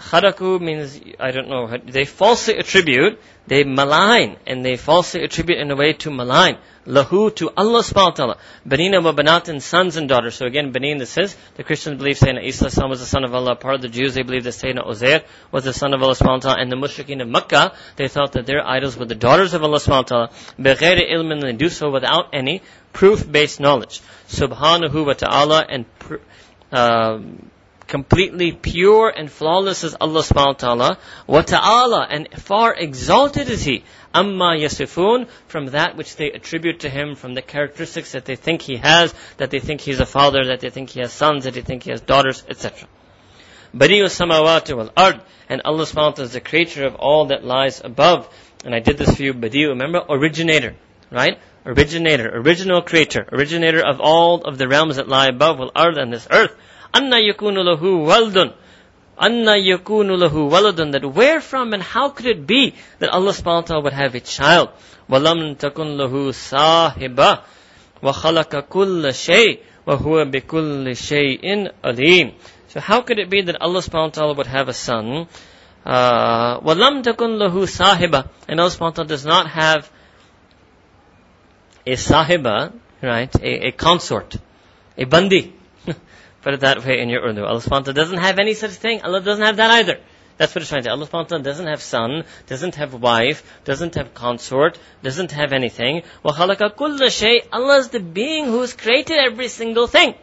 Kharaku 0.00 0.60
means, 0.60 0.98
I 1.20 1.30
don't 1.30 1.48
know, 1.48 1.76
they 1.76 2.06
falsely 2.06 2.56
attribute, 2.56 3.20
they 3.46 3.64
malign, 3.64 4.38
and 4.46 4.64
they 4.64 4.76
falsely 4.76 5.22
attribute 5.22 5.58
in 5.58 5.70
a 5.70 5.76
way 5.76 5.92
to 5.92 6.10
malign. 6.10 6.56
Lahu 6.86 7.34
to 7.36 7.50
Allah 7.54 7.80
subhanahu 7.82 7.94
wa 7.94 8.10
ta'ala. 8.10 8.38
Banina 8.66 9.04
wa 9.04 9.12
banatin, 9.12 9.60
sons 9.60 9.96
and 9.96 10.08
daughters. 10.08 10.36
So 10.36 10.46
again, 10.46 10.72
Banin, 10.72 10.98
this 10.98 11.18
is, 11.18 11.36
the 11.56 11.64
Christians 11.64 11.98
believe 11.98 12.18
Sayyidina 12.18 12.44
Isa 12.44 12.70
son 12.70 12.88
was 12.88 13.00
the 13.00 13.06
son 13.06 13.24
of 13.24 13.34
Allah. 13.34 13.56
Part 13.56 13.74
of 13.74 13.82
the 13.82 13.88
Jews, 13.88 14.14
they 14.14 14.22
believe 14.22 14.44
that 14.44 14.54
Sayyidina 14.54 14.86
Uzair 14.86 15.22
was 15.52 15.64
the 15.64 15.74
son 15.74 15.92
of 15.92 16.02
Allah 16.02 16.14
subhanahu 16.14 16.44
wa 16.44 16.54
ta'ala. 16.54 16.62
And 16.62 16.72
the 16.72 16.76
mushrikeen 16.76 17.20
of 17.20 17.28
Makkah, 17.28 17.74
they 17.96 18.08
thought 18.08 18.32
that 18.32 18.46
their 18.46 18.66
idols 18.66 18.96
were 18.96 19.04
the 19.04 19.14
daughters 19.14 19.52
of 19.52 19.62
Allah 19.62 19.78
subhanahu 19.78 19.90
wa 19.90 20.02
ta'ala. 20.02 20.30
Beghayri 20.58 21.12
ilmin, 21.12 21.42
they 21.42 21.52
do 21.52 21.68
so 21.68 21.90
without 21.90 22.30
any 22.32 22.62
proof-based 22.94 23.60
knowledge. 23.60 24.00
Subhanahu 24.28 25.04
wa 25.04 25.12
ta'ala, 25.12 25.66
and, 25.68 25.84
uh, 26.72 27.18
completely 27.90 28.52
pure 28.52 29.12
and 29.14 29.30
flawless 29.30 29.82
is 29.84 29.96
Allah 30.00 30.22
subhanahu 30.22 30.46
wa 30.46 30.52
ta'ala. 30.52 30.98
Wa 31.26 31.42
ta'ala, 31.42 32.06
and 32.08 32.28
far 32.34 32.72
exalted 32.72 33.50
is 33.50 33.64
He. 33.64 33.84
Amma 34.14 34.54
yasifun, 34.56 35.28
from 35.48 35.66
that 35.66 35.96
which 35.96 36.14
they 36.14 36.30
attribute 36.30 36.80
to 36.80 36.88
Him, 36.88 37.16
from 37.16 37.34
the 37.34 37.42
characteristics 37.42 38.12
that 38.12 38.24
they 38.24 38.36
think 38.36 38.62
He 38.62 38.76
has, 38.76 39.12
that 39.38 39.50
they 39.50 39.58
think 39.58 39.80
He's 39.80 39.98
a 39.98 40.06
father, 40.06 40.46
that 40.46 40.60
they 40.60 40.70
think 40.70 40.90
He 40.90 41.00
has 41.00 41.12
sons, 41.12 41.44
that 41.44 41.54
they 41.54 41.62
think 41.62 41.82
He 41.82 41.90
has 41.90 42.00
daughters, 42.00 42.44
etc. 42.48 42.88
Badi'u 43.74 44.04
samawati 44.04 44.76
wal 44.76 44.90
ard, 44.96 45.20
and 45.48 45.60
Allah 45.64 45.84
subhanahu 45.84 45.94
wa 45.94 46.10
ta'ala 46.12 46.26
is 46.26 46.32
the 46.32 46.40
creator 46.40 46.86
of 46.86 46.94
all 46.94 47.26
that 47.26 47.44
lies 47.44 47.82
above. 47.84 48.32
And 48.64 48.72
I 48.72 48.78
did 48.78 48.98
this 48.98 49.16
for 49.16 49.22
you, 49.22 49.34
Badi'u, 49.34 49.70
remember, 49.70 50.00
originator, 50.08 50.76
right? 51.10 51.38
Originator, 51.66 52.30
original 52.38 52.82
creator, 52.82 53.26
originator 53.32 53.84
of 53.84 54.00
all 54.00 54.42
of 54.42 54.58
the 54.58 54.68
realms 54.68 54.96
that 54.96 55.08
lie 55.08 55.26
above, 55.26 55.58
wal 55.58 55.72
ard, 55.74 55.98
and 55.98 56.12
this 56.12 56.28
earth. 56.30 56.54
Anna 56.92 57.16
yakunu 57.16 57.62
lahu 57.62 58.04
waldun. 58.06 58.52
Anna 59.18 59.52
yakunu 59.52 60.16
lahu 60.16 60.50
waladun. 60.50 60.92
That 60.92 61.04
where 61.04 61.40
from 61.40 61.72
and 61.74 61.82
how 61.82 62.08
could 62.08 62.26
it 62.26 62.46
be 62.46 62.74
that 62.98 63.10
Allah 63.10 63.32
subhanahu 63.32 63.62
wa 63.62 63.62
ta'ala 63.62 63.82
would 63.82 63.92
have 63.92 64.14
a 64.14 64.20
child? 64.20 64.70
Walam 65.08 65.56
takun 65.56 65.96
lahu 65.96 66.32
sahiba. 66.32 67.42
Wa 68.00 68.12
khalaqa 68.12 68.68
kulla 68.68 69.12
shay. 69.12 69.60
Wa 69.84 69.96
huwa 69.96 70.30
bi 70.30 70.40
kulli 70.40 70.96
shay'in 70.96 71.70
alim. 71.84 72.32
So 72.68 72.80
how 72.80 73.02
could 73.02 73.18
it 73.18 73.28
be 73.28 73.42
that 73.42 73.60
Allah 73.60 73.80
subhanahu 73.80 74.08
wa 74.08 74.10
ta'ala 74.10 74.34
would 74.34 74.46
have 74.46 74.68
a 74.68 74.72
son? 74.72 75.26
Walam 75.84 77.02
takun 77.02 77.38
lahu 77.38 77.68
sahiba. 77.68 78.28
And 78.48 78.58
Allah 78.58 78.70
subhanahu 78.70 78.80
wa 78.80 78.90
ta'ala 78.90 79.08
does 79.08 79.26
not 79.26 79.48
have 79.50 79.90
a 81.86 81.92
sahiba, 81.92 82.72
right? 83.02 83.34
A, 83.36 83.68
a 83.68 83.72
consort. 83.72 84.36
A 84.96 85.04
bandi. 85.04 85.59
Put 86.41 86.53
it 86.53 86.59
that 86.59 86.85
way 86.85 86.99
in 86.99 87.09
your 87.09 87.27
Urdu. 87.27 87.43
Allah 87.43 87.59
subhanahu 87.59 87.69
wa 87.69 87.79
ta'ala 87.79 87.93
doesn't 87.93 88.17
have 88.19 88.37
any 88.39 88.53
such 88.53 88.71
thing. 88.71 89.01
Allah 89.01 89.21
doesn't 89.21 89.43
have 89.43 89.57
that 89.57 89.71
either. 89.71 89.99
That's 90.37 90.53
what 90.53 90.61
it's 90.61 90.69
trying 90.69 90.83
to 90.83 90.89
say. 90.89 90.91
Allah 90.91 91.07
subhanahu 91.07 91.23
wa 91.23 91.23
ta'ala 91.23 91.43
doesn't 91.43 91.67
have 91.67 91.81
son, 91.81 92.23
doesn't 92.47 92.75
have 92.75 92.93
wife, 92.93 93.43
doesn't 93.63 93.95
have 93.95 94.13
consort, 94.13 94.77
doesn't 95.01 95.31
have 95.31 95.53
anything. 95.53 96.03
وَخَلَقَ 96.23 96.75
كُلَّ 96.75 96.99
شَيْءٍ 96.99 97.47
Allah 97.53 97.77
is 97.77 97.89
the 97.89 97.99
being 98.01 98.45
who's 98.45 98.73
created 98.73 99.17
every 99.17 99.47
single 99.47 99.87
thing. 99.87 100.13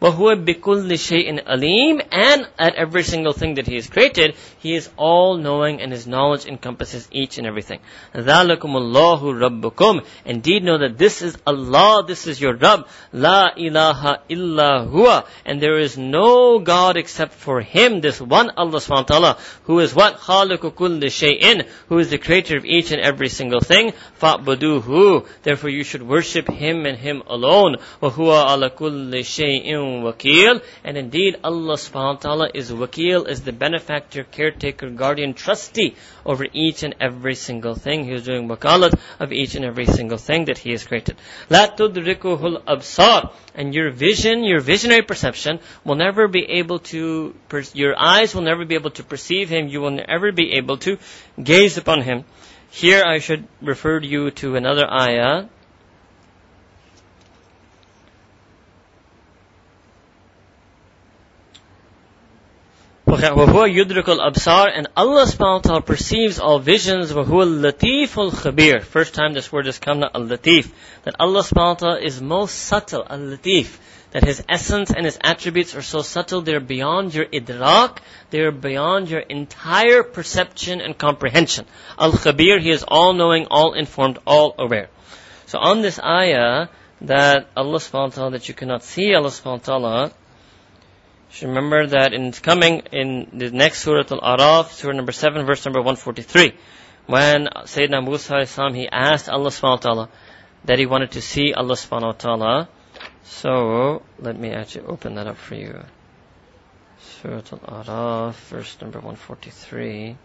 وَهُوَ 0.00 0.44
بِكُلِّ 0.44 0.90
شَيْءٍ 0.92 1.44
أَلِيمٍ 1.44 2.06
And 2.12 2.48
at 2.58 2.74
every 2.74 3.02
single 3.02 3.32
thing 3.32 3.54
that 3.54 3.66
He 3.66 3.74
has 3.76 3.88
created, 3.88 4.36
He 4.60 4.74
is 4.74 4.90
all-knowing 4.96 5.80
and 5.80 5.92
His 5.92 6.06
knowledge 6.06 6.46
encompasses 6.46 7.08
each 7.10 7.38
and 7.38 7.46
everything. 7.46 7.80
ذَلَكُمُ 8.14 8.58
اللَّهُ 8.58 9.20
رَبُّكُمْ 9.20 10.04
Indeed 10.24 10.64
know 10.64 10.78
that 10.78 10.98
this 10.98 11.22
is 11.22 11.36
Allah, 11.46 12.04
this 12.06 12.26
is 12.26 12.40
your 12.40 12.56
Rabb. 12.56 12.86
La 13.12 13.50
ilaha 13.56 14.20
illa 14.28 14.86
huwa. 14.90 15.26
And 15.44 15.60
there 15.60 15.78
is 15.78 15.96
no 15.96 16.58
God 16.58 16.96
except 16.96 17.32
for 17.32 17.60
Him, 17.60 18.00
this 18.00 18.20
one 18.20 18.50
Allah 18.56 18.78
subhanahu 18.78 18.90
wa 18.90 19.02
ta'ala, 19.02 19.38
who 19.64 19.80
is 19.80 19.94
what? 19.94 20.16
خَالِقُ 20.16 20.58
كُلِّ 20.58 21.00
شَيْءٍ 21.00 21.66
Who 21.88 21.98
is 21.98 22.10
the 22.10 22.18
creator 22.18 22.56
of 22.56 22.64
each 22.64 22.90
and 22.90 23.00
every 23.00 23.28
single 23.28 23.60
thing. 23.60 23.92
فَأْبُدُوهُ 24.20 25.26
Therefore 25.42 25.70
you 25.70 25.84
should 25.84 26.02
worship 26.02 26.48
Him 26.48 26.86
and 26.86 26.98
Him 26.98 27.22
alone. 27.26 27.76
وَهُوَ 28.02 28.44
عَلَى 28.46 28.70
كُلِّ 28.70 29.12
شَيْءٍ 29.12 29.66
وَكِيلٌ 30.02 30.62
And 30.84 30.96
indeed 30.96 31.36
Allah 31.44 31.74
subhanahu 31.74 32.14
wa 32.14 32.20
ta'ala 32.20 32.48
is 32.54 32.70
wakil, 32.72 33.28
is 33.28 33.42
the 33.42 33.52
benefactor, 33.52 34.24
caretaker, 34.51 34.89
guardian, 34.89 35.33
trustee 35.33 35.95
over 36.25 36.45
each 36.51 36.83
and 36.83 36.95
every 36.99 37.35
single 37.35 37.75
thing. 37.75 38.03
He 38.05 38.11
is 38.11 38.23
doing 38.23 38.47
wakalat 38.47 38.99
of 39.19 39.31
each 39.31 39.55
and 39.55 39.65
every 39.65 39.85
single 39.85 40.17
thing 40.17 40.45
that 40.45 40.57
he 40.57 40.71
has 40.71 40.83
created. 40.83 41.15
Absar. 41.49 43.31
And 43.55 43.73
your 43.75 43.91
vision, 43.91 44.43
your 44.43 44.59
visionary 44.59 45.01
perception 45.01 45.59
will 45.83 45.95
never 45.95 46.27
be 46.27 46.43
able 46.59 46.79
to, 46.79 47.35
your 47.73 47.97
eyes 47.97 48.33
will 48.35 48.43
never 48.43 48.65
be 48.65 48.75
able 48.75 48.91
to 48.91 49.03
perceive 49.03 49.49
him. 49.49 49.67
You 49.67 49.81
will 49.81 49.91
never 49.91 50.31
be 50.31 50.53
able 50.53 50.77
to 50.77 50.97
gaze 51.41 51.77
upon 51.77 52.01
him. 52.01 52.23
Here 52.69 53.03
I 53.03 53.19
should 53.19 53.47
refer 53.61 53.99
you 53.99 54.31
to 54.31 54.55
another 54.55 54.87
ayah 54.89 55.47
وَهُوَ 63.10 63.72
يُدْرِكُ 63.72 64.04
الْأَبْصَارِ 64.04 64.72
And 64.74 64.88
Allah 64.96 65.26
subhanahu 65.26 65.54
wa 65.54 65.58
ta'ala 65.60 65.82
perceives 65.82 66.40
all 66.40 66.58
visions. 66.58 67.12
وَهُوَ 67.12 67.24
اللَّطِيفُ 67.26 68.30
الْخَبِيرُ 68.30 68.82
First 68.82 69.14
time 69.14 69.32
this 69.32 69.52
word 69.52 69.66
has 69.66 69.78
come, 69.78 70.00
now, 70.00 70.10
al-latif. 70.12 70.72
That 71.04 71.14
Allah 71.20 71.42
subhanahu 71.42 71.68
wa 71.68 71.74
ta'ala 71.74 72.00
is 72.00 72.20
most 72.20 72.58
subtle, 72.58 73.06
al-latif. 73.08 73.78
That 74.10 74.24
His 74.24 74.42
essence 74.48 74.90
and 74.90 75.04
His 75.04 75.18
attributes 75.22 75.76
are 75.76 75.82
so 75.82 76.02
subtle, 76.02 76.40
they're 76.40 76.58
beyond 76.58 77.14
your 77.14 77.26
idrak, 77.26 77.98
they're 78.30 78.50
beyond 78.50 79.08
your 79.08 79.20
entire 79.20 80.02
perception 80.02 80.80
and 80.80 80.98
comprehension. 80.98 81.66
Al-Khabir, 81.96 82.60
He 82.60 82.70
is 82.70 82.82
all-knowing, 82.82 83.46
all-informed, 83.52 84.18
all-aware. 84.26 84.88
So 85.46 85.60
on 85.60 85.80
this 85.80 86.00
ayah, 86.00 86.66
that 87.02 87.50
Allah 87.56 87.78
subhanahu 87.78 88.08
wa 88.10 88.14
ta'ala, 88.16 88.30
that 88.32 88.48
you 88.48 88.54
cannot 88.54 88.82
see 88.82 89.14
Allah 89.14 89.28
subhanahu 89.28 89.68
wa 89.68 89.78
ta'ala, 89.78 90.12
remember 91.41 91.87
that 91.87 92.13
in 92.13 92.31
coming 92.33 92.79
in 92.91 93.27
the 93.33 93.51
next 93.51 93.83
Surah 93.83 94.03
Al-Araf, 94.11 94.71
Surah 94.71 94.93
number 94.93 95.11
7, 95.11 95.45
verse 95.45 95.65
number 95.65 95.79
143, 95.79 96.53
when 97.07 97.47
Sayyidina 97.47 98.03
Musa 98.03 98.39
Islam, 98.39 98.73
he 98.73 98.87
asked 98.87 99.29
Allah 99.29 99.49
subhanahu 99.49 99.63
wa 99.63 99.77
ta'ala 99.77 100.09
that 100.65 100.79
he 100.79 100.85
wanted 100.85 101.11
to 101.11 101.21
see 101.21 101.53
Allah 101.53 101.75
subhanahu 101.75 102.01
wa 102.01 102.11
ta'ala. 102.11 102.69
So, 103.23 104.03
let 104.19 104.37
me 104.37 104.51
actually 104.51 104.85
open 104.85 105.15
that 105.15 105.27
up 105.27 105.37
for 105.37 105.55
you. 105.55 105.83
Surah 106.99 107.41
Al-Araf, 107.67 108.33
verse 108.49 108.77
number 108.81 108.99
143. 108.99 110.17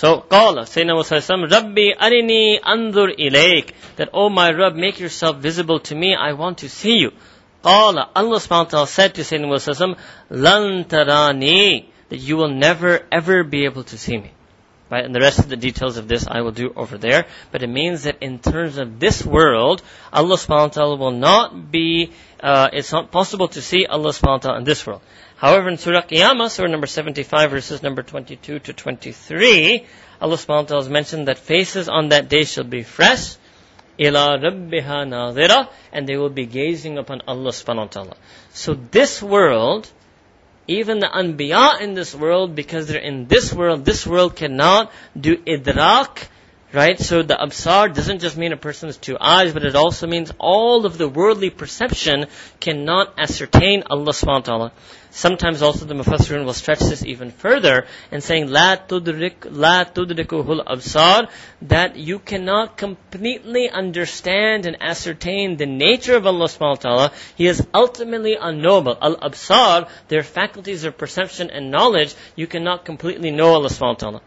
So, 0.00 0.20
قال 0.28 0.56
Sayyidina 0.56 0.94
Musa 0.94 1.36
Rabbi 1.48 1.94
arini 1.98 2.60
anzur 2.60 3.16
ilayk. 3.18 3.70
That, 3.96 4.10
oh 4.12 4.28
my 4.28 4.52
Rabb, 4.52 4.74
make 4.74 5.00
yourself 5.00 5.36
visible 5.36 5.80
to 5.80 5.94
me. 5.94 6.14
I 6.14 6.34
want 6.34 6.58
to 6.58 6.68
see 6.68 6.98
you. 6.98 7.12
قال 7.64 8.06
Allah 8.14 8.36
subhanahu 8.36 8.64
wa 8.64 8.64
ta'ala 8.64 8.86
said 8.86 9.14
to 9.14 9.22
Sayyidina 9.22 9.48
Musa 9.48 9.96
lan 10.28 10.84
tarani. 10.84 11.86
That 12.10 12.18
you 12.18 12.36
will 12.36 12.50
never 12.50 13.06
ever 13.10 13.42
be 13.42 13.64
able 13.64 13.84
to 13.84 13.96
see 13.96 14.18
me. 14.18 14.32
Right? 14.90 15.04
And 15.04 15.14
the 15.14 15.20
rest 15.20 15.40
of 15.40 15.48
the 15.48 15.56
details 15.56 15.96
of 15.96 16.06
this 16.06 16.28
I 16.28 16.42
will 16.42 16.52
do 16.52 16.72
over 16.76 16.98
there. 16.98 17.26
But 17.50 17.62
it 17.62 17.66
means 17.66 18.04
that 18.04 18.22
in 18.22 18.38
terms 18.38 18.78
of 18.78 19.00
this 19.00 19.24
world, 19.24 19.82
Allah 20.12 20.36
subhanahu 20.36 20.68
wa 20.68 20.68
ta'ala 20.68 20.96
will 20.96 21.10
not 21.10 21.72
be, 21.72 22.12
uh, 22.40 22.68
it's 22.72 22.92
not 22.92 23.10
possible 23.10 23.48
to 23.48 23.62
see 23.62 23.86
Allah 23.86 24.10
subhanahu 24.10 24.32
wa 24.32 24.38
ta'ala 24.38 24.58
in 24.58 24.64
this 24.64 24.86
world. 24.86 25.00
However, 25.41 25.69
in 25.69 25.79
Surah 25.79 26.03
Qiyamah, 26.03 26.51
Surah 26.51 26.69
number 26.69 26.85
75, 26.85 27.49
verses 27.49 27.81
number 27.81 28.03
22 28.03 28.59
to 28.59 28.73
23, 28.73 29.87
Allah 30.21 30.35
subhanahu 30.35 30.47
wa 30.47 30.61
ta'ala 30.61 30.83
has 30.83 30.89
mentioned 30.89 31.27
that 31.29 31.39
faces 31.39 31.89
on 31.89 32.09
that 32.09 32.29
day 32.29 32.43
shall 32.43 32.63
be 32.63 32.83
fresh, 32.83 33.37
ila 33.99 34.37
rabbiha 34.37 34.99
nadira, 35.09 35.67
and 35.91 36.07
they 36.07 36.15
will 36.15 36.29
be 36.29 36.45
gazing 36.45 36.99
upon 36.99 37.23
Allah 37.27 37.49
subhanahu 37.49 37.77
wa 37.77 37.85
ta'ala. 37.87 38.17
So 38.53 38.75
this 38.75 39.19
world, 39.23 39.89
even 40.67 40.99
the 40.99 41.07
anbiya 41.07 41.81
in 41.81 41.95
this 41.95 42.13
world, 42.13 42.53
because 42.53 42.87
they're 42.87 43.01
in 43.01 43.25
this 43.25 43.51
world, 43.51 43.83
this 43.83 44.05
world 44.05 44.35
cannot 44.35 44.91
do 45.19 45.37
idrak, 45.37 46.27
Right? 46.73 46.97
So 46.97 47.21
the 47.21 47.35
absar 47.35 47.93
doesn't 47.93 48.19
just 48.19 48.37
mean 48.37 48.53
a 48.53 48.57
person's 48.57 48.95
two 48.95 49.17
eyes, 49.19 49.51
but 49.51 49.65
it 49.65 49.75
also 49.75 50.07
means 50.07 50.31
all 50.39 50.85
of 50.85 50.97
the 50.97 51.09
worldly 51.09 51.49
perception 51.49 52.27
cannot 52.61 53.13
ascertain 53.19 53.83
Allah 53.89 54.13
subhanahu 54.13 54.27
wa 54.27 54.39
ta'ala. 54.39 54.71
Sometimes 55.09 55.61
also 55.61 55.83
the 55.83 55.93
Mufassirun 55.93 56.45
will 56.45 56.53
stretch 56.53 56.79
this 56.79 57.03
even 57.03 57.31
further 57.31 57.85
and 58.09 58.23
saying, 58.23 58.47
La 58.49 58.77
tudrik, 58.77 59.45
la 59.49 59.83
tudrikuhul 59.83 60.65
absar, 60.65 61.29
that 61.63 61.97
you 61.97 62.19
cannot 62.19 62.77
completely 62.77 63.69
understand 63.69 64.65
and 64.65 64.81
ascertain 64.81 65.57
the 65.57 65.65
nature 65.65 66.15
of 66.15 66.25
Allah 66.25 66.45
subhanahu 66.45 66.61
wa 66.61 66.75
ta'ala. 66.75 67.11
He 67.35 67.47
is 67.47 67.67
ultimately 67.73 68.37
unknowable. 68.39 68.97
Al-absar, 69.01 69.89
their 70.07 70.23
faculties 70.23 70.85
of 70.85 70.97
perception 70.97 71.49
and 71.49 71.69
knowledge, 71.69 72.15
you 72.37 72.47
cannot 72.47 72.85
completely 72.85 73.31
know 73.31 73.55
Allah 73.55 73.67
subhanahu 73.67 74.01
wa 74.01 74.11
ta'ala. 74.11 74.21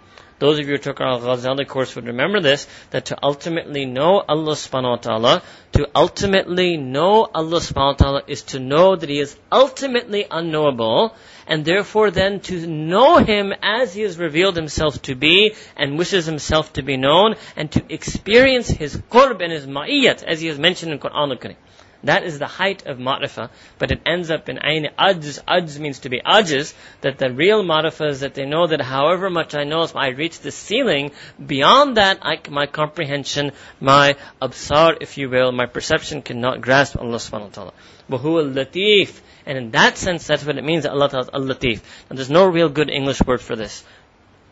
Those 0.45 0.59
of 0.59 0.67
you 0.67 0.73
who 0.73 0.79
took 0.79 1.01
our 1.01 1.19
Ghazali 1.21 1.67
course 1.67 1.97
would 1.97 2.07
remember 2.07 2.39
this, 2.39 2.67
that 2.91 3.07
to 3.07 3.17
ultimately 3.23 3.87
know 3.87 4.23
Allah 4.29 4.53
subhanahu 4.53 4.91
wa 4.91 4.97
ta'ala, 4.97 5.43
to 5.73 5.89
ultimately 5.97 6.77
know 6.77 7.27
Allah 7.35 7.61
subhanahu 7.61 7.93
wa 7.93 7.93
ta'ala 7.95 8.23
is 8.27 8.43
to 8.53 8.59
know 8.59 8.95
that 8.95 9.09
He 9.09 9.21
is 9.21 9.39
ultimately 9.51 10.27
unknowable, 10.31 11.17
and 11.47 11.65
therefore 11.65 12.11
then 12.11 12.41
to 12.41 12.67
know 12.67 13.17
Him 13.17 13.55
as 13.63 13.95
He 13.95 14.03
has 14.03 14.19
revealed 14.19 14.55
Himself 14.55 15.01
to 15.09 15.15
be, 15.15 15.55
and 15.79 15.97
wishes 15.97 16.27
Himself 16.27 16.75
to 16.75 16.83
be 16.83 16.99
known, 16.99 17.37
and 17.57 17.73
to 17.73 17.83
experience 17.89 18.69
His 18.69 18.99
qurb 18.99 19.43
and 19.43 19.51
His 19.51 19.67
ma'iyat, 19.67 20.25
as 20.25 20.43
He 20.43 20.49
has 20.49 20.59
mentioned 20.59 20.93
in 20.93 20.99
Quran 20.99 21.31
al-Karim. 21.31 21.57
That 22.05 22.25
is 22.25 22.39
the 22.39 22.47
height 22.47 22.87
of 22.87 22.99
ma'rifah, 22.99 23.49
but 23.79 23.91
it 23.91 24.01
ends 24.05 24.31
up 24.31 24.49
in 24.49 24.59
ayn 24.59 24.95
ajz. 24.95 25.43
Ajz 25.45 25.79
means 25.79 26.01
to 26.01 26.11
be 26.11 26.21
ajiz, 26.21 26.75
that 27.01 27.19
the 27.19 27.33
real 27.33 27.65
ma'rifah 27.65 28.11
is 28.11 28.21
that 28.21 28.35
they 28.35 28.45
know 28.45 28.67
that 28.67 28.81
however 28.81 29.31
much 29.31 29.55
I 29.55 29.65
know, 29.65 29.87
I 29.95 30.09
reach 30.09 30.41
the 30.41 30.51
ceiling, 30.51 31.13
beyond 31.45 31.97
that, 31.97 32.19
I, 32.23 32.39
my 32.51 32.67
comprehension, 32.67 33.53
my 33.81 34.17
absar, 34.41 34.99
if 35.01 35.17
you 35.19 35.31
will, 35.31 35.51
my 35.53 35.67
perception 35.67 36.23
cannot 36.23 36.61
grasp 36.61 36.97
Allah 36.97 37.17
subhanahu 37.17 37.49
wa 37.49 37.49
ta'ala. 37.49 37.73
Wahuwa 38.11 38.53
latif. 38.55 39.21
And 39.47 39.59
in 39.59 39.71
that 39.73 39.97
sense, 39.97 40.27
that's 40.27 40.45
what 40.45 40.59
it 40.59 40.65
means 40.65 40.87
Allah 40.87 41.09
ta'ala 41.09 41.31
al-latif. 41.33 41.81
And 42.09 42.19
there's 42.19 42.31
no 42.31 42.47
real 42.47 42.69
good 42.69 42.91
English 42.91 43.23
word 43.23 43.41
for 43.41 43.57
this. 43.57 43.85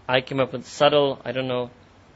I 0.08 0.20
came 0.20 0.40
up 0.40 0.52
with 0.52 0.66
subtle, 0.66 1.20
I 1.24 1.32
don't 1.32 1.48
know, 1.48 1.70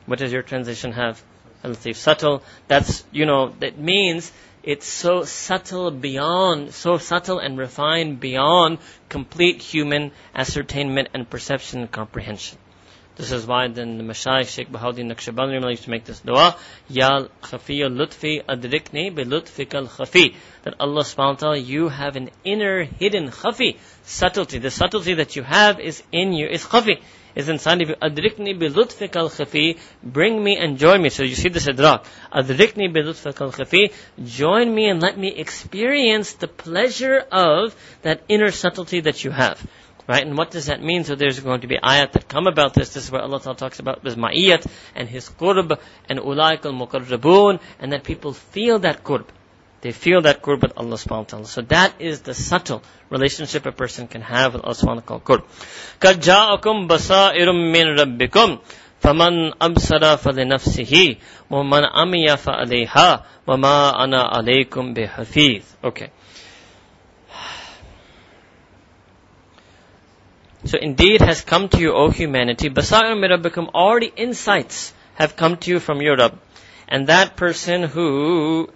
what 0.06 0.18
does 0.18 0.32
your 0.32 0.42
translation 0.42 0.92
have? 0.92 1.22
Al-latif, 1.64 1.96
subtle. 1.96 2.42
That's, 2.68 3.04
you 3.12 3.26
know, 3.26 3.54
that 3.60 3.78
means 3.78 4.32
it's 4.66 4.86
so 4.86 5.22
subtle 5.24 5.92
beyond, 5.92 6.74
so 6.74 6.98
subtle 6.98 7.38
and 7.38 7.56
refined 7.56 8.18
beyond 8.18 8.78
complete 9.08 9.62
human 9.62 10.10
ascertainment 10.34 11.08
and 11.14 11.30
perception 11.30 11.82
and 11.82 11.90
comprehension. 11.90 12.58
This 13.14 13.32
is 13.32 13.46
why 13.46 13.68
then 13.68 13.96
the 13.96 14.04
Mashayikh 14.04 14.48
Sheikh 14.48 14.70
Bahauddin 14.70 15.10
Naqshbandi 15.10 15.70
used 15.70 15.84
to 15.84 15.90
make 15.90 16.04
this 16.04 16.20
dua, 16.20 16.56
Ya 16.88 17.28
khafiya 17.42 17.88
lutfi 17.88 18.44
adrikni 18.44 19.14
bi 19.14 19.22
lutfikal 19.22 19.88
khafi. 19.88 20.34
That 20.64 20.74
Allah 20.80 21.02
subhanahu 21.02 21.34
wa 21.34 21.34
ta'ala, 21.34 21.56
you 21.56 21.88
have 21.88 22.16
an 22.16 22.28
inner 22.44 22.82
hidden 22.82 23.30
khafi, 23.30 23.78
subtlety. 24.04 24.58
The 24.58 24.70
subtlety 24.70 25.14
that 25.14 25.34
you 25.36 25.44
have 25.44 25.80
is 25.80 26.02
in 26.12 26.34
you, 26.34 26.46
is 26.46 26.64
khafi 26.64 27.00
is 27.36 27.48
of 27.48 27.80
you. 27.80 27.94
Adrikni 28.02 28.58
bi 28.58 28.68
lutfikal 28.68 29.28
khafi. 29.30 29.78
Bring 30.02 30.42
me 30.42 30.56
and 30.56 30.78
join 30.78 31.02
me. 31.02 31.10
So 31.10 31.22
you 31.22 31.34
see 31.34 31.50
this 31.50 31.66
idrak. 31.66 32.04
Adrikni 32.32 32.92
bi 32.92 33.00
lutfikal 33.00 33.54
khafi. 33.54 33.92
Join 34.24 34.74
me 34.74 34.88
and 34.88 35.00
let 35.00 35.18
me 35.18 35.28
experience 35.28 36.32
the 36.32 36.48
pleasure 36.48 37.18
of 37.30 37.76
that 38.02 38.22
inner 38.28 38.50
subtlety 38.50 39.00
that 39.00 39.22
you 39.22 39.30
have. 39.30 39.64
Right? 40.08 40.24
And 40.24 40.38
what 40.38 40.50
does 40.50 40.66
that 40.66 40.82
mean? 40.82 41.04
So 41.04 41.14
there's 41.14 41.40
going 41.40 41.60
to 41.62 41.66
be 41.66 41.78
ayat 41.78 42.12
that 42.12 42.28
come 42.28 42.46
about 42.46 42.74
this. 42.74 42.94
This 42.94 43.04
is 43.04 43.10
where 43.10 43.22
Allah 43.22 43.40
Ta'ala 43.40 43.56
talks 43.56 43.80
about 43.80 44.04
his 44.04 44.14
ma'iyat 44.14 44.64
and 44.94 45.08
his 45.08 45.28
qurb 45.28 45.78
and 46.08 46.20
ulaik 46.20 46.64
al-muqarrabun 46.64 47.60
and 47.80 47.92
that 47.92 48.04
people 48.04 48.32
feel 48.32 48.78
that 48.80 49.02
qurb. 49.02 49.26
They 49.81 49.91
feel 49.91 50.21
that 50.21 50.43
qurb 50.43 50.61
with 50.61 50.73
Allah 50.77 50.95
subhanahu 50.95 51.17
wa 51.17 51.23
ta'ala. 51.23 51.45
So 51.45 51.61
that 51.63 51.99
is 51.99 52.21
the 52.21 52.35
subtle 52.35 52.83
relationship 53.09 53.65
a 53.65 53.71
person 53.71 54.07
can 54.07 54.21
have 54.21 54.53
with 54.53 54.63
Allah 54.63 54.75
subhanahu 54.75 55.09
wa 55.09 55.17
ta'ala. 55.17 55.21
Qurb. 55.21 55.43
قَدْ 55.99 56.21
جَاءَكُمْ 56.21 56.87
بَصَائِرٌ 56.87 57.47
مِّن 57.49 57.97
رَبِّكُمْ 57.97 58.59
فَمَنْ 59.01 59.53
أَبْصَرَ 59.57 60.17
فَلِنَفْسِهِ 60.17 61.17
وَمَنْ 61.49 61.83
أَمِيَ 61.83 62.37
فَعَلَيْهَا 62.37 63.23
وَمَا 63.47 64.03
أَنَا 64.03 64.21
عَلَيْكُمْ 64.29 64.93
بِحَفِيظ 64.93 65.63
Okay. 65.83 66.11
So 70.65 70.77
indeed 70.77 71.21
has 71.21 71.41
come 71.41 71.69
to 71.69 71.79
you, 71.79 71.93
O 71.93 72.11
humanity, 72.11 72.69
basair 72.69 73.17
mirabbikum, 73.17 73.69
already 73.73 74.13
insights 74.15 74.93
have 75.15 75.35
come 75.35 75.57
to 75.57 75.71
you 75.71 75.79
from 75.79 76.01
your 76.01 76.15
Rabb. 76.15 76.37
And 76.87 77.07
that 77.07 77.35
person 77.35 77.81
who, 77.81 78.69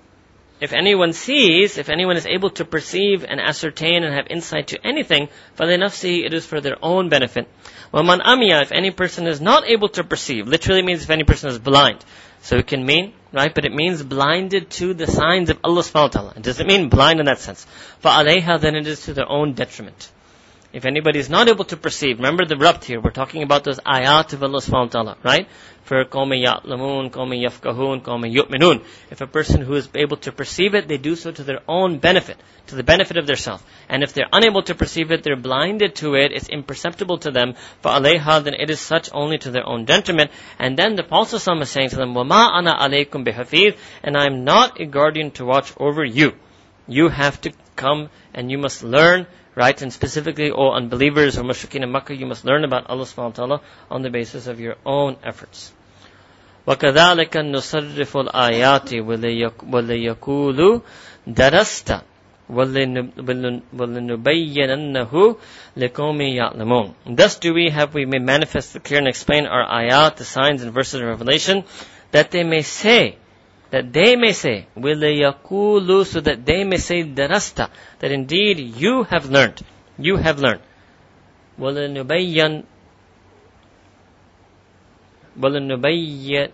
if 0.61 0.72
anyone 0.72 1.11
sees, 1.11 1.77
if 1.77 1.90
anyone 1.90 2.15
is 2.15 2.26
able 2.26 2.49
to 2.52 2.65
perceive 2.65 3.26
and 3.26 3.41
ascertain 3.41 4.03
and 4.03 4.14
have 4.14 4.27
insight 4.30 4.68
to 4.68 4.88
anything, 4.88 5.27
فَلِنَفْسِهِ 5.57 6.26
it 6.26 6.34
is 6.34 6.45
for 6.45 6.61
their 6.61 6.77
own 6.82 7.10
benefit. 7.10 7.48
وَمَنْ 7.94 8.22
أَمِيَا 8.22 8.61
if 8.61 8.72
any 8.72 8.91
person 8.91 9.27
is 9.27 9.41
not 9.41 9.68
able 9.68 9.90
to 9.90 10.03
perceive, 10.03 10.48
literally 10.48 10.82
means 10.82 11.03
if 11.03 11.10
any 11.10 11.26
person 11.26 11.49
is 11.49 11.60
blind. 11.60 12.03
So 12.41 12.57
it 12.57 12.68
can 12.68 12.86
mean, 12.86 13.14
right, 13.34 13.53
but 13.53 13.65
it 13.65 13.73
means 13.73 14.02
blinded 14.02 14.69
to 14.72 14.94
the 14.94 15.07
signs 15.07 15.49
of 15.49 15.60
Allah 15.64 15.82
subhanahu 15.82 15.94
wa 15.94 16.07
ta'ala. 16.07 16.34
It 16.38 16.44
doesn't 16.44 16.68
mean 16.68 16.90
blind 16.90 17.19
in 17.19 17.26
that 17.26 17.40
sense. 17.40 17.65
فَعَلَيْهَا 18.03 18.61
then 18.61 18.76
it 18.76 18.88
is 18.88 19.02
to 19.06 19.14
their 19.14 19.30
own 19.30 19.53
detriment. 19.53 20.10
If 20.76 20.84
anybody 20.84 21.19
is 21.19 21.30
not 21.30 21.48
able 21.48 21.64
to 21.65 21.77
perceive, 21.77 22.18
remember 22.18 22.44
the 22.44 22.56
rabt 22.56 22.84
here, 22.84 22.99
we're 22.99 23.11
talking 23.11 23.44
about 23.44 23.64
those 23.64 23.80
ayat 23.80 24.34
of 24.34 24.44
Allah 24.44 24.60
subhanahu 24.60 24.88
wa 24.88 25.03
ta'ala, 25.03 25.18
right? 25.23 25.48
For 25.84 26.03
qawmi 26.03 26.44
ya'lamun, 26.45 27.11
qawmi 27.11 27.48
yafkahun, 27.48 28.02
qawmi 28.02 28.34
yu'minun. 28.36 28.84
If 29.10 29.22
a 29.22 29.26
person 29.26 29.61
who 29.61 29.76
is 29.76 29.88
able 29.95 30.18
to 30.18 30.34
perceive 30.34 30.76
it, 30.76 30.90
they 30.90 30.98
do 30.98 31.15
so 31.15 31.32
to 31.32 31.44
their 31.45 31.61
own 31.65 31.99
benefit, 31.99 32.36
to 32.68 32.76
the 32.76 32.84
benefit 32.84 33.15
of 33.15 33.26
their 33.26 33.38
self. 33.38 33.65
And 33.88 34.03
if 34.03 34.11
they're 34.11 34.27
unable 34.34 34.64
to 34.64 34.76
perceive 34.76 35.11
it, 35.11 35.23
they're 35.23 35.38
blinded 35.38 35.95
to 36.03 36.15
it, 36.15 36.34
it's 36.34 36.49
imperceptible 36.49 37.19
to 37.19 37.32
them, 37.32 37.53
فَعَلَيْهَا 37.82 38.44
then 38.44 38.56
it 38.56 38.69
is 38.69 38.82
such 38.82 39.10
only 39.14 39.38
to 39.38 39.52
their 39.52 39.65
own 39.65 39.86
detriment. 39.86 40.30
And 40.60 40.77
then 40.77 40.98
the 40.98 41.03
Prophet 41.03 41.36
is 41.36 41.69
saying 41.69 41.91
to 41.91 41.95
them, 41.95 42.14
وَمَا 42.14 42.52
أَنَا 42.52 42.77
عَلَيْكُمْ 42.77 43.26
بِحَفِيظ 43.26 43.77
And 44.03 44.18
I 44.18 44.26
am 44.26 44.44
not 44.44 44.82
a 44.82 44.86
guardian 44.86 45.32
to 45.40 45.45
watch 45.45 45.72
over 45.77 46.03
you. 46.03 46.34
You 46.86 47.07
have 47.07 47.40
to 47.41 47.53
come 47.77 48.10
and 48.34 48.52
you 48.52 48.57
must 48.57 48.84
learn 48.84 49.27
right? 49.56 49.82
And 49.82 49.91
specifically, 49.91 50.52
O 50.52 50.72
unbelievers 50.72 51.38
or 51.38 51.44
mushrikeen 51.44 51.84
in 51.84 51.91
Makkah, 51.91 52.15
you 52.15 52.26
must 52.26 52.45
learn 52.45 52.64
about 52.64 52.90
Allah 52.90 53.06
subhanahu 53.06 53.38
wa 53.38 53.45
ta'ala 53.45 53.61
on 53.90 54.02
the 54.02 54.10
basis 54.10 54.48
of 54.48 54.60
your 54.60 54.76
own 54.86 55.18
efforts. 55.23 55.72
وَكَذَلِكَ 56.68 57.30
نُصَرِّفُ 57.30 58.27
الْآيَاتِ 58.27 58.90
وَلِيَقُولُوا 59.69 60.82
دَرَسْتَ 61.27 62.02
وَلِنُبَيِّنَنَّهُ 62.49 63.77
لِقَوْمٍ 65.77 66.22
يَعْلَمُونَ 66.22 66.94
Thus 67.15 67.38
do 67.38 67.53
we 67.53 67.69
have 67.69 67.94
we 67.94 68.06
may 68.06 68.19
manifest, 68.19 68.84
clear 68.84 68.99
and 68.99 69.07
explain 69.07 69.45
our 69.45 69.65
ayat, 69.65 70.18
the 70.18 70.26
signs 70.26 70.64
and 70.64 70.72
verses 70.72 71.02
of 71.02 71.07
revelation, 71.07 71.64
that 72.11 72.32
they 72.32 72.44
may 72.44 72.61
say, 72.61 73.18
that 73.72 73.91
they 73.91 74.15
may 74.15 74.32
say, 74.32 74.68
will 74.76 74.98
yakulu, 74.98 76.06
so 76.06 76.22
that 76.22 76.45
they 76.45 76.64
may 76.64 76.77
say 76.77 77.03
darasta, 77.03 77.69
that 77.99 78.11
indeed 78.11 78.60
you 78.60 79.03
have 79.03 79.30
learned, 79.30 79.61
you 79.98 80.15
have 80.18 80.40
learned. 80.40 80.61
وَلَنُبَيَّنْ 81.60 82.64
وَلَنُبَيِّنَهُ 85.40 86.49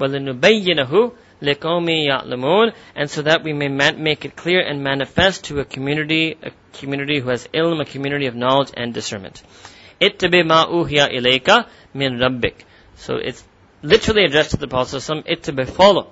وَلَنُبَيِّنَهُ 0.00 1.12
لِقَوْمِ 1.42 1.88
يَعْلَمُونَ 1.88 2.72
And 2.96 3.10
so 3.10 3.22
that 3.22 3.42
we 3.42 3.52
may 3.52 3.68
make 3.68 4.24
it 4.24 4.36
clear 4.36 4.60
and 4.60 4.82
manifest 4.82 5.44
to 5.44 5.60
a 5.60 5.64
community, 5.64 6.36
a 6.42 6.50
community 6.78 7.20
who 7.20 7.28
has 7.28 7.46
ilm, 7.48 7.80
a 7.80 7.84
community 7.84 8.26
of 8.26 8.34
knowledge 8.34 8.70
and 8.76 8.94
discernment. 8.94 9.42
اتَّبِي 10.00 10.42
مَا 10.42 10.66
أُوهِيَ 10.66 11.10
إِلَيْكَ 11.18 11.66
مِنْ 11.94 12.18
رَبِّكَ 12.18 12.54
So 12.96 13.16
it's 13.16 13.44
literally 13.81 14.25
addressed 14.25 14.51
to 14.51 14.57
the 14.57 14.67
Prophet 14.67 15.23
it 15.25 15.43
to 15.43 15.53
be 15.53 15.65
follow 15.65 16.11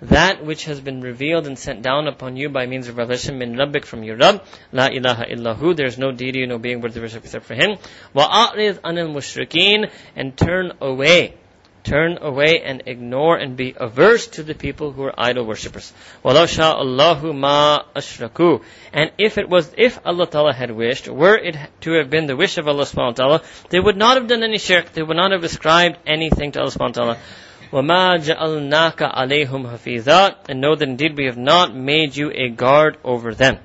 that 0.00 0.44
which 0.44 0.64
has 0.66 0.80
been 0.80 1.00
revealed 1.00 1.46
and 1.46 1.58
sent 1.58 1.82
down 1.82 2.06
upon 2.06 2.36
you 2.36 2.48
by 2.48 2.66
means 2.66 2.86
of 2.86 2.96
revelation 2.96 3.38
min 3.38 3.56
rabbik 3.56 3.84
from 3.84 4.04
your 4.04 4.16
Rabb. 4.16 4.44
La 4.72 4.86
ilaha 4.86 5.24
illahu 5.24 5.74
there 5.74 5.86
is 5.86 5.98
no 5.98 6.12
deity 6.12 6.46
no 6.46 6.58
being 6.58 6.80
worthy 6.80 7.00
of 7.00 7.04
worship 7.04 7.24
except 7.24 7.44
for 7.44 7.54
him. 7.54 7.76
Wa 8.14 8.50
a'rid 8.52 8.80
anil 8.82 9.12
mushrikeen 9.12 9.90
and 10.14 10.36
turn 10.36 10.72
away 10.80 11.34
turn 11.87 12.17
away 12.21 12.61
and 12.61 12.83
ignore 12.85 13.37
and 13.37 13.57
be 13.57 13.75
averse 13.75 14.27
to 14.27 14.43
the 14.43 14.55
people 14.55 14.91
who 14.91 15.03
are 15.03 15.13
idol 15.17 15.45
worshippers. 15.45 15.91
وَلَوْ 16.23 16.45
شَاءَ 16.45 16.79
اللَّهُ 16.79 17.21
مَا 17.21 17.83
أَشْرَكُوا 17.95 18.63
And 18.93 19.11
if 19.17 19.37
it 19.37 19.49
was, 19.49 19.71
if 19.77 19.99
Allah 20.05 20.27
Ta'ala 20.27 20.53
had 20.53 20.71
wished, 20.71 21.07
were 21.07 21.37
it 21.37 21.57
to 21.81 21.93
have 21.93 22.09
been 22.09 22.27
the 22.27 22.35
wish 22.35 22.57
of 22.57 22.67
Allah 22.67 22.85
subhanahu 22.85 23.05
wa 23.05 23.11
ta'ala, 23.11 23.41
they 23.69 23.79
would 23.79 23.97
not 23.97 24.17
have 24.17 24.27
done 24.27 24.43
any 24.43 24.57
shirk, 24.57 24.93
they 24.93 25.03
would 25.03 25.17
not 25.17 25.31
have 25.31 25.43
ascribed 25.43 25.97
anything 26.07 26.53
to 26.53 26.59
Allah 26.59 26.71
subhanahu 26.71 26.97
wa 26.97 27.15
ta'ala. 27.15 27.17
وَمَا 27.71 28.37
جَعَلْنَاكَ 28.37 29.13
عَلَيْهُمْ 29.13 29.71
حَفِيظًا 29.73 30.35
And 30.47 30.61
know 30.61 30.75
that 30.75 30.87
indeed 30.87 31.17
we 31.17 31.25
have 31.25 31.37
not 31.37 31.75
made 31.75 32.15
you 32.15 32.31
a 32.31 32.49
guard 32.49 32.97
over 33.03 33.33
them. 33.33 33.57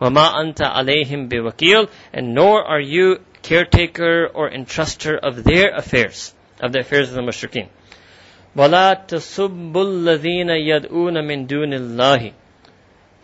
وَمَا 0.00 0.34
أَنْتَ 0.34 0.60
عَلَيْهِمْ 0.60 1.28
بِوَكِيلٍ 1.28 1.88
And 2.12 2.34
nor 2.34 2.62
are 2.62 2.80
you 2.80 3.20
caretaker 3.42 4.26
or 4.32 4.48
entruster 4.50 5.16
of 5.16 5.44
their 5.44 5.74
affairs 5.74 6.34
of 6.60 6.72
the 6.72 6.80
affairs 6.80 7.08
of 7.10 7.14
the 7.14 7.22
mushrikeen. 7.22 7.68
وَلَا 8.56 9.06
تَسُبُّ 9.06 9.72
الَّذِينَ 9.72 10.48
يَدْعُونَ 10.48 11.16
مِن 11.24 11.46
دُونِ 11.46 11.74
اللَّهِ 11.74 12.32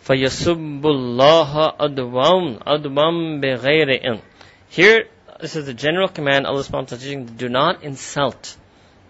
فَيَسُبُّ 0.03 0.81
اللَّهَ 0.81 1.77
أَدْوَمْ 1.79 2.63
أَدْوَمْ 2.63 3.41
بِغَيْرِ 3.41 4.03
إِلْمٍ 4.03 4.21
Here, 4.69 5.05
this 5.39 5.55
is 5.55 5.65
the 5.65 5.73
general 5.73 6.07
command 6.07 6.45
Allah 6.45 6.63
subhanahu 6.63 6.91
wa 6.91 6.97
ta'ala 6.97 7.25
do 7.37 7.49
not 7.49 7.83
insult. 7.83 8.57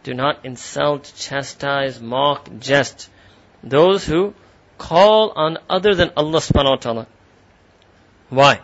Do 0.03 0.13
not 0.13 0.45
insult, 0.45 1.11
chastise, 1.15 2.01
mock, 2.01 2.49
jest. 2.59 3.09
Those 3.63 4.05
who 4.05 4.33
call 4.77 5.31
on 5.35 5.57
other 5.69 5.95
than 5.95 6.11
Allah 6.17 6.39
subhanahu 6.39 6.69
wa 6.69 6.75
ta'ala. 6.75 7.07
Why? 8.29 8.61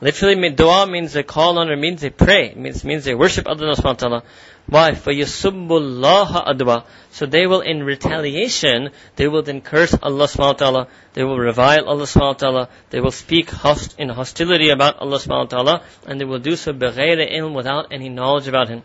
Literally, 0.00 0.50
dua 0.50 0.86
means 0.86 1.12
they 1.12 1.22
call 1.22 1.58
on 1.58 1.70
or 1.70 1.76
means 1.76 2.00
they 2.00 2.10
pray. 2.10 2.50
It 2.50 2.56
means, 2.56 2.84
means 2.84 3.04
they 3.04 3.14
worship 3.14 3.46
other 3.46 3.60
than 3.60 3.68
Allah 3.68 3.76
subhanahu 3.76 4.02
wa 4.02 4.08
ta'ala. 4.08 4.22
Why? 4.71 4.93
For 4.93 5.11
yasubullaha 5.11 6.47
adwa. 6.47 6.85
So 7.09 7.25
they 7.25 7.45
will 7.45 7.59
in 7.59 7.83
retaliation, 7.83 8.91
they 9.17 9.27
will 9.27 9.41
then 9.41 9.59
curse 9.59 9.93
Allah 10.01 10.27
subhanahu 10.27 10.53
wa 10.53 10.53
ta'ala, 10.53 10.87
they 11.11 11.25
will 11.25 11.37
revile 11.37 11.89
Allah 11.89 12.05
subhanahu 12.05 12.21
wa 12.21 12.33
ta'ala, 12.43 12.69
they 12.89 13.01
will 13.01 13.11
speak 13.11 13.49
host- 13.49 13.99
in 13.99 14.07
hostility 14.07 14.69
about 14.69 14.99
Allah 14.99 15.17
subhanahu 15.17 15.51
wa 15.51 15.57
ta'ala, 15.57 15.83
and 16.07 16.21
they 16.21 16.23
will 16.23 16.39
do 16.39 16.55
so 16.55 16.71
bighayra 16.71 17.29
ilm 17.33 17.53
without 17.53 17.91
any 17.91 18.07
knowledge 18.07 18.47
about 18.47 18.69
Him. 18.69 18.83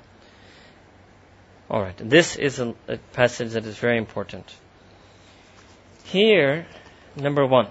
Alright, 1.70 1.98
this 1.98 2.34
is 2.34 2.58
a, 2.58 2.74
a 2.88 2.96
passage 3.12 3.52
that 3.52 3.64
is 3.64 3.78
very 3.78 3.96
important. 3.96 4.52
Here, 6.02 6.66
number 7.14 7.46
one, 7.46 7.68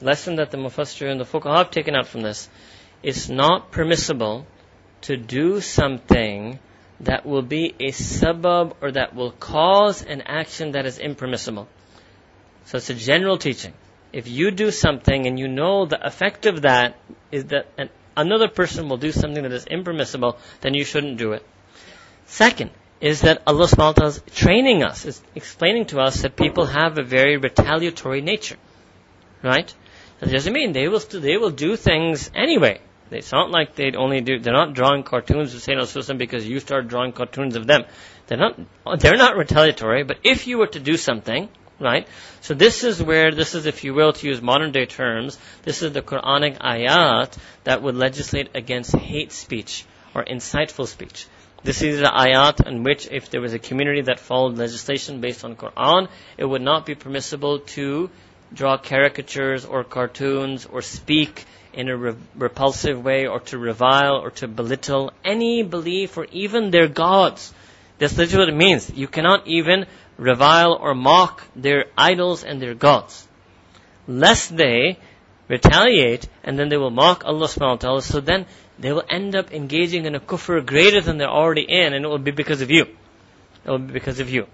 lesson 0.00 0.36
that 0.36 0.50
the 0.50 0.56
Mufassir 0.56 1.10
and 1.10 1.20
the 1.20 1.26
Fuqaha 1.26 1.58
have 1.58 1.70
taken 1.70 1.94
out 1.94 2.06
from 2.06 2.22
this, 2.22 2.48
it's 3.02 3.28
not 3.28 3.70
permissible 3.70 4.46
to 5.02 5.18
do 5.18 5.60
something 5.60 6.58
that 7.00 7.24
will 7.24 7.42
be 7.42 7.74
a 7.78 7.90
sabab 7.90 8.74
or 8.80 8.92
that 8.92 9.14
will 9.14 9.30
cause 9.30 10.02
an 10.02 10.22
action 10.22 10.72
that 10.72 10.86
is 10.86 10.98
impermissible. 10.98 11.68
So 12.64 12.78
it's 12.78 12.90
a 12.90 12.94
general 12.94 13.38
teaching. 13.38 13.72
If 14.12 14.26
you 14.28 14.50
do 14.50 14.70
something 14.70 15.26
and 15.26 15.38
you 15.38 15.48
know 15.48 15.86
the 15.86 16.04
effect 16.04 16.46
of 16.46 16.62
that 16.62 16.96
is 17.30 17.46
that 17.46 17.66
an, 17.76 17.90
another 18.16 18.48
person 18.48 18.88
will 18.88 18.96
do 18.96 19.12
something 19.12 19.42
that 19.42 19.52
is 19.52 19.66
impermissible, 19.66 20.38
then 20.60 20.74
you 20.74 20.84
shouldn't 20.84 21.18
do 21.18 21.32
it. 21.32 21.46
Second, 22.26 22.70
is 23.00 23.20
that 23.20 23.42
Allah 23.46 23.66
subhanahu 23.66 23.78
wa 23.78 23.92
ta'ala 23.92 24.10
is 24.10 24.22
training 24.34 24.82
us, 24.82 25.04
is 25.04 25.22
explaining 25.34 25.86
to 25.86 26.00
us 26.00 26.22
that 26.22 26.36
people 26.36 26.66
have 26.66 26.98
a 26.98 27.02
very 27.02 27.36
retaliatory 27.36 28.20
nature. 28.20 28.56
Right? 29.42 29.72
That 30.20 30.30
doesn't 30.30 30.52
mean 30.52 30.72
they 30.72 30.88
will 30.88 30.98
they 30.98 31.36
will 31.36 31.50
do 31.50 31.76
things 31.76 32.30
anyway. 32.34 32.80
It's 33.10 33.32
not 33.32 33.50
like 33.50 33.74
they 33.74 33.92
only 33.92 34.20
do, 34.20 34.38
they're 34.38 34.52
not 34.52 34.74
drawing 34.74 35.02
cartoons 35.02 35.54
of 35.54 35.60
Sayyidina 35.60 35.82
Rasulullah 35.82 36.18
because 36.18 36.46
you 36.46 36.60
start 36.60 36.88
drawing 36.88 37.12
cartoons 37.12 37.56
of 37.56 37.66
them. 37.66 37.84
They're 38.26 38.38
not, 38.38 38.58
they're 39.00 39.16
not 39.16 39.36
retaliatory, 39.36 40.04
but 40.04 40.18
if 40.22 40.46
you 40.46 40.58
were 40.58 40.66
to 40.66 40.80
do 40.80 40.96
something, 40.96 41.48
right? 41.80 42.06
So 42.40 42.54
this 42.54 42.84
is 42.84 43.02
where, 43.02 43.32
this 43.32 43.54
is 43.54 43.66
if 43.66 43.84
you 43.84 43.94
will, 43.94 44.12
to 44.12 44.26
use 44.26 44.42
modern 44.42 44.72
day 44.72 44.86
terms, 44.86 45.38
this 45.62 45.82
is 45.82 45.92
the 45.92 46.02
Quranic 46.02 46.58
ayat 46.58 47.36
that 47.64 47.82
would 47.82 47.94
legislate 47.94 48.50
against 48.54 48.94
hate 48.94 49.32
speech 49.32 49.84
or 50.14 50.22
inciteful 50.22 50.86
speech. 50.86 51.26
This 51.64 51.82
is 51.82 51.98
the 51.98 52.06
ayat 52.06 52.66
in 52.66 52.84
which 52.84 53.08
if 53.10 53.30
there 53.30 53.40
was 53.40 53.52
a 53.52 53.58
community 53.58 54.02
that 54.02 54.20
followed 54.20 54.56
legislation 54.56 55.20
based 55.20 55.44
on 55.44 55.56
Quran, 55.56 56.08
it 56.36 56.44
would 56.44 56.62
not 56.62 56.86
be 56.86 56.94
permissible 56.94 57.60
to 57.60 58.10
draw 58.52 58.76
caricatures 58.78 59.64
or 59.64 59.84
cartoons 59.84 60.66
or 60.66 60.82
speak 60.82 61.44
in 61.72 61.88
a 61.88 61.96
re- 61.96 62.14
repulsive 62.34 63.04
way 63.04 63.26
or 63.26 63.40
to 63.40 63.58
revile 63.58 64.16
or 64.16 64.30
to 64.30 64.48
belittle 64.48 65.12
any 65.24 65.62
belief 65.62 66.16
or 66.16 66.26
even 66.32 66.70
their 66.70 66.88
gods. 66.88 67.52
That's 67.98 68.16
literally 68.16 68.46
what 68.46 68.54
it 68.54 68.56
means. 68.56 68.90
You 68.90 69.08
cannot 69.08 69.46
even 69.46 69.86
revile 70.16 70.74
or 70.74 70.94
mock 70.94 71.44
their 71.54 71.86
idols 71.96 72.44
and 72.44 72.60
their 72.60 72.74
gods. 72.74 73.26
Lest 74.06 74.56
they 74.56 74.98
retaliate, 75.48 76.28
and 76.44 76.58
then 76.58 76.68
they 76.68 76.76
will 76.76 76.90
mock 76.90 77.24
Allah 77.24 77.46
subhanahu 77.46 77.70
wa 77.70 77.76
ta'ala, 77.76 78.02
so 78.02 78.20
then 78.20 78.46
they 78.78 78.92
will 78.92 79.04
end 79.08 79.34
up 79.34 79.52
engaging 79.52 80.04
in 80.04 80.14
a 80.14 80.20
kufr 80.20 80.64
greater 80.64 81.00
than 81.00 81.18
they're 81.18 81.28
already 81.28 81.62
in, 81.62 81.94
and 81.94 82.04
it 82.04 82.08
will 82.08 82.18
be 82.18 82.30
because 82.30 82.60
of 82.60 82.70
you. 82.70 82.82
It 83.64 83.70
will 83.70 83.78
be 83.78 83.92
because 83.92 84.20
of 84.20 84.30
you. 84.30 84.46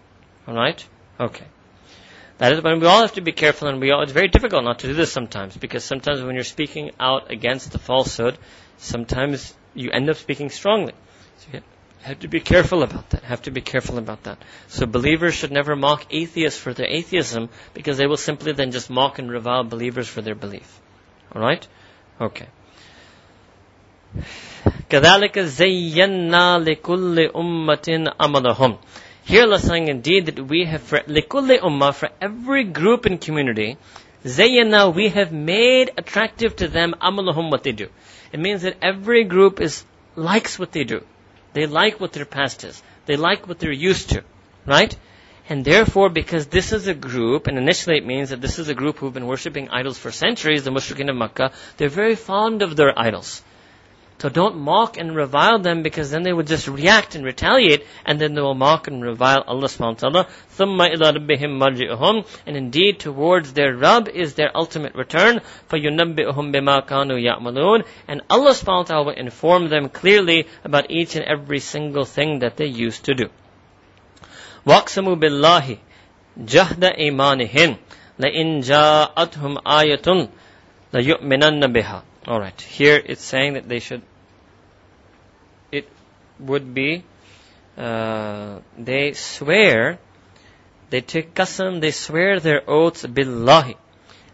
Alright? 0.49 0.87
Okay. 1.19 1.45
That 2.40 2.54
is 2.54 2.64
when 2.64 2.80
we 2.80 2.88
all 2.88 3.02
have 3.02 3.14
to 3.14 3.22
be 3.22 3.34
careful 3.34 3.68
and 3.68 3.82
we 3.82 3.91
all, 3.91 4.02
it's 4.02 4.14
very 4.14 4.30
difficult 4.30 4.64
not 4.64 4.80
to 4.80 4.88
do 4.88 4.94
this 4.94 5.12
sometimes 5.12 5.58
because 5.58 5.84
sometimes 5.84 6.22
when 6.22 6.36
you're 6.36 6.46
speaking 6.46 6.91
out 7.00 7.32
against 7.32 7.74
the 7.74 7.80
falsehood, 7.80 8.38
sometimes 8.78 9.54
you 9.74 9.91
end 9.91 10.10
up 10.10 10.16
speaking 10.16 10.50
strongly. 10.50 10.94
So 11.40 11.48
you 11.54 11.62
have 12.02 12.20
to 12.20 12.30
be 12.30 12.40
careful 12.40 12.82
about 12.82 13.10
that. 13.10 13.24
Have 13.24 13.41
to 13.41 13.52
be 13.52 13.60
careful 13.60 13.98
about 13.98 14.24
that. 14.24 14.41
So 14.70 14.86
believers 14.86 15.34
should 15.34 15.52
never 15.52 15.76
mock 15.76 16.06
atheists 16.12 16.58
for 16.58 16.74
their 16.74 16.88
atheism 16.88 17.50
because 17.74 17.98
they 17.98 18.08
will 18.08 18.18
simply 18.18 18.54
then 18.54 18.72
just 18.72 18.90
mock 18.90 19.20
and 19.20 19.30
revile 19.30 19.66
believers 19.66 20.08
for 20.08 20.22
their 20.22 20.36
belief. 20.36 20.80
Alright? 21.36 21.68
Okay. 22.22 22.48
كذلك 24.90 25.40
زينا 25.40 26.60
لكل 26.60 27.20
أمة 27.36 28.14
أملهم 28.22 28.78
here 29.25 29.43
Allah 29.43 29.59
saying 29.59 29.89
indeed 29.89 30.27
that 30.27 30.39
we 30.39 30.65
have 30.67 30.83
for 30.83 31.01
likulli 31.01 31.59
ummah, 31.59 31.95
for 31.95 32.11
every 32.21 32.65
group 32.65 33.07
and 33.07 33.19
community, 33.19 33.79
zayyana, 34.23 34.95
we 34.95 35.09
have 35.09 35.33
made 35.33 35.93
attractive 35.97 36.57
to 36.57 36.69
them 36.69 36.95
amalahum 37.01 37.51
what 37.51 37.63
they 37.63 37.73
do. 37.73 37.89
It 38.33 38.41
means 38.41 38.63
that 38.63 38.77
every 38.83 39.25
group 39.25 39.61
is, 39.63 39.85
likes 40.15 40.59
what 40.59 40.73
they 40.73 40.85
do. 40.85 41.03
They 41.55 41.67
like 41.67 42.01
what 42.01 42.13
their 42.13 42.27
past 42.27 42.65
is. 42.65 42.83
They 43.07 43.17
like 43.17 43.49
what 43.49 43.59
they're 43.59 43.73
used 43.73 44.11
to. 44.11 44.25
Right? 44.67 44.95
And 45.49 45.65
therefore, 45.65 46.09
because 46.11 46.47
this 46.47 46.73
is 46.73 46.87
a 46.87 46.95
group, 46.95 47.47
and 47.47 47.57
initially 47.57 47.97
it 47.97 48.07
means 48.07 48.31
that 48.31 48.41
this 48.41 48.59
is 48.59 48.69
a 48.69 48.75
group 48.75 48.99
who've 48.99 49.13
been 49.13 49.27
worshipping 49.27 49.69
idols 49.71 49.99
for 49.99 50.11
centuries, 50.11 50.65
the 50.65 50.71
mushrikeen 50.71 51.11
of 51.11 51.17
Makkah, 51.17 51.53
they're 51.77 51.89
very 51.89 52.17
fond 52.17 52.63
of 52.63 52.77
their 52.77 52.99
idols. 52.99 53.43
So 54.19 54.28
don't 54.31 54.57
mock 54.57 54.97
and 54.97 55.15
revile 55.15 55.59
them 55.59 55.82
because 55.82 56.11
then 56.11 56.23
they 56.23 56.32
will 56.32 56.45
just 56.45 56.66
react 56.66 57.15
and 57.15 57.24
retaliate 57.24 57.85
and 58.07 58.19
then 58.19 58.35
they 58.35 58.41
will 58.41 58.55
mock 58.55 58.86
and 58.89 59.05
revile 59.05 59.43
Allah 59.47 59.66
subhanahu 59.66 60.03
wa 60.03 60.11
ta'ala. 60.11 60.27
ثُمَّ 60.57 60.95
إِلَىٰ 60.95 62.24
And 62.47 62.57
indeed 62.57 63.01
towards 63.01 63.53
their 63.53 63.77
Rabb 63.77 64.09
is 64.09 64.35
their 64.35 64.57
ultimate 64.57 64.95
return. 64.95 65.43
فَيُنَبِّئُهُمْ 65.69 66.53
بِمَا 66.55 66.86
كَانُوا 66.86 67.20
يَعْمَلُونَ 67.20 67.85
And 68.09 68.23
Allah 68.31 68.53
subhanahu 68.53 68.66
wa 68.66 68.82
ta'ala 68.85 69.05
will 69.05 69.12
inform 69.12 69.69
them 69.69 69.89
clearly 69.91 70.47
about 70.65 70.91
each 70.91 71.16
and 71.16 71.24
every 71.24 71.59
single 71.59 72.05
thing 72.05 72.39
that 72.39 72.57
they 72.57 72.66
used 72.66 73.05
to 73.07 73.15
do. 73.15 73.28
وَاقْسَمُوا 74.66 75.20
بِاللَّهِ 75.20 75.78
جَهْدَ 76.39 76.97
إِيمَانِهِمْ 76.99 77.77
لَإِنْ 78.19 78.61
جَاءَتْهُمْ 78.62 79.59
آيَةٌ 79.66 80.28
لَيُؤْمِنَنَّ 80.95 81.73
بِهَا 81.73 82.14
Alright, 82.27 82.59
here 82.63 83.03
it's 83.05 83.23
saying 83.23 83.53
that 83.53 83.69
they 83.69 83.81
should, 83.81 84.01
it 85.71 85.87
would 86.41 86.73
be, 86.73 87.05
uh, 87.77 88.61
they 88.79 89.13
swear, 89.13 89.99
they 90.89 91.03
take 91.03 91.35
qasam, 91.35 91.83
they 91.83 91.91
swear 91.91 92.41
their 92.41 92.63
oaths 92.69 93.05
billahi. 93.05 93.77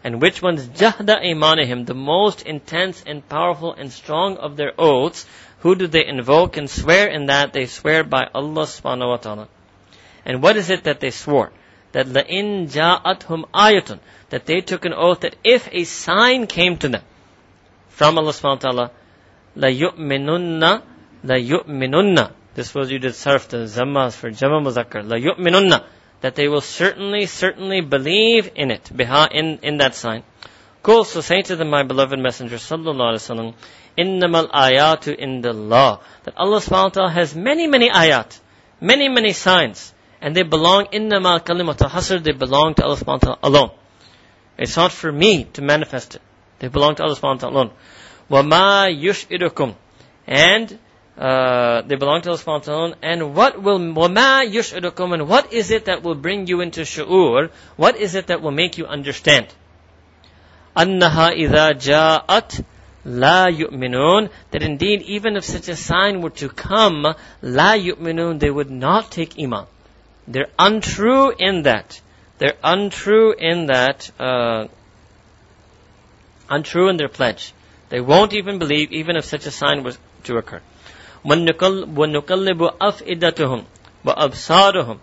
And 0.05 0.21
which 0.21 0.41
one's 0.41 0.67
jahda 0.67 1.21
imanihim, 1.21 1.85
the 1.85 1.93
most 1.93 2.43
intense 2.43 3.03
and 3.05 3.27
powerful 3.27 3.73
and 3.73 3.91
strong 3.91 4.37
of 4.37 4.55
their 4.55 4.71
oaths, 4.77 5.25
who 5.59 5.75
do 5.75 5.87
they 5.87 6.05
invoke 6.05 6.55
and 6.55 6.69
swear 6.69 7.09
in 7.09 7.25
that? 7.25 7.51
They 7.51 7.65
swear 7.65 8.05
by 8.05 8.25
Allah 8.33 8.63
subhanahu 8.63 9.09
wa 9.09 9.17
ta'ala. 9.17 9.47
And 10.25 10.41
what 10.41 10.55
is 10.55 10.69
it 10.69 10.85
that 10.85 11.01
they 11.01 11.11
swore? 11.11 11.51
That 11.91 12.07
la'in 12.07 12.69
ja'athum 12.69 13.43
ayatun, 13.53 13.99
that 14.29 14.45
they 14.45 14.61
took 14.61 14.85
an 14.85 14.93
oath 14.93 15.19
that 15.19 15.35
if 15.43 15.67
a 15.73 15.83
sign 15.83 16.47
came 16.47 16.77
to 16.77 16.87
them, 16.87 17.03
from 18.01 18.17
Allah 18.17 18.31
subhanahu 18.31 18.63
wa 18.63 18.71
ta'ala, 18.71 18.91
la 19.55 19.67
yu'minunna, 19.67 20.81
la. 21.23 22.29
This 22.55 22.73
was 22.73 22.89
you 22.89 22.97
did 22.97 23.11
sarf 23.11 23.47
the 23.47 23.57
zammas 23.57 24.13
for 24.13 24.31
jama 24.31 24.59
muzakkar. 24.59 25.07
La 25.07 25.17
yu'minunna. 25.17 25.85
That 26.21 26.33
they 26.33 26.47
will 26.47 26.61
certainly, 26.61 27.27
certainly 27.27 27.81
believe 27.81 28.49
in 28.55 28.71
it, 28.71 28.89
biha, 28.91 29.31
in, 29.31 29.59
in 29.61 29.77
that 29.77 29.93
sign. 29.93 30.23
Qul, 30.83 31.05
so 31.05 31.21
say 31.21 31.43
to 31.43 31.55
them, 31.55 31.69
my 31.69 31.83
beloved 31.83 32.17
messenger, 32.17 32.55
sallallahu 32.55 33.13
alaihi 33.13 33.21
wasallam, 33.21 33.53
innamal 33.95 34.49
ayatu 34.49 35.15
indallah. 35.15 36.01
That 36.23 36.33
Allah 36.37 36.57
subhanahu 36.57 36.83
wa 36.83 36.89
ta'ala 36.89 37.11
has 37.11 37.35
many, 37.35 37.67
many 37.67 37.91
ayat, 37.91 38.39
many, 38.79 39.09
many 39.09 39.33
signs, 39.33 39.93
and 40.19 40.35
they 40.35 40.41
belong, 40.41 40.87
innamal 40.87 41.45
kalimatul 41.45 41.91
hasr, 41.91 42.23
they 42.23 42.31
belong 42.31 42.73
to 42.73 42.83
Allah 42.83 42.97
subhanahu 42.97 43.05
wa 43.05 43.35
ta'ala 43.35 43.39
alone. 43.43 43.71
It's 44.57 44.75
not 44.75 44.91
for 44.91 45.11
me 45.11 45.43
to 45.53 45.61
manifest 45.61 46.15
it. 46.15 46.21
They 46.60 46.68
belong 46.68 46.94
to 46.96 47.02
Allah 47.02 47.16
subhanahu 47.16 47.42
wa 47.42 47.48
ta'ala 47.48 47.54
alone. 47.54 47.70
وَمَا 48.30 49.02
يُشْئِرُكُمْ 49.02 49.74
And 50.26 50.78
uh, 51.18 51.82
they 51.82 51.96
belong 51.96 52.22
to 52.22 52.30
Allah 52.30 52.38
subhanahu 52.38 52.66
wa 52.66 52.74
ta'ala 52.74 52.96
And 53.02 53.34
what 53.34 53.62
will, 53.62 53.78
وَمَا 53.78 54.50
يُشْئِرُكُمْ 54.50 55.14
And 55.14 55.28
what 55.28 55.52
is 55.52 55.70
it 55.70 55.84
that 55.86 56.02
will 56.02 56.14
bring 56.14 56.46
you 56.46 56.60
into 56.60 56.80
shu'ur? 56.82 57.50
What 57.76 57.96
is 57.96 58.14
it 58.14 58.28
that 58.28 58.42
will 58.42 58.50
make 58.52 58.78
you 58.78 58.86
understand? 58.86 59.48
أَنَّهَا 60.76 61.36
إِذَا 61.36 61.72
جَاءَتْ 62.26 62.64
La 63.06 63.46
yu'minun, 63.46 64.30
that 64.50 64.64
indeed 64.64 65.02
even 65.02 65.36
if 65.36 65.44
such 65.44 65.68
a 65.68 65.76
sign 65.76 66.22
were 66.22 66.30
to 66.30 66.48
come, 66.48 67.06
la 67.40 67.72
yu'minun, 67.74 68.40
they 68.40 68.50
would 68.50 68.68
not 68.68 69.12
take 69.12 69.38
iman. 69.38 69.66
They're 70.26 70.48
untrue 70.58 71.32
in 71.38 71.62
that. 71.62 72.00
They're 72.38 72.58
untrue 72.64 73.32
in 73.32 73.66
that 73.66 74.10
uh, 74.18 74.66
untrue 76.50 76.88
in 76.88 76.96
their 76.96 77.08
pledge. 77.08 77.52
They 77.88 78.00
won't 78.00 78.32
even 78.32 78.58
believe 78.58 78.92
even 78.92 79.16
if 79.16 79.24
such 79.24 79.46
a 79.46 79.50
sign 79.50 79.84
was 79.84 79.98
to 80.24 80.36
occur. 80.36 80.60
وَنُقَلِّبُ 81.24 82.78
أَفْئِدَتُهُمْ 82.80 83.64
وَأَبْصَارُهُمْ 84.04 84.98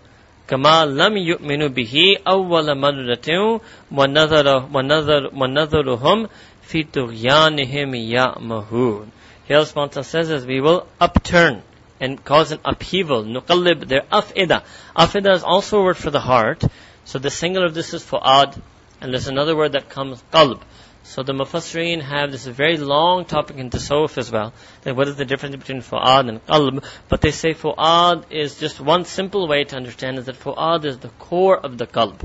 كما 0.48 0.86
لم 0.86 1.18
يؤمنوا 1.18 1.68
به 1.68 2.18
أول 2.28 2.76
مرة 2.76 3.62
ونظر 3.92 4.70
ونظر 4.74 5.32
ونظرهم 5.34 6.30
في 6.62 6.84
طغيانهم 6.84 7.96
يأمهون. 7.96 9.08
Here 9.48 9.66
Allah 9.76 10.04
says 10.04 10.30
as 10.32 10.46
we 10.46 10.60
will 10.60 10.88
upturn 11.00 11.62
and 12.00 12.24
cause 12.24 12.52
an 12.52 12.60
upheaval. 12.66 13.24
نقلب 13.24 13.88
their 13.88 14.02
afida. 14.12 14.64
Afida 14.96 15.34
is 15.34 15.44
also 15.44 15.80
a 15.80 15.84
word 15.84 15.98
for 15.98 16.12
the 16.12 16.20
heart. 16.20 16.64
So 17.06 17.20
the 17.20 17.30
singular 17.30 17.66
of 17.68 17.74
this 17.74 17.94
is 17.94 18.04
fu'ad. 18.04 18.60
And 19.02 19.14
there's 19.14 19.28
another 19.28 19.56
word 19.56 19.74
that 19.74 19.90
comes 19.90 20.22
qalb. 20.32 20.62
So 21.09 21.23
the 21.23 21.33
Mufassireen 21.33 22.03
have 22.03 22.33
this 22.33 22.45
very 22.47 22.77
long 22.77 23.25
topic 23.25 23.57
in 23.57 23.71
Tasawwuf 23.71 24.19
as 24.19 24.31
well. 24.31 24.53
That 24.83 24.95
what 24.95 25.09
is 25.09 25.17
the 25.17 25.25
difference 25.25 25.57
between 25.57 25.81
Fu'ad 25.81 26.29
and 26.29 26.45
Qalb? 26.47 26.85
But 27.09 27.23
they 27.23 27.31
say 27.31 27.55
Fu'ad 27.55 28.31
is 28.31 28.59
just 28.61 28.79
one 28.79 29.07
simple 29.07 29.49
way 29.49 29.65
to 29.65 29.75
understand 29.75 30.19
is 30.19 30.27
that 30.27 30.39
Fu'ad 30.39 30.85
is 30.85 30.99
the 30.99 31.09
core 31.09 31.59
of 31.59 31.79
the 31.79 31.87
Qalb. 31.87 32.21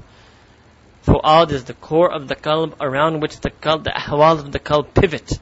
Fu'ad 1.05 1.51
is 1.51 1.64
the 1.64 1.76
core 1.76 2.11
of 2.11 2.27
the 2.27 2.35
Qalb 2.35 2.73
around 2.81 3.22
which 3.22 3.39
the 3.39 3.51
Qalb, 3.51 3.85
the 3.85 3.91
Ahwal 3.91 4.39
of 4.39 4.51
the 4.51 4.60
Qalb 4.60 4.93
pivot. 4.93 5.39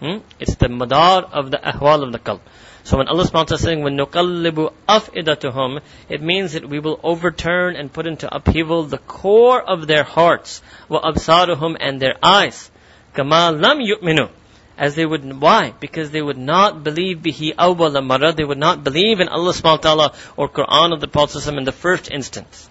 Hmm? 0.00 0.18
It's 0.38 0.56
the 0.56 0.68
Madar 0.68 1.22
of 1.22 1.50
the 1.50 1.56
Ahwal 1.56 2.02
of 2.02 2.12
the 2.12 2.18
Qalb. 2.18 2.40
So 2.84 2.98
when 2.98 3.08
Allah 3.08 3.24
subhanahu 3.24 3.32
wa 3.32 3.44
ta'ala 3.44 3.58
is 3.58 3.62
saying, 3.62 3.82
when 3.82 3.96
nuqallibu 3.96 4.70
af'idatuhum, 4.86 5.80
it 6.10 6.20
means 6.20 6.52
that 6.52 6.68
we 6.68 6.78
will 6.78 7.00
overturn 7.02 7.74
and 7.74 7.90
put 7.90 8.06
into 8.06 8.32
upheaval 8.32 8.82
the 8.82 8.98
core 8.98 9.62
of 9.62 9.86
their 9.86 10.02
hearts, 10.02 10.60
absaruhum 10.90 11.78
and 11.80 11.98
their 11.98 12.16
eyes. 12.22 12.70
Kama 13.13 13.51
lam 13.51 13.79
yu'minu. 13.79 14.29
As 14.77 14.93
they 14.93 15.05
would, 15.05 15.41
why? 15.41 15.73
Because 15.79 16.11
they 16.11 16.21
would 16.21 16.37
not 16.37 16.83
believe 16.83 17.17
bihi 17.17 17.55
awwala 17.55 18.05
marra. 18.05 18.35
They 18.35 18.43
would 18.43 18.59
not 18.59 18.83
believe 18.83 19.19
in 19.19 19.27
Allah 19.27 19.51
subhanahu 19.51 19.63
wa 19.63 19.77
ta'ala 19.77 20.13
or 20.37 20.49
Quran 20.49 20.93
of 20.93 21.01
the 21.01 21.07
Prophet 21.07 21.47
in 21.47 21.63
the 21.63 21.71
first 21.71 22.11
instance. 22.11 22.69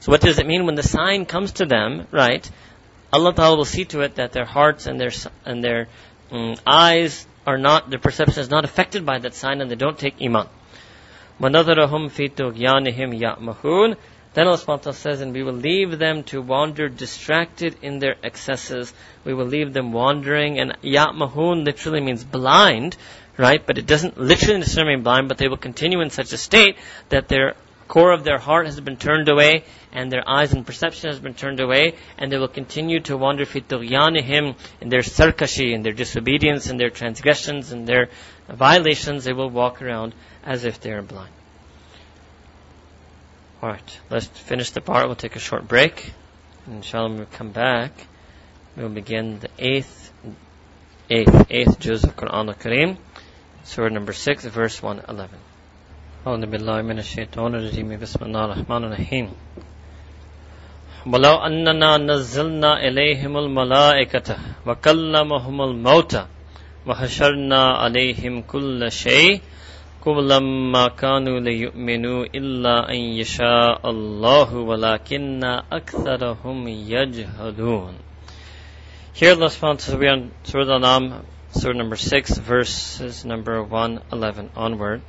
So 0.00 0.10
what 0.10 0.20
does 0.20 0.38
it 0.38 0.46
mean 0.46 0.66
when 0.66 0.74
the 0.74 0.82
sign 0.82 1.26
comes 1.26 1.52
to 1.52 1.66
them, 1.66 2.08
right? 2.10 2.48
Allah 3.12 3.32
ta'ala 3.32 3.56
will 3.56 3.64
see 3.64 3.84
to 3.86 4.00
it 4.00 4.16
that 4.16 4.32
their 4.32 4.44
hearts 4.44 4.86
and 4.86 5.00
their, 5.00 5.12
and 5.44 5.62
their 5.62 5.86
um, 6.32 6.56
eyes 6.66 7.26
are 7.46 7.58
not, 7.58 7.88
their 7.88 8.00
perception 8.00 8.40
is 8.40 8.50
not 8.50 8.64
affected 8.64 9.06
by 9.06 9.20
that 9.20 9.34
sign 9.34 9.60
and 9.60 9.70
they 9.70 9.76
don't 9.76 9.98
take 9.98 10.20
iman. 10.20 10.48
وَنَظَرَهُمْ 11.40 12.10
فِي 12.10 12.30
تُغْيَانِهِمْ 12.34 13.20
يَأْمَهُونَ 13.20 13.96
then 14.39 14.47
Allah 14.47 14.57
subhanahu 14.57 14.93
says, 14.93 15.19
and 15.19 15.33
we 15.33 15.43
will 15.43 15.51
leave 15.51 15.99
them 15.99 16.23
to 16.31 16.41
wander 16.41 16.87
distracted 16.87 17.75
in 17.81 17.99
their 17.99 18.15
excesses. 18.23 18.93
We 19.25 19.33
will 19.33 19.47
leave 19.47 19.73
them 19.73 19.91
wandering. 19.91 20.59
And 20.61 20.77
ya'mahun 20.81 21.65
literally 21.65 21.99
means 21.99 22.23
blind, 22.23 22.95
right? 23.35 23.61
But 23.65 23.77
it 23.77 23.85
doesn't 23.85 24.17
literally 24.17 24.59
necessarily 24.59 24.95
mean 24.95 25.03
blind, 25.03 25.27
but 25.27 25.39
they 25.39 25.49
will 25.49 25.57
continue 25.57 25.99
in 25.99 26.09
such 26.09 26.31
a 26.31 26.37
state 26.37 26.77
that 27.09 27.27
their 27.27 27.55
core 27.89 28.13
of 28.13 28.23
their 28.23 28.37
heart 28.37 28.67
has 28.67 28.79
been 28.79 28.95
turned 28.95 29.27
away 29.27 29.65
and 29.91 30.09
their 30.09 30.23
eyes 30.25 30.53
and 30.53 30.65
perception 30.65 31.09
has 31.09 31.19
been 31.19 31.33
turned 31.33 31.59
away 31.59 31.95
and 32.17 32.31
they 32.31 32.37
will 32.37 32.47
continue 32.47 33.01
to 33.01 33.17
wander 33.17 33.45
fi 33.45 33.59
tughyanihim 33.59 34.55
in 34.79 34.87
their 34.87 35.01
sarkashi, 35.01 35.73
in 35.73 35.81
their 35.81 35.91
disobedience, 35.91 36.69
in 36.69 36.77
their 36.77 36.91
transgressions, 36.91 37.73
in 37.73 37.83
their 37.83 38.07
violations. 38.47 39.25
They 39.25 39.33
will 39.33 39.49
walk 39.49 39.81
around 39.81 40.15
as 40.45 40.63
if 40.63 40.79
they 40.79 40.91
are 40.91 41.01
blind. 41.01 41.33
Alright, 43.62 44.00
let's 44.10 44.26
finish 44.26 44.70
the 44.70 44.80
part. 44.80 45.06
We'll 45.06 45.16
take 45.16 45.36
a 45.36 45.40
short 45.40 45.66
break. 45.66 46.12
Inshallah, 46.66 47.10
when 47.10 47.18
we 47.20 47.26
come 47.26 47.50
back, 47.50 47.92
we'll 48.76 48.88
begin 48.88 49.38
the 49.40 49.48
eighth 49.58 50.12
eighth, 51.10 51.46
eighth 51.50 51.78
juz 51.80 52.04
of 52.04 52.16
Quran 52.16 52.48
al-Kareem, 52.48 52.96
surah 53.64 53.88
number 53.88 54.12
six, 54.12 54.44
verse 54.44 54.82
111. 54.82 55.38
أعوذ 56.26 56.46
بالله 56.46 56.82
من 56.82 56.98
الشيطان 56.98 57.54
الرجيم 57.54 58.00
بسم 58.00 58.24
الله 58.24 58.44
الرحمن 58.44 58.84
الرحيم 58.84 59.30
ولو 61.06 61.34
أننا 61.34 61.96
نزلنا 61.96 62.88
إليهم 62.88 63.36
الملائكة 63.36 64.36
وكلمهم 64.66 65.62
الموتى 65.62 66.26
وحشرنا 66.86 67.62
عليهم 67.64 68.42
كل 68.42 68.92
شيء 68.92 69.40
قبلا 70.05 70.87
كانوا 70.87 71.39
ليؤمنوا 71.39 72.25
إلا 72.35 72.89
أن 72.89 72.95
يشاء 72.95 73.89
الله 73.89 74.55
ولكن 74.55 75.43
أكثرهم 75.71 76.67
يجهلون 76.67 77.93
Here 79.13 79.33
Allah 79.33 79.47
subhanahu 79.47 79.99
wa 79.99 80.29
Surah 80.43 80.75
Al-Anam, 80.75 81.25
Surah 81.51 81.73
number 81.73 81.97
6, 81.97 82.37
verses 82.37 83.25
number 83.25 83.61
111 83.61 84.51
onward. 84.55 85.01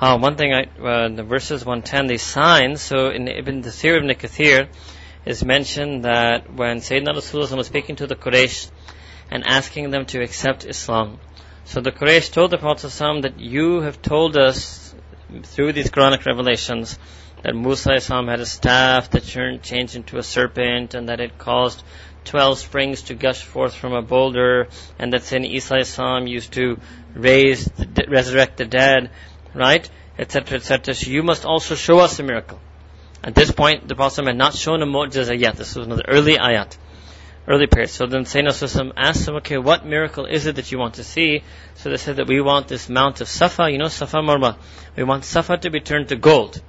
Uh, 0.00 0.16
one 0.16 0.36
thing, 0.36 0.54
I, 0.54 0.62
uh, 0.82 1.08
the 1.08 1.22
verses 1.22 1.62
110, 1.62 2.06
they 2.06 2.16
signs, 2.16 2.80
so 2.80 3.10
in 3.10 3.28
Ibn, 3.28 3.60
the 3.60 3.68
tafsir 3.68 3.98
of 3.98 4.04
Ibn 4.04 4.16
Kathir 4.16 4.68
is 5.26 5.44
mentioned 5.44 6.04
that 6.04 6.50
when 6.50 6.78
Sayyidina 6.78 7.14
Rasulullah 7.14 7.56
was 7.58 7.66
speaking 7.66 7.96
to 7.96 8.06
the 8.06 8.16
Quraysh 8.16 8.70
and 9.30 9.44
asking 9.46 9.90
them 9.90 10.06
to 10.06 10.22
accept 10.22 10.64
Islam, 10.64 11.18
so 11.64 11.80
the 11.80 11.92
Quraysh 11.92 12.32
told 12.32 12.50
the 12.50 12.58
Prophet 12.58 12.86
ﷺ 12.86 13.22
that 13.22 13.40
you 13.40 13.80
have 13.80 14.02
told 14.02 14.36
us 14.36 14.94
through 15.42 15.72
these 15.72 15.90
Quranic 15.90 16.26
revelations 16.26 16.98
that 17.42 17.54
Musa 17.54 17.94
Islam 17.94 18.28
had 18.28 18.40
a 18.40 18.46
staff 18.46 19.10
that 19.10 19.24
turned, 19.24 19.62
changed 19.62 19.96
into 19.96 20.18
a 20.18 20.22
serpent 20.22 20.94
and 20.94 21.08
that 21.08 21.20
it 21.20 21.38
caused 21.38 21.82
12 22.24 22.58
springs 22.58 23.02
to 23.02 23.14
gush 23.14 23.42
forth 23.42 23.74
from 23.74 23.92
a 23.92 24.02
boulder 24.02 24.68
and 24.98 25.12
that 25.12 25.22
Sayyidina 25.22 25.50
Isa 25.50 25.76
Islam 25.78 26.26
used 26.26 26.52
to 26.52 26.78
raise, 27.14 27.64
the, 27.64 28.06
resurrect 28.08 28.58
the 28.58 28.64
dead, 28.64 29.10
right? 29.54 29.88
Etc. 30.18 30.56
etc. 30.56 30.94
So 30.94 31.10
you 31.10 31.22
must 31.22 31.44
also 31.44 31.74
show 31.74 31.98
us 31.98 32.18
a 32.18 32.22
miracle. 32.22 32.60
At 33.24 33.34
this 33.34 33.50
point, 33.50 33.88
the 33.88 33.94
Prophet 33.94 34.26
had 34.26 34.36
not 34.36 34.54
shown 34.54 34.82
a 34.82 34.86
mu'jiza 34.86 35.38
yet. 35.38 35.56
This 35.56 35.74
was 35.74 35.86
another 35.86 36.04
early 36.08 36.36
ayat 36.36 36.76
early 37.46 37.66
period. 37.66 37.90
So 37.90 38.06
then 38.06 38.24
Sayyidina 38.24 38.92
asked 38.96 39.26
them, 39.26 39.36
okay, 39.36 39.58
what 39.58 39.84
miracle 39.84 40.26
is 40.26 40.46
it 40.46 40.56
that 40.56 40.70
you 40.70 40.78
want 40.78 40.94
to 40.94 41.04
see? 41.04 41.42
So 41.74 41.90
they 41.90 41.96
said 41.96 42.16
that 42.16 42.28
we 42.28 42.40
want 42.40 42.68
this 42.68 42.88
mount 42.88 43.20
of 43.20 43.28
Safa, 43.28 43.70
you 43.70 43.78
know 43.78 43.88
Safa 43.88 44.18
Marwa. 44.18 44.56
We 44.96 45.02
want 45.04 45.24
Safa 45.24 45.56
to 45.58 45.70
be 45.70 45.80
turned 45.80 46.08
to 46.08 46.16
gold. 46.16 46.60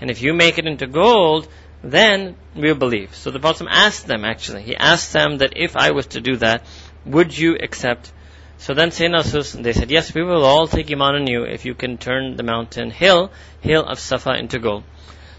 And 0.00 0.10
if 0.10 0.22
you 0.22 0.34
make 0.34 0.58
it 0.58 0.66
into 0.66 0.86
gold, 0.86 1.48
then 1.82 2.36
we'll 2.54 2.74
believe. 2.74 3.14
So 3.14 3.30
the 3.30 3.40
Prophet 3.40 3.68
asked 3.70 4.06
them 4.06 4.24
actually, 4.24 4.62
he 4.62 4.76
asked 4.76 5.12
them 5.12 5.38
that 5.38 5.52
if 5.56 5.76
I 5.76 5.90
was 5.90 6.06
to 6.08 6.20
do 6.20 6.36
that, 6.36 6.64
would 7.04 7.36
you 7.36 7.56
accept? 7.56 8.12
So 8.58 8.72
then 8.72 8.90
Sayyidina 8.90 9.62
they 9.62 9.72
said, 9.74 9.90
yes, 9.90 10.14
we 10.14 10.22
will 10.22 10.44
all 10.44 10.66
take 10.66 10.90
Iman 10.90 11.14
on 11.14 11.26
you 11.26 11.44
if 11.44 11.64
you 11.66 11.74
can 11.74 11.98
turn 11.98 12.36
the 12.36 12.42
mountain 12.42 12.90
hill, 12.90 13.30
hill 13.60 13.84
of 13.84 13.98
Safa 13.98 14.34
into 14.38 14.58
gold. 14.58 14.84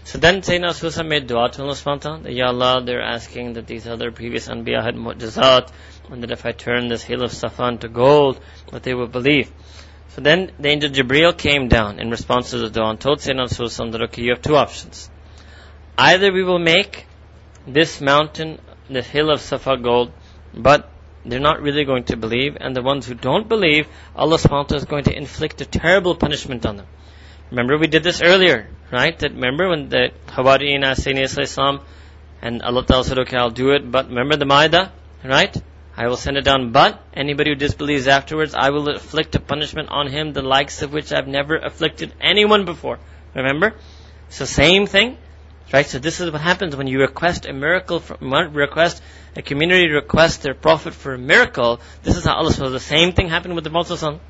So 0.08 0.16
then 0.16 0.40
Sayyidina 0.40 0.72
Susa 0.72 1.04
made 1.04 1.26
dua 1.26 1.50
to 1.50 1.62
Allah 1.62 1.74
subhanahu 1.74 2.24
wa 2.24 2.30
Ya 2.30 2.46
Allah, 2.46 2.82
they're 2.82 3.02
asking 3.02 3.52
that 3.52 3.66
these 3.66 3.86
other 3.86 4.10
previous 4.10 4.48
Anbiya 4.48 4.82
had 4.82 4.94
mu'jizat, 4.94 5.70
and 6.08 6.22
that 6.22 6.30
if 6.30 6.46
I 6.46 6.52
turn 6.52 6.88
this 6.88 7.02
hill 7.02 7.22
of 7.22 7.30
Safan 7.30 7.80
to 7.80 7.88
gold, 7.88 8.40
that 8.72 8.82
they 8.84 8.94
will 8.94 9.06
believe. 9.06 9.52
So 10.14 10.22
then 10.22 10.50
the 10.58 10.70
angel 10.70 10.88
Jibreel 10.88 11.36
came 11.36 11.68
down 11.68 12.00
in 12.00 12.08
response 12.10 12.52
to 12.52 12.56
the 12.56 12.70
dua 12.70 12.88
and 12.88 12.98
told 12.98 13.18
Sayyidina 13.18 13.50
Susa 13.50 13.84
that, 13.90 14.00
okay, 14.04 14.22
you 14.22 14.30
have 14.30 14.40
two 14.40 14.56
options. 14.56 15.10
Either 15.98 16.32
we 16.32 16.42
will 16.42 16.58
make 16.58 17.04
this 17.66 18.00
mountain, 18.00 18.62
the 18.88 19.02
hill 19.02 19.30
of 19.30 19.42
Safa 19.42 19.76
gold, 19.76 20.10
but 20.54 20.90
they're 21.26 21.38
not 21.38 21.60
really 21.60 21.84
going 21.84 22.04
to 22.04 22.16
believe, 22.16 22.56
and 22.58 22.74
the 22.74 22.80
ones 22.80 23.06
who 23.06 23.12
don't 23.12 23.46
believe, 23.46 23.86
Allah 24.16 24.38
subhanahu 24.38 24.52
wa 24.52 24.62
ta'ala 24.62 24.80
is 24.80 24.86
going 24.86 25.04
to 25.04 25.14
inflict 25.14 25.60
a 25.60 25.66
terrible 25.66 26.14
punishment 26.14 26.64
on 26.64 26.78
them. 26.78 26.86
Remember 27.50 27.76
we 27.76 27.88
did 27.88 28.02
this 28.02 28.22
earlier, 28.22 28.70
right? 28.90 29.18
That 29.18 29.32
remember 29.32 29.68
when 29.68 29.88
the 29.88 30.10
Hawariyin 30.28 30.84
asked 30.84 31.04
Sayyidina 31.04 31.42
Islam 31.42 31.80
and 32.40 32.62
Allah 32.62 32.84
Ta'ala 32.84 33.04
said, 33.04 33.18
okay, 33.20 33.36
I'll 33.36 33.50
do 33.50 33.70
it, 33.70 33.90
but 33.90 34.08
remember 34.08 34.36
the 34.36 34.46
Maida, 34.46 34.92
right? 35.24 35.56
I 35.96 36.06
will 36.06 36.16
send 36.16 36.36
it 36.36 36.44
down, 36.44 36.70
but 36.70 37.02
anybody 37.12 37.50
who 37.50 37.56
disbelieves 37.56 38.06
afterwards, 38.06 38.54
I 38.54 38.70
will 38.70 38.88
afflict 38.88 39.34
a 39.34 39.40
punishment 39.40 39.88
on 39.90 40.06
him, 40.06 40.32
the 40.32 40.42
likes 40.42 40.82
of 40.82 40.92
which 40.92 41.12
I've 41.12 41.26
never 41.26 41.56
afflicted 41.56 42.14
anyone 42.20 42.64
before. 42.64 43.00
Remember? 43.34 43.74
So 44.28 44.44
same 44.44 44.86
thing, 44.86 45.16
right? 45.72 45.86
So 45.86 45.98
this 45.98 46.20
is 46.20 46.30
what 46.30 46.40
happens 46.40 46.76
when 46.76 46.86
you 46.86 47.00
request 47.00 47.46
a 47.46 47.52
miracle, 47.52 47.98
from, 47.98 48.32
request 48.54 49.02
a 49.36 49.42
community 49.42 49.90
request 49.90 50.42
their 50.42 50.54
prophet 50.54 50.94
for 50.94 51.14
a 51.14 51.18
miracle. 51.18 51.80
This 52.02 52.16
is 52.16 52.24
how 52.24 52.34
Allah. 52.34 52.52
So 52.52 52.70
the 52.70 52.80
same 52.80 53.12
thing 53.12 53.28
happened 53.28 53.54
with 53.54 53.64
the 53.64 53.70
Prophet. 53.70 54.20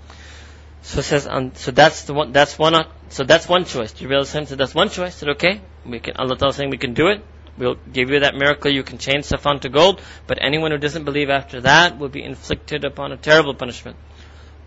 So 0.82 1.00
says, 1.00 1.26
um, 1.26 1.52
so 1.54 1.70
that's 1.70 2.04
the 2.04 2.14
one, 2.14 2.32
that's 2.32 2.58
one, 2.58 2.86
so 3.08 3.24
that's 3.24 3.48
one 3.48 3.64
choice. 3.64 3.92
Jibreel 3.92 4.24
said, 4.24 4.46
that's 4.46 4.74
one 4.74 4.88
choice. 4.88 5.16
Said, 5.16 5.30
okay, 5.30 5.60
we 5.84 6.00
can, 6.00 6.16
Allah 6.16 6.36
Ta'ala 6.36 6.52
saying 6.52 6.70
we 6.70 6.78
can 6.78 6.94
do 6.94 7.08
it. 7.08 7.22
We'll 7.58 7.76
give 7.92 8.10
you 8.10 8.20
that 8.20 8.36
miracle. 8.36 8.70
You 8.70 8.84
can 8.84 8.98
change 8.98 9.24
Safan 9.24 9.60
to 9.62 9.68
gold. 9.68 10.00
But 10.26 10.38
anyone 10.40 10.70
who 10.70 10.78
doesn't 10.78 11.04
believe 11.04 11.28
after 11.28 11.60
that 11.62 11.98
will 11.98 12.08
be 12.08 12.22
inflicted 12.22 12.84
upon 12.84 13.10
a 13.10 13.16
terrible 13.16 13.54
punishment. 13.54 13.96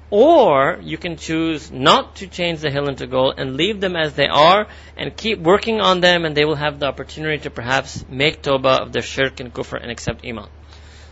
Or 0.10 0.78
you 0.82 0.98
can 0.98 1.16
choose 1.16 1.72
not 1.72 2.18
to 2.18 2.28
change 2.28 2.60
the 2.60 2.70
hill 2.70 2.90
into 2.90 3.08
gold 3.08 3.36
and 3.38 3.56
leave 3.56 3.80
them 3.80 3.96
as 3.96 4.14
they 4.14 4.28
are 4.28 4.68
and 4.98 5.16
keep 5.16 5.40
working 5.40 5.80
on 5.80 6.02
them 6.02 6.26
and 6.26 6.36
they 6.36 6.44
will 6.44 6.56
have 6.56 6.80
the 6.80 6.88
opportunity 6.88 7.38
to 7.44 7.50
perhaps 7.50 8.04
make 8.10 8.42
tawbah 8.42 8.82
of 8.82 8.92
their 8.92 9.02
shirk 9.02 9.40
and 9.40 9.54
kufr 9.54 9.82
and 9.82 9.90
accept 9.90 10.26
iman. 10.26 10.50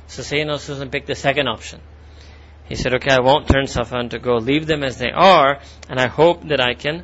So 0.07 0.21
Sayyidina 0.21 0.59
Susan 0.59 0.89
picked 0.89 1.07
the 1.07 1.15
second 1.15 1.47
option. 1.47 1.80
He 2.69 2.75
said, 2.75 2.93
okay, 2.93 3.11
I 3.11 3.19
won't 3.19 3.47
turn 3.47 3.65
Safan 3.65 4.11
to 4.11 4.19
go, 4.19 4.35
leave 4.37 4.67
them 4.67 4.83
as 4.83 4.97
they 4.97 5.11
are, 5.11 5.59
and 5.89 5.99
I 5.99 6.05
hope 6.07 6.47
that 6.49 6.61
I 6.61 6.75
can, 6.75 7.03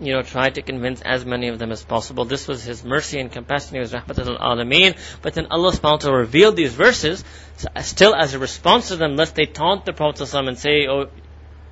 you 0.00 0.12
know, 0.12 0.22
try 0.22 0.50
to 0.50 0.62
convince 0.62 1.00
as 1.00 1.24
many 1.24 1.46
of 1.46 1.60
them 1.60 1.70
as 1.70 1.84
possible. 1.84 2.24
This 2.24 2.48
was 2.48 2.64
his 2.64 2.84
mercy 2.84 3.20
and 3.20 3.30
compassion. 3.30 3.74
He 3.74 3.78
was 3.78 3.92
rahmatul 3.92 4.38
alameen. 4.40 4.98
But 5.22 5.34
then 5.34 5.46
Allah 5.50 5.70
subhanahu 5.72 6.10
wa 6.10 6.16
revealed 6.16 6.56
these 6.56 6.74
verses, 6.74 7.24
uh, 7.74 7.82
still 7.82 8.16
as 8.16 8.34
a 8.34 8.40
response 8.40 8.88
to 8.88 8.96
them, 8.96 9.14
lest 9.14 9.36
they 9.36 9.46
taunt 9.46 9.84
the 9.86 9.92
Prophet 9.92 10.34
and 10.34 10.58
say, 10.58 10.88
oh, 10.88 11.08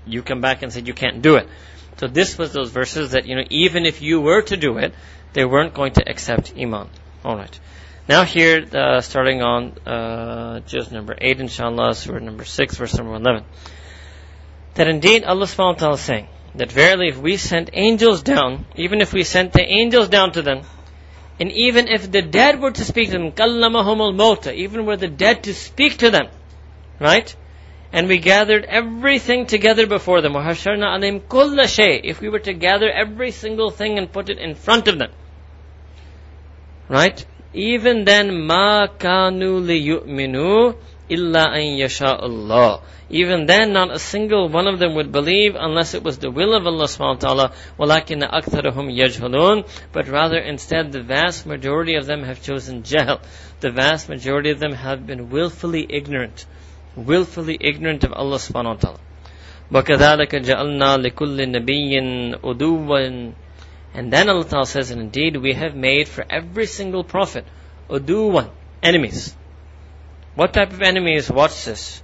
you 0.07 0.23
come 0.23 0.41
back 0.41 0.63
and 0.63 0.73
said 0.73 0.87
you 0.87 0.95
can't 0.95 1.21
do 1.21 1.35
it. 1.35 1.49
So 1.97 2.07
this 2.07 2.39
was 2.39 2.53
those 2.53 2.71
verses 2.71 3.13
that, 3.13 3.27
you 3.27 3.35
know, 3.35 3.45
even 3.51 3.85
if 3.85 4.01
you 4.01 4.21
were 4.21 4.43
to 4.43 4.57
do 4.57 4.79
it, 4.79 4.95
they 5.33 5.45
weren't 5.45 5.75
going 5.75 5.93
to 5.95 6.09
accept 6.09 6.55
Iman. 6.57 6.89
Alright. 7.25 7.59
Now 8.07 8.25
here, 8.25 8.67
uh, 8.71 9.01
starting 9.01 9.41
on 9.41 9.79
uh, 9.87 10.61
juz 10.61 10.93
number 10.93 11.17
8, 11.19 11.41
inshallah, 11.41 11.95
surah 11.95 12.19
number 12.19 12.45
6, 12.45 12.77
verse 12.77 12.95
number 12.99 13.15
11. 13.15 13.45
That 14.75 14.89
indeed 14.89 15.25
Allah 15.25 15.47
subhanahu 15.47 15.75
wa 15.75 15.79
ta'ala 15.79 15.95
is 15.95 16.01
saying, 16.01 16.29
that 16.55 16.71
verily 16.71 17.09
if 17.09 17.19
we 17.19 17.37
sent 17.37 17.71
angels 17.73 18.23
down, 18.23 18.67
even 18.77 19.01
if 19.01 19.13
we 19.13 19.25
sent 19.25 19.53
the 19.53 19.63
angels 19.63 20.09
down 20.09 20.33
to 20.33 20.43
them, 20.43 20.63
and 21.41 21.51
even 21.51 21.89
if 21.89 22.11
the 22.11 22.23
dead 22.23 22.61
were 22.61 22.71
to 22.71 22.85
speak 22.85 23.11
to 23.11 23.19
them, 23.19 23.33
kallamahum 23.33 24.17
mota 24.17 24.53
even 24.53 24.87
were 24.87 24.97
the 24.97 25.09
dead 25.09 25.45
to 25.45 25.55
speak 25.55 25.99
to 25.99 26.11
them, 26.11 26.29
right? 27.01 27.35
And 27.93 28.07
we 28.07 28.19
gathered 28.19 28.65
everything 28.65 29.47
together 29.47 29.87
before 29.87 30.21
them. 30.21 30.35
alayhim 30.35 31.29
kulla 31.29 31.67
shay. 31.67 32.01
If 32.05 32.21
we 32.21 32.29
were 32.29 32.41
to 32.41 32.53
gather 32.53 32.91
every 32.91 33.31
single 33.31 33.71
thing 33.71 33.99
and 33.99 34.13
put 34.13 34.29
it 34.29 34.39
in 34.39 34.55
front 34.55 34.89
of 34.89 34.99
them, 34.99 35.11
right? 36.89 37.25
even 37.54 38.06
then 38.06 38.46
ma 38.46 38.88
kanu 38.88 39.60
liyu'minu 39.62 40.76
illa 41.10 41.50
an 41.52 41.78
yasha 41.78 42.16
Allah. 42.16 42.82
Even 43.10 43.48
then, 43.48 43.74
not 43.74 43.90
a 43.90 43.98
single 43.98 44.50
one 44.50 44.68
of 44.68 44.78
them 44.78 44.94
would 44.94 45.12
believe 45.12 45.56
unless 45.56 45.96
it 45.96 46.04
was 46.04 46.20
the 46.20 46.30
will 46.30 46.54
of 46.54 46.68
Allah 46.68 46.86
subhanahu 46.86 47.16
wa 47.16 47.50
ta'ala. 47.50 47.52
وَلَكِنَّ 47.80 48.22
أَكْثَرَهُمْ 48.30 48.94
يَجْهَلُونَ 48.94 49.68
But 49.92 50.08
rather, 50.08 50.38
instead, 50.38 50.92
the 50.92 51.02
vast 51.02 51.48
majority 51.48 51.96
of 51.96 52.06
them 52.06 52.22
have 52.22 52.44
chosen 52.44 52.84
jahl. 52.84 53.20
The 53.62 53.72
vast 53.72 54.10
majority 54.10 54.52
of 54.52 54.60
them 54.60 54.74
have 54.74 55.08
been 55.08 55.32
willfully 55.32 55.88
ignorant. 55.90 56.46
Willfully 56.96 57.58
ignorant 57.60 58.04
of 58.04 58.14
Allah 58.14 58.38
subhanahu 58.38 58.76
wa 58.76 58.82
ta'ala. 58.94 59.00
وَكَذَلِكَ 59.72 60.46
جَعَلْنَا 60.46 61.10
لِكُلِّ 61.10 61.38
نَبِيٍّ 61.50 62.42
أُدُوًّا 62.44 63.34
and 63.95 64.13
then 64.13 64.29
Allah 64.29 64.45
Ta'ala 64.45 64.67
says, 64.67 64.91
and 64.91 65.01
indeed 65.01 65.37
we 65.37 65.55
have 65.55 65.77
made 65.77 66.09
for 66.09 66.25
every 66.29 66.67
single 66.67 67.05
prophet, 67.05 67.47
uduwan, 67.89 68.51
enemies. 68.83 69.35
What 70.35 70.53
type 70.53 70.73
of 70.73 70.83
enemies? 70.83 71.31
Watch 71.31 71.65
this. 71.65 72.03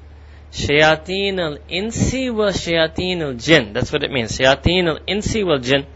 Shayateen 0.53 1.41
al-insi 1.41 2.33
wa 2.33 2.47
shayateen 2.47 3.21
al-jinn. 3.21 3.73
That's 3.73 3.93
what 3.93 4.05
it 4.05 4.13
means. 4.13 4.39
Shayateen 4.39 4.87
al-insi 4.87 5.45
wal 5.45 5.59
jinn. 5.59 5.87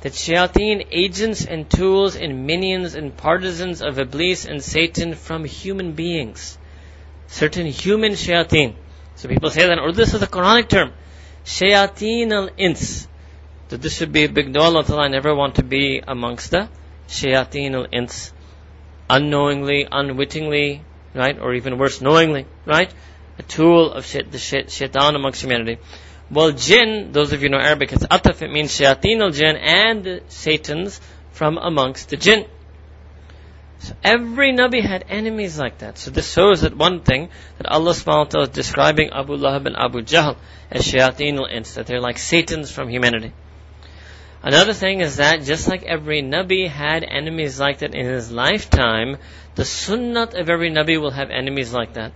That 0.00 0.12
shayateen, 0.12 0.86
agents 0.90 1.44
and 1.44 1.68
tools 1.68 2.16
and 2.16 2.46
minions 2.46 2.94
and 2.94 3.14
partisans 3.14 3.82
of 3.82 3.98
Iblis 3.98 4.46
and 4.46 4.62
Satan 4.62 5.14
from 5.14 5.44
human 5.44 5.92
beings. 5.92 6.56
Certain 7.26 7.66
human 7.66 8.12
shayateen. 8.12 8.74
So 9.16 9.28
people 9.28 9.50
say 9.50 9.66
that, 9.66 9.78
or 9.78 9.92
this 9.92 10.14
is 10.14 10.22
a 10.22 10.26
Quranic 10.26 10.68
term. 10.68 10.92
Shayateen 11.44 12.32
al-ins 12.32 13.08
that 13.68 13.82
this 13.82 13.96
should 13.96 14.12
be 14.12 14.24
a 14.24 14.28
big 14.28 14.52
dua. 14.52 14.64
Allah 14.64 14.84
I 14.98 15.08
never 15.08 15.34
want 15.34 15.56
to 15.56 15.62
be 15.62 16.02
amongst 16.06 16.50
the 16.50 16.68
shayateen 17.08 17.74
al-ins, 17.74 18.32
unknowingly, 19.08 19.86
unwittingly, 19.90 20.82
right, 21.14 21.38
or 21.38 21.54
even 21.54 21.78
worse, 21.78 22.00
knowingly, 22.00 22.46
right, 22.64 22.92
a 23.38 23.42
tool 23.42 23.92
of 23.92 24.10
the 24.10 24.38
shait, 24.38 24.70
shaitan 24.70 25.14
amongst 25.14 25.42
humanity. 25.42 25.78
Well, 26.30 26.52
jinn, 26.52 27.12
those 27.12 27.32
of 27.32 27.42
you 27.42 27.48
know 27.48 27.58
Arabic, 27.58 27.92
it's 27.92 28.04
ataf, 28.04 28.42
it 28.42 28.50
means 28.50 28.70
shayateen 28.70 29.20
al 29.20 29.30
jinn 29.30 29.56
and 29.56 30.22
Satans 30.28 31.00
from 31.32 31.58
amongst 31.58 32.08
the 32.10 32.16
jinn. 32.16 32.46
So 33.78 33.94
every 34.02 34.52
Nabi 34.52 34.82
had 34.82 35.04
enemies 35.08 35.58
like 35.58 35.78
that. 35.78 35.98
So 35.98 36.10
this 36.10 36.32
shows 36.32 36.62
that 36.62 36.74
one 36.76 37.00
thing, 37.00 37.28
that 37.58 37.66
Allah 37.70 37.92
subhanahu 37.92 38.18
wa 38.18 38.24
ta'ala 38.24 38.46
is 38.46 38.54
describing 38.54 39.10
Abu 39.10 39.36
Lahab 39.36 39.66
and 39.66 39.76
Abu 39.76 40.00
Jahl 40.00 40.36
as 40.70 40.82
shayateen 40.82 41.36
al-ins, 41.36 41.74
that 41.74 41.86
they're 41.86 42.00
like 42.00 42.18
Satans 42.18 42.70
from 42.70 42.88
humanity. 42.88 43.32
Another 44.46 44.74
thing 44.74 45.00
is 45.00 45.16
that 45.16 45.42
just 45.42 45.66
like 45.66 45.82
every 45.82 46.22
Nabi 46.22 46.68
had 46.68 47.02
enemies 47.02 47.58
like 47.58 47.78
that 47.78 47.96
in 47.96 48.06
his 48.06 48.30
lifetime, 48.30 49.16
the 49.56 49.64
sunnah 49.64 50.28
of 50.36 50.48
every 50.48 50.70
Nabi 50.70 51.00
will 51.00 51.10
have 51.10 51.30
enemies 51.30 51.72
like 51.72 51.94
that. 51.94 52.12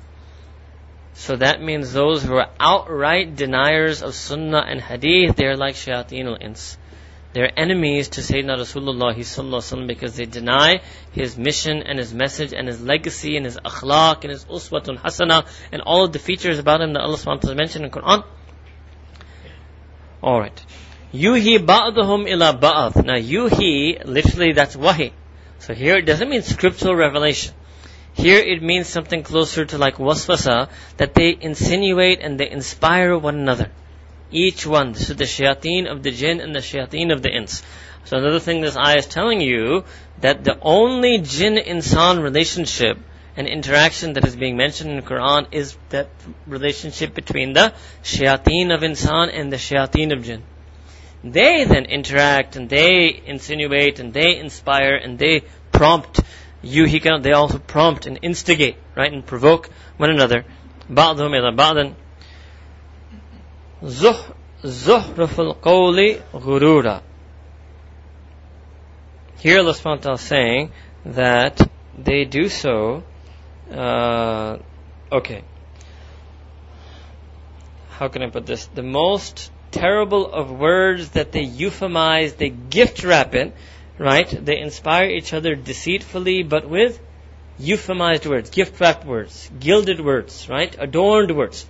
So 1.14 1.34
that 1.34 1.60
means 1.60 1.92
those 1.92 2.22
who 2.22 2.36
are 2.36 2.48
outright 2.60 3.34
deniers 3.34 4.00
of 4.04 4.14
sunnah 4.14 4.64
and 4.64 4.80
hadith, 4.80 5.34
they're 5.34 5.56
like 5.56 5.74
shayateen 5.74 6.26
al-ins. 6.26 6.78
They're 7.32 7.50
enemies 7.58 8.10
to 8.10 8.20
Sayyidina 8.20 8.58
Rasulullah 8.60 9.86
because 9.88 10.14
they 10.14 10.26
deny 10.26 10.82
his 11.10 11.36
mission 11.36 11.82
and 11.82 11.98
his 11.98 12.14
message 12.14 12.52
and 12.52 12.68
his 12.68 12.80
legacy 12.80 13.38
and 13.38 13.44
his 13.44 13.56
akhlaq 13.56 14.22
and 14.22 14.30
his 14.30 14.44
uswatun 14.44 15.00
hasana 15.00 15.48
and 15.72 15.82
all 15.82 16.04
of 16.04 16.12
the 16.12 16.20
features 16.20 16.60
about 16.60 16.80
him 16.80 16.92
that 16.92 17.00
Allah 17.00 17.18
wa 17.26 17.34
ta'ala 17.38 17.56
mentioned 17.56 17.86
in 17.86 17.90
Quran. 17.90 18.22
Alright. 20.22 20.64
Yuhi 21.12 21.58
ba'duhum 21.58 22.28
ila 22.28 22.52
ba'd. 22.52 23.04
Now 23.04 23.16
yuhi, 23.16 24.04
literally 24.04 24.52
that's 24.52 24.76
wahi. 24.76 25.12
So 25.58 25.74
here 25.74 25.96
it 25.96 26.06
doesn't 26.06 26.28
mean 26.28 26.42
scriptural 26.42 26.94
revelation. 26.94 27.54
Here 28.12 28.38
it 28.38 28.62
means 28.62 28.88
something 28.88 29.22
closer 29.22 29.64
to 29.64 29.78
like 29.78 29.96
waswasa, 29.96 30.68
that 30.98 31.14
they 31.14 31.36
insinuate 31.40 32.20
and 32.20 32.38
they 32.38 32.50
inspire 32.50 33.16
one 33.18 33.36
another. 33.36 33.70
Each 34.30 34.66
one. 34.66 34.92
This 34.92 35.10
is 35.10 35.16
the 35.16 35.24
shayateen 35.24 35.90
of 35.90 36.02
the 36.02 36.10
jinn 36.10 36.40
and 36.40 36.54
the 36.54 36.60
shayateen 36.60 37.12
of 37.12 37.22
the 37.22 37.30
ins. 37.30 37.62
So 38.04 38.16
another 38.16 38.40
thing 38.40 38.60
this 38.60 38.76
ayah 38.76 38.98
is 38.98 39.06
telling 39.06 39.40
you, 39.40 39.84
that 40.20 40.44
the 40.44 40.58
only 40.60 41.18
jinn-insan 41.18 42.22
relationship 42.22 42.98
and 43.36 43.46
interaction 43.46 44.12
that 44.14 44.24
is 44.26 44.36
being 44.36 44.56
mentioned 44.56 44.90
in 44.90 44.96
the 44.96 45.02
Quran 45.02 45.46
is 45.52 45.76
that 45.90 46.08
relationship 46.46 47.14
between 47.14 47.52
the 47.52 47.72
shayateen 48.02 48.74
of 48.74 48.82
insan 48.82 49.30
and 49.32 49.52
the 49.52 49.56
shayateen 49.56 50.12
of 50.12 50.24
jinn. 50.24 50.42
They 51.23 51.63
then 51.63 51.85
interact 51.85 52.55
and 52.55 52.69
they 52.69 53.21
insinuate 53.25 53.99
and 53.99 54.13
they 54.13 54.37
inspire 54.37 54.95
and 54.95 55.17
they 55.17 55.41
prompt 55.71 56.21
you, 56.65 56.85
he 56.85 56.99
can, 56.99 57.21
they 57.21 57.31
also 57.31 57.59
prompt 57.59 58.07
and 58.07 58.19
instigate, 58.23 58.77
right, 58.95 59.11
and 59.11 59.25
provoke 59.25 59.69
one 59.97 60.09
another. 60.09 60.45
بعضهم 60.89 61.33
إلى 61.33 61.55
بعض 61.55 61.93
زخرف 64.63 65.39
القول 65.39 66.19
غرورا 66.33 67.01
Here 69.37 69.59
Allah 69.59 69.73
subhanahu 69.73 70.13
is 70.15 70.21
saying 70.21 70.71
that 71.05 71.61
they 71.97 72.25
do 72.25 72.49
so, 72.49 73.03
uh, 73.71 74.57
okay. 75.11 75.43
How 77.89 78.07
can 78.07 78.23
I 78.23 78.29
put 78.29 78.47
this? 78.47 78.65
The 78.65 78.81
most 78.81 79.51
terrible 79.71 80.31
of 80.31 80.51
words 80.51 81.09
that 81.11 81.31
they 81.31 81.45
euphemize, 81.45 82.37
they 82.37 82.49
gift 82.49 83.03
wrap 83.03 83.35
it, 83.35 83.53
right? 83.97 84.27
They 84.27 84.59
inspire 84.59 85.09
each 85.09 85.33
other 85.33 85.55
deceitfully, 85.55 86.43
but 86.43 86.69
with 86.69 86.99
euphemized 87.59 88.25
words, 88.25 88.49
gift 88.49 88.79
wrapped 88.79 89.05
words, 89.05 89.49
gilded 89.59 89.99
words, 89.99 90.49
right? 90.49 90.75
Adorned 90.79 91.35
words, 91.35 91.65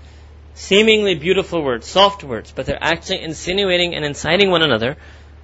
seemingly 0.54 1.16
beautiful 1.16 1.64
words, 1.64 1.88
soft 1.88 2.24
words, 2.24 2.52
but 2.56 2.66
they're 2.66 2.84
actually 2.84 3.22
insinuating 3.22 3.96
and 3.96 4.06
inciting 4.06 4.50
one 4.50 4.62
another 4.62 4.98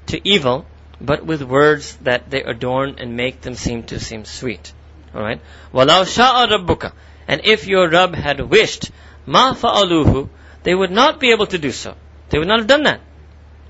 to 0.08 0.28
evil, 0.28 0.66
but 1.00 1.26
with 1.26 1.42
words 1.42 1.96
that 1.98 2.30
they 2.30 2.44
adorn 2.44 2.96
and 3.00 3.16
make 3.16 3.42
them 3.42 3.56
seem 3.56 3.84
to 3.84 4.00
seem 4.00 4.26
sweet. 4.26 4.74
Alright? 5.14 5.42
وَلَوْ 5.74 6.06
شَاءَ 6.06 6.48
رَبُّكَ 6.48 6.92
And 7.28 7.42
if 7.44 7.68
your 7.68 7.90
Rabb 7.90 8.16
had 8.16 8.40
wished, 8.40 8.92
مَا 9.28 9.56
فَعَلُوهُ 9.56 10.30
They 10.64 10.74
would 10.74 10.92
not 10.92 11.20
be 11.20 11.32
able 11.32 11.48
to 11.48 11.58
do 11.58 11.72
so. 11.72 11.96
They 12.29 12.39
would 12.39 12.49
not 12.49 12.59
have 12.59 12.69
done 12.69 12.85
that. 12.85 13.01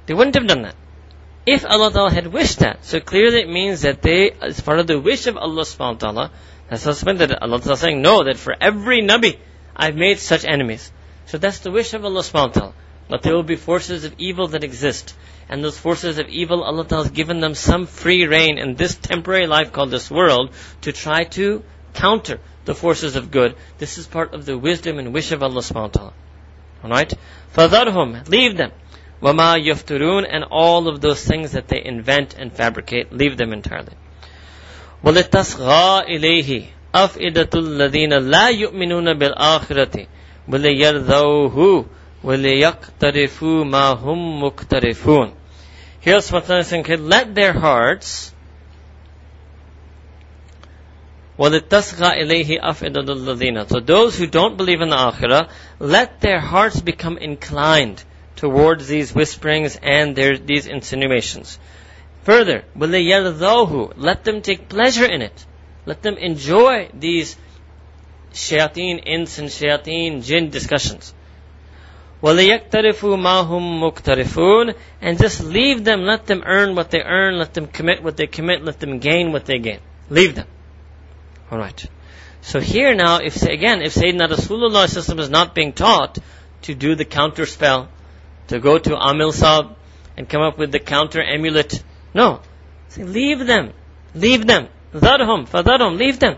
They 0.06 0.14
wouldn't 0.14 0.34
have 0.34 0.46
done 0.46 0.62
that. 0.62 0.74
If 1.46 1.64
Allah 1.64 1.92
Ta'ala 1.92 2.10
had 2.10 2.26
wished 2.26 2.60
that. 2.60 2.84
So 2.84 3.00
clearly 3.00 3.42
it 3.42 3.48
means 3.48 3.82
that 3.82 4.02
they, 4.02 4.32
as 4.32 4.60
part 4.60 4.80
of 4.80 4.86
the 4.86 4.98
wish 4.98 5.26
of 5.26 5.36
Allah 5.36 5.62
subhanahu 5.62 6.02
wa 6.02 6.12
ta'ala, 6.12 6.30
that's 6.68 6.84
that 6.84 7.42
Allah 7.42 7.60
Ta'ala 7.60 7.76
saying, 7.76 8.02
no, 8.02 8.24
that 8.24 8.36
for 8.36 8.54
every 8.60 9.00
Nabi, 9.02 9.38
I've 9.76 9.94
made 9.94 10.18
such 10.18 10.44
enemies. 10.44 10.90
So 11.26 11.38
that's 11.38 11.60
the 11.60 11.70
wish 11.70 11.94
of 11.94 12.04
Allah 12.04 12.22
subhanahu 12.22 12.46
wa 12.48 12.52
ta'ala. 12.60 12.74
But 13.08 13.22
there 13.22 13.34
will 13.34 13.44
be 13.44 13.56
forces 13.56 14.04
of 14.04 14.14
evil 14.18 14.48
that 14.48 14.64
exist. 14.64 15.14
And 15.48 15.62
those 15.62 15.78
forces 15.78 16.18
of 16.18 16.28
evil, 16.28 16.64
Allah 16.64 16.84
Ta'ala 16.84 17.04
has 17.04 17.12
given 17.12 17.40
them 17.40 17.54
some 17.54 17.86
free 17.86 18.26
reign 18.26 18.58
in 18.58 18.74
this 18.74 18.96
temporary 18.96 19.46
life 19.46 19.72
called 19.72 19.92
this 19.92 20.10
world 20.10 20.50
to 20.82 20.92
try 20.92 21.24
to 21.38 21.62
counter 21.94 22.40
the 22.64 22.74
forces 22.74 23.14
of 23.14 23.30
good. 23.30 23.54
This 23.78 23.98
is 23.98 24.08
part 24.08 24.34
of 24.34 24.44
the 24.44 24.58
wisdom 24.58 24.98
and 24.98 25.14
wish 25.14 25.30
of 25.30 25.44
Allah 25.44 25.60
subhanahu 25.60 25.74
wa 25.74 25.88
ta'ala. 25.88 26.12
Alright? 26.83 27.13
فَذَرْهُمْ 27.55 28.29
Leave 28.29 28.57
them. 28.57 28.71
وَمَا 29.21 29.57
يَفْتُرُونَ 29.63 30.25
And 30.29 30.43
all 30.45 30.87
of 30.87 30.99
those 31.01 31.23
things 31.23 31.51
that 31.51 31.67
they 31.67 31.83
invent 31.83 32.35
and 32.37 32.51
fabricate, 32.51 33.13
leave 33.13 33.37
them 33.37 33.53
entirely. 33.53 33.93
وَلِتَصْغَى 35.03 36.07
إِلَيْهِ 36.09 36.65
أَفْئِدَةُ 36.93 37.49
الَّذِينَ 37.53 38.13
لَا 38.29 38.49
يُؤْمِنُونَ 38.49 39.17
بِالْآخِرَةِ 39.17 40.07
وَلِيَرْضَوْهُ 40.49 41.85
وَلِيَقْتَرِفُوا 42.23 43.63
مَا 43.65 43.93
هُمْ 43.93 44.43
مُقْتَرِفُونَ 44.43 45.33
Here 46.01 46.19
Allah 46.33 46.57
is 46.59 46.67
saying, 46.67 46.85
let 46.99 47.35
their 47.35 47.53
hearts 47.53 48.33
وَلِتَّسْغَى 51.37 52.23
إِلَيْهِ 52.23 52.61
أَفْئِدَةُ 52.61 53.07
الَّذِينَ 53.07 53.69
So 53.69 53.79
those 53.79 54.17
who 54.17 54.27
don't 54.27 54.57
believe 54.57 54.81
in 54.81 54.89
the 54.89 54.95
Akhirah, 54.95 55.49
let 55.79 56.21
their 56.21 56.39
hearts 56.39 56.81
become 56.81 57.17
inclined 57.17 58.03
towards 58.35 58.87
these 58.87 59.13
whisperings 59.13 59.79
and 59.81 60.15
their, 60.15 60.37
these 60.37 60.67
insinuations. 60.67 61.57
Further, 62.23 62.63
let 62.75 64.23
them 64.23 64.41
take 64.41 64.69
pleasure 64.69 65.05
in 65.05 65.21
it. 65.21 65.45
Let 65.85 66.03
them 66.03 66.17
enjoy 66.17 66.89
these 66.93 67.35
shayateen, 68.33 69.01
ins 69.05 69.39
and 69.39 69.49
shayateen, 69.49 70.23
jinn 70.23 70.49
discussions. 70.51 71.13
وَلِيَكْتَرِفُوا 72.21 73.17
مَا 73.17 73.43
هُمْ 73.47 73.81
مُكْتَرِفُونَ 73.81 74.75
And 75.01 75.17
just 75.17 75.43
leave 75.43 75.83
them, 75.83 76.03
let 76.03 76.27
them 76.27 76.43
earn 76.45 76.75
what 76.75 76.91
they 76.91 77.01
earn, 77.01 77.39
let 77.39 77.55
them 77.55 77.65
commit 77.65 78.03
what 78.03 78.15
they 78.15 78.27
commit, 78.27 78.63
let 78.63 78.79
them 78.79 78.99
gain 78.99 79.31
what 79.31 79.45
they 79.45 79.57
gain. 79.57 79.79
Leave 80.09 80.35
them. 80.35 80.45
Alright. 81.51 81.85
So 82.41 82.59
here 82.59 82.95
now, 82.95 83.17
if 83.17 83.41
again, 83.43 83.81
if 83.81 83.93
Sayyidina 83.93 84.29
Rasulullah 84.29 85.19
is 85.19 85.29
not 85.29 85.53
being 85.53 85.73
taught 85.73 86.17
to 86.63 86.75
do 86.75 86.95
the 86.95 87.05
counter 87.05 87.45
spell, 87.45 87.89
to 88.47 88.59
go 88.59 88.77
to 88.77 88.89
Amil 88.89 89.31
Saab 89.31 89.75
and 90.17 90.27
come 90.27 90.41
up 90.41 90.57
with 90.57 90.71
the 90.71 90.79
counter 90.79 91.21
amulet. 91.21 91.83
No. 92.13 92.41
Say, 92.89 93.03
leave 93.03 93.45
them. 93.45 93.73
Leave 94.13 94.45
them. 94.45 94.67
Dharhum, 94.93 95.47
fadharhum, 95.47 95.97
leave 95.97 96.19
them. 96.19 96.37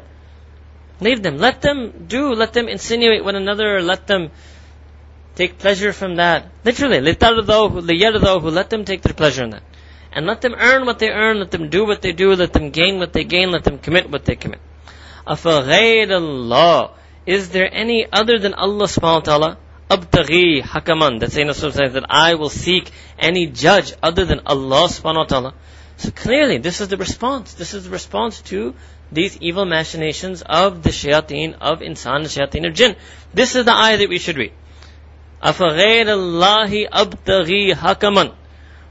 Leave 1.02 1.24
them. 1.24 1.38
Let 1.38 1.62
them 1.62 2.06
do, 2.08 2.34
let 2.34 2.54
them 2.54 2.68
insinuate 2.68 3.24
one 3.24 3.36
another, 3.36 3.82
let 3.82 4.06
them 4.06 4.30
take 5.36 5.58
pleasure 5.58 5.92
from 5.92 6.18
that. 6.18 6.52
Literally, 6.64 7.00
لِتَرْضَوْهُ 7.00 8.54
Let 8.54 8.70
them 8.70 8.86
take 8.86 9.02
their 9.02 9.14
pleasure 9.14 9.44
in 9.44 9.50
that. 9.52 9.64
And 10.12 10.28
let 10.28 10.42
them 10.42 10.54
earn 10.56 10.86
what 10.86 11.00
they 11.00 11.10
earn, 11.10 11.40
let 11.40 11.50
them 11.50 11.70
do 11.70 11.86
what 11.86 12.04
they 12.04 12.12
do, 12.12 12.36
let 12.36 12.54
them 12.54 12.70
gain 12.70 13.00
what 13.00 13.14
they 13.14 13.24
gain, 13.24 13.50
let 13.50 13.64
them 13.64 13.80
commit 13.80 14.12
what 14.12 14.26
they 14.26 14.36
commit. 14.36 14.60
أَفَغَيْرَ 15.28 16.08
اللَّهِ 16.08 16.92
Is 17.26 17.50
there 17.50 17.70
any 17.74 18.08
other 18.12 18.40
than 18.40 18.54
Allah 18.54 18.86
subhanahu 18.86 19.16
wa 19.16 19.20
ta'ala? 19.20 19.58
abtaghi 19.90 20.62
hakaman. 20.62 21.20
That 21.20 21.30
Sayyidina 21.30 21.54
says 21.54 21.94
that 21.94 22.06
I 22.10 22.36
will 22.36 22.50
seek 22.50 22.90
any 23.20 23.48
judge 23.48 23.94
other 24.02 24.26
than 24.26 24.42
Allah 24.46 24.88
subhanahu 24.88 25.16
wa 25.16 25.26
ta'ala. 25.26 25.54
So 25.98 26.12
clearly, 26.12 26.58
this 26.58 26.82
is 26.82 26.88
the 26.88 26.98
response. 26.98 27.54
This 27.54 27.74
is 27.74 27.86
the 27.86 27.92
response 27.92 28.42
to 28.54 28.74
these 29.12 29.38
evil 29.38 29.66
machinations 29.66 30.42
of 30.42 30.82
the 30.82 30.90
shayateen 30.90 31.56
of 31.62 31.80
insan 31.80 32.16
and 32.16 32.26
shayateen 32.26 32.68
of 32.68 32.74
jinn. 32.74 32.96
This 33.34 33.56
is 33.56 33.66
the 33.66 33.74
ayah 33.74 33.98
that 33.98 34.10
we 34.10 34.18
should 34.18 34.38
read. 34.38 34.54
أَفَغَيْرَ 35.44 36.08
اللَّهِ 36.08 36.90
أَبْتَغِي 36.90 37.76
حَكَمًا 37.76 38.34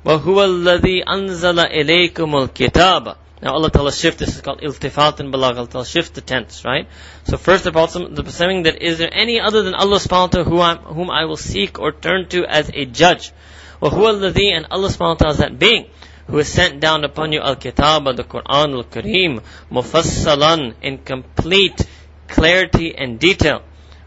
وَهُوَ 0.05 0.45
الَّذِي 0.45 1.05
أَنزَلَ 1.05 1.59
إِلَيْكُمُ 1.59 2.49
الْكِتَابَ 2.49 3.17
now 3.43 3.55
Allah 3.55 3.71
Ta'ala 3.71 3.91
shift, 3.91 4.21
this 4.21 4.37
is 4.37 4.41
called 4.41 4.61
iltifat 4.61 5.19
and 5.19 5.35
balagh. 5.35 5.57
Allah 5.57 5.67
Ta'ala 5.67 5.85
shift 5.85 6.15
the 6.15 6.21
tense, 6.21 6.65
right? 6.65 6.87
So 7.25 7.37
first 7.37 7.65
the 7.65 7.73
Prophet 7.73 8.15
the 8.15 8.31
saying 8.31 8.63
that 8.65 8.81
is 8.81 8.99
there 8.99 9.11
any 9.13 9.41
other 9.41 9.63
than 9.63 9.75
Allah 9.75 9.97
subhanahu 9.97 10.47
wa 10.49 10.75
ta'ala 10.75 10.95
whom 10.95 11.11
I 11.11 11.25
will 11.25 11.37
seek 11.37 11.81
or 11.81 11.91
turn 11.91 12.29
to 12.29 12.47
as 12.47 12.71
a 12.73 12.85
judge? 12.85 13.33
Wa 13.81 13.91
huwa 13.91 14.15
alladhi 14.15 14.53
and 14.53 14.67
Allah 14.71 14.89
subhanahu 14.89 15.09
wa 15.09 15.15
ta'ala 15.15 15.33
is 15.33 15.39
that 15.39 15.59
being 15.59 15.87
who 16.29 16.37
has 16.37 16.49
sent 16.49 16.79
down 16.79 17.05
upon 17.05 17.33
you 17.33 17.41
al-kitab, 17.41 18.05
the 18.17 18.23
Quran 18.23 18.75
al-Kareem, 18.75 19.43
mufassalan 19.73 20.75
in 20.81 20.99
complete 20.99 21.85
clarity 22.29 22.95
and 22.97 23.19
detail. 23.19 23.63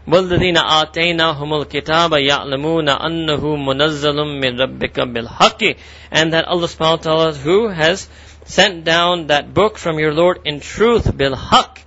وَالَّذِينَ 0.08 0.56
آتَيْنَاهُمُ 0.56 1.66
الْكِتَابَ 1.66 2.10
يَعْلَمُونَ 2.14 2.88
أَنَّهُ 2.88 3.42
مُنَزَّلٌ 3.42 4.16
مِّن 4.40 4.56
رَبِّكَ 4.60 5.00
بِالْحَقِّ 5.12 5.76
And 6.12 6.32
that 6.32 6.46
Allah 6.46 6.68
subhanahu 6.68 6.90
wa 6.90 6.96
ta'ala 6.96 7.34
who 7.34 7.68
has 7.68 8.08
sent 8.44 8.84
down 8.84 9.28
that 9.28 9.52
book 9.52 9.76
from 9.78 9.98
your 9.98 10.12
Lord 10.12 10.40
in 10.44 10.60
truth, 10.60 11.04
بِالْحَقِّ 11.04 11.78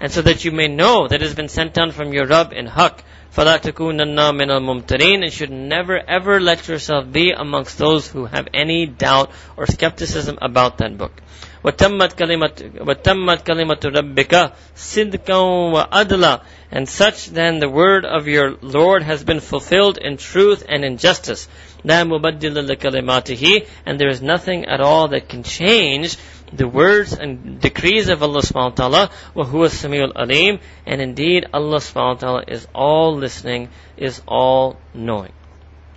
And 0.00 0.10
so 0.10 0.22
that 0.22 0.44
you 0.44 0.52
may 0.52 0.68
know 0.68 1.06
that 1.08 1.16
it 1.16 1.22
has 1.22 1.34
been 1.34 1.48
sent 1.48 1.74
down 1.74 1.92
from 1.92 2.12
your 2.12 2.26
Rabb 2.26 2.52
in 2.52 2.66
haqq. 2.66 3.00
فَلَا 3.34 3.60
تَكُونَنَّ 3.60 4.16
مِنَ 4.16 4.48
الْمُمْتَرِينَ 4.48 5.22
And 5.22 5.32
should 5.32 5.52
never 5.52 5.98
ever 5.98 6.40
let 6.40 6.66
yourself 6.66 7.10
be 7.10 7.30
amongst 7.30 7.78
those 7.78 8.08
who 8.08 8.24
have 8.24 8.48
any 8.52 8.86
doubt 8.86 9.30
or 9.56 9.66
skepticism 9.66 10.38
about 10.42 10.78
that 10.78 10.98
book. 10.98 11.22
وَتَمَّتْ 11.64 12.16
كَلِمَةُ 12.16 12.84
وَتَمَّتْ 12.86 13.44
كَلِمَةُ 13.44 13.80
رَبِّكَ 13.84 14.52
صِدْقًا 14.76 15.72
وَعَدْلًا 15.72 16.40
And 16.70 16.88
such 16.88 17.26
then 17.30 17.58
the 17.58 17.68
word 17.68 18.04
of 18.04 18.28
your 18.28 18.56
Lord 18.62 19.02
has 19.02 19.24
been 19.24 19.40
fulfilled 19.40 19.98
in 19.98 20.16
truth 20.16 20.64
and 20.68 20.84
in 20.84 20.96
justice. 20.96 21.48
لَا 21.84 22.04
مُبَدِّلَ 22.04 22.68
لِكَلِمَاتِهِ 22.68 23.66
And 23.84 24.00
there 24.00 24.08
is 24.08 24.22
nothing 24.22 24.64
at 24.66 24.80
all 24.80 25.08
that 25.08 25.28
can 25.28 25.42
change 25.42 26.16
the 26.52 26.66
words 26.66 27.12
and 27.12 27.60
decrees 27.60 28.08
of 28.08 28.22
Allah 28.22 28.40
subhanahu 28.40 28.70
wa 28.70 28.88
ta'ala, 28.88 29.10
وَهُوَ 29.36 29.66
السَّمِيعُ 29.66 30.12
الْعَلِيمُ 30.12 30.60
And 30.86 31.00
indeed 31.00 31.46
Allah 31.52 31.78
subhanahu 31.78 32.14
wa 32.14 32.20
ta'ala 32.20 32.44
is 32.48 32.66
all 32.74 33.16
listening, 33.16 33.68
is 33.96 34.22
all 34.26 34.76
knowing. 34.94 35.32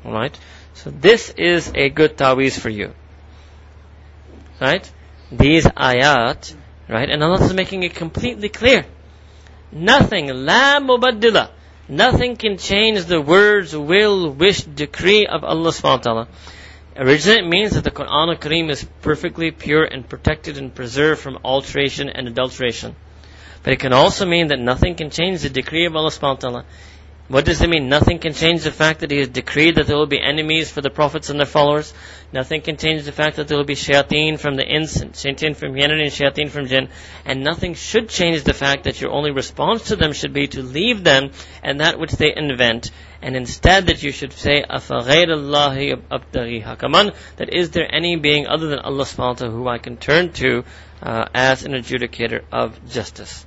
Alright? 0.05 0.37
So 0.73 0.89
this 0.89 1.29
is 1.37 1.71
a 1.73 1.89
good 1.89 2.17
taweez 2.17 2.59
for 2.59 2.69
you. 2.69 2.93
Right? 4.59 4.89
These 5.30 5.66
ayat, 5.66 6.54
right? 6.88 7.08
And 7.08 7.22
Allah 7.22 7.44
is 7.44 7.52
making 7.52 7.82
it 7.82 7.94
completely 7.94 8.48
clear. 8.48 8.86
Nothing, 9.70 10.28
la 10.28 10.80
mubaddila. 10.80 11.50
Nothing 11.88 12.36
can 12.36 12.58
change 12.58 13.04
the 13.04 13.20
words, 13.20 13.76
will, 13.76 14.30
wish, 14.30 14.62
decree 14.62 15.26
of 15.26 15.44
Allah 15.44 15.70
subhanahu 15.70 15.82
wa 15.82 15.96
ta'ala. 15.96 16.28
Originally, 16.96 17.40
it 17.40 17.48
means 17.48 17.72
that 17.72 17.84
the 17.84 17.90
Quran 17.90 18.28
al-Kareem 18.28 18.70
is 18.70 18.86
perfectly 19.02 19.50
pure 19.50 19.84
and 19.84 20.08
protected 20.08 20.58
and 20.58 20.74
preserved 20.74 21.20
from 21.20 21.38
alteration 21.44 22.08
and 22.08 22.26
adulteration. 22.26 22.96
But 23.62 23.74
it 23.74 23.80
can 23.80 23.92
also 23.92 24.26
mean 24.26 24.48
that 24.48 24.58
nothing 24.58 24.96
can 24.96 25.10
change 25.10 25.42
the 25.42 25.50
decree 25.50 25.86
of 25.86 25.94
Allah 25.94 26.10
subhanahu 26.10 26.42
wa 26.42 26.50
ta'ala. 26.50 26.64
What 27.29 27.45
does 27.45 27.61
it 27.61 27.69
mean? 27.69 27.87
Nothing 27.87 28.19
can 28.19 28.33
change 28.33 28.63
the 28.63 28.71
fact 28.71 28.99
that 28.99 29.09
He 29.09 29.17
has 29.19 29.29
decreed 29.29 29.75
that 29.75 29.87
there 29.87 29.95
will 29.95 30.05
be 30.05 30.21
enemies 30.21 30.69
for 30.69 30.81
the 30.81 30.89
prophets 30.89 31.29
and 31.29 31.39
their 31.39 31.47
followers. 31.47 31.93
Nothing 32.33 32.61
can 32.61 32.75
change 32.75 33.05
the 33.05 33.13
fact 33.13 33.37
that 33.37 33.47
there 33.47 33.57
will 33.57 33.63
be 33.63 33.75
shayateen 33.75 34.37
from 34.37 34.55
the 34.55 34.63
ins, 34.63 34.97
and 35.01 35.13
shayateen 35.13 35.55
from 35.55 35.69
humanity, 35.69 36.03
and 36.03 36.11
shayateen 36.11 36.49
from 36.49 36.67
jinn. 36.67 36.89
And 37.25 37.41
nothing 37.41 37.75
should 37.75 38.09
change 38.09 38.43
the 38.43 38.53
fact 38.53 38.83
that 38.83 38.99
your 38.99 39.11
only 39.11 39.31
response 39.31 39.83
to 39.85 39.95
them 39.95 40.11
should 40.11 40.33
be 40.33 40.47
to 40.49 40.61
leave 40.61 41.03
them 41.03 41.31
and 41.63 41.79
that 41.79 41.97
which 41.97 42.11
they 42.11 42.35
invent. 42.35 42.91
And 43.21 43.37
instead 43.37 43.87
that 43.87 44.03
you 44.03 44.11
should 44.11 44.33
say, 44.33 44.65
أَفَغَيْرَ 44.69 45.27
اللَّهِ 45.27 46.03
أَبْتَغِي 46.11 46.63
حَكَمًا 46.63 47.15
That 47.37 47.53
is 47.53 47.71
there 47.71 47.87
any 47.89 48.17
being 48.17 48.47
other 48.47 48.67
than 48.67 48.79
Allah 48.79 49.05
subhanahu 49.05 49.17
wa 49.17 49.33
ta'ala 49.33 49.51
who 49.53 49.67
I 49.69 49.77
can 49.77 49.95
turn 49.95 50.33
to 50.33 50.65
uh, 51.01 51.25
as 51.33 51.63
an 51.63 51.71
adjudicator 51.71 52.43
of 52.51 52.89
justice. 52.89 53.45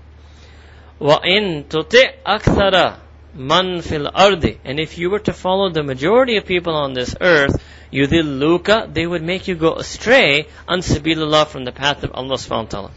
وَإِن 0.99 1.67
تُطِعْ 1.67 2.25
أَكْثَرَ 2.27 3.01
man 3.34 3.82
fil 3.82 4.10
ardi. 4.14 4.60
And 4.64 4.80
if 4.80 4.98
you 4.98 5.10
were 5.10 5.20
to 5.20 5.34
follow 5.34 5.70
the 5.70 5.84
majority 5.84 6.38
of 6.38 6.46
people 6.46 6.74
on 6.74 6.94
this 6.94 7.16
earth, 7.20 7.62
yudilluka, 7.92 8.94
they 8.94 9.06
would 9.06 9.24
make 9.24 9.48
you 9.48 9.56
go 9.56 9.76
astray 9.76 10.48
on 10.68 10.80
sabilillah 10.80 11.48
from 11.48 11.66
the 11.66 11.72
path 11.72 12.04
of 12.04 12.12
Allah 12.14 12.36
subhanahu 12.36 12.64
wa 12.64 12.70
ta'ala. 12.70 12.92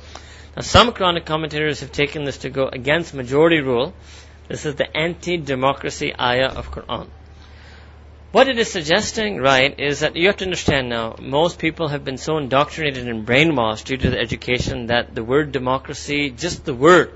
Now 0.56 0.62
some 0.62 0.92
Quranic 0.92 1.24
commentators 1.24 1.80
have 1.80 1.92
taken 1.92 2.24
this 2.24 2.38
to 2.38 2.50
go 2.50 2.68
against 2.68 3.14
majority 3.14 3.60
rule. 3.60 3.94
This 4.48 4.66
is 4.66 4.74
the 4.74 4.96
anti-democracy 4.96 6.14
ayah 6.18 6.48
of 6.48 6.70
Quran. 6.70 7.08
What 8.30 8.48
it 8.48 8.58
is 8.58 8.70
suggesting, 8.70 9.38
right, 9.38 9.78
is 9.78 10.00
that 10.00 10.16
you 10.16 10.26
have 10.26 10.38
to 10.38 10.44
understand 10.44 10.88
now, 10.88 11.14
most 11.20 11.60
people 11.60 11.88
have 11.88 12.04
been 12.04 12.18
so 12.18 12.36
indoctrinated 12.36 13.06
and 13.06 13.24
brainwashed 13.24 13.84
due 13.84 13.96
to 13.96 14.10
the 14.10 14.18
education 14.18 14.86
that 14.88 15.14
the 15.14 15.22
word 15.22 15.52
democracy, 15.52 16.30
just 16.30 16.64
the 16.64 16.74
word, 16.74 17.12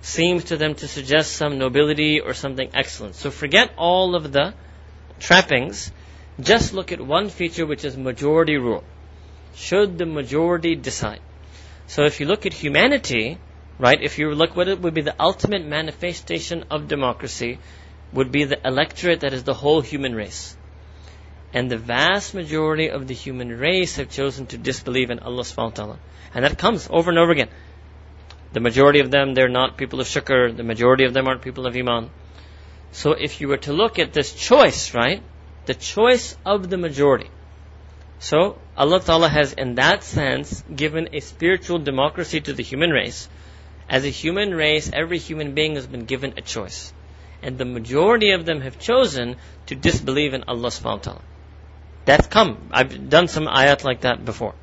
seems 0.00 0.44
to 0.44 0.56
them 0.56 0.74
to 0.76 0.88
suggest 0.88 1.32
some 1.32 1.58
nobility 1.58 2.20
or 2.20 2.34
something 2.34 2.70
excellent. 2.74 3.14
So 3.14 3.30
forget 3.30 3.72
all 3.76 4.14
of 4.14 4.32
the 4.32 4.54
trappings. 5.18 5.90
Just 6.40 6.72
look 6.72 6.92
at 6.92 7.00
one 7.00 7.28
feature 7.28 7.66
which 7.66 7.84
is 7.84 7.96
majority 7.96 8.56
rule. 8.56 8.84
Should 9.54 9.98
the 9.98 10.06
majority 10.06 10.76
decide? 10.76 11.20
So 11.88 12.04
if 12.04 12.20
you 12.20 12.26
look 12.26 12.46
at 12.46 12.52
humanity, 12.52 13.38
right, 13.78 14.00
if 14.00 14.18
you 14.18 14.32
look 14.34 14.54
what 14.54 14.68
it 14.68 14.80
would 14.80 14.94
be 14.94 15.00
the 15.00 15.20
ultimate 15.20 15.66
manifestation 15.66 16.64
of 16.70 16.86
democracy, 16.86 17.58
would 18.12 18.30
be 18.30 18.44
the 18.44 18.66
electorate 18.66 19.20
that 19.20 19.32
is 19.32 19.42
the 19.42 19.54
whole 19.54 19.80
human 19.80 20.14
race. 20.14 20.56
And 21.52 21.70
the 21.70 21.78
vast 21.78 22.34
majority 22.34 22.88
of 22.88 23.08
the 23.08 23.14
human 23.14 23.48
race 23.58 23.96
have 23.96 24.10
chosen 24.10 24.46
to 24.46 24.58
disbelieve 24.58 25.10
in 25.10 25.18
Allah 25.18 25.42
subhanahu 25.42 25.70
wa 25.70 25.70
ta'ala. 25.70 25.98
And 26.34 26.44
that 26.44 26.58
comes 26.58 26.88
over 26.90 27.10
and 27.10 27.18
over 27.18 27.32
again. 27.32 27.48
The 28.52 28.60
majority 28.60 29.00
of 29.00 29.10
them, 29.10 29.34
they're 29.34 29.48
not 29.48 29.76
people 29.76 30.00
of 30.00 30.06
shukr. 30.06 30.56
The 30.56 30.62
majority 30.62 31.04
of 31.04 31.12
them 31.12 31.28
aren't 31.28 31.42
people 31.42 31.66
of 31.66 31.76
iman. 31.76 32.10
So 32.92 33.12
if 33.12 33.40
you 33.40 33.48
were 33.48 33.58
to 33.58 33.72
look 33.72 33.98
at 33.98 34.12
this 34.12 34.32
choice, 34.32 34.94
right? 34.94 35.22
The 35.66 35.74
choice 35.74 36.36
of 36.46 36.70
the 36.70 36.78
majority. 36.78 37.30
So 38.18 38.58
Allah 38.76 39.00
Ta'ala 39.00 39.28
has 39.28 39.52
in 39.52 39.74
that 39.76 40.02
sense 40.02 40.64
given 40.74 41.10
a 41.12 41.20
spiritual 41.20 41.78
democracy 41.78 42.40
to 42.40 42.52
the 42.52 42.62
human 42.62 42.90
race. 42.90 43.28
As 43.88 44.04
a 44.04 44.08
human 44.08 44.54
race, 44.54 44.90
every 44.92 45.18
human 45.18 45.54
being 45.54 45.76
has 45.76 45.86
been 45.86 46.04
given 46.04 46.34
a 46.36 46.42
choice. 46.42 46.92
And 47.42 47.56
the 47.58 47.64
majority 47.64 48.32
of 48.32 48.44
them 48.44 48.60
have 48.62 48.78
chosen 48.78 49.36
to 49.66 49.74
disbelieve 49.74 50.34
in 50.34 50.44
Allah 50.48 50.68
subhanahu 50.68 50.96
wa 50.96 51.12
ta'ala. 51.12 51.22
That's 52.04 52.26
come. 52.26 52.68
I've 52.72 53.08
done 53.08 53.28
some 53.28 53.46
ayat 53.46 53.84
like 53.84 54.00
that 54.00 54.24
before. 54.24 54.54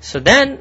So 0.00 0.18
then, 0.18 0.58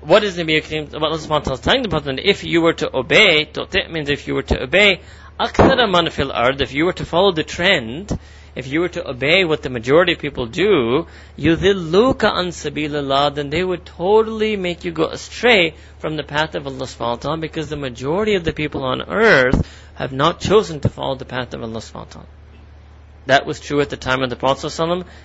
what 0.00 0.22
is 0.22 0.36
Nabi 0.36 0.62
Kareem, 0.62 0.92
what 0.92 1.02
Allah 1.02 1.18
subhanahu 1.18 1.30
wa 1.30 1.38
ta'ala 1.40 1.54
is 1.54 1.60
telling 1.60 1.82
the 1.82 1.88
Prophet, 1.88 2.20
if 2.22 2.44
you 2.44 2.60
were 2.60 2.72
to 2.74 2.96
obey, 2.96 3.46
tu'ti' 3.46 3.88
means 3.90 4.08
if 4.08 4.28
you 4.28 4.34
were 4.34 4.42
to 4.42 4.62
obey, 4.62 5.00
akthara 5.40 5.90
man 5.90 6.10
fil 6.10 6.30
ard, 6.30 6.60
if 6.60 6.72
you 6.72 6.84
were 6.84 6.92
to 6.92 7.04
follow 7.04 7.32
the 7.32 7.42
trend, 7.42 8.16
if 8.54 8.66
you 8.66 8.80
were 8.80 8.88
to 8.88 9.08
obey 9.08 9.44
what 9.44 9.62
the 9.62 9.70
majority 9.70 10.12
of 10.12 10.18
people 10.18 10.46
do, 10.46 11.06
yudhilluka 11.36 12.30
an 12.32 12.48
sabilillah, 12.48 13.34
then 13.34 13.50
they 13.50 13.64
would 13.64 13.84
totally 13.84 14.56
make 14.56 14.84
you 14.84 14.92
go 14.92 15.06
astray 15.06 15.74
from 15.98 16.16
the 16.16 16.24
path 16.24 16.54
of 16.54 16.66
Allah 16.66 16.86
subhanahu 16.86 17.16
wa 17.16 17.16
ta'ala 17.16 17.38
because 17.38 17.68
the 17.68 17.76
majority 17.76 18.34
of 18.34 18.44
the 18.44 18.52
people 18.52 18.84
on 18.84 19.02
earth 19.02 19.66
have 19.94 20.12
not 20.12 20.40
chosen 20.40 20.80
to 20.80 20.88
follow 20.88 21.16
the 21.16 21.24
path 21.24 21.54
of 21.54 21.62
Allah 21.62 21.80
subhanahu 21.80 21.94
wa 21.94 22.04
ta'ala. 22.04 22.26
That 23.26 23.46
was 23.46 23.60
true 23.60 23.80
at 23.80 23.90
the 23.90 23.96
time 23.96 24.22
of 24.22 24.30
the 24.30 24.36
Prophet 24.36 24.78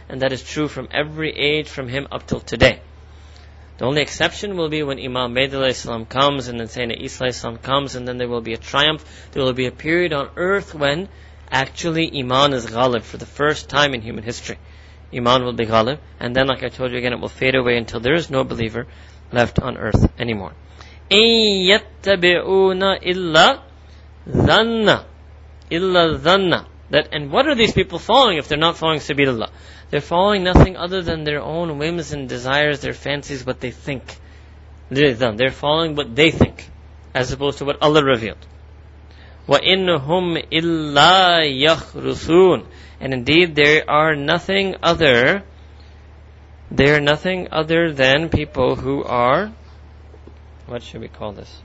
and 0.10 0.22
that 0.22 0.34
is 0.34 0.44
true 0.44 0.68
from 0.68 0.90
every 0.92 1.32
age 1.32 1.70
from 1.70 1.88
him 1.88 2.08
up 2.12 2.28
till 2.28 2.40
today. 2.40 2.82
The 3.84 3.90
only 3.90 4.02
exception 4.02 4.56
will 4.56 4.70
be 4.70 4.82
when 4.82 4.98
Imam 4.98 5.34
Mahdi 5.34 5.74
salam 5.74 6.06
comes 6.06 6.48
and 6.48 6.58
then 6.58 6.68
Sayyidina 6.68 7.02
Isa 7.02 7.34
salam 7.34 7.58
comes 7.58 7.96
and 7.96 8.08
then 8.08 8.18
there 8.18 8.30
will 8.30 8.40
be 8.40 8.54
a 8.54 8.58
triumph. 8.58 9.04
There 9.34 9.44
will 9.44 9.52
be 9.52 9.66
a 9.66 9.72
period 9.72 10.14
on 10.14 10.30
earth 10.38 10.74
when 10.74 11.10
actually 11.52 12.10
Iman 12.18 12.54
is 12.54 12.66
ghalib 12.66 13.02
for 13.02 13.18
the 13.18 13.26
first 13.26 13.68
time 13.68 13.94
in 13.94 14.00
human 14.00 14.24
history. 14.24 14.58
Iman 15.14 15.44
will 15.44 15.52
be 15.52 15.66
ghalib 15.66 16.00
and 16.18 16.34
then 16.34 16.48
like 16.48 16.64
I 16.64 16.70
told 16.70 16.94
you 16.94 16.98
again 16.98 17.12
it 17.12 17.20
will 17.20 17.28
fade 17.28 17.56
away 17.56 17.76
until 17.76 18.00
there 18.00 18.14
is 18.14 18.30
no 18.30 18.46
believer 18.46 18.88
left 19.34 19.60
on 19.60 19.76
earth 19.76 20.18
anymore. 20.18 20.54
إِلَّا 21.12 21.82
ظَنَّ 24.30 25.04
إِلَّا 25.70 26.18
ظَنَّ 26.20 26.66
that, 26.93 27.09
and 27.13 27.31
what 27.31 27.47
are 27.47 27.55
these 27.55 27.73
people 27.73 27.99
following 27.99 28.39
if 28.39 28.49
they're 28.49 28.59
not 28.59 28.77
following 28.77 29.01
Sabilullah? 29.01 29.51
They're 29.91 30.01
following 30.01 30.45
nothing 30.45 30.77
other 30.77 31.03
than 31.03 31.25
their 31.25 31.41
own 31.41 31.79
whims 31.79 32.13
and 32.13 32.29
desires, 32.29 32.81
their 32.81 32.95
fancies, 32.95 33.45
what 33.45 33.61
they 33.61 33.71
think. 33.71 34.03
They're 34.91 35.51
following 35.51 35.97
what 35.97 36.15
they 36.15 36.31
think, 36.31 36.69
as 37.15 37.33
opposed 37.33 37.59
to 37.59 37.65
what 37.65 37.83
Allah 37.83 38.05
revealed. 38.05 38.47
وَإِنَّهُمْ 39.49 40.51
إِلَّا 40.53 41.67
يَخْرُسُونَ 41.67 42.67
And 43.01 43.15
indeed, 43.15 43.55
there 43.55 43.89
are 43.89 44.15
nothing 44.15 44.77
other, 44.83 45.43
they 46.71 46.91
are 46.91 47.01
nothing 47.01 47.49
other 47.51 47.93
than 47.93 48.29
people 48.29 48.77
who 48.77 49.05
are, 49.05 49.53
what 50.67 50.83
should 50.83 51.01
we 51.01 51.09
call 51.09 51.33
this? 51.33 51.63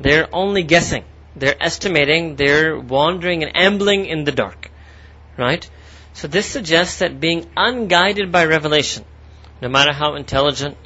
They're 0.00 0.28
only 0.32 0.62
guessing. 0.62 1.04
They're 1.35 1.61
estimating, 1.61 2.35
they're 2.35 2.77
wandering 2.77 3.43
and 3.43 3.55
ambling 3.55 4.05
in 4.05 4.23
the 4.23 4.31
dark. 4.31 4.69
Right? 5.37 5.67
So 6.13 6.27
this 6.27 6.45
suggests 6.45 6.99
that 6.99 7.19
being 7.19 7.49
unguided 7.57 8.31
by 8.31 8.45
revelation, 8.45 9.03
no 9.61 9.67
matter 9.69 9.91
how 9.91 10.15
intelligent, 10.15 10.77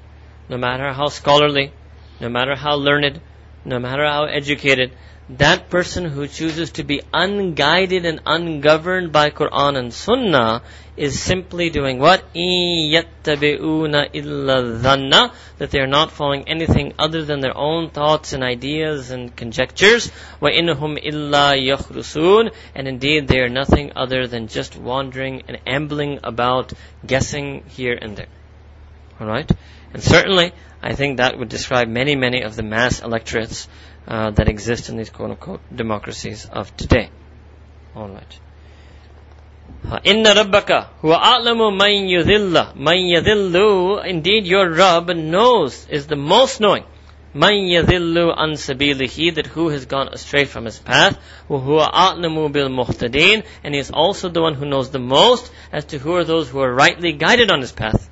no 0.47 0.57
matter 0.57 0.93
how 0.93 1.07
scholarly, 1.07 1.73
no 2.21 2.29
matter 2.29 2.55
how 2.55 2.75
learned, 2.75 3.19
no 3.65 3.79
matter 3.79 4.05
how 4.05 4.23
educated, 4.23 4.93
that 5.38 5.70
person 5.70 6.04
who 6.04 6.26
chooses 6.26 6.72
to 6.72 6.84
be 6.84 7.00
unguided 7.12 8.04
and 8.04 8.20
ungoverned 8.26 9.12
by 9.12 9.30
Quran 9.30 9.78
and 9.78 9.94
Sunnah 9.94 10.62
is 10.96 11.22
simply 11.22 11.70
doing 11.70 11.98
what? 11.98 12.22
يَتَّبِعُونَ 12.34 13.94
إِلَّا 14.12 14.82
الظَّنَّ 14.82 15.32
That 15.58 15.70
they 15.70 15.78
are 15.78 15.86
not 15.86 16.10
following 16.10 16.48
anything 16.48 16.92
other 16.98 17.24
than 17.24 17.40
their 17.40 17.56
own 17.56 17.90
thoughts 17.90 18.32
and 18.32 18.42
ideas 18.42 19.10
and 19.10 19.34
conjectures. 19.34 20.10
وَإِنْهُمْ 20.40 21.02
إِلَّا 21.02 21.76
يَخْرُسُونَ 21.76 22.52
And 22.74 22.88
indeed 22.88 23.28
they 23.28 23.38
are 23.38 23.48
nothing 23.48 23.92
other 23.96 24.26
than 24.26 24.48
just 24.48 24.76
wandering 24.76 25.44
and 25.48 25.58
ambling 25.66 26.20
about, 26.24 26.72
guessing 27.06 27.62
here 27.68 27.98
and 28.00 28.16
there. 28.16 28.28
Alright? 29.20 29.50
And 29.94 30.02
certainly, 30.02 30.52
I 30.82 30.94
think 30.94 31.18
that 31.18 31.38
would 31.38 31.48
describe 31.48 31.88
many, 31.88 32.16
many 32.16 32.42
of 32.42 32.56
the 32.56 32.62
mass 32.62 33.00
electorates 33.00 33.68
uh, 34.07 34.31
that 34.31 34.47
exist 34.47 34.89
in 34.89 34.97
these 34.97 35.09
quote 35.09 35.31
unquote 35.31 35.61
democracies 35.75 36.45
of 36.45 36.75
today. 36.77 37.09
Alright. 37.95 38.39
Inna 40.03 40.33
rabbaka 40.33 40.87
huwa 41.01 41.19
yudhilla 42.09 42.75
man 42.75 42.97
yadhillu 42.97 44.05
indeed 44.05 44.45
your 44.45 44.69
Rabb 44.69 45.09
knows 45.09 45.87
is 45.89 46.07
the 46.07 46.15
most 46.15 46.61
knowing 46.61 46.85
man 47.33 47.53
yadhillu 47.53 48.33
an 48.37 48.51
sabilihi 48.51 49.35
that 49.35 49.47
who 49.47 49.69
has 49.69 49.85
gone 49.85 50.07
astray 50.07 50.45
from 50.45 50.65
his 50.65 50.79
path 50.79 51.17
a'lamu 51.49 52.51
bil 52.51 52.69
muhtadin 52.69 53.43
and 53.63 53.73
he 53.73 53.79
is 53.79 53.91
also 53.91 54.29
the 54.29 54.41
one 54.41 54.53
who 54.53 54.65
knows 54.65 54.89
the 54.91 54.99
most 54.99 55.51
as 55.71 55.85
to 55.85 55.99
who 55.99 56.15
are 56.15 56.23
those 56.23 56.49
who 56.49 56.59
are 56.59 56.73
rightly 56.73 57.11
guided 57.11 57.51
on 57.51 57.59
his 57.59 57.71
path 57.73 58.09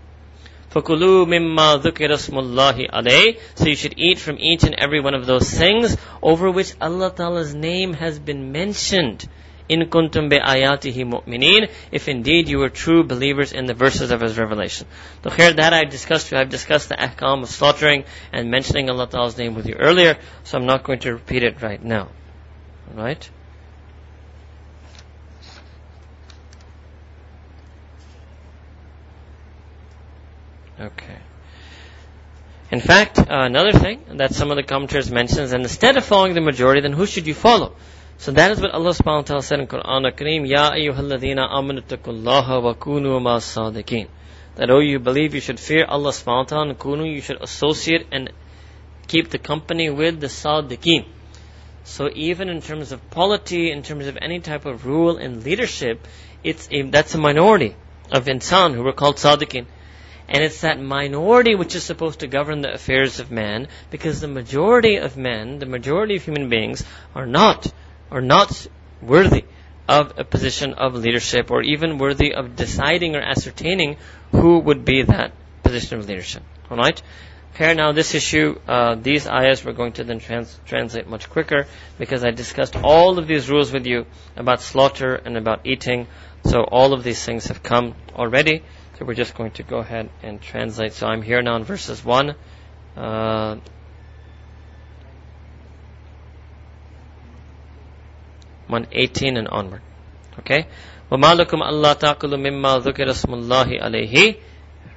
فَكُلُوا 0.74 1.26
مِمَّا 1.26 1.82
ذُكِرَ 1.82 2.10
اسْمُ 2.12 2.38
اللَّهِ 2.38 2.90
عَلَيْهِ 2.90 3.40
So 3.56 3.66
you 3.66 3.74
should 3.74 3.94
eat 3.96 4.20
from 4.20 4.38
each 4.38 4.62
and 4.62 4.74
every 4.74 5.00
one 5.00 5.14
of 5.14 5.26
those 5.26 5.50
things 5.50 5.96
over 6.22 6.48
which 6.48 6.74
Allah 6.80 7.12
Ta'ala's 7.12 7.54
name 7.54 7.92
has 7.94 8.20
been 8.20 8.52
mentioned. 8.52 9.28
In 9.68 9.80
kuntum 9.88 10.28
bi 10.30 10.38
ayatihi 10.38 11.04
mu'minin, 11.06 11.70
if 11.90 12.08
indeed 12.08 12.48
you 12.48 12.58
were 12.58 12.68
true 12.68 13.02
believers 13.02 13.52
in 13.52 13.66
the 13.66 13.74
verses 13.74 14.12
of 14.12 14.20
His 14.20 14.38
revelation. 14.38 14.86
So 15.24 15.30
here 15.30 15.52
that 15.52 15.72
I 15.72 15.84
discussed, 15.84 16.32
I've 16.32 16.50
discussed 16.50 16.88
the 16.88 16.96
ahkam 16.96 17.42
of 17.42 17.48
slaughtering 17.48 18.04
and 18.32 18.50
mentioning 18.50 18.90
Allah 18.90 19.08
Ta'ala's 19.08 19.38
name 19.38 19.54
with 19.54 19.66
you 19.66 19.74
earlier, 19.74 20.18
so 20.44 20.58
I'm 20.58 20.66
not 20.66 20.84
going 20.84 21.00
to 21.00 21.14
repeat 21.14 21.42
it 21.42 21.62
right 21.62 21.82
now. 21.82 22.08
Alright? 22.90 23.30
Okay. 30.79 31.17
In 32.71 32.81
fact, 32.81 33.19
uh, 33.19 33.25
another 33.29 33.71
thing 33.73 34.01
that 34.17 34.33
some 34.33 34.51
of 34.51 34.57
the 34.57 34.63
commentators 34.63 35.11
mentions, 35.11 35.53
and 35.53 35.63
instead 35.63 35.97
of 35.97 36.03
following 36.03 36.33
the 36.33 36.41
majority, 36.41 36.81
then 36.81 36.93
who 36.93 37.05
should 37.05 37.27
you 37.27 37.33
follow? 37.33 37.75
So 38.17 38.31
that 38.31 38.51
is 38.51 38.59
what 38.59 38.71
Allah 38.71 38.91
subhanahu 38.91 39.15
wa 39.15 39.21
ta'ala 39.21 39.43
said 39.43 39.59
in 39.59 39.67
Quran 39.67 40.11
Kareem, 40.11 40.47
Ya 40.47 40.71
ayyuhalladhina 40.71 41.49
amanu 41.51 42.63
wa 42.63 42.73
kunu 42.73 43.21
ma 43.21 43.37
sadiqeen. 43.37 44.07
That 44.55 44.71
oh 44.71 44.79
you 44.79 44.99
believe 44.99 45.35
you 45.35 45.41
should 45.41 45.59
fear 45.59 45.85
Allah 45.85 46.11
subhanahu 46.11 46.37
wa 46.37 46.43
ta'ala 46.43 46.69
and 46.69 46.79
kunu 46.79 47.13
you 47.13 47.21
should 47.21 47.41
associate 47.41 48.07
and 48.11 48.31
keep 49.07 49.29
the 49.29 49.37
company 49.37 49.89
with 49.89 50.19
the 50.19 50.27
sadiqeen. 50.27 51.05
So 51.83 52.09
even 52.13 52.49
in 52.49 52.61
terms 52.61 52.91
of 52.91 53.09
polity, 53.11 53.69
in 53.69 53.83
terms 53.83 54.07
of 54.07 54.17
any 54.19 54.39
type 54.39 54.65
of 54.65 54.85
rule 54.85 55.17
and 55.17 55.43
leadership, 55.43 56.07
it's 56.43 56.67
a, 56.71 56.81
that's 56.83 57.13
a 57.13 57.19
minority 57.19 57.75
of 58.11 58.25
insan 58.25 58.73
who 58.73 58.81
were 58.81 58.93
called 58.93 59.17
sadiqeen. 59.17 59.67
And 60.27 60.43
it's 60.43 60.61
that 60.61 60.79
minority 60.81 61.55
which 61.55 61.75
is 61.75 61.83
supposed 61.83 62.19
to 62.19 62.27
govern 62.27 62.61
the 62.61 62.73
affairs 62.73 63.19
of 63.19 63.31
man, 63.31 63.67
because 63.91 64.21
the 64.21 64.27
majority 64.27 64.97
of 64.97 65.17
men, 65.17 65.59
the 65.59 65.65
majority 65.65 66.15
of 66.15 66.23
human 66.23 66.49
beings, 66.49 66.83
are 67.13 67.27
not, 67.27 67.71
are 68.11 68.21
not 68.21 68.67
worthy 69.01 69.45
of 69.87 70.13
a 70.17 70.23
position 70.23 70.73
of 70.73 70.95
leadership 70.95 71.51
or 71.51 71.61
even 71.61 71.97
worthy 71.97 72.33
of 72.33 72.55
deciding 72.55 73.15
or 73.15 73.21
ascertaining 73.21 73.97
who 74.31 74.59
would 74.59 74.83
be 74.83 75.03
that 75.03 75.31
position 75.63 75.99
of 75.99 76.07
leadership. 76.07 76.43
Alright? 76.71 77.01
Here 77.57 77.73
now 77.73 77.93
this 77.93 78.15
issue, 78.15 78.59
uh, 78.67 78.95
these 78.95 79.27
ayahs 79.27 79.63
we're 79.63 79.73
going 79.73 79.93
to 79.93 80.03
then 80.03 80.19
trans- 80.19 80.59
translate 80.65 81.07
much 81.07 81.29
quicker 81.29 81.67
because 81.97 82.25
I 82.25 82.31
discussed 82.31 82.75
all 82.75 83.17
of 83.17 83.27
these 83.27 83.49
rules 83.49 83.71
with 83.71 83.85
you 83.85 84.07
about 84.35 84.61
slaughter 84.61 85.15
and 85.15 85.37
about 85.37 85.65
eating. 85.65 86.07
So 86.45 86.63
all 86.63 86.93
of 86.93 87.03
these 87.03 87.23
things 87.23 87.45
have 87.45 87.63
come 87.63 87.95
already. 88.13 88.63
So 88.98 89.04
we're 89.04 89.14
just 89.14 89.34
going 89.34 89.52
to 89.52 89.62
go 89.62 89.78
ahead 89.78 90.10
and 90.22 90.40
translate. 90.40 90.92
So 90.92 91.06
I'm 91.06 91.22
here 91.22 91.42
now 91.42 91.56
in 91.56 91.64
verses 91.64 92.04
1. 92.04 92.34
Uh, 92.96 93.56
one 98.70 98.86
eighteen 98.92 99.36
and 99.36 99.48
onward. 99.48 99.82
Okay? 100.38 100.66
وَمَا 101.10 101.44
لَكُمْ 101.44 101.60
أَلَّا 101.60 101.94
تَأْكُلُوا 101.98 102.38
مِمَّا 102.38 102.82
ذُكِرَ 102.82 103.08
اسْمُ 103.08 103.34
اللَّهِ 103.34 103.82
عَلَيْهِ 103.82 104.38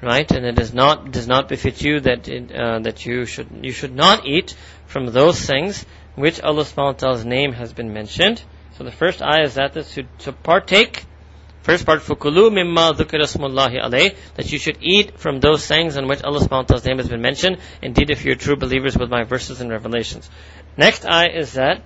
Right? 0.02 0.32
And 0.32 0.46
it 0.46 0.56
does 0.56 0.74
not, 0.74 1.12
does 1.12 1.28
not 1.28 1.50
befit 1.50 1.82
you 1.82 2.00
that, 2.02 2.28
it, 2.28 2.52
uh, 2.52 2.80
that 2.80 3.06
you 3.06 3.26
should, 3.26 3.48
you 3.64 3.72
should 3.72 3.96
not 3.96 4.26
eat 4.28 4.56
from 4.86 5.08
those 5.08 5.44
things 5.44 5.86
which 6.16 6.42
Allah 6.42 6.64
subhanahu 6.64 6.86
wa 6.86 6.92
ta'ala's 6.92 7.26
name 7.26 7.54
has 7.54 7.74
been 7.74 7.94
mentioned. 7.94 8.44
So 8.78 8.84
the 8.84 8.92
first 8.92 9.22
ayah 9.22 9.46
is 9.46 9.56
that, 9.56 9.74
to, 9.74 10.04
to 10.20 10.32
partake 10.34 11.06
First 11.68 11.86
part, 11.86 12.02
فُكُلُوا 12.02 12.50
مِمَّا 12.50 12.94
ذُكِرَ 12.94 13.22
اسْمُ 13.22 13.40
اللَّهِ 13.40 13.86
عَلَيْهِ 13.86 14.16
That 14.36 14.52
you 14.52 14.60
should 14.60 14.80
eat 14.82 15.18
from 15.18 15.40
those 15.40 15.66
things 15.66 15.96
in 15.96 16.10
which 16.10 16.22
Allah 16.22 16.42
subhanahu 16.42 16.52
wa 16.52 16.64
ta'ala's 16.64 16.86
name 16.86 16.98
has 16.98 17.08
been 17.08 17.22
mentioned. 17.22 17.58
Indeed, 17.82 18.10
if 18.10 18.26
you're 18.26 18.36
true 18.36 18.58
believers 18.58 18.98
with 18.98 19.10
my 19.10 19.24
verses 19.24 19.62
and 19.62 19.70
revelations. 19.70 20.30
Next 20.76 21.06
ayah 21.06 21.30
is 21.30 21.54
that, 21.54 21.82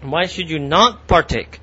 why 0.00 0.24
should 0.24 0.48
you 0.48 0.58
not 0.58 1.06
partake? 1.06 1.60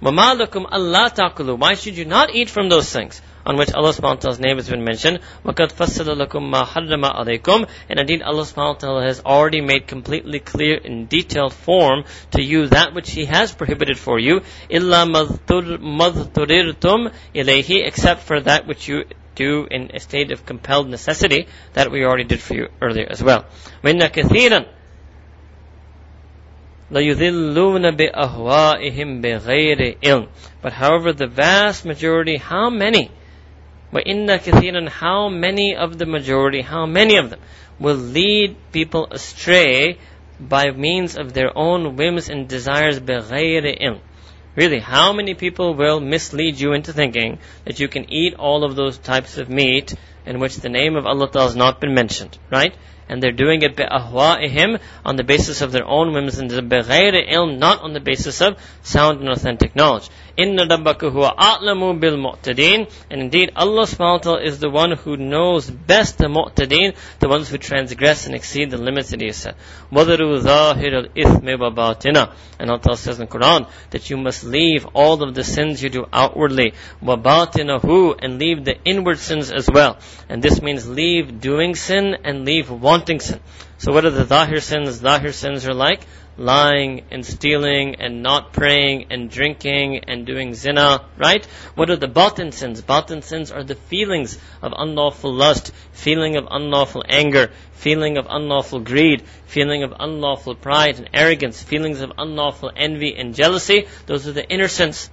وَمَا 0.00 0.46
لَكُمْ 0.46 0.70
أَلَّا 0.70 1.08
تَأْكُلُوا 1.08 1.58
Why 1.58 1.74
should 1.74 1.96
you 1.96 2.04
not 2.04 2.32
eat 2.32 2.48
from 2.48 2.68
those 2.68 2.92
things? 2.92 3.20
on 3.44 3.56
which 3.56 3.72
Allah 3.72 3.92
subhanahu 3.92 4.02
wa 4.02 4.14
ta'ala's 4.16 4.40
name 4.40 4.56
has 4.56 4.68
been 4.68 4.84
mentioned. 4.84 5.20
وَقَدْ 5.44 5.72
فَصَّلَ 5.72 6.26
لَكُم 6.26 6.52
مَا 6.52 6.64
حَرَّمَ 6.66 7.04
عَلَيْكُمْ 7.04 7.68
And 7.88 7.98
indeed 7.98 8.22
Allah 8.22 8.42
subhanahu 8.42 8.74
wa 8.74 8.80
ta'ala 8.80 9.02
has 9.04 9.20
already 9.20 9.60
made 9.60 9.86
completely 9.86 10.40
clear 10.40 10.76
in 10.76 11.06
detailed 11.06 11.52
form 11.52 12.04
to 12.32 12.42
you 12.42 12.66
that 12.68 12.94
which 12.94 13.10
He 13.10 13.24
has 13.24 13.52
prohibited 13.52 13.98
for 13.98 14.18
you. 14.18 14.40
إِلَّا 14.70 15.38
مَذْتُرِرْتُمْ 15.48 17.12
إِلَيْهِ 17.34 17.86
Except 17.86 18.22
for 18.22 18.40
that 18.40 18.66
which 18.66 18.88
you 18.88 19.04
do 19.34 19.66
in 19.70 19.90
a 19.94 20.00
state 20.00 20.32
of 20.32 20.44
compelled 20.44 20.88
necessity 20.88 21.48
that 21.72 21.90
we 21.90 22.04
already 22.04 22.24
did 22.24 22.40
for 22.40 22.54
you 22.54 22.68
earlier 22.82 23.06
as 23.08 23.22
well. 23.22 23.46
وَإِنَّ 23.82 24.00
كَثِيرًا 24.10 24.66
لَيُذِلُّونَ 26.90 27.96
بِأَهْوَائِهِمْ 27.96 29.22
بِغَيْرِ 29.22 30.00
إِلْمٍ 30.02 30.28
But 30.60 30.72
however, 30.72 31.12
the 31.12 31.28
vast 31.28 31.86
majority, 31.86 32.36
how 32.36 32.68
many 32.68 33.10
وَإِنَّ 33.94 34.26
كَثِيرًا 34.38 34.88
How 34.88 35.28
many 35.28 35.74
of 35.74 35.98
the 35.98 36.06
majority, 36.06 36.62
how 36.62 36.86
many 36.86 37.16
of 37.16 37.30
them 37.30 37.40
will 37.78 37.96
lead 37.96 38.56
people 38.72 39.08
astray 39.10 39.98
by 40.38 40.70
means 40.70 41.16
of 41.16 41.32
their 41.32 41.56
own 41.56 41.96
whims 41.96 42.28
and 42.28 42.48
desires 42.48 43.00
بِغَيْرِ 43.00 43.82
إِلْمٍ 43.82 44.00
Really, 44.56 44.80
how 44.80 45.12
many 45.12 45.34
people 45.34 45.74
will 45.74 46.00
mislead 46.00 46.58
you 46.58 46.72
into 46.72 46.92
thinking 46.92 47.38
that 47.64 47.78
you 47.78 47.88
can 47.88 48.12
eat 48.12 48.34
all 48.34 48.64
of 48.64 48.74
those 48.74 48.98
types 48.98 49.38
of 49.38 49.48
meat 49.48 49.94
in 50.26 50.40
which 50.40 50.56
the 50.56 50.68
name 50.68 50.96
of 50.96 51.06
Allah 51.06 51.30
has 51.34 51.56
not 51.56 51.80
been 51.80 51.94
mentioned, 51.94 52.36
right? 52.50 52.74
And 53.08 53.22
they're 53.22 53.32
doing 53.32 53.62
it 53.62 53.76
بِأَهْوَائِهِمْ 53.76 54.80
on 55.04 55.16
the 55.16 55.24
basis 55.24 55.62
of 55.62 55.72
their 55.72 55.86
own 55.86 56.12
whims 56.12 56.38
and 56.38 56.50
بِغَيْرِ 56.50 57.28
ilm, 57.32 57.58
not 57.58 57.80
on 57.82 57.92
the 57.92 58.00
basis 58.00 58.40
of 58.40 58.56
sound 58.82 59.20
and 59.20 59.28
authentic 59.28 59.74
knowledge. 59.74 60.08
Inna 60.36 60.66
rabbaka 60.66 61.10
huwa 61.10 61.34
a'lamu 61.36 61.98
bil 62.00 62.16
mu'tadin. 62.16 62.90
And 63.10 63.20
indeed, 63.20 63.52
Allah 63.56 63.84
subhanahu 63.84 64.12
wa 64.12 64.18
ta'ala 64.18 64.42
is 64.42 64.58
the 64.58 64.70
one 64.70 64.92
who 64.92 65.16
knows 65.16 65.70
best 65.70 66.18
the 66.18 66.26
mu'tadin, 66.26 66.96
the 67.18 67.28
ones 67.28 67.48
who 67.48 67.58
transgress 67.58 68.26
and 68.26 68.34
exceed 68.34 68.70
the 68.70 68.78
limits 68.78 69.10
that 69.10 69.20
He 69.20 69.26
has 69.26 69.36
set. 69.36 69.56
وَذَرُوا 69.92 70.40
ظَاهِرَ 70.42 71.14
الْإِثْمِ 71.14 71.44
وَبَاطِنَهُ 71.44 72.32
And 72.58 72.70
Allah 72.70 72.96
says 72.96 73.18
in 73.18 73.26
the 73.26 73.30
Quran 73.30 73.68
that 73.90 74.10
you 74.10 74.16
must 74.16 74.44
leave 74.44 74.86
all 74.94 75.22
of 75.22 75.34
the 75.34 75.44
sins 75.44 75.82
you 75.82 75.90
do 75.90 76.06
outwardly, 76.12 76.74
وَبَاطِنَهُ 77.02 78.16
And 78.22 78.38
leave 78.38 78.64
the 78.64 78.76
inward 78.84 79.18
sins 79.18 79.50
as 79.50 79.68
well. 79.72 79.98
And 80.28 80.42
this 80.42 80.62
means 80.62 80.88
leave 80.88 81.40
doing 81.40 81.74
sin 81.74 82.16
and 82.24 82.44
leave 82.44 82.70
wanting 82.70 83.20
sin. 83.20 83.40
So 83.78 83.92
what 83.92 84.04
are 84.04 84.10
the 84.10 84.26
zahir 84.26 84.60
sins? 84.60 84.96
Zahir 84.96 85.32
sins 85.32 85.66
are 85.66 85.74
like 85.74 86.06
lying 86.37 87.03
and 87.11 87.25
stealing 87.25 87.95
and 87.95 88.21
not 88.21 88.53
praying 88.53 89.07
and 89.09 89.29
drinking 89.29 89.99
and 90.07 90.25
doing 90.25 90.53
zina, 90.53 91.05
right? 91.17 91.45
What 91.75 91.89
are 91.89 91.95
the 91.95 92.07
batin 92.07 92.51
sins? 92.51 92.81
Batin 92.81 93.21
sins 93.21 93.51
are 93.51 93.63
the 93.63 93.75
feelings 93.75 94.37
of 94.61 94.73
unlawful 94.77 95.33
lust, 95.33 95.71
feeling 95.91 96.35
of 96.35 96.47
unlawful 96.49 97.03
anger, 97.07 97.51
feeling 97.73 98.17
of 98.17 98.27
unlawful 98.29 98.79
greed, 98.79 99.23
feeling 99.45 99.83
of 99.83 99.93
unlawful 99.99 100.55
pride 100.55 100.97
and 100.97 101.09
arrogance, 101.13 101.61
feelings 101.61 102.01
of 102.01 102.11
unlawful 102.17 102.71
envy 102.75 103.15
and 103.15 103.35
jealousy. 103.35 103.87
Those 104.05 104.27
are 104.27 104.33
the 104.33 104.47
inner 104.47 104.67
sins. 104.67 105.09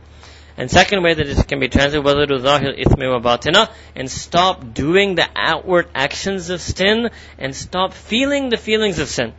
And 0.57 0.71
second 0.71 1.03
way 1.03 1.15
that 1.15 1.27
it 1.27 1.49
can 1.49 1.61
be 1.61 1.69
translated, 1.69 2.05
whether 2.05 2.27
to 2.27 2.39
zahir 2.39 2.75
ithmi 2.75 3.11
wa 3.11 3.21
batina, 3.21 3.71
and 3.97 4.11
stop 4.11 4.75
doing 4.75 5.15
the 5.15 5.27
outward 5.35 5.89
actions 5.95 6.51
of 6.51 6.61
sin, 6.61 7.09
and 7.39 7.57
stop 7.57 7.95
feeling 7.95 8.51
the 8.51 8.59
feelings 8.59 8.99
of 8.99 9.09
sin. 9.09 9.33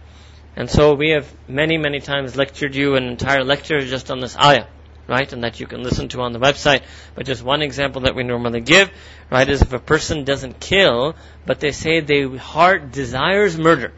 And 0.56 0.70
so 0.70 0.94
we 0.94 1.10
have 1.10 1.32
many, 1.48 1.78
many 1.78 2.00
times 2.00 2.36
lectured 2.36 2.76
you 2.76 2.96
an 2.96 3.06
entire 3.06 3.44
lecture 3.44 3.80
just 3.82 4.12
on 4.12 4.20
this 4.20 4.38
ayah, 4.38 4.68
right? 5.08 5.32
And 5.34 5.44
that 5.44 5.60
you 5.60 5.66
can 5.66 5.82
listen 5.82 6.10
to 6.10 6.22
on 6.22 6.32
the 6.32 6.40
website. 6.40 6.84
But 7.16 7.26
just 7.26 7.44
one 7.44 7.62
example 7.62 8.02
that 8.02 8.16
we 8.16 8.24
normally 8.24 8.62
give, 8.62 8.92
right, 9.32 9.50
is 9.50 9.62
if 9.64 9.74
a 9.74 9.80
person 9.80 10.26
doesn't 10.26 10.60
kill, 10.60 11.16
but 11.46 11.60
they 11.60 11.72
say 11.72 12.02
their 12.02 12.38
heart 12.38 12.92
desires 12.92 13.58
murder, 13.58 13.94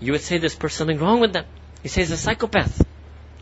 you 0.00 0.12
would 0.12 0.22
say 0.22 0.38
there's 0.38 0.56
something 0.72 0.98
wrong 0.98 1.20
with 1.20 1.34
them. 1.34 1.44
You 1.82 1.90
say 1.90 2.00
he's 2.02 2.10
a 2.10 2.16
psychopath. 2.16 2.82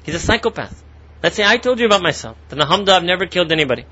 He's 0.03 0.15
a 0.15 0.21
psychopath. 0.21 0.83
Let's 1.23 1.37
say 1.37 1.45
I 1.45 1.57
told 1.59 1.79
you 1.79 1.87
about 1.87 2.03
myself. 2.03 2.37
That 2.49 2.59
alhamdulillah, 2.59 2.99
I've 2.99 3.05
never 3.05 3.27
killed 3.27 3.53
anybody. 3.53 3.87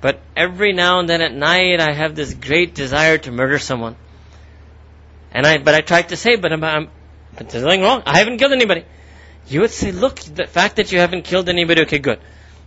But 0.00 0.20
every 0.36 0.72
now 0.72 0.98
and 0.98 1.08
then 1.08 1.22
at 1.22 1.32
night, 1.32 1.80
I 1.80 1.92
have 1.92 2.14
this 2.14 2.34
great 2.34 2.74
desire 2.74 3.18
to 3.18 3.32
murder 3.32 3.58
someone. 3.58 3.96
And 5.32 5.46
I, 5.46 5.58
but 5.58 5.74
I 5.74 5.80
tried 5.80 6.10
to 6.10 6.16
say, 6.16 6.36
but 6.36 6.52
I'm, 6.52 6.62
I'm 6.62 6.90
but 7.36 7.48
there's 7.48 7.64
nothing 7.64 7.82
wrong. 7.82 8.02
I 8.06 8.18
haven't 8.18 8.38
killed 8.38 8.52
anybody. 8.52 8.84
You 9.46 9.60
would 9.60 9.70
say, 9.70 9.92
look, 9.92 10.20
the 10.20 10.46
fact 10.46 10.76
that 10.76 10.92
you 10.92 10.98
haven't 10.98 11.22
killed 11.22 11.48
anybody, 11.48 11.82
okay, 11.82 11.98
good. 11.98 12.20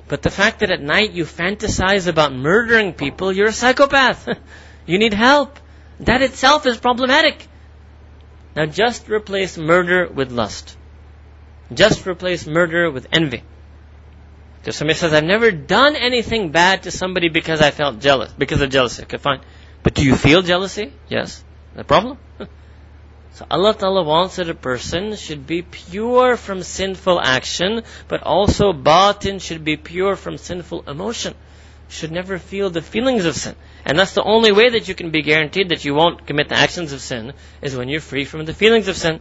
But 0.07 0.21
the 0.21 0.29
fact 0.29 0.59
that 0.59 0.71
at 0.71 0.81
night 0.81 1.11
you 1.11 1.25
fantasize 1.25 2.07
about 2.07 2.33
murdering 2.33 2.93
people, 2.93 3.31
you're 3.31 3.47
a 3.47 3.53
psychopath. 3.53 4.27
you 4.85 4.99
need 4.99 5.13
help. 5.13 5.59
That 5.99 6.21
itself 6.21 6.65
is 6.65 6.77
problematic. 6.77 7.47
Now 8.55 8.65
just 8.65 9.09
replace 9.09 9.57
murder 9.57 10.07
with 10.07 10.31
lust. 10.31 10.77
Just 11.73 12.07
replace 12.07 12.47
murder 12.47 12.89
with 12.89 13.07
envy. 13.11 13.43
So 14.63 14.71
somebody 14.71 14.97
says, 14.97 15.13
I've 15.13 15.23
never 15.23 15.51
done 15.51 15.95
anything 15.95 16.51
bad 16.51 16.83
to 16.83 16.91
somebody 16.91 17.29
because 17.29 17.61
I 17.61 17.71
felt 17.71 17.99
jealous, 17.99 18.31
because 18.33 18.61
of 18.61 18.69
jealousy. 18.69 19.03
Okay, 19.03 19.17
fine. 19.17 19.41
But 19.83 19.93
do 19.93 20.03
you 20.03 20.15
feel 20.15 20.41
jealousy? 20.41 20.93
Yes. 21.07 21.43
No 21.75 21.83
problem. 21.83 22.17
So 23.37 23.45
Allah 23.51 23.75
Ta'ala 23.75 24.01
wants 24.01 24.37
that 24.37 24.49
a 24.49 24.55
person 24.55 25.15
should 25.15 25.45
be 25.45 25.61
pure 25.61 26.37
from 26.37 26.63
sinful 26.63 27.21
action, 27.21 27.83
but 28.07 28.23
also 28.23 28.73
batin 28.73 29.37
should 29.37 29.63
be 29.63 29.77
pure 29.77 30.15
from 30.15 30.39
sinful 30.39 30.85
emotion. 30.87 31.35
Should 31.87 32.11
never 32.11 32.39
feel 32.39 32.71
the 32.71 32.81
feelings 32.81 33.25
of 33.25 33.35
sin. 33.35 33.55
And 33.85 33.99
that's 33.99 34.15
the 34.15 34.23
only 34.23 34.51
way 34.51 34.69
that 34.69 34.87
you 34.87 34.95
can 34.95 35.11
be 35.11 35.21
guaranteed 35.21 35.69
that 35.69 35.85
you 35.85 35.93
won't 35.93 36.25
commit 36.25 36.49
the 36.49 36.57
actions 36.57 36.93
of 36.93 36.99
sin, 36.99 37.33
is 37.61 37.75
when 37.75 37.89
you're 37.89 38.01
free 38.01 38.25
from 38.25 38.43
the 38.45 38.55
feelings 38.55 38.87
of 38.87 38.95
sin. 38.95 39.19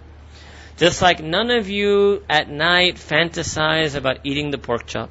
Just 0.79 1.03
like 1.03 1.23
none 1.23 1.51
of 1.51 1.69
you 1.69 2.25
at 2.27 2.49
night 2.49 2.95
fantasize 2.95 3.97
about 3.97 4.21
eating 4.25 4.51
the 4.51 4.57
pork 4.57 4.87
chop. 4.87 5.11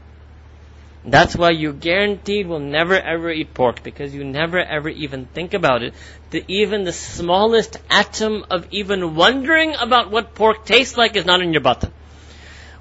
That's 1.07 1.35
why 1.35 1.51
you 1.51 1.71
guaranteed 1.71 2.47
will 2.47 2.59
never 2.59 2.99
ever 2.99 3.29
eat 3.29 3.53
pork 3.53 3.83
because 3.83 4.13
you 4.13 4.23
never 4.23 4.59
ever 4.59 4.89
even 4.89 5.25
think 5.25 5.53
about 5.53 5.83
it. 5.83 5.93
The, 6.31 6.43
even 6.47 6.83
the 6.83 6.93
smallest 6.93 7.77
atom 7.89 8.45
of 8.49 8.67
even 8.71 9.15
wondering 9.15 9.75
about 9.75 10.09
what 10.09 10.33
pork 10.33 10.65
tastes 10.65 10.97
like 10.97 11.15
is 11.15 11.25
not 11.25 11.41
in 11.41 11.53
your 11.53 11.61
batin. 11.61 11.91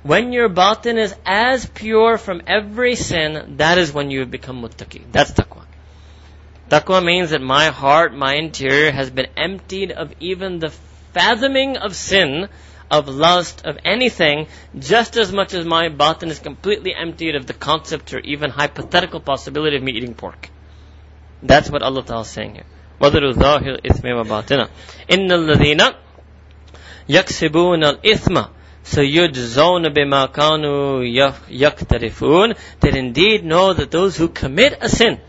When 0.03 0.33
your 0.33 0.49
batin 0.49 0.97
is 0.97 1.15
as 1.27 1.67
pure 1.67 2.17
from 2.17 2.43
every 2.47 2.95
sin, 2.95 3.57
that 3.59 3.77
is 3.77 3.93
when 3.93 4.11
you 4.11 4.21
have 4.21 4.31
become 4.31 4.63
muttaqi. 4.63 5.03
That's 5.13 5.33
taqwa. 5.33 5.65
Taqwa 6.71 7.05
means 7.05 7.31
that 7.31 7.43
my 7.43 7.67
heart, 7.67 8.15
my 8.15 8.35
interior 8.37 8.91
has 8.91 9.11
been 9.11 9.29
emptied 9.37 9.93
of 9.93 10.15
even 10.21 10.61
the 10.61 10.71
fathoming 11.13 11.77
of 11.77 11.95
sin 11.95 12.49
of 12.92 13.08
lust, 13.08 13.66
of 13.66 13.78
anything, 13.86 14.48
just 14.78 15.16
as 15.18 15.32
much 15.32 15.54
as 15.54 15.66
my 15.66 15.90
batin 15.90 16.30
is 16.30 16.40
completely 16.40 16.94
emptied 16.96 17.36
of 17.36 17.46
the 17.46 17.54
concept 17.54 18.14
or 18.14 18.20
even 18.20 18.50
hypothetical 18.50 19.20
possibility 19.20 19.78
of 19.78 19.84
me 19.84 19.92
eating 19.94 20.16
pork. 20.16 20.50
That's 21.44 21.70
what 21.70 21.84
Allah 21.84 22.04
Ta'ala 22.04 22.22
is 22.22 22.28
saying 22.28 22.56
here. 22.56 22.66
وَذَرُوا 23.00 23.34
ظَاهِرِ 23.34 23.82
الْإِثْمِ 23.82 24.26
وَبَاطِنَ 24.26 24.68
إِنَّ 25.10 25.32
الَّذِينَ 25.32 25.94
يَكْسِبُونَ 27.10 27.84
الْإِثْمَ 27.84 28.48
سَيُجْزَوْنَ 28.84 29.94
بِمَا 29.94 30.34
كَانُوا 30.34 31.04
يَقْتَرِفُونَ 31.50 32.58
That 32.82 32.96
indeed 32.96 33.46
know 33.46 33.74
that 33.74 33.92
those 33.92 34.18
who 34.18 34.28
commit 34.30 34.78
a 34.82 34.90
sin, 34.90 35.20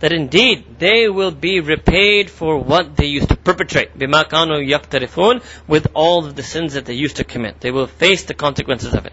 that 0.00 0.12
indeed 0.12 0.78
they 0.78 1.08
will 1.08 1.30
be 1.30 1.60
repaid 1.60 2.30
for 2.30 2.58
what 2.58 2.96
they 2.96 3.06
used 3.06 3.28
to 3.30 3.36
perpetrate. 3.36 3.98
بِمَا 3.98 4.28
كَانُوا 4.28 4.68
يَقْتَرِفُونَ 4.68 5.42
With 5.66 5.88
all 5.94 6.26
of 6.26 6.36
the 6.36 6.42
sins 6.42 6.74
that 6.74 6.84
they 6.84 6.94
used 6.94 7.16
to 7.16 7.24
commit. 7.24 7.60
They 7.60 7.70
will 7.70 7.86
face 7.86 8.24
the 8.24 8.34
consequences 8.34 8.92
of 8.92 9.06
it. 9.06 9.12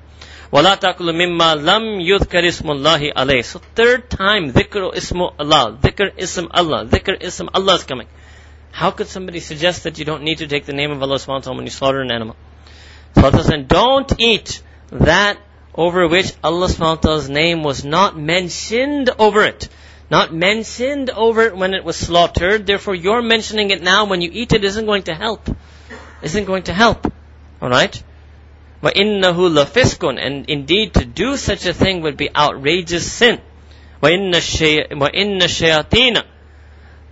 وَلَا 0.51 0.77
تَأْكُلُ 0.79 0.97
مِمَّا 0.97 1.63
لَمْ 1.63 2.01
يُذْكَرِ 2.01 2.43
اسْمُ 2.43 2.69
اللَّهِ 2.69 3.13
عَلَيْهِ 3.13 3.45
So 3.45 3.59
third 3.73 4.09
time, 4.09 4.51
dhikr 4.51 4.93
ismu 4.93 5.33
Allah. 5.39 5.77
Dhikr 5.81 6.11
ism 6.17 6.47
Allah. 6.51 6.85
Dhikr 6.85 7.21
ism 7.21 7.49
Allah 7.53 7.75
is 7.75 7.83
coming. 7.83 8.07
How 8.71 8.91
could 8.91 9.07
somebody 9.07 9.39
suggest 9.39 9.83
that 9.83 9.99
you 9.99 10.05
don't 10.05 10.23
need 10.23 10.39
to 10.39 10.47
take 10.47 10.65
the 10.65 10.73
name 10.73 10.91
of 10.91 11.01
Allah 11.01 11.15
subhanahu 11.15 11.27
wa 11.27 11.39
ta'ala 11.39 11.57
when 11.57 11.65
you 11.65 11.71
slaughter 11.71 12.01
an 12.01 12.11
animal? 12.11 12.35
So 13.15 13.23
Allah 13.23 13.43
said, 13.43 13.67
don't 13.67 14.11
eat 14.19 14.61
that 14.91 15.37
over 15.75 16.07
which 16.07 16.33
Allah 16.43 16.67
subhanahu 16.67 16.95
wa 16.97 17.01
ta'ala's 17.01 17.29
name 17.29 17.63
was 17.63 17.85
not 17.85 18.17
mentioned 18.17 19.09
over 19.17 19.43
it 19.43 19.69
not 20.09 20.33
mentioned 20.33 21.09
over 21.09 21.41
it 21.43 21.55
when 21.55 21.73
it 21.73 21.83
was 21.83 21.95
slaughtered. 21.95 22.65
Therefore, 22.67 22.95
you're 22.95 23.21
mentioning 23.21 23.71
it 23.71 23.81
now 23.81 24.05
when 24.05 24.21
you 24.21 24.29
eat 24.31 24.53
it 24.53 24.63
isn't 24.63 24.85
going 24.85 25.03
to 25.03 25.15
help. 25.15 25.49
Isn't 26.21 26.45
going 26.45 26.63
to 26.63 26.73
help. 26.73 27.11
Alright? 27.61 28.03
وَإِنَّهُ 28.83 29.33
لَفِسْقٌ 29.33 30.19
And 30.19 30.49
indeed, 30.49 30.93
to 30.95 31.05
do 31.05 31.37
such 31.37 31.65
a 31.65 31.73
thing 31.73 32.01
would 32.01 32.17
be 32.17 32.29
outrageous 32.35 33.11
sin. 33.11 33.41
وَإِنَّ 34.01 34.33
الشَّيَاطِينَ 34.33 36.23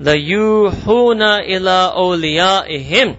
لَيُوحُونَ 0.01 1.21
إِلَىٰ 1.47 1.95
أَوْلِيَائِهِمْ 1.95 3.15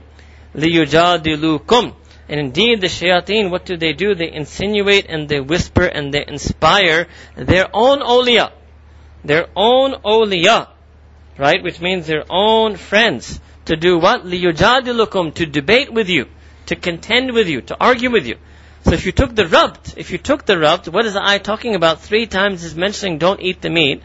لِيُجَادِلُوكُمْ 0.54 1.94
and 2.28 2.40
indeed, 2.40 2.80
the 2.80 2.86
shayateen, 2.86 3.50
what 3.50 3.66
do 3.66 3.76
they 3.76 3.92
do? 3.92 4.14
They 4.14 4.32
insinuate 4.32 5.06
and 5.08 5.28
they 5.28 5.40
whisper 5.40 5.84
and 5.84 6.14
they 6.14 6.24
inspire 6.26 7.06
their 7.36 7.68
own 7.74 7.98
awliya 7.98 8.52
their 9.23 9.47
own 9.55 9.93
awliya, 9.93 10.67
right? 11.37 11.61
Which 11.63 11.81
means 11.81 12.07
their 12.07 12.25
own 12.29 12.75
friends. 12.75 13.39
To 13.65 13.75
do 13.75 13.97
what? 13.99 14.23
لِيُجَادِلُكُمْ 14.23 15.33
To 15.35 15.45
debate 15.45 15.91
with 15.91 16.09
you, 16.09 16.27
to 16.67 16.75
contend 16.75 17.33
with 17.33 17.47
you, 17.47 17.61
to 17.61 17.77
argue 17.79 18.11
with 18.11 18.25
you. 18.25 18.37
So 18.83 18.93
if 18.93 19.05
you 19.05 19.11
took 19.11 19.35
the 19.35 19.43
rabt, 19.43 19.97
if 19.97 20.11
you 20.11 20.17
took 20.17 20.45
the 20.45 20.53
rabt, 20.53 20.87
what 20.87 21.05
is 21.05 21.13
the 21.13 21.21
ayah 21.21 21.39
talking 21.39 21.75
about? 21.75 21.99
Three 21.99 22.25
times 22.25 22.63
is 22.63 22.75
mentioning 22.75 23.17
don't 23.17 23.41
eat 23.41 23.61
the 23.61 23.69
meat. 23.69 24.01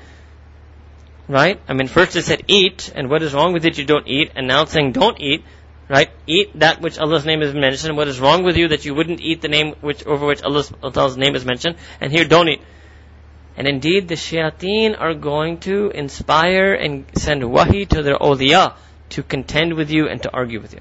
Right? 1.28 1.60
I 1.68 1.74
mean, 1.74 1.86
first 1.86 2.16
it 2.16 2.24
said 2.24 2.42
eat, 2.48 2.92
and 2.94 3.08
what 3.08 3.22
is 3.22 3.32
wrong 3.32 3.52
with 3.52 3.64
it 3.64 3.78
you 3.78 3.84
don't 3.84 4.08
eat, 4.08 4.32
and 4.34 4.48
now 4.48 4.62
it's 4.62 4.72
saying 4.72 4.92
don't 4.92 5.20
eat. 5.20 5.44
Right? 5.88 6.10
Eat 6.26 6.58
that 6.58 6.80
which 6.80 6.98
Allah's 6.98 7.24
name 7.24 7.42
is 7.42 7.54
mentioned. 7.54 7.96
What 7.96 8.08
is 8.08 8.18
wrong 8.18 8.42
with 8.42 8.56
you 8.56 8.68
that 8.68 8.84
you 8.84 8.94
wouldn't 8.94 9.20
eat 9.20 9.40
the 9.40 9.48
name 9.48 9.74
which, 9.80 10.04
over 10.04 10.26
which 10.26 10.42
Allah's, 10.42 10.72
Allah's 10.82 11.16
name 11.16 11.36
is 11.36 11.44
mentioned? 11.44 11.76
And 12.00 12.10
here, 12.10 12.24
don't 12.24 12.48
eat. 12.48 12.62
And 13.55 13.67
indeed, 13.67 14.07
the 14.07 14.15
shayateen 14.15 14.99
are 14.99 15.13
going 15.13 15.59
to 15.61 15.89
inspire 15.89 16.73
and 16.73 17.05
send 17.15 17.43
wahi 17.43 17.85
to 17.87 18.03
their 18.03 18.17
awliya 18.17 18.73
to 19.09 19.23
contend 19.23 19.73
with 19.73 19.89
you 19.89 20.07
and 20.07 20.21
to 20.23 20.31
argue 20.31 20.61
with 20.61 20.73
you. 20.73 20.79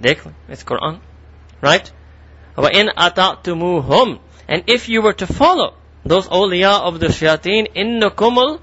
Dekh, 0.00 0.32
it's 0.48 0.62
Quran. 0.62 1.00
Right? 1.60 1.90
وَإِنْ 2.56 2.94
أَطَعْتُمُوهُمْ 2.94 4.20
And 4.46 4.64
if 4.68 4.88
you 4.88 5.02
were 5.02 5.12
to 5.14 5.26
follow 5.26 5.74
those 6.04 6.28
awliya 6.28 6.80
of 6.80 7.00
the 7.00 7.06
shayateen, 7.06 7.74
إِنَّكُمُ 7.74 8.60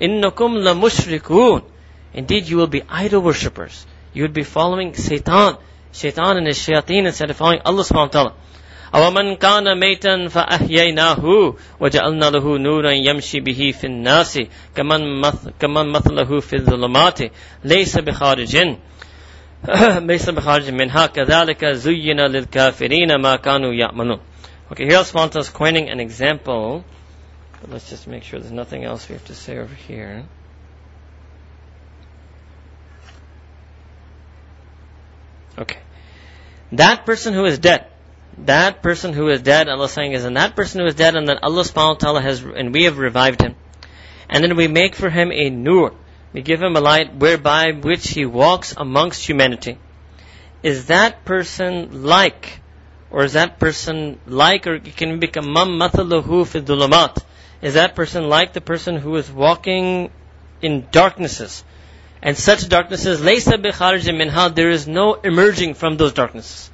إِنَّكُمْ 0.00 0.32
لَمُشْرِكُونَ 0.32 1.64
Indeed, 2.14 2.48
you 2.48 2.56
will 2.56 2.66
be 2.66 2.82
idol 2.88 3.22
worshippers. 3.22 3.86
You 4.12 4.22
would 4.22 4.34
be 4.34 4.44
following 4.44 4.94
Satan. 4.94 5.56
Shaitan 5.92 6.38
and 6.38 6.46
his 6.46 6.58
shayateen 6.58 7.06
instead 7.06 7.30
of 7.30 7.36
following 7.36 7.60
Allah 7.64 7.82
subhanahu 7.84 7.94
wa 7.96 8.06
ta'ala. 8.08 8.34
أومن 8.94 9.36
كان 9.36 9.80
ميتا 9.80 10.28
فأحييناه 10.28 11.54
وجعلنا 11.80 12.30
له 12.30 12.58
نورا 12.58 12.90
يمشي 12.90 13.40
به 13.40 13.74
في 13.80 13.86
الناس 13.86 14.40
كمن 14.74 15.22
كمن 15.60 15.86
مثله 15.92 16.40
في 16.40 16.56
الظلمات 16.56 17.18
ليس 17.64 17.98
بخارج 17.98 18.76
ليس 20.10 20.30
بخارج 20.30 20.70
منها 20.70 21.06
كذلك 21.06 21.64
زين 21.64 22.20
للكافرين 22.20 23.16
ما 23.16 23.36
كانوا 23.36 23.72
يعملون 23.72 24.20
Okay, 24.72 24.86
here 24.86 24.96
Allah 24.96 25.30
is 25.34 25.50
coining 25.50 25.90
an 25.90 26.00
example. 26.00 26.82
But 27.60 27.68
let's 27.68 27.90
just 27.90 28.06
make 28.06 28.22
sure 28.22 28.40
there's 28.40 28.50
nothing 28.50 28.84
else 28.84 29.06
we 29.06 29.12
have 29.12 29.24
to 29.26 29.34
say 29.34 29.58
over 29.58 29.74
here. 29.74 30.24
Okay. 35.58 35.78
That 36.72 37.04
person 37.04 37.34
who 37.34 37.44
is 37.44 37.58
dead 37.58 37.86
that 38.45 38.81
person 38.83 39.13
who 39.13 39.29
is 39.29 39.41
dead, 39.41 39.67
Allah 39.67 39.89
saying 39.89 40.11
is, 40.11 40.23
and 40.23 40.37
that 40.37 40.55
person 40.55 40.81
who 40.81 40.87
is 40.87 40.95
dead, 40.95 41.15
and 41.15 41.27
then 41.27 41.39
Allah 41.41 41.63
subhanahu 41.63 41.87
wa 41.89 41.93
ta'ala 41.95 42.21
has, 42.21 42.43
and 42.43 42.73
we 42.73 42.83
have 42.83 42.97
revived 42.97 43.41
him. 43.41 43.55
And 44.29 44.43
then 44.43 44.55
we 44.55 44.67
make 44.67 44.95
for 44.95 45.09
him 45.09 45.31
a 45.31 45.49
nur. 45.49 45.93
We 46.33 46.41
give 46.41 46.61
him 46.61 46.75
a 46.75 46.81
light 46.81 47.15
whereby 47.15 47.71
which 47.71 48.09
he 48.09 48.25
walks 48.25 48.73
amongst 48.77 49.27
humanity. 49.27 49.77
Is 50.61 50.87
that 50.87 51.25
person 51.25 52.03
like, 52.03 52.59
or 53.09 53.23
is 53.23 53.33
that 53.33 53.57
person 53.57 54.19
like, 54.27 54.67
or 54.67 54.79
can 54.79 55.19
become 55.19 55.51
mam 55.51 55.69
mathalahu 55.79 56.45
fi 56.45 56.61
dhulumat? 56.61 57.23
Is 57.61 57.73
that 57.73 57.95
person 57.95 58.29
like 58.29 58.53
the 58.53 58.61
person 58.61 58.97
who 58.97 59.15
is 59.15 59.31
walking 59.31 60.11
in 60.61 60.87
darknesses? 60.91 61.63
And 62.21 62.37
such 62.37 62.67
darknesses, 62.67 63.21
laysa 63.21 63.61
bi 63.61 64.11
minha, 64.11 64.51
there 64.53 64.69
is 64.69 64.87
no 64.87 65.13
emerging 65.15 65.75
from 65.75 65.97
those 65.97 66.13
darknesses. 66.13 66.69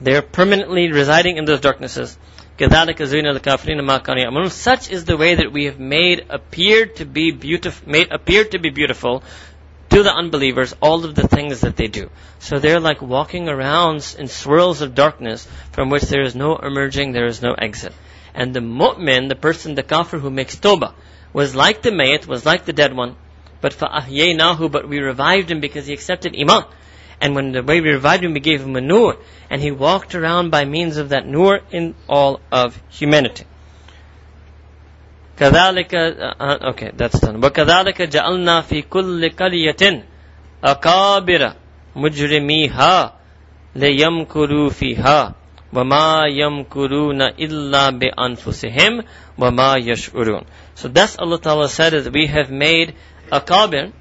They 0.00 0.16
are 0.16 0.22
permanently 0.22 0.90
residing 0.90 1.36
in 1.36 1.44
those 1.44 1.60
darknesses. 1.60 2.16
Such 2.58 2.68
is 4.90 5.04
the 5.04 5.16
way 5.16 5.34
that 5.34 5.52
we 5.52 5.64
have 5.64 5.78
made 5.80 6.26
appear 6.28 6.86
to 6.86 7.04
be 7.04 7.30
beautiful, 7.32 7.88
made 7.88 8.12
appear 8.12 8.44
to 8.44 8.58
be 8.58 8.70
beautiful 8.70 9.22
to 9.90 10.02
the 10.02 10.12
unbelievers 10.12 10.74
all 10.80 11.04
of 11.04 11.14
the 11.14 11.26
things 11.26 11.60
that 11.60 11.76
they 11.76 11.88
do. 11.88 12.10
So 12.38 12.58
they're 12.58 12.80
like 12.80 13.02
walking 13.02 13.48
around 13.48 14.14
in 14.18 14.28
swirls 14.28 14.82
of 14.82 14.94
darkness 14.94 15.48
from 15.72 15.90
which 15.90 16.04
there 16.04 16.22
is 16.22 16.34
no 16.34 16.56
emerging, 16.56 17.12
there 17.12 17.26
is 17.26 17.42
no 17.42 17.54
exit. 17.54 17.92
And 18.34 18.54
the 18.54 18.60
mu'min, 18.60 19.28
the 19.28 19.34
person, 19.34 19.74
the 19.74 19.82
kafir 19.82 20.18
who 20.18 20.30
makes 20.30 20.56
tawbah, 20.56 20.94
was 21.32 21.54
like 21.54 21.82
the 21.82 21.90
mayat, 21.90 22.26
was 22.26 22.46
like 22.46 22.64
the 22.64 22.72
dead 22.72 22.94
one, 22.94 23.16
but 23.60 23.72
فَأَحْيَيْنَاهُ 23.72 24.70
But 24.70 24.88
we 24.88 25.00
revived 25.00 25.50
him 25.50 25.60
because 25.60 25.86
he 25.86 25.92
accepted 25.92 26.36
iman. 26.38 26.64
And 27.21 27.35
when 27.35 27.51
the 27.51 27.63
way 27.63 27.81
we 27.81 27.89
revived 27.89 28.23
him, 28.23 28.33
we 28.33 28.39
gave 28.39 28.61
him 28.61 28.75
a 28.75 28.81
nur. 28.81 29.17
And 29.49 29.61
he 29.61 29.71
walked 29.71 30.15
around 30.15 30.51
by 30.51 30.65
means 30.65 30.97
of 30.97 31.09
that 31.09 31.25
nur 31.27 31.61
in 31.71 31.95
all 32.07 32.39
of 32.51 32.81
humanity. 32.89 33.45
كذلك 35.37 35.93
uh, 35.93 36.69
okay 36.71 36.91
that's 36.95 37.19
done 37.19 37.41
وكذلك 37.41 38.01
جعلنا 38.01 38.61
في 38.61 38.81
كل 38.81 39.29
قرية 39.29 40.03
أكابر 40.63 41.53
مجرميها 41.95 43.13
ليمكروا 43.75 44.69
فيها 44.69 45.35
وما 45.73 46.25
يمكرون 46.25 47.21
إلا 47.21 47.89
بأنفسهم 47.89 49.03
وما 49.37 49.75
يشعرون 49.75 50.43
so 50.75 50.87
that's 50.87 51.17
Allah 51.17 51.39
Ta'ala 51.39 51.69
said 51.69 51.93
that 51.93 52.13
we 52.13 52.27
have 52.27 52.49
made 52.49 52.95
a 53.31 53.41
kabir 53.41 53.91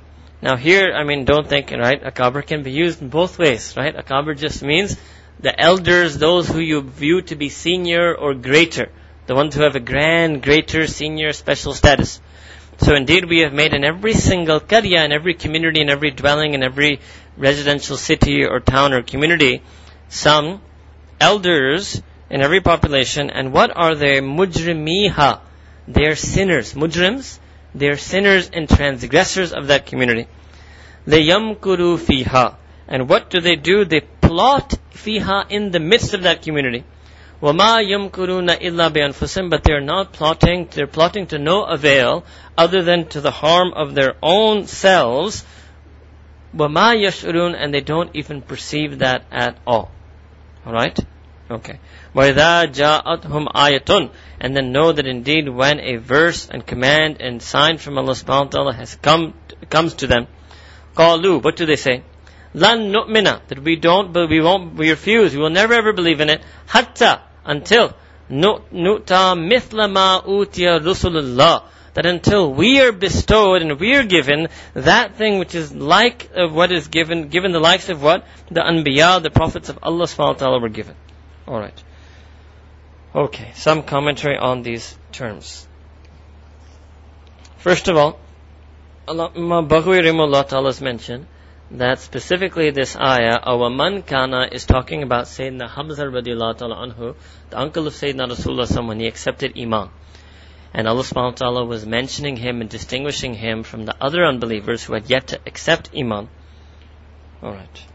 now 0.41 0.55
here, 0.55 0.93
I 0.93 1.03
mean, 1.03 1.25
don't 1.25 1.47
think, 1.47 1.71
right, 1.71 2.01
a 2.05 2.11
kabr 2.11 2.45
can 2.45 2.63
be 2.63 2.71
used 2.71 3.01
in 3.01 3.09
both 3.09 3.37
ways, 3.37 3.75
right? 3.75 3.95
A 3.95 4.03
kabr 4.03 4.37
just 4.37 4.63
means 4.63 4.97
the 5.39 5.57
elders, 5.59 6.17
those 6.17 6.47
who 6.47 6.59
you 6.59 6.81
view 6.81 7.21
to 7.23 7.35
be 7.35 7.49
senior 7.49 8.15
or 8.15 8.33
greater, 8.33 8.89
the 9.27 9.35
ones 9.35 9.55
who 9.55 9.63
have 9.63 9.75
a 9.75 9.79
grand, 9.81 10.41
greater, 10.41 10.87
senior, 10.87 11.33
special 11.33 11.73
status. 11.73 12.21
So 12.79 12.95
indeed 12.95 13.25
we 13.25 13.39
have 13.39 13.53
made 13.53 13.73
in 13.73 13.83
every 13.83 14.13
single 14.13 14.61
karya, 14.61 15.03
in 15.03 15.11
every 15.11 15.33
community, 15.33 15.81
in 15.81 15.89
every 15.89 16.11
dwelling, 16.11 16.53
in 16.53 16.63
every 16.63 17.01
residential 17.37 17.97
city 17.97 18.45
or 18.45 18.61
town 18.61 18.93
or 18.93 19.01
community, 19.01 19.61
some 20.07 20.61
elders 21.19 22.01
in 22.29 22.41
every 22.41 22.61
population, 22.61 23.29
and 23.29 23.51
what 23.51 23.75
are 23.75 23.95
they? 23.95 24.21
Mujrimiha. 24.21 25.41
They're 25.87 26.15
sinners. 26.15 26.73
Mujrims, 26.73 27.39
they're 27.74 27.96
sinners 27.96 28.50
and 28.52 28.68
transgressors 28.68 29.52
of 29.52 29.66
that 29.68 29.86
community. 29.86 30.28
They 31.06 31.26
yamkuru 31.26 31.98
fiha. 31.98 32.56
And 32.86 33.08
what 33.08 33.30
do 33.30 33.40
they 33.40 33.56
do? 33.56 33.84
They 33.84 34.00
plot 34.00 34.74
fiha 34.92 35.50
in 35.50 35.70
the 35.70 35.80
midst 35.80 36.14
of 36.14 36.22
that 36.22 36.42
community. 36.42 36.84
وَمَا 37.42 37.82
يَمْكُرُونَ 37.82 38.48
إِلَّا 38.60 38.90
بِأَنفُسِهِمْ 38.90 39.50
But 39.50 39.64
they're 39.64 39.80
not 39.80 40.12
plotting, 40.12 40.68
they're 40.70 40.86
plotting 40.86 41.26
to 41.26 41.38
no 41.38 41.64
avail 41.64 42.24
other 42.56 42.82
than 42.82 43.08
to 43.08 43.20
the 43.20 43.30
harm 43.30 43.72
of 43.74 43.94
their 43.94 44.14
own 44.22 44.66
selves. 44.66 45.44
وَمَا 46.56 46.96
يَشْعُرُونَ 46.96 47.54
And 47.58 47.74
they 47.74 47.80
don't 47.80 48.14
even 48.14 48.40
perceive 48.40 49.00
that 49.00 49.24
at 49.30 49.58
all. 49.66 49.90
Alright? 50.66 50.98
Okay. 51.50 51.80
وَإِذَا 52.14 52.72
جَاءَتْهُمْ 52.72 53.52
آيَةٌ 53.52 54.10
And 54.40 54.56
then 54.56 54.72
know 54.72 54.92
that 54.92 55.06
indeed 55.06 55.48
when 55.48 55.80
a 55.80 55.96
verse 55.96 56.48
and 56.48 56.64
command 56.64 57.20
and 57.20 57.42
sign 57.42 57.78
from 57.78 57.98
Allah 57.98 58.12
subhanahu 58.12 58.44
wa 58.44 58.50
ta'ala 58.50 58.74
has 58.74 58.94
come, 58.96 59.34
comes 59.68 59.94
to 59.94 60.06
them, 60.06 60.28
قَالُوا 60.96 61.42
What 61.42 61.56
do 61.56 61.66
they 61.66 61.76
say? 61.76 62.02
لَن 62.54 62.92
نُؤْمِنَ 62.92 63.48
That 63.48 63.58
we 63.58 63.76
don't, 63.76 64.12
but 64.12 64.30
we 64.30 64.40
won't, 64.40 64.74
we 64.74 64.90
refuse, 64.90 65.34
we 65.34 65.40
will 65.40 65.50
never 65.50 65.74
ever 65.74 65.92
believe 65.92 66.20
in 66.20 66.30
it, 66.30 66.42
حَتَّى 66.68 67.20
Until 67.44 67.94
نُؤْتَى 68.30 69.34
مِثْلَ 69.52 69.92
مَا 69.92 70.24
أُوتِيَ 70.24 70.80
رُسُلُ 70.80 71.16
اللَّهِ 71.16 71.62
that 71.94 72.06
until 72.06 72.52
we 72.52 72.80
are 72.80 72.90
bestowed 72.92 73.62
and 73.62 73.78
we 73.78 73.94
are 73.94 74.02
given 74.02 74.48
that 74.74 75.14
thing 75.14 75.38
which 75.38 75.54
is 75.54 75.72
like 75.72 76.28
of 76.34 76.52
what 76.52 76.72
is 76.72 76.88
given, 76.88 77.28
given 77.28 77.52
the 77.52 77.60
likes 77.60 77.88
of 77.88 78.02
what 78.02 78.26
the 78.50 78.60
Anbiya, 78.60 79.22
the 79.22 79.30
prophets 79.30 79.68
of 79.68 79.78
Allah 79.80 80.06
subhanahu 80.06 80.26
wa 80.26 80.32
ta'ala 80.32 80.60
were 80.60 80.68
given. 80.68 80.96
Alright. 81.46 81.80
Okay, 83.15 83.51
some 83.55 83.81
commentary 83.83 84.37
on 84.37 84.61
these 84.61 84.95
terms. 85.11 85.67
First 87.57 87.87
of 87.87 87.97
all, 87.97 88.19
Baghawi 89.07 90.03
Rimullah 90.03 90.47
Ta'ala 90.47 90.73
mentioned 90.81 91.25
that 91.71 91.99
specifically 91.99 92.69
this 92.69 92.95
ayah, 92.95 93.39
Awaman 93.41 94.05
Kana, 94.05 94.47
is 94.51 94.65
talking 94.65 95.01
about 95.01 95.25
Sayyidina 95.25 95.69
Hamza 95.69 96.03
radiallahu 96.03 96.57
ta'ala 96.57 96.87
anhu, 96.87 97.15
the 97.49 97.59
uncle 97.59 97.87
of 97.87 97.93
Sayyidina 97.93 98.29
Rasulullah 98.29 98.87
when 98.87 98.99
he 98.99 99.07
accepted 99.07 99.57
Iman. 99.57 99.89
And 100.71 100.87
Allah 100.87 101.01
subhanahu 101.01 101.31
wa 101.31 101.31
ta'ala 101.31 101.65
was 101.65 101.87
mentioning 101.87 102.37
him 102.37 102.61
and 102.61 102.69
distinguishing 102.69 103.33
him 103.33 103.63
from 103.63 103.85
the 103.85 103.95
other 103.99 104.23
unbelievers 104.23 104.83
who 104.83 104.93
had 104.93 105.09
yet 105.09 105.27
to 105.27 105.39
accept 105.47 105.89
Iman. 105.95 106.29
Alright. 107.41 107.85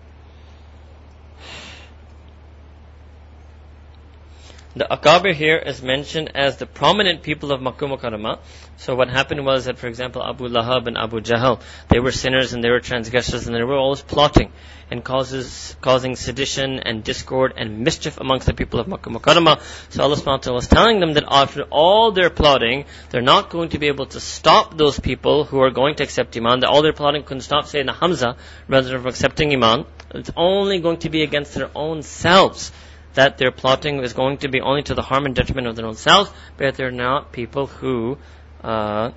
The 4.76 4.88
Akabir 4.90 5.32
here 5.34 5.56
is 5.56 5.82
mentioned 5.82 6.32
as 6.34 6.56
the 6.56 6.66
prominent 6.66 7.22
people 7.22 7.52
of 7.52 7.62
Makkah 7.62 7.86
Mukarramah. 7.86 8.40
So 8.76 8.96
what 8.96 9.08
happened 9.08 9.46
was 9.46 9.66
that, 9.66 9.78
for 9.78 9.86
example, 9.86 10.20
Abu 10.20 10.48
Lahab 10.48 10.88
and 10.88 10.98
Abu 10.98 11.20
Jahl, 11.20 11.60
they 11.88 12.00
were 12.00 12.10
sinners 12.10 12.54
and 12.54 12.64
they 12.64 12.70
were 12.70 12.80
transgressors 12.80 13.46
and 13.46 13.54
they 13.54 13.62
were 13.62 13.76
always 13.76 14.02
plotting 14.02 14.50
and 14.90 15.04
causes, 15.04 15.76
causing 15.80 16.16
sedition 16.16 16.80
and 16.80 17.04
discord 17.04 17.52
and 17.56 17.84
mischief 17.84 18.18
amongst 18.18 18.48
the 18.48 18.52
people 18.52 18.80
of 18.80 18.88
Makkah 18.88 19.10
Mukarramah. 19.10 19.60
So 19.90 20.02
Allah 20.02 20.16
subhanahu 20.16 20.48
wa 20.48 20.54
was 20.54 20.66
telling 20.66 20.98
them 20.98 21.12
that 21.12 21.24
after 21.28 21.62
all 21.70 22.10
their 22.10 22.30
plotting, 22.30 22.86
they're 23.10 23.22
not 23.22 23.50
going 23.50 23.68
to 23.68 23.78
be 23.78 23.86
able 23.86 24.06
to 24.06 24.18
stop 24.18 24.76
those 24.76 24.98
people 24.98 25.44
who 25.44 25.60
are 25.60 25.70
going 25.70 25.94
to 25.96 26.02
accept 26.02 26.36
Iman. 26.36 26.60
That 26.60 26.70
all 26.70 26.82
their 26.82 26.92
plotting 26.92 27.22
couldn't 27.22 27.42
stop 27.42 27.66
Sayyidina 27.66 27.94
Hamza 27.94 28.36
rather 28.66 28.88
than 28.88 29.06
accepting 29.06 29.52
Iman. 29.52 29.86
It's 30.12 30.32
only 30.36 30.80
going 30.80 30.96
to 31.06 31.10
be 31.10 31.22
against 31.22 31.54
their 31.54 31.70
own 31.76 32.02
selves 32.02 32.72
that 33.14 33.38
their 33.38 33.50
plotting 33.50 34.00
is 34.00 34.12
going 34.12 34.38
to 34.38 34.48
be 34.48 34.60
only 34.60 34.82
to 34.82 34.94
the 34.94 35.02
harm 35.02 35.26
and 35.26 35.34
detriment 35.34 35.66
of 35.66 35.76
their 35.76 35.86
own 35.86 35.94
selves, 35.94 36.30
but 36.56 36.74
they're 36.74 36.90
not 36.90 37.32
people 37.32 37.66
who, 37.66 38.18
uh, 38.62 39.10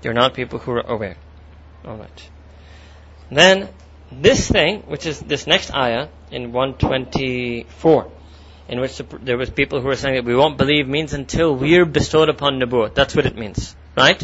they're 0.00 0.14
not 0.14 0.34
people 0.34 0.58
who 0.58 0.72
are 0.72 0.80
aware. 0.80 1.16
Alright. 1.84 2.30
Then, 3.30 3.68
this 4.12 4.48
thing, 4.48 4.82
which 4.82 5.06
is 5.06 5.20
this 5.20 5.46
next 5.46 5.72
ayah 5.72 6.08
in 6.30 6.52
124, 6.52 8.10
in 8.68 8.80
which 8.80 9.00
there 9.22 9.36
was 9.36 9.50
people 9.50 9.80
who 9.80 9.86
were 9.86 9.96
saying 9.96 10.14
that 10.14 10.24
we 10.24 10.34
won't 10.34 10.56
believe 10.56 10.88
means 10.88 11.12
until 11.12 11.54
we're 11.54 11.84
bestowed 11.84 12.28
upon 12.28 12.60
Nabuwwat. 12.60 12.94
That's 12.94 13.14
what 13.14 13.26
it 13.26 13.36
means. 13.36 13.74
Right? 13.96 14.22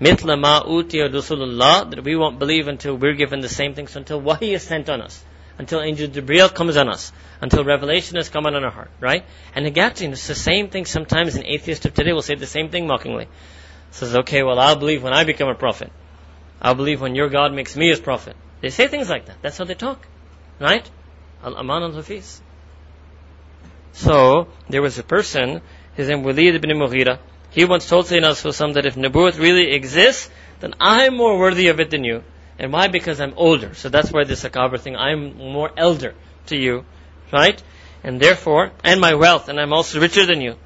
Mithla 0.00 0.38
ma 0.38 0.62
Rasulullah, 0.62 1.90
that 1.90 2.04
we 2.04 2.16
won't 2.16 2.38
believe 2.38 2.68
until 2.68 2.96
we're 2.96 3.14
given 3.14 3.40
the 3.40 3.48
same 3.48 3.74
things, 3.74 3.96
until 3.96 4.20
Wahi 4.20 4.54
is 4.54 4.62
sent 4.62 4.88
on 4.88 5.00
us 5.02 5.24
until 5.58 5.80
Angel 5.80 6.08
Jibreel 6.08 6.54
comes 6.54 6.76
on 6.76 6.88
us, 6.88 7.12
until 7.40 7.64
revelation 7.64 8.16
has 8.16 8.28
come 8.28 8.46
on 8.46 8.54
our 8.54 8.70
heart, 8.70 8.90
right? 9.00 9.24
And 9.54 9.66
again, 9.66 9.92
it's 9.96 10.26
the 10.26 10.34
same 10.34 10.68
thing. 10.68 10.84
Sometimes 10.84 11.34
an 11.34 11.44
atheist 11.46 11.86
of 11.86 11.94
today 11.94 12.12
will 12.12 12.22
say 12.22 12.34
the 12.34 12.46
same 12.46 12.70
thing 12.70 12.86
mockingly. 12.86 13.28
Says, 13.90 14.14
okay, 14.16 14.42
well, 14.42 14.58
I'll 14.58 14.76
believe 14.76 15.02
when 15.02 15.12
I 15.12 15.24
become 15.24 15.48
a 15.48 15.54
prophet. 15.54 15.90
I'll 16.60 16.74
believe 16.74 17.00
when 17.00 17.14
your 17.14 17.28
God 17.28 17.52
makes 17.52 17.76
me 17.76 17.88
his 17.88 18.00
prophet. 18.00 18.36
They 18.60 18.70
say 18.70 18.88
things 18.88 19.08
like 19.08 19.26
that. 19.26 19.36
That's 19.42 19.56
how 19.58 19.64
they 19.64 19.74
talk, 19.74 20.06
right? 20.60 20.88
Al-Aman 21.42 21.82
al-Hafiz. 21.82 22.40
So, 23.92 24.48
there 24.68 24.82
was 24.82 24.98
a 24.98 25.02
person, 25.02 25.62
his 25.94 26.08
name 26.08 26.22
Walid 26.22 26.54
ibn 26.54 26.70
Mughira. 26.70 27.18
He 27.50 27.64
once 27.64 27.88
told 27.88 28.06
Sayyidina 28.06 28.32
Rasulullah 28.32 28.74
that 28.74 28.86
if 28.86 28.96
Nabuwwat 28.96 29.38
really 29.38 29.72
exists, 29.72 30.28
then 30.60 30.74
I'm 30.80 31.16
more 31.16 31.38
worthy 31.38 31.68
of 31.68 31.80
it 31.80 31.90
than 31.90 32.04
you. 32.04 32.22
And 32.58 32.72
why? 32.72 32.88
Because 32.88 33.20
I'm 33.20 33.34
older. 33.36 33.74
So 33.74 33.88
that's 33.88 34.10
why 34.10 34.24
this 34.24 34.44
Akabr 34.44 34.80
thing, 34.80 34.96
I'm 34.96 35.36
more 35.36 35.70
elder 35.76 36.14
to 36.46 36.56
you. 36.56 36.84
Right? 37.32 37.62
And 38.02 38.20
therefore, 38.20 38.72
and 38.84 39.00
my 39.00 39.14
wealth, 39.14 39.48
and 39.48 39.60
I'm 39.60 39.72
also 39.72 40.00
richer 40.00 40.26
than 40.26 40.40
you. 40.40 40.56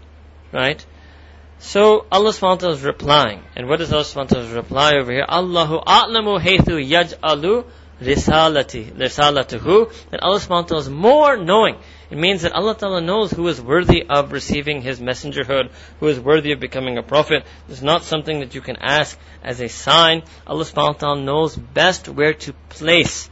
Right? 0.52 0.84
So 1.58 2.06
Allah 2.10 2.30
subhanahu 2.30 2.42
wa 2.42 2.54
ta'ala 2.56 2.74
is 2.74 2.82
replying. 2.82 3.42
And 3.54 3.68
what 3.68 3.80
does 3.80 3.92
Allah 3.92 4.04
subhanahu 4.04 4.54
reply 4.54 4.94
over 4.94 5.12
here? 5.12 5.26
Allahu 5.28 5.80
a'lamu 5.80 6.40
haythu 6.40 6.80
yaj'alu 6.80 7.64
risalati, 8.00 8.92
risalatuhu. 8.92 10.10
That 10.10 10.22
Allah 10.22 10.38
subhanahu 10.38 10.50
wa 10.50 10.62
ta'ala 10.62 10.80
is 10.80 10.90
more 10.90 11.36
knowing 11.36 11.76
it 12.10 12.18
means 12.18 12.42
that 12.42 12.52
Allah 12.52 12.74
Ta'ala 12.74 13.00
knows 13.00 13.30
who 13.30 13.46
is 13.46 13.60
worthy 13.60 14.04
of 14.08 14.32
receiving 14.32 14.82
His 14.82 14.98
messengerhood, 14.98 15.70
who 16.00 16.08
is 16.08 16.18
worthy 16.18 16.50
of 16.50 16.58
becoming 16.58 16.98
a 16.98 17.04
prophet. 17.04 17.44
It's 17.68 17.82
not 17.82 18.02
something 18.02 18.40
that 18.40 18.54
you 18.54 18.60
can 18.60 18.76
ask 18.76 19.16
as 19.44 19.60
a 19.60 19.68
sign. 19.68 20.24
Allah 20.44 20.64
subhanahu 20.64 20.94
wa 20.94 20.98
ta'ala 20.98 21.22
knows 21.22 21.56
best 21.56 22.08
where 22.08 22.34
to 22.34 22.52
place. 22.68 23.30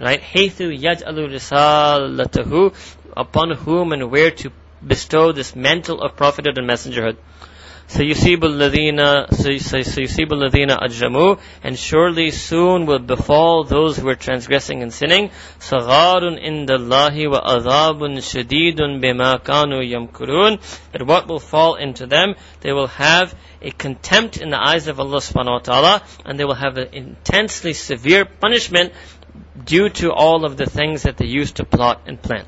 Right? 0.00 0.22
Haythu 0.22 0.72
yaj'alu 0.72 1.28
risalatahu 1.36 2.74
upon 3.14 3.50
whom 3.50 3.92
and 3.92 4.10
where 4.10 4.30
to 4.30 4.50
bestow 4.84 5.32
this 5.32 5.54
mantle 5.54 6.00
of 6.00 6.16
prophethood 6.16 6.56
and 6.56 6.68
messengerhood. 6.68 7.18
سَيُصِيبُ 7.89 8.43
الَّذِينَ 8.45 8.99
سَيُصِيبُ 9.31 10.31
الَّذِينَ 10.31 10.69
أَجْرَمُوا 10.69 11.39
And 11.63 11.77
surely 11.77 12.29
soon 12.29 12.85
will 12.85 12.99
befall 12.99 13.63
those 13.63 13.97
who 13.97 14.07
are 14.09 14.15
transgressing 14.15 14.83
and 14.83 14.93
sinning 14.93 15.31
صَغَارٌ 15.59 16.21
إِنْدَ 16.39 16.69
اللَّهِ 16.69 17.15
وَأَذَابٌ 17.27 18.19
شَدِيدٌ 18.19 18.77
بِمَا 19.01 19.43
كَانُوا 19.43 19.81
يَمْكُرُونَ 19.81 20.59
That 20.91 21.07
what 21.07 21.27
will 21.27 21.39
fall 21.39 21.75
into 21.75 22.05
them, 22.05 22.35
they 22.61 22.71
will 22.71 22.87
have 22.87 23.33
a 23.61 23.71
contempt 23.71 24.37
in 24.37 24.51
the 24.51 24.59
eyes 24.59 24.87
of 24.87 24.99
Allah 24.99 25.17
subhanahu 25.17 25.51
wa 25.51 25.59
ta'ala 25.59 26.03
and 26.25 26.39
they 26.39 26.45
will 26.45 26.53
have 26.53 26.77
an 26.77 26.89
intensely 26.93 27.73
severe 27.73 28.23
punishment 28.25 28.93
due 29.65 29.89
to 29.89 30.11
all 30.11 30.45
of 30.45 30.57
the 30.57 30.65
things 30.65 31.03
that 31.03 31.17
they 31.17 31.25
used 31.25 31.55
to 31.55 31.65
plot 31.65 32.03
and 32.05 32.21
plan. 32.21 32.45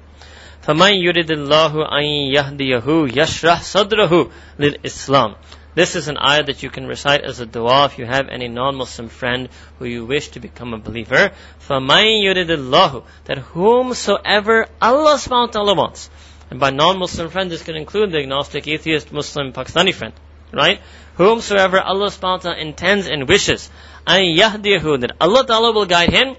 فَمَنْ 0.65 0.93
يُرِدِ 1.01 1.31
اللَّهُ 1.31 1.73
أَنْ 1.91 2.05
يَهْدِيَهُ 2.35 3.15
يَشْرَحْ 3.15 3.61
صَدْرَهُ 3.61 4.31
لِلْإِسْلَامِ 4.59 5.35
This 5.73 5.95
is 5.95 6.07
an 6.07 6.17
ayah 6.17 6.43
that 6.43 6.61
you 6.61 6.69
can 6.69 6.85
recite 6.85 7.21
as 7.21 7.39
a 7.39 7.45
dua 7.45 7.85
if 7.85 7.97
you 7.97 8.05
have 8.05 8.29
any 8.29 8.47
non-Muslim 8.47 9.09
friend 9.09 9.49
who 9.79 9.85
you 9.85 10.05
wish 10.05 10.27
to 10.29 10.39
become 10.39 10.73
a 10.73 10.77
believer. 10.77 11.31
فَمَنْ 11.67 12.23
يُرِدِ 12.23 12.47
اللَّهُ 12.47 13.03
That 13.25 13.39
whomsoever 13.39 14.67
Allah 14.81 15.15
subhanahu 15.15 15.47
wa 15.47 15.51
ta'ala 15.51 15.73
wants. 15.73 16.09
And 16.51 16.59
by 16.59 16.69
non-Muslim 16.69 17.29
friend, 17.29 17.49
this 17.49 17.63
can 17.63 17.75
include 17.75 18.11
the 18.11 18.19
agnostic, 18.19 18.67
atheist, 18.67 19.11
Muslim, 19.11 19.53
Pakistani 19.53 19.93
friend. 19.93 20.13
Right? 20.51 20.81
Whomsoever 21.15 21.79
Allah 21.79 22.07
subhanahu 22.07 22.37
wa 22.37 22.37
ta'ala 22.37 22.57
intends 22.57 23.07
and 23.07 23.27
wishes. 23.27 23.71
أَنْ 24.05 24.37
يَهْدِيَهُ 24.37 25.01
That 25.01 25.15
Allah 25.21 25.45
ta'ala 25.45 25.71
will 25.71 25.85
guide 25.85 26.09
him. 26.09 26.35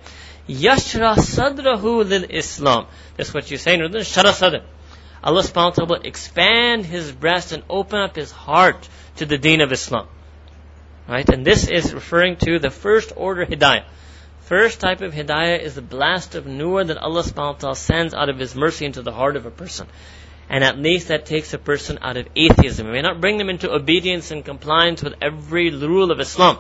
يَشْرَحْ 0.49 1.17
صَدْرَهُ 1.17 1.83
لِلْإِسْلَامِ 2.05 2.87
that's 3.18 3.34
what 3.34 3.50
you 3.50 3.58
say 3.58 3.74
in 3.74 3.82
Urdu, 3.82 4.00
Shara 4.00 4.32
Sadr. 4.32 4.64
Allah 5.24 5.42
subhanahu 5.42 5.80
wa 5.80 5.86
ta'ala 5.86 6.02
expand 6.04 6.86
his 6.86 7.12
breast 7.12 7.52
and 7.52 7.64
open 7.70 8.00
up 8.00 8.16
his 8.16 8.32
heart 8.32 8.88
to 9.18 9.26
the 9.26 9.38
deen 9.38 9.62
of 9.62 9.72
Islam. 9.72 10.08
Right? 11.08 11.28
And 11.28 11.44
this 11.44 11.68
is 11.68 11.94
referring 11.94 12.38
to 12.38 12.60
the 12.60 12.70
first 12.70 13.12
order 13.16 13.46
hidayah. 13.46 13.86
First 14.42 14.80
type 14.80 15.02
of 15.02 15.14
hidayah 15.14 15.60
is 15.60 15.76
the 15.76 15.82
blast 15.82 16.36
of 16.36 16.46
nur 16.46 16.84
that 16.84 16.98
Allah 16.98 17.24
subhanahu 17.24 17.54
wa 17.54 17.60
ta'ala 17.60 17.76
sends 17.76 18.14
out 18.14 18.30
of 18.30 18.38
his 18.38 18.56
mercy 18.56 18.86
into 18.86 19.02
the 19.02 19.12
heart 19.12 19.36
of 19.36 19.46
a 19.46 19.52
person. 19.52 19.88
And 20.50 20.64
at 20.64 20.78
least 20.78 21.10
that 21.10 21.26
takes 21.26 21.54
a 21.54 21.58
person 21.58 22.00
out 22.02 22.16
of 22.16 22.28
atheism. 22.36 22.88
It 22.88 22.92
may 22.92 23.02
not 23.02 23.20
bring 23.20 23.38
them 23.38 23.50
into 23.50 23.74
obedience 23.74 24.32
and 24.32 24.46
compliance 24.46 25.04
with 25.04 25.16
every 25.22 25.72
rule 25.72 26.12
of 26.12 26.22
Islam, 26.22 26.60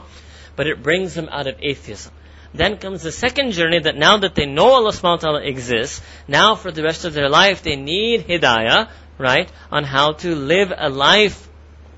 but 0.57 0.67
it 0.67 0.83
brings 0.83 1.13
them 1.13 1.29
out 1.31 1.47
of 1.47 1.55
atheism. 1.61 2.11
Then 2.54 2.76
comes 2.76 3.02
the 3.02 3.12
second 3.12 3.52
journey 3.52 3.80
that 3.80 3.96
now 3.96 4.18
that 4.18 4.34
they 4.34 4.46
know 4.46 4.72
Allah 4.72 4.92
subhanahu 4.92 5.02
wa 5.04 5.16
ta'ala 5.16 5.42
exists, 5.42 6.02
now 6.28 6.54
for 6.54 6.70
the 6.70 6.82
rest 6.82 7.04
of 7.04 7.14
their 7.14 7.30
life 7.30 7.62
they 7.62 7.76
need 7.76 8.26
hidayah, 8.26 8.90
right, 9.18 9.50
on 9.70 9.84
how 9.84 10.12
to 10.12 10.34
live 10.34 10.72
a 10.76 10.90
life 10.90 11.48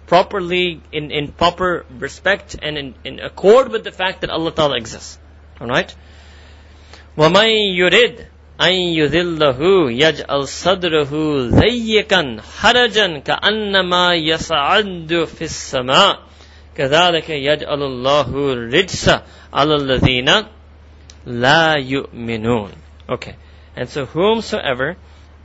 properly, 0.06 0.80
in, 0.92 1.10
in 1.10 1.32
proper 1.32 1.84
respect 1.98 2.56
and 2.62 2.78
in, 2.78 2.94
in 3.04 3.20
accord 3.20 3.72
with 3.72 3.82
the 3.82 3.92
fact 3.92 4.20
that 4.20 4.30
Allah 4.30 4.52
ta'ala 4.52 4.76
exists. 4.76 5.18
Alright? 5.60 5.94
وَمَن 7.16 7.76
يُرِدْ 7.76 8.28
أن 8.60 8.72
يذله 8.72 9.90
يجعل 9.90 10.48
صدره 10.48 11.10
ضيقا 11.50 12.36
حرجا 12.58 13.18
كأنما 13.18 14.14
يصعد 14.14 15.24
في 15.24 15.42
السماء 15.42 16.18
كذلك 16.76 17.30
يجعل 17.30 17.82
الله 17.82 18.52
الرجس 18.52 19.10
Alalladina 19.53 20.47
la 21.25 21.75
yu'minun. 21.75 22.73
Okay. 23.07 23.35
And 23.75 23.89
so 23.89 24.05
whomsoever 24.05 24.97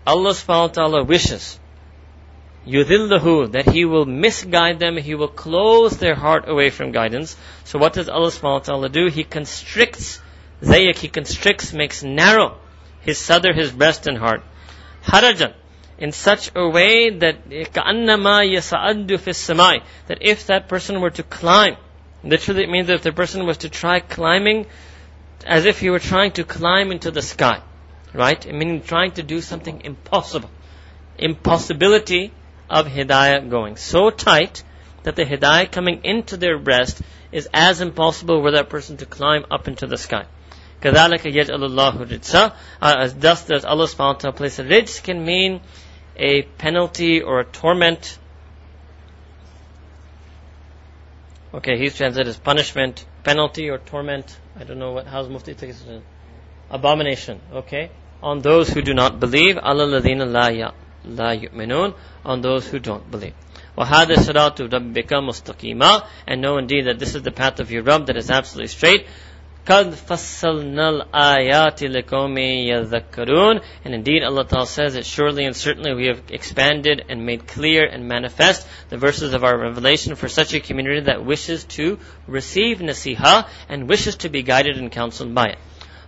Allah 0.06 0.30
subhanahu 0.30 0.68
wa 0.68 0.68
ta'ala 0.68 1.04
wishes, 1.04 1.58
yudhillahu, 2.66 3.52
that 3.52 3.68
He 3.68 3.84
will 3.84 4.04
misguide 4.04 4.78
them, 4.78 4.96
He 4.96 5.14
will 5.14 5.28
close 5.28 5.96
their 5.96 6.14
heart 6.14 6.48
away 6.48 6.70
from 6.70 6.92
guidance. 6.92 7.36
So 7.64 7.78
what 7.78 7.94
does 7.94 8.08
Allah 8.08 8.28
subhanahu 8.28 8.52
wa 8.52 8.58
ta'ala 8.58 8.88
do? 8.88 9.08
He 9.08 9.24
constricts, 9.24 10.20
zayak, 10.60 10.98
He 10.98 11.08
constricts, 11.08 11.72
makes 11.72 12.02
narrow 12.02 12.58
His 13.00 13.18
sadr, 13.18 13.52
His 13.52 13.72
breast 13.72 14.06
and 14.06 14.18
heart. 14.18 14.42
Harajan, 15.04 15.54
in 15.98 16.12
such 16.12 16.50
a 16.54 16.68
way 16.68 17.10
that, 17.10 17.48
that 20.08 20.18
if 20.20 20.46
that 20.46 20.68
person 20.68 21.00
were 21.00 21.10
to 21.10 21.22
climb 21.22 21.76
literally 22.23 22.63
it 22.63 22.69
means 22.69 22.87
that 22.87 22.95
if 22.95 23.03
the 23.03 23.11
person 23.11 23.45
was 23.45 23.57
to 23.59 23.69
try 23.69 23.99
climbing 23.99 24.65
as 25.45 25.65
if 25.65 25.79
he 25.79 25.89
were 25.89 25.99
trying 25.99 26.31
to 26.33 26.43
climb 26.43 26.91
into 26.91 27.11
the 27.11 27.21
sky, 27.21 27.61
right? 28.13 28.45
Meaning 28.45 28.81
trying 28.81 29.11
to 29.13 29.23
do 29.23 29.41
something 29.41 29.81
impossible. 29.81 30.49
Impossibility 31.17 32.33
of 32.69 32.87
hidayah 32.87 33.49
going 33.49 33.77
so 33.77 34.09
tight 34.09 34.63
that 35.03 35.15
the 35.15 35.25
hidayah 35.25 35.71
coming 35.71 36.01
into 36.03 36.37
their 36.37 36.57
breast 36.59 37.01
is 37.31 37.47
as 37.53 37.81
impossible 37.81 38.41
for 38.41 38.51
that 38.51 38.69
person 38.69 38.97
to 38.97 39.05
climb 39.05 39.45
up 39.49 39.67
into 39.67 39.87
the 39.87 39.97
sky. 39.97 40.25
كَذَلِكَ 40.81 41.21
يَجْعَلُ 41.21 41.49
اللَّهُ 41.49 42.07
رِجْسًا 42.07 42.53
As 42.81 43.13
thus 43.15 43.45
does 43.45 43.65
Allah 43.65 43.85
subhanahu 43.85 44.13
wa 44.13 44.13
ta'ala 44.13 44.35
place 44.35 44.59
a 44.59 44.63
rijs 44.63 45.03
can 45.03 45.25
mean 45.25 45.61
a 46.15 46.43
penalty 46.43 47.21
or 47.21 47.41
a 47.41 47.45
torment. 47.45 48.17
Okay, 51.53 51.77
he's 51.77 51.95
translated 51.95 52.27
as 52.27 52.37
punishment, 52.37 53.05
penalty 53.23 53.69
or 53.69 53.79
torment. 53.79 54.37
I 54.55 54.63
don't 54.63 54.77
know 54.77 54.91
what, 54.91 55.07
how's 55.07 55.27
Mufti 55.29 55.55
take 55.55 55.71
it? 55.71 56.03
Abomination, 56.69 57.41
okay? 57.51 57.89
On 58.21 58.39
those 58.39 58.69
who 58.69 58.81
do 58.81 58.93
not 58.93 59.19
believe, 59.19 59.57
Allah 59.57 59.85
ladina 59.85 60.31
la 60.31 60.71
la 61.05 61.31
yu'minun, 61.31 61.95
on 62.23 62.41
those 62.41 62.67
who 62.67 62.79
don't 62.79 63.09
believe. 63.09 63.33
وَهَذَا 63.77 64.15
صِرَاطُ 64.15 64.69
رَبِّكَ 64.69 65.07
مُسْتَقِيمًا 65.07 66.05
And 66.27 66.41
know 66.41 66.57
indeed 66.57 66.85
that 66.85 66.99
this 66.99 67.15
is 67.15 67.23
the 67.23 67.31
path 67.31 67.59
of 67.59 67.71
your 67.71 67.81
Rabb 67.81 68.07
that 68.07 68.17
is 68.17 68.29
absolutely 68.29 68.67
straight. 68.67 69.07
قَدْ 69.69 69.93
فَصَّلْنَا 69.93 70.89
الْآيَاتِ 71.13 71.83
لِقَوْمٍ 71.83 72.37
يَذَّكَّرُونَ 72.37 73.61
And 73.85 73.93
indeed 73.93 74.23
Allah 74.23 74.43
Ta'ala 74.45 74.65
says 74.65 74.95
that 74.95 75.05
surely 75.05 75.45
and 75.45 75.55
certainly 75.55 75.93
we 75.93 76.07
have 76.07 76.23
expanded 76.29 77.05
and 77.07 77.23
made 77.23 77.45
clear 77.45 77.85
and 77.85 78.07
manifest 78.07 78.67
the 78.89 78.97
verses 78.97 79.35
of 79.35 79.43
our 79.43 79.55
revelation 79.55 80.15
for 80.15 80.27
such 80.27 80.55
a 80.55 80.59
community 80.59 81.01
that 81.01 81.23
wishes 81.23 81.65
to 81.65 81.99
receive 82.25 82.79
nasiha 82.79 83.47
and 83.69 83.87
wishes 83.87 84.15
to 84.15 84.29
be 84.29 84.41
guided 84.41 84.77
and 84.77 84.91
counseled 84.91 85.35
by 85.35 85.49
it. 85.49 85.59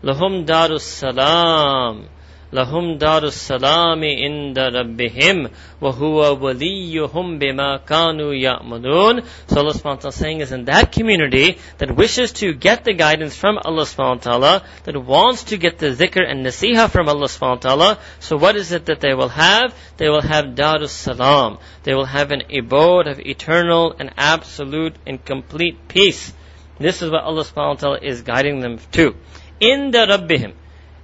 لَهُمْ 0.03 0.47
دَارُ 0.47 0.71
السَّلَامِ 0.71 2.07
لهم 2.53 2.97
دار 2.97 3.23
السلام 3.23 4.03
عند 4.03 4.59
ربهم 4.59 5.49
وهو 5.81 6.45
وليهم 6.45 7.39
بما 7.39 7.77
كانوا 7.77 8.33
يعملون 8.33 9.23
So 9.47 9.61
Allah 9.61 9.73
subhanahu 9.73 9.83
wa 9.83 9.95
ta'ala 9.95 10.11
saying 10.11 10.41
is 10.41 10.51
in 10.51 10.65
that 10.65 10.91
community 10.91 11.57
that 11.77 11.95
wishes 11.95 12.33
to 12.33 12.53
get 12.53 12.83
the 12.83 12.93
guidance 12.93 13.35
from 13.35 13.57
Allah 13.57 13.83
subhanahu 13.83 14.17
wa 14.17 14.31
ta'ala, 14.31 14.63
that 14.83 14.97
wants 15.01 15.45
to 15.45 15.57
get 15.57 15.77
the 15.77 15.91
zikr 15.91 16.29
and 16.29 16.45
nasiha 16.45 16.89
from 16.89 17.07
Allah 17.07 17.27
subhanahu 17.27 17.63
wa 17.63 17.69
ta'ala, 17.69 17.99
so 18.19 18.37
what 18.37 18.55
is 18.55 18.71
it 18.71 18.85
that 18.85 18.99
they 18.99 19.13
will 19.13 19.29
have? 19.29 19.73
They 19.97 20.09
will 20.09 20.21
have 20.21 20.55
darus 20.55 20.89
salam. 20.89 21.57
They 21.83 21.93
will 21.93 22.05
have 22.05 22.31
an 22.31 22.43
abode 22.53 23.07
of 23.07 23.19
eternal 23.19 23.95
and 23.97 24.11
absolute 24.17 24.95
and 25.07 25.23
complete 25.23 25.87
peace. 25.87 26.33
This 26.79 27.01
is 27.01 27.09
what 27.09 27.23
Allah 27.23 27.43
subhanahu 27.43 27.75
wa 27.75 27.75
ta'ala 27.75 27.99
is 28.01 28.23
guiding 28.23 28.59
them 28.59 28.79
to. 28.93 29.15
In 29.59 29.91
the 29.91 29.99
Rabbihim 29.99 30.53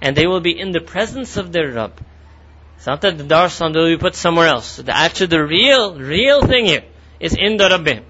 and 0.02 0.16
they 0.16 0.26
will 0.26 0.40
be 0.40 0.58
in 0.58 0.72
the 0.72 0.80
presence 0.80 1.36
of 1.36 1.52
their 1.52 1.70
Rabb. 1.72 2.00
It's 2.76 2.86
not 2.86 3.00
that 3.00 3.18
the 3.18 3.24
darshan 3.24 3.74
will 3.74 3.88
be 3.88 3.96
put 3.96 4.14
somewhere 4.14 4.46
else. 4.46 4.76
The 4.76 4.96
actual, 4.96 5.26
the 5.26 5.44
real, 5.44 5.98
real 5.98 6.46
thing 6.46 6.66
here 6.66 6.84
is 7.18 7.34
in 7.34 7.56
the 7.56 7.68
Rabbim. 7.68 8.04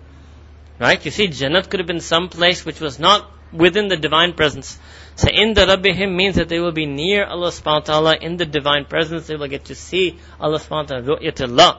Right? 0.78 1.02
You 1.04 1.10
see, 1.10 1.28
Jannat 1.28 1.70
could 1.70 1.80
have 1.80 1.86
been 1.86 2.00
some 2.00 2.28
place 2.28 2.64
which 2.64 2.80
was 2.80 2.98
not 2.98 3.30
within 3.52 3.88
the 3.88 3.96
divine 3.96 4.34
presence. 4.34 4.78
So 5.16 5.28
in 5.28 5.54
the 5.54 5.62
Rabbihim 5.62 6.14
means 6.14 6.36
that 6.36 6.48
they 6.48 6.60
will 6.60 6.72
be 6.72 6.86
near 6.86 7.24
Allah 7.24 7.48
subhanahu 7.48 7.80
wa 7.80 7.80
ta'ala 7.80 8.16
in 8.20 8.36
the 8.36 8.46
divine 8.46 8.84
presence. 8.84 9.26
They 9.26 9.36
will 9.36 9.48
get 9.48 9.64
to 9.66 9.74
see 9.74 10.18
Allah 10.38 10.60
subhanahu 10.60 10.70
wa 10.70 10.82
ta'ala, 10.82 11.18
ru'yatullah. 11.18 11.78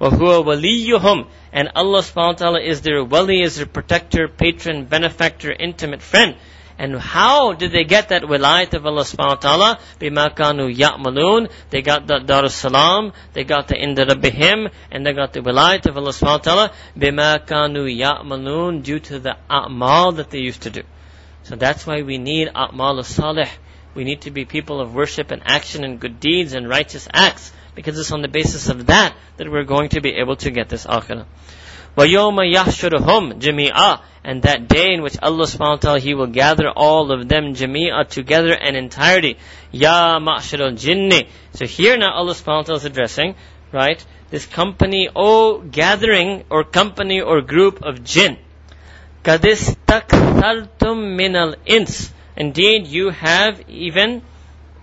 وَهُوَ 0.00 0.44
وَلِيُّهُمْ 0.44 1.28
And 1.52 1.70
Allah 1.76 2.00
subhanahu 2.00 2.32
wa 2.32 2.32
ta'ala 2.32 2.60
is 2.60 2.82
their 2.82 3.04
wali, 3.04 3.40
is 3.40 3.56
their 3.56 3.66
protector, 3.66 4.26
patron, 4.26 4.84
benefactor, 4.86 5.52
intimate 5.52 6.02
friend. 6.02 6.34
And 6.79 6.95
how 6.95 7.53
did 7.53 7.71
they 7.71 7.85
get 7.85 8.09
that 8.09 8.21
wilayat 8.21 8.73
of 8.75 8.85
Allah 8.85 9.01
subhanahu 9.01 9.29
wa 9.29 9.35
ta'ala? 9.35 9.79
Bima 9.99 10.29
ya'malun. 10.35 11.49
They 11.71 11.81
got 11.81 12.05
the 12.05 12.19
Dar 12.19 12.47
Salam, 12.49 13.13
they 13.33 13.43
got 13.43 13.67
the 13.67 13.75
Inda 13.75 14.07
Rabbihim, 14.07 14.69
and 14.91 15.05
they 15.05 15.13
got 15.13 15.33
the 15.33 15.39
wilayat 15.39 15.87
of 15.87 15.97
Allah 15.97 16.11
subhanahu 16.11 16.21
wa 16.21 16.37
ta'ala. 16.37 16.71
Bima 16.95 17.47
ya'malun 17.47 18.83
due 18.83 18.99
to 18.99 19.19
the 19.19 19.37
a'mal 19.49 20.17
that 20.17 20.29
they 20.29 20.39
used 20.39 20.61
to 20.63 20.69
do. 20.69 20.83
So 21.43 21.55
that's 21.55 21.87
why 21.87 22.03
we 22.03 22.19
need 22.19 22.49
a'mal 22.49 23.03
salih. 23.03 23.49
We 23.95 24.03
need 24.03 24.21
to 24.21 24.31
be 24.31 24.45
people 24.45 24.79
of 24.79 24.93
worship 24.93 25.31
and 25.31 25.41
action 25.45 25.83
and 25.83 25.99
good 25.99 26.19
deeds 26.19 26.53
and 26.53 26.69
righteous 26.69 27.07
acts. 27.11 27.51
Because 27.73 27.97
it's 27.99 28.11
on 28.11 28.21
the 28.21 28.27
basis 28.27 28.69
of 28.69 28.87
that 28.87 29.15
that 29.37 29.49
we're 29.49 29.63
going 29.63 29.89
to 29.89 30.01
be 30.01 30.15
able 30.15 30.35
to 30.37 30.51
get 30.51 30.67
this 30.67 30.85
akhirah. 30.85 31.25
وَيَوْمَ 31.96 32.54
يَحْشُرُهُمْ 32.54 33.40
جَمِيعًا 33.40 34.00
And 34.24 34.42
that 34.42 34.68
day 34.68 34.94
in 34.94 35.02
which 35.02 35.16
Allah 35.20 35.46
subhanahu 35.46 35.70
wa 35.70 35.76
ta'ala, 35.76 36.00
He 36.00 36.14
will 36.14 36.28
gather 36.28 36.68
all 36.68 37.10
of 37.12 37.28
them 37.28 37.54
jami'a 37.54 38.08
together 38.08 38.54
in 38.54 38.76
entirety. 38.76 39.36
Ya 39.72 40.18
ma'shar 40.18 40.60
al-jinni. 40.60 41.28
So 41.54 41.66
here 41.66 41.96
now 41.96 42.12
Allah 42.14 42.34
subhanahu 42.34 42.58
wa 42.58 42.62
ta'ala 42.62 42.78
is 42.78 42.84
addressing 42.84 43.34
right? 43.72 44.04
This 44.30 44.46
company, 44.46 45.08
oh 45.14 45.60
gathering 45.60 46.44
or 46.50 46.64
company 46.64 47.20
or 47.20 47.40
group 47.40 47.82
of 47.82 48.04
jinn. 48.04 48.38
كَدِسْتَكْثَرْتُم 49.24 51.16
minal 51.16 51.54
ins. 51.66 52.12
Indeed, 52.36 52.86
you 52.86 53.10
have 53.10 53.60
even, 53.68 54.22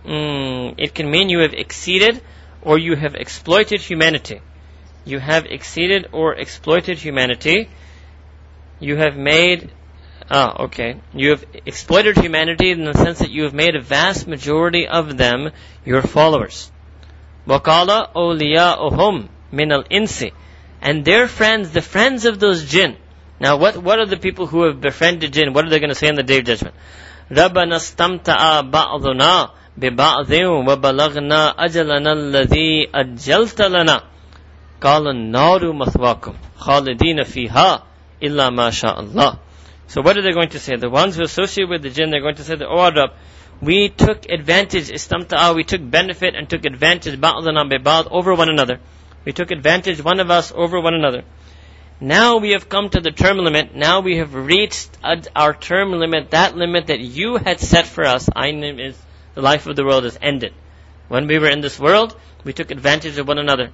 mm, 0.06 0.76
it 0.78 0.94
can 0.94 1.10
mean 1.10 1.30
you 1.30 1.40
have 1.40 1.53
exceeded 1.53 2.22
or 2.61 2.78
you 2.78 2.95
have 2.95 3.16
exploited 3.16 3.82
humanity. 3.82 4.41
You 5.06 5.20
have 5.20 5.45
exceeded 5.45 6.07
or 6.11 6.36
exploited 6.36 6.98
humanity. 6.98 7.70
You 8.80 8.95
have 8.98 9.16
made, 9.18 9.72
ah, 10.30 10.64
okay. 10.66 10.99
You 11.14 11.32
have 11.32 11.45
exploited 11.66 12.18
humanity 12.18 12.72
in 12.72 12.86
the 12.86 12.94
sense 12.94 13.20
that 13.20 13.32
you 13.32 13.44
have 13.44 13.53
made 13.53 13.76
a 13.76 13.82
vast 13.82 14.28
majority 14.28 14.88
of 14.88 15.18
them 15.18 15.52
your 15.86 16.02
followers. 16.02 16.72
وَقَالَ 17.48 18.14
أَوْلِيَاؤُهُمْ 18.16 19.28
مِنَ 19.52 19.84
الْإِنسِ 19.84 20.32
And 20.82 21.03
their 21.03 21.28
friends, 21.28 21.72
the 21.72 21.82
friends 21.82 22.26
of 22.26 22.40
those 22.40 22.66
jinn. 22.70 22.95
Now 23.40 23.57
what, 23.57 23.78
what 23.78 23.99
are 23.99 24.06
the 24.06 24.18
people 24.18 24.48
who 24.48 24.64
have 24.64 24.82
befriended 24.82 25.34
jinn? 25.34 25.53
What 25.53 25.66
are 25.66 25.70
they 25.70 25.80
going 25.80 25.90
to 25.90 25.95
say 25.95 26.07
in 26.07 26.16
the 26.16 26.24
day 26.24 26.40
of 26.40 26.45
judgment? 26.45 26.76
رَبَّنَا 27.32 27.76
اسْتَمْتَعَ 27.76 28.70
بَعْضُنَا 28.72 29.52
بِبَعْضٍ 29.80 30.32
وَبَلَغْنَا 30.68 31.56
أَجَلَنَا 31.56 32.11
الَّذِي 32.14 32.90
أَجَّلْتَ 32.94 33.61
لَنَا 33.61 34.03
قَالَ 34.82 35.07
النَّارُ 35.07 35.72
مَثْوَاكُمْ 35.74 36.36
خَالِدِينَ 36.60 37.24
فِيهَا 37.24 37.84
إِلَّا 38.22 38.49
مَا 38.49 38.70
شَاءَ 38.70 38.99
اللَّهِ 38.99 39.40
So 39.88 40.02
what 40.02 40.18
are 40.18 40.22
they 40.22 40.32
going 40.32 40.49
to 40.49 40.60
say? 40.60 40.76
The 40.76 40.90
ones 40.90 41.16
who 41.16 41.24
associate 41.24 41.68
with 41.68 41.82
the 41.82 41.90
jinn, 41.90 42.11
they're 42.11 42.22
going 42.22 42.36
to 42.36 42.44
say, 42.44 42.56
Oh 42.61 42.91
Rabb, 42.91 43.11
we 43.61 43.90
took 43.90 44.30
advantage, 44.30 44.90
istamta'a, 44.90 45.53
we 45.53 45.64
took 45.64 45.82
benefit 45.90 46.36
and 46.36 46.49
took 46.49 46.66
advantage, 46.66 47.20
ba'dana 47.20 47.84
ba'd, 47.84 48.07
over 48.10 48.34
one 48.34 48.49
another. 48.49 48.80
We 49.26 49.34
took 49.34 49.52
advantage, 49.52 50.02
one 50.02 50.22
of 50.22 50.32
us, 50.32 50.53
over 50.56 50.80
one 50.80 50.94
another. 50.94 51.24
Now 52.02 52.38
we 52.38 52.52
have 52.52 52.70
come 52.70 52.90
to 52.90 53.02
the 53.02 53.11
term 53.11 53.38
limit. 53.38 53.76
Now 53.76 53.99
we 53.99 54.18
have 54.18 54.34
reached 54.34 54.90
our 55.36 55.53
term 55.53 55.91
limit, 55.91 56.32
that 56.32 56.56
limit 56.56 56.88
that 56.88 56.99
you 56.99 57.36
had 57.36 57.60
set 57.60 57.86
for 57.86 58.06
us. 58.06 58.30
I 58.34 58.48
is 58.48 58.98
the 59.36 59.41
life 59.41 59.68
of 59.68 59.76
the 59.76 59.84
world 59.84 60.06
has 60.06 60.18
ended. 60.22 60.53
When 61.10 61.28
we 61.28 61.40
were 61.40 61.49
in 61.49 61.60
this 61.60 61.78
world, 61.78 62.16
we 62.45 62.53
took 62.53 62.72
advantage 62.72 63.18
of 63.18 63.28
one 63.28 63.40
another. 63.40 63.72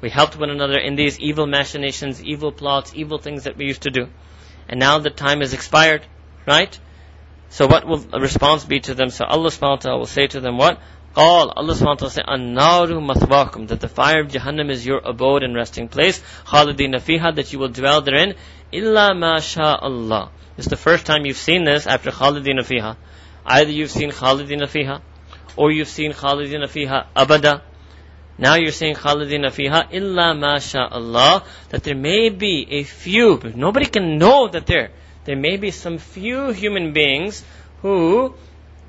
We 0.00 0.10
helped 0.10 0.38
one 0.38 0.50
another 0.50 0.78
in 0.78 0.96
these 0.96 1.18
evil 1.20 1.46
machinations, 1.46 2.22
evil 2.22 2.52
plots, 2.52 2.92
evil 2.94 3.18
things 3.18 3.44
that 3.44 3.56
we 3.56 3.66
used 3.66 3.82
to 3.82 3.90
do. 3.90 4.08
And 4.68 4.80
now 4.80 4.98
the 4.98 5.10
time 5.10 5.40
has 5.40 5.52
expired, 5.52 6.06
right? 6.46 6.78
So 7.50 7.66
what 7.66 7.86
will 7.86 7.98
the 7.98 8.20
response 8.20 8.64
be 8.64 8.80
to 8.80 8.94
them? 8.94 9.10
So 9.10 9.24
Allah 9.24 9.50
subhanahu 9.50 9.70
wa 9.70 9.76
ta'ala 9.76 9.98
will 9.98 10.06
say 10.06 10.26
to 10.28 10.40
them 10.40 10.56
what? 10.56 10.80
All 11.16 11.50
Allah 11.50 11.74
subhanahu 11.74 11.86
wa 11.86 11.94
ta'ala 11.94 12.10
say, 12.12 12.22
An-naru 12.24 13.66
that 13.66 13.80
the 13.80 13.88
fire 13.88 14.20
of 14.20 14.28
Jahannam 14.28 14.70
is 14.70 14.86
your 14.86 15.00
abode 15.04 15.42
and 15.42 15.56
resting 15.56 15.88
place. 15.88 16.22
Khalidina 16.46 17.00
fiha, 17.00 17.34
that 17.34 17.52
you 17.52 17.58
will 17.58 17.68
dwell 17.68 18.00
therein. 18.00 18.34
Illa 18.70 19.12
ma 19.14 19.40
Allah. 19.58 20.30
It's 20.56 20.68
the 20.68 20.76
first 20.76 21.06
time 21.06 21.26
you've 21.26 21.36
seen 21.36 21.64
this 21.64 21.88
after 21.88 22.12
Khalidina 22.12 22.60
fiha. 22.60 22.96
Either 23.44 23.70
you've 23.70 23.90
seen 23.90 24.12
Khalidina 24.12 24.68
fiha, 24.68 25.00
or 25.56 25.72
you've 25.72 25.88
seen 25.88 26.12
Khalidina 26.12 26.68
fiha 26.68 27.06
abada. 27.16 27.62
Now 28.40 28.54
you're 28.54 28.72
saying 28.72 28.94
Khalidina 28.94 29.50
fiha 29.50 29.88
illa 29.92 30.34
ma 30.34 30.58
Allah, 30.98 31.44
that 31.68 31.82
there 31.84 31.94
may 31.94 32.30
be 32.30 32.66
a 32.70 32.82
few, 32.82 33.36
but 33.36 33.54
nobody 33.54 33.86
can 33.86 34.18
know 34.18 34.48
that 34.48 34.66
there 34.66 34.90
there 35.24 35.36
may 35.36 35.56
be 35.58 35.70
some 35.70 35.98
few 35.98 36.50
human 36.50 36.92
beings 36.92 37.44
who 37.82 38.34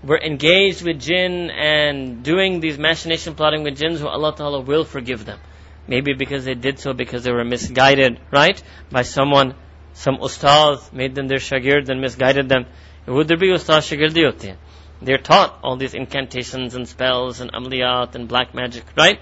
were 0.03 0.19
engaged 0.19 0.81
with 0.81 0.99
jinn 0.99 1.51
and 1.51 2.23
doing 2.23 2.59
these 2.61 2.77
machination 2.79 3.35
plotting 3.35 3.63
with 3.63 3.77
jinns 3.77 3.99
who 3.99 4.07
Allah 4.07 4.33
Ta'ala 4.35 4.61
will 4.61 4.85
forgive 4.85 5.25
them. 5.25 5.39
Maybe 5.87 6.13
because 6.13 6.45
they 6.45 6.53
did 6.53 6.79
so 6.79 6.93
because 6.93 7.23
they 7.23 7.31
were 7.31 7.43
misguided, 7.43 8.19
right? 8.31 8.61
By 8.89 9.01
someone, 9.01 9.55
some 9.93 10.17
ustaz 10.17 10.91
made 10.93 11.13
them 11.15 11.27
their 11.27 11.39
shagird 11.39 11.89
and 11.89 11.99
misguided 11.99 12.47
them. 12.47 12.65
Would 13.05 13.27
there 13.27 13.37
be 13.37 13.49
ustaz 13.49 13.91
shagirdi 13.91 14.55
They're 15.01 15.17
taught 15.17 15.59
all 15.63 15.75
these 15.75 15.93
incantations 15.93 16.75
and 16.75 16.87
spells 16.87 17.41
and 17.41 17.51
amliyat 17.51 18.15
and 18.15 18.27
black 18.27 18.55
magic, 18.55 18.85
right? 18.95 19.19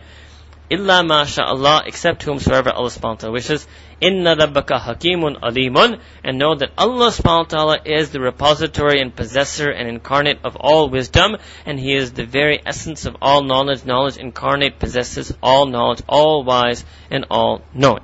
Illa 0.70 1.04
ma 1.04 1.26
Allah, 1.38 1.84
except 1.86 2.24
whomsoever 2.24 2.70
Allah 2.72 2.90
subhanahu 2.90 3.04
wa 3.04 3.16
ta'ala 3.16 3.34
wishes. 3.34 3.68
Inna 4.00 4.36
rabbaka 4.36 4.80
hakimun 4.80 5.40
alimun. 5.42 6.00
And 6.24 6.38
know 6.38 6.56
that 6.56 6.72
Allah 6.78 7.10
subhanahu 7.10 7.38
wa 7.38 7.44
ta'ala 7.44 7.78
is 7.86 8.12
the 8.12 8.20
repository 8.20 9.02
and 9.02 9.16
possessor 9.16 9.70
and 9.70 9.90
incarnate 9.90 10.40
of 10.44 10.56
all 10.56 10.90
wisdom. 10.90 11.38
And 11.66 11.80
He 11.80 11.96
is 11.96 12.14
the 12.14 12.26
very 12.26 12.62
essence 12.64 13.06
of 13.06 13.18
all 13.22 13.44
knowledge. 13.44 13.84
Knowledge 13.84 14.18
incarnate 14.18 14.78
possesses 14.78 15.34
all 15.42 15.66
knowledge, 15.66 16.04
all 16.08 16.44
wise 16.44 16.86
and 17.10 17.26
all 17.32 17.64
knowing. 17.74 18.04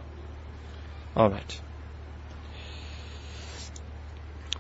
Alright. 1.16 1.62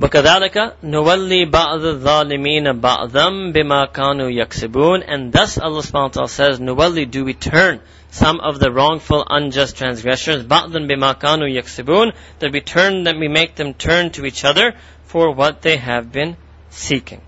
وكذلك 0.01 0.75
نولي 0.85 1.45
بعض 1.45 1.85
الظالمين 1.85 2.81
بعضا 2.81 3.29
بما 3.55 3.85
كانوا 3.85 4.31
يكسبون 4.31 5.03
and 5.03 5.33
thus 5.33 5.59
Allah 5.59 5.83
subhanahu 5.83 6.03
wa 6.03 6.09
ta'ala 6.09 6.29
says 6.29 6.61
نولي 6.61 7.11
do 7.11 7.25
we 7.25 7.35
turn 7.35 7.81
some 8.11 8.41
of 8.41 8.59
the 8.59 8.73
wrongful 8.73 9.27
unjust 9.29 9.77
transgressors 9.77 10.43
بعضا 10.47 10.87
بما 10.89 11.13
كانوا 11.13 11.49
يكسبون 11.49 12.13
that 12.39 12.51
we 12.53 12.61
turn 12.63 13.05
that 13.05 13.17
we 13.19 13.29
make 13.29 13.57
them 13.57 13.75
turn 13.75 14.11
to 14.11 14.25
each 14.25 14.43
other 14.45 14.73
for 15.05 15.33
what 15.35 15.61
they 15.61 15.77
have 15.77 16.11
been 16.11 16.35
seeking 16.71 17.21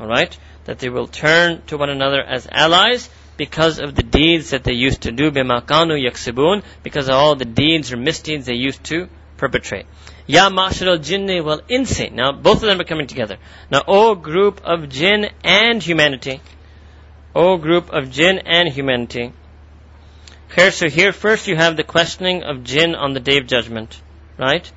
alright 0.00 0.38
that 0.66 0.78
they 0.78 0.88
will 0.88 1.08
turn 1.08 1.60
to 1.66 1.76
one 1.76 1.90
another 1.90 2.22
as 2.22 2.46
allies 2.48 3.10
because 3.36 3.80
of 3.80 3.96
the 3.96 4.04
deeds 4.04 4.50
that 4.50 4.62
they 4.62 4.74
used 4.74 5.02
to 5.02 5.10
do 5.10 5.32
بما 5.32 5.66
كانوا 5.66 5.96
يكسبون 5.96 6.62
because 6.84 7.08
of 7.08 7.16
all 7.16 7.34
the 7.34 7.44
deeds 7.44 7.92
or 7.92 7.96
misdeeds 7.96 8.46
they 8.46 8.54
used 8.54 8.84
to 8.84 9.08
perpetrate 9.36 9.86
Ya 10.27 10.49
ma'shar 10.49 10.97
jinni 10.97 11.43
wal 11.43 11.61
insi. 11.69 12.11
Now, 12.11 12.31
both 12.31 12.63
of 12.63 12.69
them 12.69 12.81
are 12.81 12.85
coming 12.85 13.07
together. 13.07 13.37
Now, 13.69 13.83
O 13.87 14.15
group 14.15 14.61
of 14.63 14.89
jinn 14.89 15.29
and 15.43 15.83
humanity. 15.83 16.41
O 17.35 17.57
group 17.57 17.91
of 17.91 18.11
jinn 18.11 18.39
and 18.39 18.69
humanity. 18.69 19.33
Here, 20.55 20.71
so 20.71 20.89
here 20.89 21.11
first 21.11 21.47
you 21.47 21.55
have 21.55 21.77
the 21.77 21.83
questioning 21.83 22.43
of 22.43 22.63
jinn 22.63 22.95
on 22.95 23.13
the 23.13 23.19
day 23.19 23.37
of 23.37 23.45
judgment. 23.45 24.01
Right? 24.37 24.71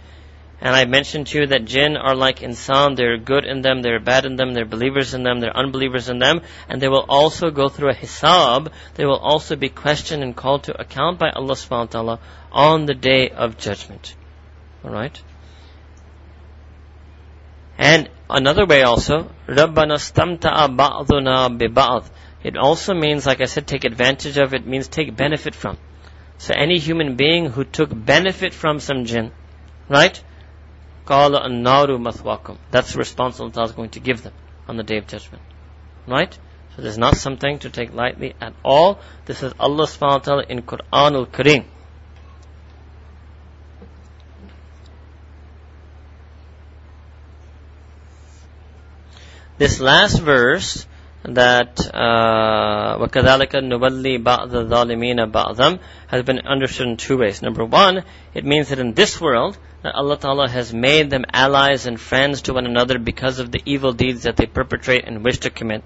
And 0.61 0.75
I 0.75 0.87
mentioned 0.87 1.29
to 1.29 1.39
you 1.39 1.47
that 1.47 1.66
jinn 1.66 1.97
are 1.97 2.16
like 2.16 2.41
insan. 2.41 2.97
They're 2.97 3.16
good 3.16 3.45
in 3.45 3.62
them, 3.62 3.81
they're 3.81 4.01
bad 4.01 4.27
in 4.27 4.35
them, 4.35 4.55
they're 4.55 4.65
believers 4.65 5.15
in 5.15 5.23
them, 5.23 5.39
they're 5.39 5.57
unbelievers 5.57 6.09
in 6.09 6.19
them. 6.19 6.43
And 6.69 6.83
they 6.83 6.89
will 6.89 7.07
also 7.09 7.51
go 7.51 7.69
through 7.69 7.91
a 7.91 7.95
hisab. 7.95 8.73
They 8.97 9.07
will 9.07 9.19
also 9.19 9.55
be 9.55 9.69
questioned 9.69 10.23
and 10.23 10.37
called 10.37 10.65
to 10.65 10.79
account 10.79 11.19
by 11.19 11.31
Allah 11.31 11.55
subhanahu 11.55 11.70
wa 11.70 11.85
ta'ala 11.87 12.20
on 12.51 12.87
the 12.87 12.95
day 12.95 13.31
of 13.31 13.57
judgment. 13.57 14.16
Alright? 14.85 15.23
And 17.78 18.10
another 18.30 18.66
way 18.66 18.84
also, 18.84 19.30
رَبَّنَا 19.48 19.95
اسْتَمْتَعَ 19.95 20.78
بَعْضُنَا 20.78 21.58
بِبَعْضٍ 21.60 22.06
It 22.44 22.58
also 22.58 22.94
means, 22.94 23.26
like 23.26 23.41
I 23.41 23.45
said, 23.45 23.68
take 23.68 23.84
advantage 23.84 24.38
of. 24.38 24.54
It 24.54 24.66
means 24.68 24.88
take 24.88 25.16
benefit 25.16 25.56
from. 25.56 25.78
So 26.38 26.54
any 26.54 26.78
human 26.78 27.16
being 27.16 27.48
who 27.48 27.64
took 27.64 27.90
benefit 27.94 28.54
from 28.54 28.80
some 28.80 29.06
jinn, 29.06 29.32
right? 29.90 30.22
قَالَ 31.06 31.36
النَّارُ 31.45 31.88
مَثْوَاكُمْ 31.88 32.58
That's 32.72 32.94
the 32.94 33.00
response 33.00 33.40
Allah 33.40 33.64
is 33.64 33.72
going 33.72 33.90
to 33.91 34.00
give 34.00 34.24
them 34.24 34.34
on 34.68 34.78
the 34.78 34.84
Day 34.84 34.98
of 34.98 35.08
Judgment. 35.08 35.44
Right? 36.08 36.38
So 36.76 36.82
this 36.82 36.94
is 36.94 36.98
not 36.98 37.18
something 37.18 37.60
to 37.60 37.70
take 37.70 37.94
lightly 37.94 38.36
at 38.41 38.54
all. 38.64 39.00
This 39.26 39.44
is 39.44 39.54
Allah 39.60 39.86
subhanahu 39.86 40.12
wa 40.12 40.18
ta'ala 40.20 40.44
in 40.50 40.62
Quran 40.64 41.16
al-Kareem. 41.16 41.66
This 49.58 49.80
last 49.80 50.20
verse 50.20 50.86
that 51.24 51.80
uh, 51.94 52.98
وَكَذَلِكَ 53.00 53.52
نُوَلِّي 53.52 54.24
بَعْضَ 54.24 54.52
الظَّالِمِينَ 54.52 55.32
بَعْضًا 55.32 55.80
has 56.08 56.24
been 56.24 56.40
understood 56.40 56.88
in 56.88 56.98
two 56.98 57.18
ways. 57.18 57.41
Number 57.41 57.64
one, 57.64 58.04
it 58.34 58.44
means 58.44 58.70
that 58.70 58.80
in 58.80 58.94
this 58.94 59.22
world, 59.22 59.58
that 59.84 59.95
Allah 59.95 60.18
Ta'ala 60.18 60.50
has 60.50 60.74
made 60.74 61.10
them 61.10 61.24
allies 61.32 61.86
and 61.86 62.00
friends 62.00 62.44
to 62.44 62.54
one 62.54 62.66
another 62.66 63.00
because 63.00 63.40
of 63.40 63.52
the 63.52 63.62
evil 63.66 63.94
deeds 63.94 64.24
that 64.24 64.36
they 64.36 64.45
perpetrate 64.45 65.06
and 65.06 65.24
wish 65.24 65.40
to 65.40 65.50
commit. 65.50 65.84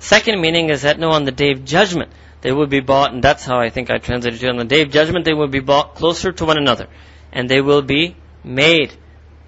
Second 0.00 0.40
meaning 0.40 0.70
is 0.70 0.82
that 0.82 0.98
no, 0.98 1.10
on 1.10 1.24
the 1.24 1.32
day 1.32 1.52
of 1.52 1.64
judgment, 1.64 2.10
they 2.40 2.52
will 2.52 2.66
be 2.66 2.80
brought, 2.80 3.12
and 3.12 3.22
that's 3.22 3.44
how 3.44 3.58
I 3.58 3.70
think 3.70 3.90
I 3.90 3.98
translated 3.98 4.42
it, 4.42 4.48
on 4.48 4.56
the 4.56 4.64
day 4.64 4.82
of 4.82 4.90
judgment, 4.90 5.24
they 5.24 5.34
will 5.34 5.48
be 5.48 5.60
brought 5.60 5.94
closer 5.94 6.32
to 6.32 6.44
one 6.44 6.58
another. 6.58 6.88
And 7.32 7.48
they 7.48 7.60
will 7.60 7.82
be 7.82 8.16
made 8.42 8.92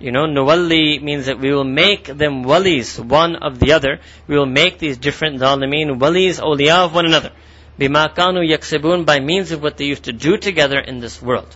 you 0.01 0.11
know, 0.11 0.25
nuwalli 0.25 1.01
means 1.01 1.27
that 1.27 1.39
we 1.39 1.53
will 1.53 1.63
make 1.63 2.05
them 2.05 2.43
walis, 2.43 2.99
one 2.99 3.35
of 3.35 3.59
the 3.59 3.73
other. 3.73 3.99
We 4.27 4.37
will 4.37 4.47
make 4.47 4.79
these 4.79 4.97
different 4.97 5.39
zalimeen 5.39 5.99
walis, 5.99 6.39
awliya 6.39 6.85
of 6.85 6.95
one 6.95 7.05
another. 7.05 7.31
Bima 7.79 8.13
kanu 8.13 9.05
by 9.05 9.19
means 9.19 9.51
of 9.51 9.61
what 9.61 9.77
they 9.77 9.85
used 9.85 10.03
to 10.03 10.13
do 10.13 10.37
together 10.37 10.79
in 10.79 10.99
this 10.99 11.21
world. 11.21 11.55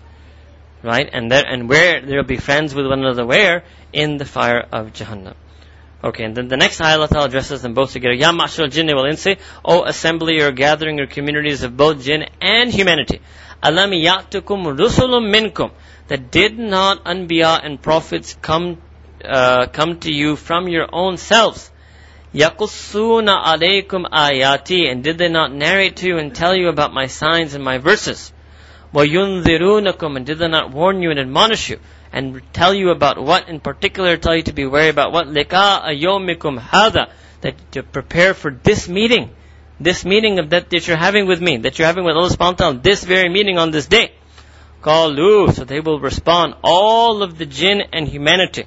Right? 0.84 1.10
And 1.12 1.32
there, 1.32 1.44
and 1.46 1.68
where 1.68 2.02
they'll 2.02 2.24
be 2.24 2.38
friends 2.38 2.76
with 2.76 2.86
one 2.86 3.00
another, 3.00 3.26
where? 3.26 3.64
In 3.92 4.18
the 4.18 4.26
fire 4.26 4.66
of 4.72 4.94
Jahannam. 4.94 5.36
Okay, 6.04 6.24
and 6.24 6.38
then 6.38 6.48
the 6.48 6.58
next 6.58 6.80
ayah 6.82 7.00
Allah 7.00 7.26
addresses 7.26 7.64
them 7.64 7.74
both 7.74 7.94
together. 7.94 8.14
Ya 8.14 8.32
ma'ashal 8.32 8.70
jinni 8.70 8.94
wal 8.94 9.06
insi, 9.06 9.40
O 9.64 9.84
assembly 9.86 10.40
or 10.40 10.52
gathering 10.52 11.00
or 11.00 11.08
communities 11.08 11.64
of 11.64 11.76
both 11.76 12.04
jinn 12.04 12.26
and 12.40 12.72
humanity. 12.72 13.22
Alam 13.64 13.90
ya'tukum 13.90 14.78
rusulum 14.78 15.34
minkum 15.34 15.72
That 16.09 16.31
did 16.31 16.59
not 16.59 17.05
anbiya 17.05 17.61
and 17.63 17.81
prophets 17.81 18.37
come, 18.43 18.79
uh, 19.25 19.67
come 19.67 20.01
to 20.01 20.13
you 20.13 20.37
from 20.37 20.69
your 20.69 20.89
own 20.93 21.19
selves. 21.19 21.71
Yaqussuna 22.35 23.45
alaykum 23.45 24.09
ayati. 24.11 24.91
And 24.91 25.05
did 25.05 25.19
they 25.19 25.29
not 25.29 25.53
narrate 25.53 25.97
to 25.97 26.07
you 26.07 26.19
and 26.19 26.35
tell 26.35 26.55
you 26.55 26.69
about 26.69 26.93
my 26.93 27.07
signs 27.07 27.55
and 27.55 27.65
my 27.65 27.79
verses? 27.79 28.33
وَيُنذِرُونَكُمْ 28.95 30.17
And 30.17 30.27
did 30.27 30.39
they 30.39 30.49
not 30.49 30.73
warn 30.73 31.03
you 31.03 31.11
and 31.11 31.21
admonish 31.21 31.71
you? 31.71 31.79
And 32.13 32.43
tell 32.53 32.75
you 32.75 32.91
about 32.91 33.23
what 33.23 33.49
in 33.49 33.61
particular, 33.61 34.17
tell 34.17 34.35
you 34.35 34.43
to 34.43 34.53
be 34.53 34.67
wary 34.67 34.89
about 34.89 35.13
what? 35.13 35.27
لِقَاءَ 35.29 35.85
يَوْمِكُمْ 36.03 36.61
هَذَا 36.61 37.11
That 37.43 37.73
to 37.73 37.83
prepare 37.83 38.35
for 38.35 38.51
this 38.51 38.89
meeting. 38.89 39.31
This 39.79 40.05
meeting 40.05 40.39
of 40.39 40.51
that, 40.51 40.71
that 40.71 40.87
you're 40.87 40.97
having 40.97 41.27
with 41.27 41.41
me, 41.41 41.59
that 41.59 41.79
you're 41.79 41.87
having 41.87 42.05
with 42.05 42.17
Allah 42.17 42.29
subhanahu 42.29 42.39
wa 42.39 42.53
ta'ala, 42.53 42.79
this 42.81 43.05
very 43.05 43.29
meeting 43.29 43.59
on 43.59 43.71
this 43.71 43.87
day. 43.87 44.13
Qalu, 44.85 45.53
so 45.53 45.65
they 45.65 45.81
will 45.81 46.01
respond, 46.01 46.55
all 46.63 47.23
of 47.23 47.37
the 47.37 47.47
jinn 47.47 47.83
and 47.93 48.09
humanity. 48.09 48.65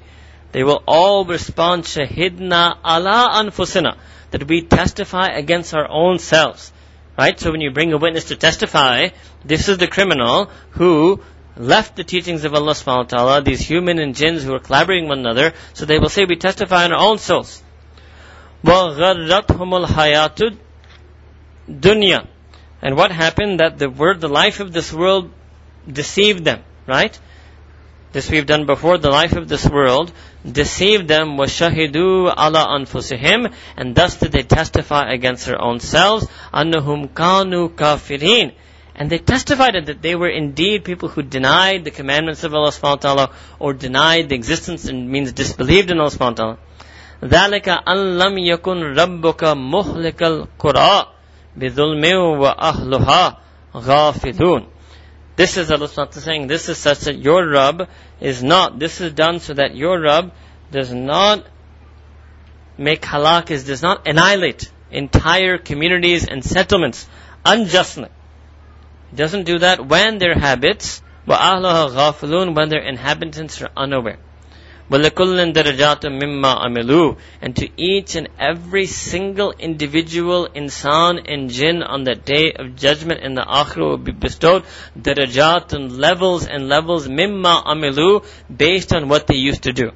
They 0.52 0.62
will 0.62 0.82
all 0.86 1.24
respond, 1.24 1.84
shahidna 1.84 2.76
ala 2.84 3.30
anfusina, 3.42 3.96
that 4.30 4.46
we 4.46 4.62
testify 4.62 5.26
against 5.28 5.74
our 5.74 5.88
own 5.88 6.18
selves. 6.18 6.72
Right? 7.18 7.38
So 7.38 7.50
when 7.50 7.60
you 7.60 7.70
bring 7.70 7.92
a 7.92 7.98
witness 7.98 8.26
to 8.26 8.36
testify, 8.36 9.08
this 9.44 9.68
is 9.68 9.78
the 9.78 9.86
criminal 9.86 10.50
who 10.70 11.20
left 11.56 11.96
the 11.96 12.04
teachings 12.04 12.44
of 12.44 12.54
Allah 12.54 12.72
subhanahu 12.72 13.12
wa 13.12 13.16
ta'ala, 13.18 13.42
these 13.42 13.60
human 13.60 13.98
and 13.98 14.14
jinns 14.14 14.42
who 14.42 14.54
are 14.54 14.60
collaborating 14.60 15.08
one 15.08 15.20
another, 15.20 15.54
so 15.72 15.84
they 15.84 15.98
will 15.98 16.08
say, 16.08 16.24
we 16.24 16.36
testify 16.36 16.84
on 16.84 16.92
our 16.92 17.00
own 17.00 17.18
souls. 17.18 17.62
وَغَرَّتْهُمُ 18.64 19.86
الْحَيَاةُ 19.86 20.58
dunya. 21.68 22.26
And 22.82 22.96
what 22.96 23.10
happened? 23.10 23.60
That 23.60 23.78
the 23.78 23.88
word, 23.88 24.20
the 24.20 24.28
life 24.28 24.60
of 24.60 24.72
this 24.72 24.92
world 24.92 25.30
deceived 25.90 26.44
them, 26.44 26.62
right? 26.86 27.18
This 28.12 28.30
we've 28.30 28.46
done 28.46 28.66
before, 28.66 28.98
the 28.98 29.10
life 29.10 29.32
of 29.32 29.48
this 29.48 29.68
world 29.68 30.12
deceived 30.50 31.08
them, 31.08 31.36
وَشَهِدُوا 31.36 32.34
عَلَىٰ 32.34 32.86
أَنفُسِهِمْ 32.86 33.52
And 33.76 33.94
thus 33.94 34.16
did 34.16 34.32
they 34.32 34.42
testify 34.42 35.12
against 35.12 35.46
their 35.46 35.60
own 35.60 35.80
selves, 35.80 36.28
أَنَّهُمْ 36.52 37.08
كَانُوا 37.08 37.70
كَافِرِينَ 37.70 38.52
and 38.96 39.10
they 39.10 39.18
testified 39.18 39.74
that 39.86 40.02
they 40.02 40.14
were 40.14 40.28
indeed 40.28 40.84
people 40.84 41.08
who 41.08 41.22
denied 41.22 41.84
the 41.84 41.90
commandments 41.90 42.44
of 42.44 42.54
Allah 42.54 42.70
subhanahu 42.70 43.02
wa 43.02 43.14
ta'ala 43.14 43.30
or 43.58 43.72
denied 43.72 44.28
the 44.28 44.36
existence 44.36 44.84
and 44.84 45.10
means 45.10 45.32
disbelieved 45.32 45.90
in 45.90 45.98
Allah 45.98 46.10
subhanahu 46.10 46.38
wa 46.38 46.54
ta'ala. 46.54 46.58
ذَلِكَ 47.22 47.68
أَن 47.88 48.18
لَمْ 48.18 48.38
يَكُنْ 48.38 48.94
رَبُّكَ 48.94 49.42
مُهْلِكَ 49.42 50.22
الْقُرَىٰ 50.22 51.06
بِظُلْمٍ 51.58 52.04
وَأَهْلُهَا 52.38 53.36
غَافِلُونَ 53.74 54.66
this 55.39 55.55
is 55.55 55.71
Allah 55.71 55.87
subhanahu 55.87 56.19
saying, 56.19 56.47
this 56.47 56.67
is 56.67 56.77
such 56.77 56.99
that 57.07 57.17
your 57.17 57.47
Rabb 57.47 57.87
is 58.19 58.43
not, 58.43 58.77
this 58.77 58.99
is 58.99 59.13
done 59.13 59.39
so 59.39 59.53
that 59.53 59.73
your 59.73 59.97
Rabb 59.97 60.33
does 60.69 60.91
not 60.93 61.47
make 62.77 63.03
halak, 63.03 63.49
is 63.49 63.63
does 63.63 63.81
not 63.81 64.05
annihilate 64.05 64.69
entire 64.91 65.57
communities 65.57 66.27
and 66.27 66.43
settlements 66.43 67.07
unjustly. 67.45 68.09
Doesn't 69.15 69.45
do 69.45 69.59
that 69.59 69.87
when 69.87 70.17
their 70.17 70.35
habits, 70.37 71.01
وَأَهْلَهَا 71.25 71.95
غَافِلُونَ 71.95 72.53
when 72.53 72.67
their 72.67 72.81
inhabitants 72.81 73.61
are 73.61 73.69
unaware. 73.77 74.19
وَلَكُلٍّ 74.90 75.52
دَرَجَاتٌ 75.52 76.00
مِمَّا 76.04 76.58
عَمِلُوا 76.60 77.16
And 77.40 77.56
to 77.56 77.68
each 77.76 78.16
and 78.16 78.28
every 78.38 78.86
single 78.86 79.52
individual 79.52 80.48
insan 80.54 81.24
and 81.26 81.50
jinn 81.50 81.82
on 81.82 82.04
the 82.04 82.14
day 82.14 82.52
of 82.52 82.76
judgment 82.76 83.20
in 83.20 83.34
the 83.34 83.42
akhirah 83.42 83.88
will 83.90 83.96
be 83.96 84.12
bestowed 84.12 84.64
darajat 84.98 85.72
levels 85.98 86.46
and 86.46 86.68
levels 86.68 87.08
mimma 87.08 87.64
amilu 87.64 88.24
based 88.54 88.92
on 88.92 89.08
what 89.08 89.26
they 89.26 89.36
used 89.36 89.62
to 89.62 89.72
do. 89.72 89.92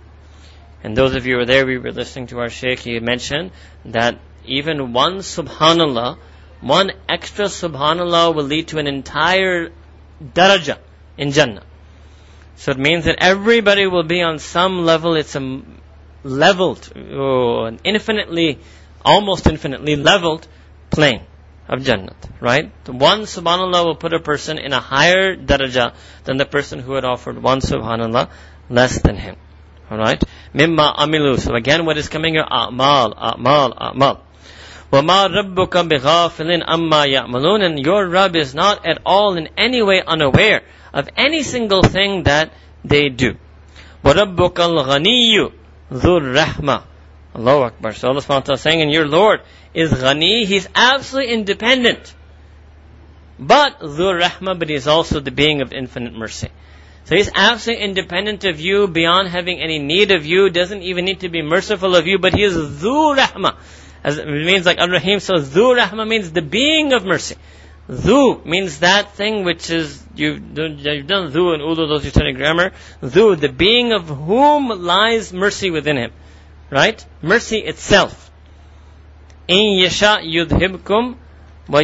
And 0.83 0.97
those 0.97 1.15
of 1.15 1.27
you 1.27 1.35
who 1.35 1.39
were 1.41 1.47
there, 1.47 1.67
we 1.67 1.79
were 1.79 1.93
listening 1.93 2.29
to 2.29 2.39
our 2.39 2.49
sheikh, 2.49 2.81
he 2.81 2.99
mentioned 3.01 3.51
that 3.85 4.19
even 4.47 4.93
one 4.93 5.19
subhanallah 5.19 6.17
one 6.61 6.91
extra 7.09 7.45
subhanallah 7.45 8.35
will 8.35 8.45
lead 8.45 8.69
to 8.69 8.79
an 8.79 8.87
entire 8.89 9.71
daraja 10.21 10.79
in 11.17 11.31
Jannah. 11.31 11.63
So 12.57 12.73
it 12.73 12.79
means 12.79 13.05
that 13.05 13.17
everybody 13.21 13.87
will 13.87 14.03
be 14.03 14.23
on 14.23 14.39
some 14.39 14.85
level, 14.85 15.15
it's 15.15 15.37
a 15.37 15.63
leveled, 16.25 16.93
oh, 17.13 17.65
an 17.65 17.79
infinitely, 17.85 18.59
almost 19.05 19.47
infinitely 19.47 19.97
leveled 19.97 20.47
plane 20.91 21.23
of 21.69 21.83
Jannah, 21.83 22.17
right? 22.41 22.73
The 22.85 22.93
one 22.93 23.23
subhanallah 23.23 23.85
will 23.85 23.97
put 23.97 24.13
a 24.13 24.21
person 24.21 24.59
in 24.59 24.73
a 24.73 24.81
higher 24.81 25.37
daraja 25.37 25.95
than 26.25 26.37
the 26.37 26.47
person 26.47 26.81
who 26.81 26.95
had 26.95 27.05
offered 27.05 27.41
one 27.41 27.61
subhanallah 27.61 28.31
less 28.69 29.01
than 29.03 29.17
him. 29.17 29.37
Alright? 29.91 30.23
Mimma 30.55 30.97
amilu. 30.97 31.39
So 31.39 31.55
again, 31.55 31.87
what 31.87 31.97
is 31.97 32.09
coming 32.09 32.35
here? 32.35 32.45
A'mal, 32.45 33.15
a'mal, 33.17 33.77
a'mal. 33.77 34.21
وَمَا 34.93 35.29
رَبُّكَ 35.29 35.89
بِغَافِلٍ 35.89 36.65
أَمَّا 36.65 37.07
يَعْمَلُونَ 37.07 37.63
And 37.63 37.79
your 37.79 38.09
Rabb 38.09 38.37
is 38.37 38.55
not 38.55 38.87
at 38.87 39.03
all 39.05 39.37
in 39.37 39.49
any 39.57 39.83
way 39.83 40.03
unaware 40.07 40.63
of 40.93 41.09
any 41.17 41.43
single 41.43 41.83
thing 41.83 42.25
that 42.25 42.53
they 42.85 43.09
do. 43.09 43.37
وَرَبُّكَ 44.05 44.55
الْغَنِيُّ 44.55 45.53
ذُو 45.93 46.21
الرَّحْمَةِ 46.21 46.83
Allahu 47.35 47.63
Akbar. 47.63 47.95
So 47.95 48.09
Allah 48.09 48.21
subhanahu 48.21 48.29
wa 48.29 48.41
ta'ala 48.41 48.59
saying, 48.59 48.83
and 48.83 48.91
your 48.91 49.07
Lord 49.07 49.41
is 49.75 49.93
ghani, 49.93 50.45
He's 50.47 50.67
absolutely 50.75 51.35
independent. 51.35 52.15
But 53.39 53.81
ذُو 53.81 54.21
rahma, 54.21 54.59
but 54.59 54.69
He's 54.69 54.87
also 54.87 55.21
the 55.21 55.31
being 55.31 55.61
of 55.61 55.73
infinite 55.73 56.15
mercy. 56.15 56.49
So 57.05 57.17
He's 57.17 57.31
absolutely 57.35 57.85
independent 57.85 58.45
of 58.45 58.61
you, 58.61 58.89
beyond 58.89 59.29
having 59.29 59.61
any 59.61 59.79
need 59.79 60.11
of 60.11 60.27
you, 60.27 60.51
doesn't 60.51 60.83
even 60.83 61.05
need 61.05 61.21
to 61.21 61.29
be 61.29 61.43
merciful 61.43 61.95
of 61.95 62.07
you, 62.07 62.19
but 62.19 62.35
He 62.35 62.43
is 62.43 62.57
ذُو 62.57 63.17
rahma. 63.17 63.57
As 64.05 64.19
it 64.19 64.27
means 64.27 64.65
like 64.65 64.79
Ar-Rahim, 64.79 65.21
so 65.21 65.35
Dhu 65.35 65.77
Rahma 65.77 66.07
means 66.07 66.31
the 66.31 66.43
being 66.43 66.93
of 66.93 67.05
mercy. 67.05 67.37
Dhu 67.89 68.45
means 68.45 68.81
that 68.81 69.15
thing 69.15 69.45
which 69.45 69.71
is, 69.71 70.02
you've 70.16 70.54
done, 70.54 70.78
you've 70.78 71.08
done 71.08 71.32
Dhu 71.32 71.54
and 71.54 71.62
Ulu, 71.62 71.88
those 71.88 72.08
study 72.08 72.34
grammar. 72.34 72.72
Dhu, 73.02 73.36
the 73.36 73.50
being 73.50 73.94
of 73.94 74.08
whom 74.08 74.70
lies 74.70 75.34
mercy 75.34 75.72
within 75.72 75.98
him. 75.98 76.12
Right? 76.70 77.06
Mercy 77.22 77.58
itself. 77.58 78.32
In 79.48 79.80
yasha 79.80 80.22
yudhibkum 80.24 81.16
wa 81.68 81.80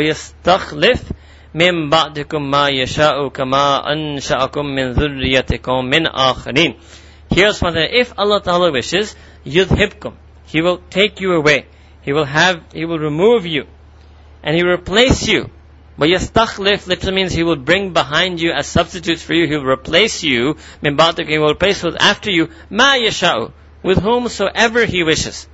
yastakhlif 0.00 1.12
min 1.54 1.90
ba'dikum 1.90 2.48
ma 2.48 2.68
yasha'u 2.68 3.32
kama 3.32 3.82
ansha'akum 3.86 4.74
min 4.74 4.94
dhurriyatikum 4.94 5.88
min 5.88 6.04
akharin. 6.04 6.76
Here's 7.30 7.60
one 7.60 7.76
if 7.76 8.12
Allah 8.18 8.40
Ta'ala 8.42 8.70
wishes, 8.70 9.16
yudhibkum. 9.44 10.14
He 10.46 10.62
will 10.62 10.78
take 10.90 11.20
you 11.20 11.32
away. 11.32 11.66
He 12.02 12.12
will 12.12 12.24
have, 12.24 12.62
He 12.72 12.84
will 12.84 12.98
remove 12.98 13.44
you. 13.46 13.66
And 14.42 14.56
He 14.56 14.62
will 14.62 14.74
replace 14.74 15.28
you. 15.28 15.50
But 15.97 16.09
yastakhlif 16.09 16.87
literally 16.87 17.15
means 17.15 17.33
He 17.33 17.43
will 17.43 17.55
bring 17.55 17.93
behind 17.93 18.41
you 18.41 18.51
as 18.51 18.67
substitutes 18.67 19.21
for 19.21 19.33
you. 19.33 19.47
He 19.47 19.55
will 19.55 19.65
replace 19.65 20.23
you. 20.23 20.57
Min 20.81 20.97
He 20.97 21.37
will 21.37 21.51
replace 21.51 21.83
with 21.83 21.95
after 21.99 22.31
you. 22.31 22.49
Ma 22.69 22.95
yasha'u. 22.95 23.51
With 23.83 23.99
whomsoever 23.99 24.85
He 24.85 25.03
wishes. 25.03 25.47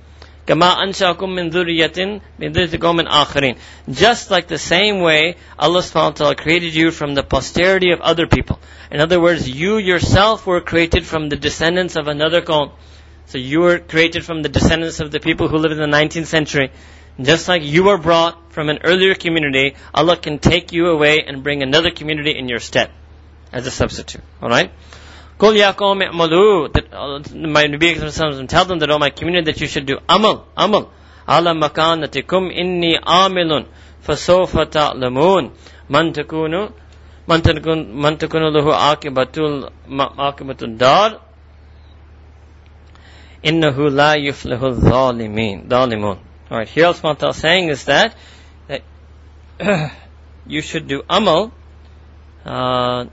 كما 0.46 0.82
أنشأكم 0.82 1.34
من 1.34 1.50
ذرية 1.50 2.20
من 2.38 2.52
ذرية 2.52 3.08
آخرين. 3.08 3.56
Just 3.88 4.30
like 4.30 4.48
the 4.48 4.58
same 4.58 5.00
way 5.00 5.36
Allah 5.58 5.80
subhanahu 5.80 6.04
wa 6.04 6.10
ta'ala 6.10 6.34
created 6.34 6.74
you 6.74 6.90
from 6.90 7.14
the 7.14 7.22
posterity 7.22 7.92
of 7.92 8.00
other 8.00 8.26
people. 8.26 8.58
In 8.90 9.00
other 9.00 9.20
words, 9.20 9.48
you 9.48 9.76
yourself 9.78 10.46
were 10.46 10.60
created 10.60 11.04
from 11.06 11.28
the 11.28 11.36
descendants 11.36 11.96
of 11.96 12.08
another 12.08 12.40
qawm. 12.42 12.72
So 13.26 13.38
you 13.38 13.60
were 13.60 13.78
created 13.78 14.24
from 14.24 14.42
the 14.42 14.48
descendants 14.48 14.98
of 14.98 15.12
the 15.12 15.20
people 15.20 15.46
who 15.46 15.58
lived 15.58 15.78
in 15.78 15.90
the 15.90 15.96
19th 15.96 16.26
century. 16.26 16.72
Just 17.21 17.47
like 17.47 17.63
you 17.63 17.83
were 17.83 17.97
brought 17.97 18.51
from 18.51 18.69
an 18.69 18.79
earlier 18.83 19.15
community, 19.15 19.75
Allah 19.93 20.17
can 20.17 20.39
take 20.39 20.73
you 20.73 20.87
away 20.87 21.23
and 21.25 21.43
bring 21.43 21.63
another 21.63 21.91
community 21.91 22.37
in 22.37 22.49
your 22.49 22.59
stead 22.59 22.91
as 23.53 23.65
a 23.65 23.71
substitute. 23.71 24.21
Alright? 24.43 24.71
Qul 25.39 25.57
ya 25.57 25.73
qawm 25.73 26.01
i'malu 26.01 26.71
my 27.51 27.65
Nabi 27.65 28.47
tell 28.47 28.65
them 28.65 28.79
that 28.79 28.89
oh 28.89 28.99
my 28.99 29.09
community 29.09 29.51
that 29.51 29.61
you 29.61 29.67
should 29.67 29.85
do 29.85 29.97
amal, 30.07 30.47
amal. 30.55 30.91
Ala 31.27 31.53
makanatikum 31.53 32.51
inni 32.55 32.99
amilun 33.01 33.65
fasawfa 34.05 34.69
ta'lamun 34.69 35.51
man 35.89 36.13
takunu 36.13 36.71
man 37.27 37.41
takunu 37.41 37.93
man 37.93 38.17
takunu 38.17 38.51
lahu 38.51 38.71
akibatul 38.71 39.71
akibatul 39.89 40.77
dar 40.77 41.19
innahu 43.43 43.89
la 43.89 44.15
yuflihu 44.15 44.71
dhalimin. 44.79 45.67
Dhalimun. 45.67 46.19
Alright, 46.51 46.69
here 46.69 46.85
Allah 46.85 47.33
saying 47.33 47.69
is 47.69 47.85
that, 47.85 48.15
that 48.67 48.83
you 50.47 50.61
should 50.61 50.87
do 50.87 51.01
amal, 51.09 51.51
uh, 52.45 53.05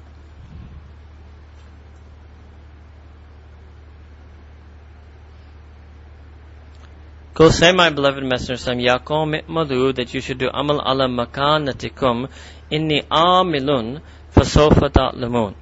Go 7.34 7.48
say, 7.48 7.72
my 7.72 7.88
beloved 7.88 8.22
Messenger 8.22 8.72
Yaqom 8.72 9.48
Madu, 9.48 9.94
that 9.94 10.12
you 10.12 10.20
should 10.20 10.36
do 10.36 10.50
amal 10.52 10.82
ala 10.86 11.08
makanatikum 11.08 12.28
inni 12.70 13.02
amilun 13.06 14.02
fasofa 14.36 14.92
ta'lamun. 14.92 15.54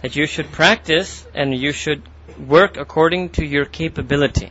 That 0.00 0.16
you 0.16 0.24
should 0.24 0.50
practice 0.50 1.26
and 1.34 1.54
you 1.54 1.72
should 1.72 2.02
work 2.38 2.78
according 2.78 3.28
to 3.30 3.44
your 3.44 3.66
capability. 3.66 4.50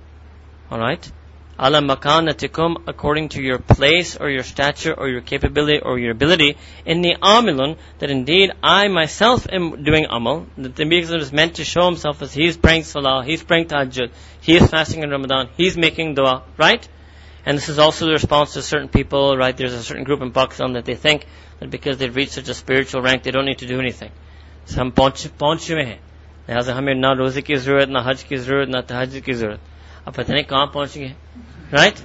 Alright? 0.71 1.11
ala 1.58 1.80
makanatikum 1.80 2.76
according 2.86 3.28
to 3.28 3.42
your 3.42 3.58
place 3.58 4.16
or 4.16 4.28
your 4.28 4.42
stature 4.42 4.92
or 4.92 5.08
your 5.08 5.20
capability 5.20 5.78
or 5.80 5.98
your 5.98 6.10
ability. 6.10 6.56
Inni 6.86 7.16
amilun, 7.18 7.76
that 7.98 8.10
indeed 8.10 8.50
I 8.62 8.88
myself 8.88 9.46
am 9.50 9.84
doing 9.84 10.06
amal. 10.10 10.46
That 10.58 10.74
the 10.74 10.84
Nabi 10.84 11.20
is 11.20 11.32
meant 11.32 11.56
to 11.56 11.64
show 11.64 11.86
himself 11.86 12.22
as 12.22 12.32
he 12.32 12.46
is 12.46 12.56
praying 12.56 12.84
salah, 12.84 13.24
he 13.24 13.34
is 13.34 13.42
praying 13.42 13.66
tahajjud, 13.66 14.10
he 14.40 14.56
is 14.56 14.68
fasting 14.68 15.02
in 15.02 15.10
Ramadan, 15.10 15.48
he 15.56 15.66
is 15.66 15.76
making 15.76 16.14
dua, 16.14 16.42
right? 16.56 16.88
And 17.46 17.58
this 17.58 17.68
is 17.68 17.78
also 17.78 18.06
the 18.06 18.12
response 18.12 18.54
to 18.54 18.62
certain 18.62 18.88
people, 18.88 19.36
right? 19.36 19.56
There's 19.56 19.74
a 19.74 19.82
certain 19.82 20.04
group 20.04 20.22
in 20.22 20.32
Pakistan 20.32 20.72
that 20.72 20.86
they 20.86 20.94
think 20.94 21.26
that 21.60 21.70
because 21.70 21.98
they've 21.98 22.14
reached 22.14 22.32
such 22.32 22.48
a 22.48 22.54
spiritual 22.54 23.02
rank, 23.02 23.22
they 23.22 23.30
don't 23.30 23.44
need 23.44 23.58
to 23.58 23.66
do 23.66 23.78
anything. 23.78 24.10
So 24.66 24.80
हम 24.80 24.90
पहुंच 24.96 25.26
पहुंच 25.40 25.66
चुके 25.66 25.82
हैं 25.82 26.00
लिहाजा 26.48 26.74
हमें 26.74 26.94
ना 26.94 27.12
रोजे 27.20 27.42
की 27.42 27.56
जरूरत 27.56 27.88
ना 27.88 28.00
हज 28.02 28.22
की 28.28 28.36
जरूरत 28.36 28.68
ना 28.68 28.80
तहज 28.88 29.20
की 29.26 29.32
जरूरत 29.32 29.60
अब 30.08 30.14
पता 30.14 30.32
नहीं 30.32 30.44
कहाँ 30.44 30.66
पहुंच 30.74 30.96
गए 30.98 31.14
Right? 31.70 32.04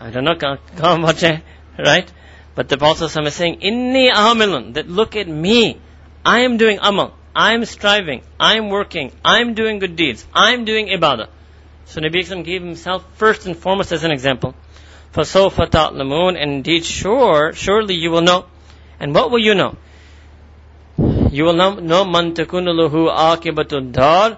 I 0.00 0.10
don't 0.10 0.24
know, 0.24 0.58
how 0.78 0.96
much, 0.96 1.22
right? 1.78 2.12
But 2.54 2.68
the 2.68 2.76
Prophet 2.76 3.04
is 3.04 3.34
saying, 3.34 3.60
Inni 3.60 4.10
amilun, 4.10 4.74
that 4.74 4.88
look 4.88 5.16
at 5.16 5.28
me. 5.28 5.80
I 6.24 6.40
am 6.40 6.56
doing 6.56 6.78
amal. 6.82 7.14
I 7.34 7.54
am 7.54 7.64
striving. 7.64 8.22
I 8.38 8.56
am 8.56 8.68
working. 8.68 9.12
I 9.24 9.40
am 9.40 9.54
doing 9.54 9.78
good 9.78 9.96
deeds. 9.96 10.26
I 10.34 10.54
am 10.54 10.64
doing 10.64 10.88
ibadah. 10.88 11.28
So 11.86 12.00
Nabi 12.00 12.20
Islam 12.20 12.42
gave 12.42 12.62
himself 12.62 13.04
first 13.14 13.46
and 13.46 13.56
foremost 13.56 13.92
as 13.92 14.04
an 14.04 14.10
example. 14.10 14.54
فَسَوْفَ 15.14 15.70
تَعْلَمُونَ 15.70 16.40
And 16.40 16.52
indeed, 16.52 16.84
sure, 16.84 17.52
surely 17.52 17.94
you 17.94 18.10
will 18.10 18.22
know. 18.22 18.46
And 19.00 19.14
what 19.14 19.30
will 19.30 19.38
you 19.38 19.54
know? 19.54 19.76
You 20.98 21.44
will 21.44 21.54
know, 21.54 21.74
know 21.74 22.04
مَن 22.04 22.34
تَكُنُ 22.34 22.66
لَهُ 22.66 23.36
آكِبَةُ 23.36 23.92
الدَّارِ 23.92 24.36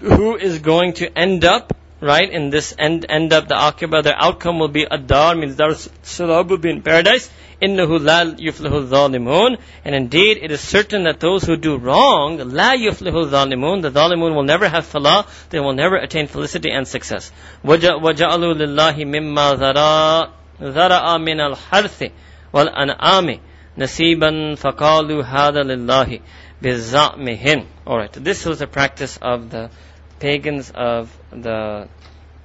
Who 0.00 0.36
is 0.36 0.58
going 0.58 0.94
to 0.94 1.16
end 1.16 1.44
up 1.44 1.72
right? 2.02 2.28
In 2.28 2.50
this 2.50 2.74
end, 2.78 3.06
end 3.08 3.32
up 3.32 3.48
the 3.48 3.54
akiba, 3.54 4.02
the 4.02 4.12
outcome 4.12 4.58
will 4.58 4.68
be 4.68 4.84
ad-dar, 4.90 5.34
means 5.36 5.56
dar 5.56 5.74
salam 6.02 6.48
will 6.48 6.58
be 6.58 6.70
in 6.70 6.82
paradise. 6.82 7.30
Innahu 7.62 8.04
la 8.04 8.24
yuflihu 8.24 8.88
zalimun. 8.88 9.56
And 9.84 9.94
indeed, 9.94 10.38
it 10.42 10.50
is 10.50 10.60
certain 10.60 11.04
that 11.04 11.20
those 11.20 11.44
who 11.44 11.56
do 11.56 11.76
wrong, 11.76 12.38
la 12.38 12.72
yuflihu 12.72 13.30
zalimun, 13.30 13.82
the 13.82 13.90
zalimun 13.92 14.34
will 14.34 14.42
never 14.42 14.68
have 14.68 14.84
falah, 14.84 15.26
they 15.50 15.60
will 15.60 15.74
never 15.74 15.96
attain 15.96 16.26
felicity 16.26 16.72
and 16.72 16.88
success. 16.88 17.30
وَجَعَلُوا 17.64 18.54
لِلَّهِ 18.54 18.96
مِمَّا 19.04 19.56
ذَرَاءَ 19.56 20.30
ذَرَأَ 20.60 21.18
مِنَ 21.18 21.54
الْحَرْثِ 21.54 22.10
وَالْأَنْعَامِ 22.52 23.38
نَصِيبًا 23.78 24.56
فَقَالُوا 24.56 25.22
هَذَا 25.22 25.62
لِلَّهِ 25.62 26.20
بِزَعْمِهِمْ 26.62 27.64
Alright, 27.86 28.12
this 28.12 28.44
was 28.44 28.58
the 28.58 28.66
practice 28.66 29.18
of 29.22 29.50
the 29.50 29.70
pagans 30.19 30.71
of 30.71 31.15
the 31.31 31.87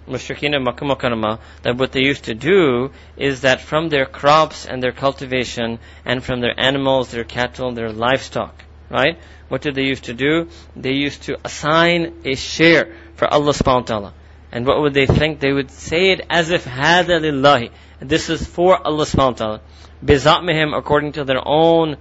mushrikeen 0.06 0.56
of 0.56 0.62
Makkah 0.62 1.38
that 1.62 1.76
what 1.76 1.92
they 1.92 2.00
used 2.00 2.24
to 2.24 2.34
do 2.34 2.90
is 3.16 3.42
that 3.42 3.60
from 3.60 3.88
their 3.88 4.06
crops 4.06 4.66
and 4.66 4.82
their 4.82 4.92
cultivation 4.92 5.78
and 6.04 6.22
from 6.22 6.40
their 6.40 6.58
animals, 6.58 7.10
their 7.10 7.24
cattle, 7.24 7.72
their 7.72 7.92
livestock, 7.92 8.64
right? 8.90 9.18
What 9.48 9.62
did 9.62 9.74
they 9.74 9.82
used 9.82 10.04
to 10.04 10.14
do? 10.14 10.48
They 10.76 10.92
used 10.92 11.24
to 11.24 11.38
assign 11.44 12.22
a 12.24 12.34
share 12.34 12.94
for 13.14 13.28
Allah 13.28 13.52
subhanahu 13.52 13.80
wa 13.80 13.86
ta'ala. 13.86 14.14
And 14.50 14.66
what 14.66 14.80
would 14.80 14.94
they 14.94 15.06
think? 15.06 15.40
They 15.40 15.52
would 15.52 15.70
say 15.70 16.10
it 16.10 16.26
as 16.28 16.50
if 16.50 16.64
hada 16.64 17.20
lillahi. 17.20 17.70
This 18.00 18.28
is 18.28 18.46
for 18.46 18.84
Allah 18.86 19.04
subhanahu 19.04 19.32
wa 19.32 19.32
ta'ala. 19.32 19.60
Bizatmihim 20.04 20.76
according 20.76 21.12
to 21.12 21.24
their 21.24 21.42
own 21.44 21.96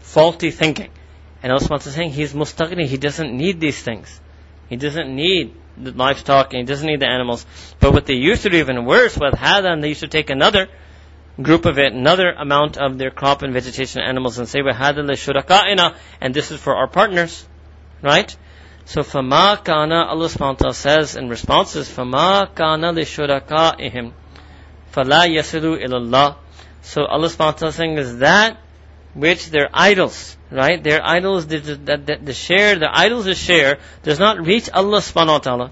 faulty 0.00 0.50
thinking. 0.50 0.90
And 1.42 1.52
Allah 1.52 1.60
subhanahu 1.60 1.70
wa 1.70 1.78
ta'ala 1.78 1.88
is 1.88 1.94
saying, 1.94 2.10
He's 2.10 2.32
mustaghni, 2.32 2.86
He 2.86 2.96
doesn't 2.96 3.32
need 3.36 3.60
these 3.60 3.80
things. 3.80 4.20
He 4.69 4.75
doesn't 4.77 5.13
need 5.13 5.55
the 5.77 5.91
livestock 5.91 6.53
and 6.53 6.59
he 6.59 6.65
doesn't 6.65 6.87
need 6.87 6.99
the 6.99 7.07
animals. 7.07 7.45
But 7.79 7.93
what 7.93 8.05
they 8.05 8.13
used 8.13 8.43
to 8.43 8.49
do 8.49 8.57
even 8.57 8.85
worse 8.85 9.17
with 9.17 9.33
Hadan, 9.33 9.81
they 9.81 9.89
used 9.89 10.01
to 10.01 10.07
take 10.07 10.29
another 10.29 10.67
group 11.41 11.65
of 11.65 11.77
it, 11.77 11.93
another 11.93 12.31
amount 12.31 12.77
of 12.77 12.97
their 12.97 13.11
crop 13.11 13.41
and 13.41 13.53
vegetation 13.53 14.01
animals 14.01 14.37
and 14.37 14.47
say, 14.47 14.59
وَهَذَا 14.59 15.09
لِشُرَكَائِنَا 15.09 15.95
And 16.19 16.33
this 16.33 16.51
is 16.51 16.59
for 16.59 16.75
our 16.75 16.87
partners. 16.87 17.47
Right? 18.01 18.35
So 18.85 19.01
فَمَا 19.01 19.63
كَانَ 19.63 19.91
Allah 19.91 20.27
subhanahu 20.27 20.39
wa 20.39 20.53
ta'ala 20.53 20.73
says 20.73 21.15
in 21.15 21.29
responses, 21.29 21.87
فَمَا 21.89 22.53
كَانَ 22.53 22.81
لِشُرَكَائِهِمْ 22.95 24.11
فَلَا 24.93 25.25
يَسِلُوا 25.25 25.85
إِلَى 25.85 26.09
اللَّهِ 26.09 26.35
So 26.81 27.05
Allah 27.05 27.27
subhanahu 27.27 27.39
wa 27.39 27.51
ta'ala 27.51 27.71
saying 27.73 27.97
is 27.97 28.17
that 28.17 28.57
which 29.15 29.49
their 29.49 29.69
idols, 29.73 30.37
right? 30.49 30.81
Their 30.81 31.05
idols, 31.05 31.47
the, 31.47 31.57
the, 31.59 31.97
the, 31.97 32.17
the 32.21 32.33
share, 32.33 32.77
the 32.77 32.89
idols' 32.91 33.37
share 33.37 33.79
does 34.03 34.19
not 34.19 34.45
reach 34.45 34.69
Allah 34.69 34.99
subhanahu 34.99 35.27
wa 35.27 35.39
ta'ala. 35.39 35.71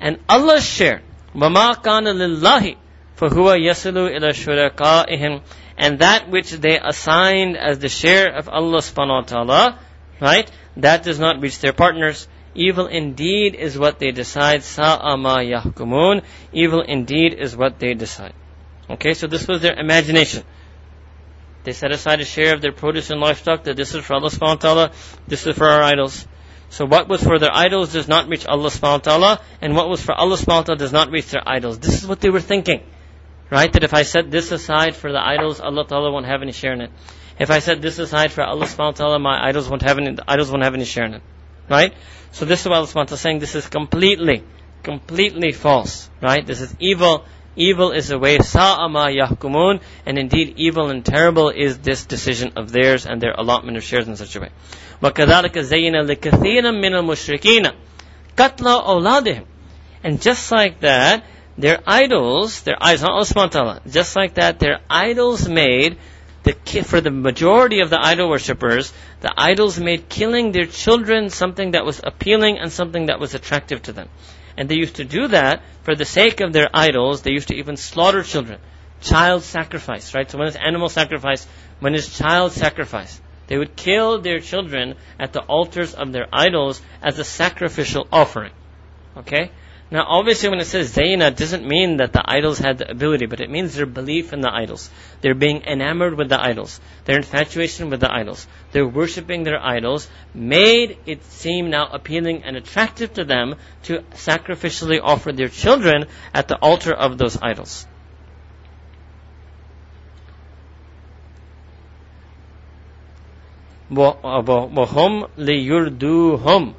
And 0.00 0.18
Allah's 0.28 0.64
share, 0.64 1.02
وَمَا 1.34 1.76
كَانَ 1.76 2.06
لِلَّهِ 2.06 2.76
فَهُوَ 3.18 3.58
يَصِلُ 3.58 4.16
إِلَى 4.16 4.30
شُرَكَائِهِمْ 4.30 5.42
And 5.76 5.98
that 6.00 6.30
which 6.30 6.52
they 6.52 6.78
assigned 6.78 7.56
as 7.56 7.78
the 7.78 7.88
share 7.88 8.34
of 8.34 8.48
Allah 8.48 8.78
subhanahu 8.78 9.22
wa 9.22 9.22
ta'ala, 9.22 9.78
right? 10.20 10.50
That 10.76 11.02
does 11.02 11.18
not 11.18 11.40
reach 11.40 11.58
their 11.58 11.72
partners. 11.72 12.28
Evil 12.54 12.86
indeed 12.86 13.54
is 13.54 13.78
what 13.78 13.98
they 13.98 14.10
decide. 14.12 14.62
Sa'ama 14.62 15.38
yahkumun. 15.38 16.22
Evil 16.52 16.82
indeed 16.82 17.34
is 17.34 17.56
what 17.56 17.78
they 17.78 17.94
decide. 17.94 18.32
Okay, 18.90 19.14
so 19.14 19.26
this 19.26 19.46
was 19.46 19.62
their 19.62 19.78
imagination. 19.78 20.44
They 21.63 21.73
set 21.73 21.91
aside 21.91 22.19
a 22.19 22.25
share 22.25 22.53
of 22.53 22.61
their 22.61 22.73
produce 22.73 23.09
and 23.09 23.21
livestock 23.21 23.63
that 23.63 23.77
this 23.77 23.95
is 23.95 24.03
for 24.03 24.15
Allah 24.15 24.29
subhanahu 24.29 24.41
wa 24.41 24.55
ta'ala, 24.55 24.91
this 25.27 25.47
is 25.47 25.55
for 25.55 25.65
our 25.65 25.81
idols. 25.81 26.27
So 26.69 26.85
what 26.85 27.07
was 27.07 27.23
for 27.23 27.39
their 27.39 27.53
idols 27.53 27.93
does 27.93 28.07
not 28.07 28.27
reach 28.27 28.45
Allah 28.45 28.69
subhanahu 28.69 28.81
wa 28.81 28.97
ta'ala, 28.97 29.41
and 29.61 29.75
what 29.75 29.89
was 29.89 30.01
for 30.01 30.13
Allah 30.13 30.35
subhanahu 30.35 30.47
wa 30.47 30.61
ta'ala 30.63 30.79
does 30.79 30.91
not 30.91 31.11
reach 31.11 31.29
their 31.29 31.43
idols. 31.45 31.79
This 31.79 32.01
is 32.01 32.07
what 32.07 32.19
they 32.19 32.29
were 32.29 32.41
thinking. 32.41 32.81
Right? 33.49 33.71
That 33.71 33.83
if 33.83 33.93
I 33.93 34.01
set 34.01 34.31
this 34.31 34.51
aside 34.51 34.95
for 34.95 35.11
the 35.11 35.19
idols, 35.19 35.59
Allah 35.59 35.85
ta'ala 35.85 36.11
won't 36.11 36.25
have 36.25 36.41
any 36.41 36.51
share 36.51 36.73
in 36.73 36.81
it. 36.81 36.91
If 37.39 37.51
I 37.51 37.59
set 37.59 37.81
this 37.81 37.99
aside 37.99 38.31
for 38.31 38.43
Allah 38.43 38.65
subhanahu 38.65 38.77
wa 38.77 38.91
ta'ala, 38.91 39.19
my 39.19 39.47
idols 39.47 39.69
won't 39.69 39.83
have 39.83 39.99
any, 39.99 40.17
idols 40.27 40.49
won't 40.49 40.63
have 40.63 40.73
any 40.73 40.85
share 40.85 41.05
in 41.05 41.13
it. 41.13 41.21
Right? 41.69 41.93
So 42.31 42.45
this 42.45 42.61
is 42.61 42.67
what 42.67 42.77
Allah 42.77 42.87
subhanahu 42.87 42.95
wa 42.95 43.03
ta'ala 43.05 43.15
is 43.15 43.21
saying, 43.21 43.39
this 43.39 43.55
is 43.55 43.67
completely, 43.67 44.43
completely 44.81 45.51
false. 45.51 46.09
Right? 46.21 46.45
This 46.45 46.61
is 46.61 46.75
evil, 46.79 47.25
Evil 47.56 47.90
is 47.90 48.08
the 48.08 48.18
way 48.18 48.38
sa'ama 48.38 49.08
yahkumun, 49.08 49.80
and 50.06 50.18
indeed 50.18 50.54
evil 50.56 50.90
and 50.90 51.04
terrible 51.04 51.50
is 51.50 51.78
this 51.78 52.06
decision 52.06 52.52
of 52.56 52.70
theirs 52.70 53.04
and 53.04 53.20
their 53.20 53.32
allotment 53.32 53.76
of 53.76 53.82
shares 53.82 54.06
in 54.06 54.16
such 54.16 54.36
a 54.36 54.40
way. 54.40 54.50
وَكَذَلِكَ 55.02 55.52
زَيِّنَ 55.52 55.94
لِكَثِيرًا 56.06 56.70
مِنَ 56.70 56.92
الْمُشْرِكِينَ 56.92 57.72
قَتْلَ 58.36 58.84
أَوْلَادِهِمْ 58.84 59.44
And 60.04 60.22
just 60.22 60.52
like 60.52 60.80
that, 60.80 61.24
their 61.58 61.80
idols, 61.84 62.62
their 62.62 62.76
idols, 62.80 63.34
not 63.34 63.56
Allah 63.56 63.80
just 63.90 64.14
like 64.14 64.34
that, 64.34 64.60
their 64.60 64.78
idols 64.88 65.48
made, 65.48 65.98
the, 66.44 66.52
for 66.84 67.00
the 67.00 67.10
majority 67.10 67.80
of 67.80 67.90
the 67.90 67.98
idol 68.00 68.30
worshippers, 68.30 68.92
the 69.20 69.32
idols 69.36 69.80
made 69.80 70.08
killing 70.08 70.52
their 70.52 70.66
children 70.66 71.30
something 71.30 71.72
that 71.72 71.84
was 71.84 72.00
appealing 72.02 72.58
and 72.58 72.70
something 72.70 73.06
that 73.06 73.18
was 73.18 73.34
attractive 73.34 73.82
to 73.82 73.92
them. 73.92 74.08
And 74.57 74.69
they 74.69 74.75
used 74.75 74.95
to 74.95 75.05
do 75.05 75.27
that 75.29 75.63
for 75.83 75.95
the 75.95 76.05
sake 76.05 76.41
of 76.41 76.53
their 76.53 76.69
idols. 76.73 77.21
They 77.21 77.31
used 77.31 77.47
to 77.49 77.55
even 77.55 77.77
slaughter 77.77 78.23
children. 78.23 78.59
Child 79.01 79.43
sacrifice, 79.43 80.13
right? 80.13 80.29
So 80.29 80.37
when 80.37 80.47
it's 80.47 80.57
animal 80.57 80.89
sacrifice, 80.89 81.45
when 81.79 81.95
it's 81.95 82.17
child 82.17 82.53
sacrifice, 82.53 83.19
they 83.47 83.57
would 83.57 83.75
kill 83.75 84.21
their 84.21 84.39
children 84.39 84.95
at 85.19 85.33
the 85.33 85.41
altars 85.41 85.93
of 85.93 86.11
their 86.11 86.27
idols 86.31 86.81
as 87.01 87.19
a 87.19 87.23
sacrificial 87.23 88.07
offering. 88.11 88.53
Okay? 89.17 89.51
Now, 89.90 90.04
obviously, 90.06 90.50
when 90.50 90.60
it 90.60 90.66
says 90.66 90.94
Zayna, 90.94 91.28
it 91.28 91.36
doesn't 91.38 91.66
mean 91.66 91.96
that 91.96 92.12
the 92.12 92.22
idols 92.22 92.58
had 92.58 92.76
the 92.76 92.90
ability, 92.90 93.24
but 93.24 93.40
it 93.40 93.48
means 93.48 93.74
their 93.74 93.86
belief 93.86 94.34
in 94.34 94.42
the 94.42 94.52
idols. 94.52 94.90
They're 95.22 95.34
being 95.34 95.62
enamored 95.62 96.14
with 96.14 96.28
the 96.28 96.38
idols. 96.38 96.78
Their 97.06 97.16
infatuation 97.16 97.88
with 97.88 98.00
the 98.00 98.12
idols. 98.12 98.46
They're 98.72 98.86
worshipping 98.86 99.44
their 99.44 99.58
idols, 99.58 100.06
made 100.34 100.98
it 101.06 101.24
seem 101.24 101.70
now 101.70 101.88
appealing 101.90 102.44
and 102.44 102.54
attractive 102.54 103.14
to 103.14 103.24
them 103.24 103.54
to 103.84 104.00
sacrificially 104.12 105.00
offer 105.02 105.32
their 105.32 105.48
children 105.48 106.04
at 106.34 106.48
the 106.48 106.56
altar 106.56 106.92
of 106.92 107.16
those 107.16 107.38
idols. 107.40 107.86
وَهُمْ 113.90 115.30
لِيُرْدُوهُمْ 115.38 116.74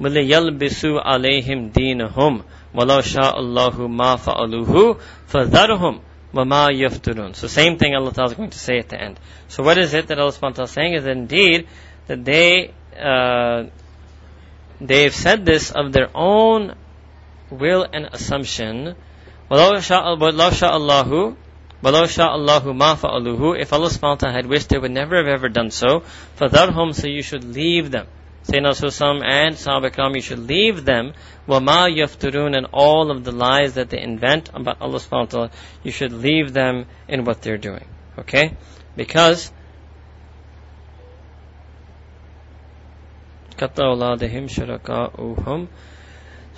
وَلِيَلْبِسُوا 0.00 1.00
عَلَيْهِمْ 1.00 1.72
دِينَهُمْ 1.72 2.42
وَلَوْ 2.74 3.00
شَاءَ 3.00 3.38
اللَّهُ 3.38 3.88
مَا 3.88 4.16
فَعَلُوهُ 4.16 4.98
فَذَرْهُمْ 5.28 6.00
وَمَا 6.34 6.68
يَفْتُرُونَ 6.70 7.36
So 7.36 7.46
same 7.48 7.76
thing 7.76 7.94
Allah 7.94 8.12
Ta'ala 8.12 8.30
is 8.30 8.36
going 8.36 8.50
to 8.50 8.58
say 8.58 8.78
at 8.78 8.88
the 8.88 9.00
end. 9.00 9.20
So 9.48 9.62
what 9.62 9.76
is 9.78 9.92
it 9.92 10.06
that 10.08 10.18
Allah 10.18 10.32
Subhanahu 10.32 10.62
is 10.64 10.70
saying 10.70 10.94
is 10.94 11.06
indeed 11.06 11.66
that 12.06 12.24
they, 12.24 12.72
uh, 12.98 13.64
they've 14.80 15.14
said 15.14 15.44
this 15.44 15.70
of 15.70 15.92
their 15.92 16.08
own 16.14 16.74
will 17.50 17.86
and 17.92 18.06
assumption, 18.12 18.94
وَلَوْ 19.50 19.72
شَاءَ 19.82 20.16
اللَّهُ 20.16 21.36
وَلَوْ 21.82 22.04
شَاءَ 22.04 22.30
اللَّهُ 22.36 22.62
مَا 22.62 22.94
فَعَلُوهُ 22.94 23.60
If 23.60 23.72
Allah 23.72 23.88
subhanahu 23.88 24.02
wa 24.02 24.14
ta'ala 24.14 24.34
had 24.34 24.46
wished, 24.46 24.68
they 24.68 24.78
would 24.78 24.90
never 24.90 25.16
have 25.16 25.26
ever 25.26 25.48
done 25.48 25.70
so. 25.70 26.02
فَذَرْهُمْ 26.38 26.94
So 26.94 27.06
you 27.08 27.22
should 27.22 27.44
leave 27.44 27.90
them. 27.90 28.06
Sayyidina 28.47 28.75
Susam 28.75 29.23
and 29.23 29.55
Sahaba 29.55 29.89
Ikram, 29.89 30.15
you 30.15 30.21
should 30.21 30.39
leave 30.39 30.85
them. 30.85 31.13
Wama 31.47 31.91
yafturun 31.91 32.55
and 32.55 32.67
all 32.71 33.09
of 33.09 33.23
the 33.23 33.31
lies 33.31 33.73
that 33.73 33.89
they 33.89 33.99
invent 33.99 34.51
about 34.53 34.81
Allah 34.81 34.99
subhanahu 34.99 35.11
wa 35.11 35.25
ta'ala, 35.25 35.51
you 35.83 35.91
should 35.91 36.13
leave 36.13 36.53
them 36.53 36.85
in 37.07 37.25
what 37.25 37.41
they're 37.41 37.57
doing. 37.57 37.85
Okay? 38.19 38.53
Because 38.95 39.51
the 43.57 43.67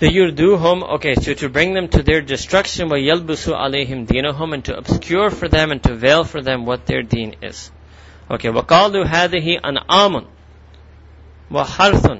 liyurduhum, 0.00 0.82
okay, 0.94 1.14
so 1.14 1.34
to 1.34 1.48
bring 1.48 1.74
them 1.74 1.88
to 1.88 2.02
their 2.02 2.20
destruction, 2.20 2.88
wa 2.88 2.96
yalbusu 2.96 3.54
alayhim 3.54 4.06
dinahum, 4.06 4.52
and 4.52 4.64
to 4.64 4.76
obscure 4.76 5.30
for 5.30 5.48
them 5.48 5.70
and 5.70 5.82
to 5.82 5.94
veil 5.94 6.24
for 6.24 6.42
them 6.42 6.66
what 6.66 6.86
their 6.86 7.02
deen 7.02 7.36
is. 7.40 7.70
Okay, 8.30 8.48
wakaldu 8.48 9.06
hadihi 9.06 9.60
an 9.62 9.78
amun. 9.88 10.26
وَحَرْثٌ 11.51 12.19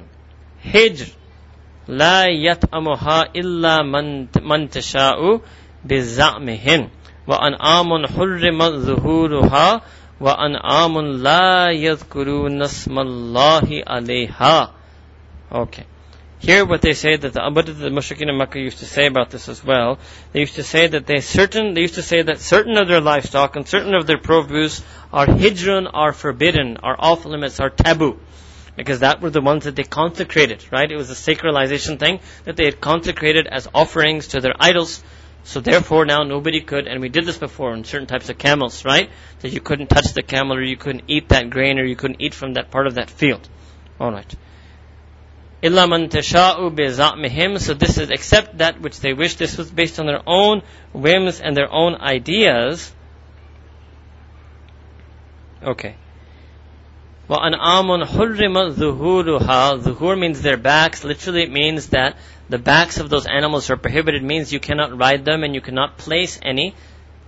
حِجْرٌ 0.72 1.08
لا 1.88 2.26
يطعمها 2.26 3.22
إلا 3.36 3.82
من 3.82 4.26
من 4.42 4.70
تشاء 4.70 5.40
بزعمهن 5.84 6.88
وأنعام 7.26 8.06
حرم 8.06 8.58
ظهورها 8.80 9.80
وأنعام 10.20 10.98
لا 11.00 11.70
يذكرون 11.70 12.62
اسم 12.62 12.98
الله 12.98 13.82
عليها. 13.86 14.70
Okay. 15.52 15.84
Here 16.38 16.64
what 16.64 16.82
they 16.82 16.92
say 16.92 17.16
that 17.16 17.32
the, 17.32 17.50
what 17.50 17.66
did 17.66 17.78
the 17.78 17.88
Mushrikeen 17.88 18.28
of 18.28 18.36
Makkah 18.36 18.58
used 18.58 18.78
to 18.78 18.84
say 18.84 19.06
about 19.06 19.30
this 19.30 19.48
as 19.48 19.64
well? 19.64 19.98
They 20.32 20.40
used 20.40 20.56
to 20.56 20.62
say 20.62 20.86
that 20.86 21.06
they 21.06 21.20
certain, 21.20 21.72
they 21.74 21.80
used 21.82 21.94
to 21.94 22.02
say 22.02 22.22
that 22.22 22.38
certain 22.38 22.76
of 22.76 22.88
their 22.88 23.00
livestock 23.00 23.56
and 23.56 23.66
certain 23.66 23.94
of 23.94 24.06
their 24.06 24.18
produce 24.18 24.82
are 25.12 25.26
hijrun, 25.26 25.88
are 25.92 26.12
forbidden, 26.12 26.78
are 26.82 26.96
off 26.98 27.24
limits, 27.24 27.60
are 27.60 27.70
taboo. 27.70 28.18
Because 28.78 29.00
that 29.00 29.20
were 29.20 29.30
the 29.30 29.40
ones 29.40 29.64
that 29.64 29.76
they 29.76 29.84
consecrated, 29.84 30.64
right? 30.72 30.90
It 30.90 30.96
was 30.96 31.10
a 31.10 31.14
sacralization 31.14 31.98
thing 31.98 32.20
that 32.44 32.56
they 32.56 32.64
had 32.64 32.80
consecrated 32.80 33.46
as 33.46 33.68
offerings 33.72 34.28
to 34.28 34.40
their 34.40 34.54
idols. 34.58 35.02
So 35.44 35.60
therefore 35.60 36.06
now 36.06 36.22
nobody 36.22 36.60
could, 36.60 36.88
and 36.88 37.00
we 37.00 37.08
did 37.08 37.26
this 37.26 37.38
before 37.38 37.72
on 37.72 37.84
certain 37.84 38.06
types 38.06 38.30
of 38.30 38.38
camels, 38.38 38.84
right? 38.84 39.10
That 39.40 39.52
you 39.52 39.60
couldn't 39.60 39.88
touch 39.88 40.12
the 40.12 40.22
camel 40.22 40.56
or 40.56 40.62
you 40.62 40.76
couldn't 40.76 41.04
eat 41.06 41.28
that 41.28 41.50
grain 41.50 41.78
or 41.78 41.84
you 41.84 41.96
couldn't 41.96 42.20
eat 42.20 42.34
from 42.34 42.54
that 42.54 42.70
part 42.70 42.86
of 42.86 42.94
that 42.94 43.10
field. 43.10 43.48
Alright. 44.00 44.34
إِلَّا 45.62 45.86
مَن 45.88 46.10
تَشَاءُ 46.10 46.74
بِزَعْمِهِمْ 46.74 47.60
So 47.60 47.74
this 47.74 47.96
is 47.96 48.10
except 48.10 48.58
that 48.58 48.80
which 48.80 49.00
they 49.00 49.14
wish. 49.14 49.36
This 49.36 49.56
was 49.56 49.70
based 49.70 49.98
on 50.00 50.06
their 50.06 50.22
own 50.26 50.62
whims 50.92 51.40
and 51.40 51.56
their 51.56 51.72
own 51.72 51.94
ideas. 51.94 52.92
Okay. 55.62 55.96
وَأَنْعَامٌ 57.28 58.06
حُرِّمَ 58.06 58.74
ظُهُورُهَا 58.74 59.82
Zuhur 59.82 60.18
means 60.18 60.42
their 60.42 60.58
backs. 60.58 61.04
Literally 61.04 61.44
it 61.44 61.50
means 61.50 61.88
that 61.88 62.18
the 62.50 62.58
backs 62.58 62.98
of 62.98 63.08
those 63.08 63.26
animals 63.26 63.70
are 63.70 63.78
prohibited. 63.78 64.22
It 64.22 64.26
means 64.26 64.52
you 64.52 64.60
cannot 64.60 64.98
ride 64.98 65.24
them 65.24 65.42
and 65.42 65.54
you 65.54 65.62
cannot 65.62 65.96
place 65.96 66.38
any 66.42 66.74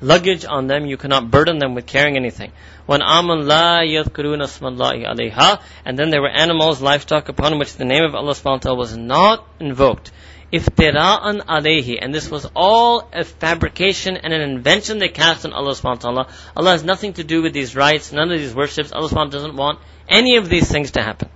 luggage 0.03 0.45
on 0.45 0.67
them. 0.67 0.85
You 0.85 0.99
cannot 0.99 1.31
burden 1.31 1.59
them 1.59 1.75
with 1.75 1.87
carrying 1.87 2.17
anything. 2.17 2.53
وَنْعَامٌ 2.87 3.47
لَا 3.47 3.83
يَذْكُرُونَ 3.85 4.43
اسْمَ 4.43 4.77
اللَّهِ 4.77 5.07
عَلَيْهَا 5.07 5.61
And 5.87 5.99
then 5.99 6.11
there 6.11 6.21
were 6.21 6.29
animals, 6.29 6.83
livestock 6.83 7.31
upon 7.31 7.59
which 7.59 7.75
the 7.77 7.87
name 7.87 8.05
of 8.05 8.15
Allah 8.15 8.33
subhanahu 8.33 8.53
wa 8.53 8.59
ta'ala 8.59 8.79
was 8.79 8.97
not 8.97 9.49
invoked. 9.59 10.13
Iftira'an 10.53 11.45
alayhi. 11.47 11.99
And 12.01 12.15
this 12.15 12.31
was 12.31 12.47
all 12.55 13.09
a 13.13 13.25
fabrication 13.25 14.17
and 14.17 14.33
an 14.33 14.43
invention 14.43 14.99
they 14.99 15.09
cast 15.09 15.45
on 15.45 15.53
Allah 15.53 15.73
subhanahu 15.73 16.05
wa 16.05 16.13
ta'ala. 16.13 16.29
Allah 16.57 16.71
has 16.71 16.85
nothing 16.85 17.15
to 17.15 17.25
do 17.25 17.43
with 17.43 17.53
these 17.53 17.75
rites, 17.75 18.13
none 18.13 18.31
of 18.31 18.39
these 18.39 18.55
worships. 18.55 18.93
Allah 18.93 19.09
subhanahu 19.09 19.13
wa 19.13 19.25
ta'ala 19.25 19.31
doesn't 19.31 19.57
want 19.57 19.79
any 20.09 20.37
of 20.37 20.49
these 20.49 20.71
things 20.71 20.93
to 20.93 21.03
happen. 21.03 21.29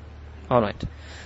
Alright. 0.50 0.82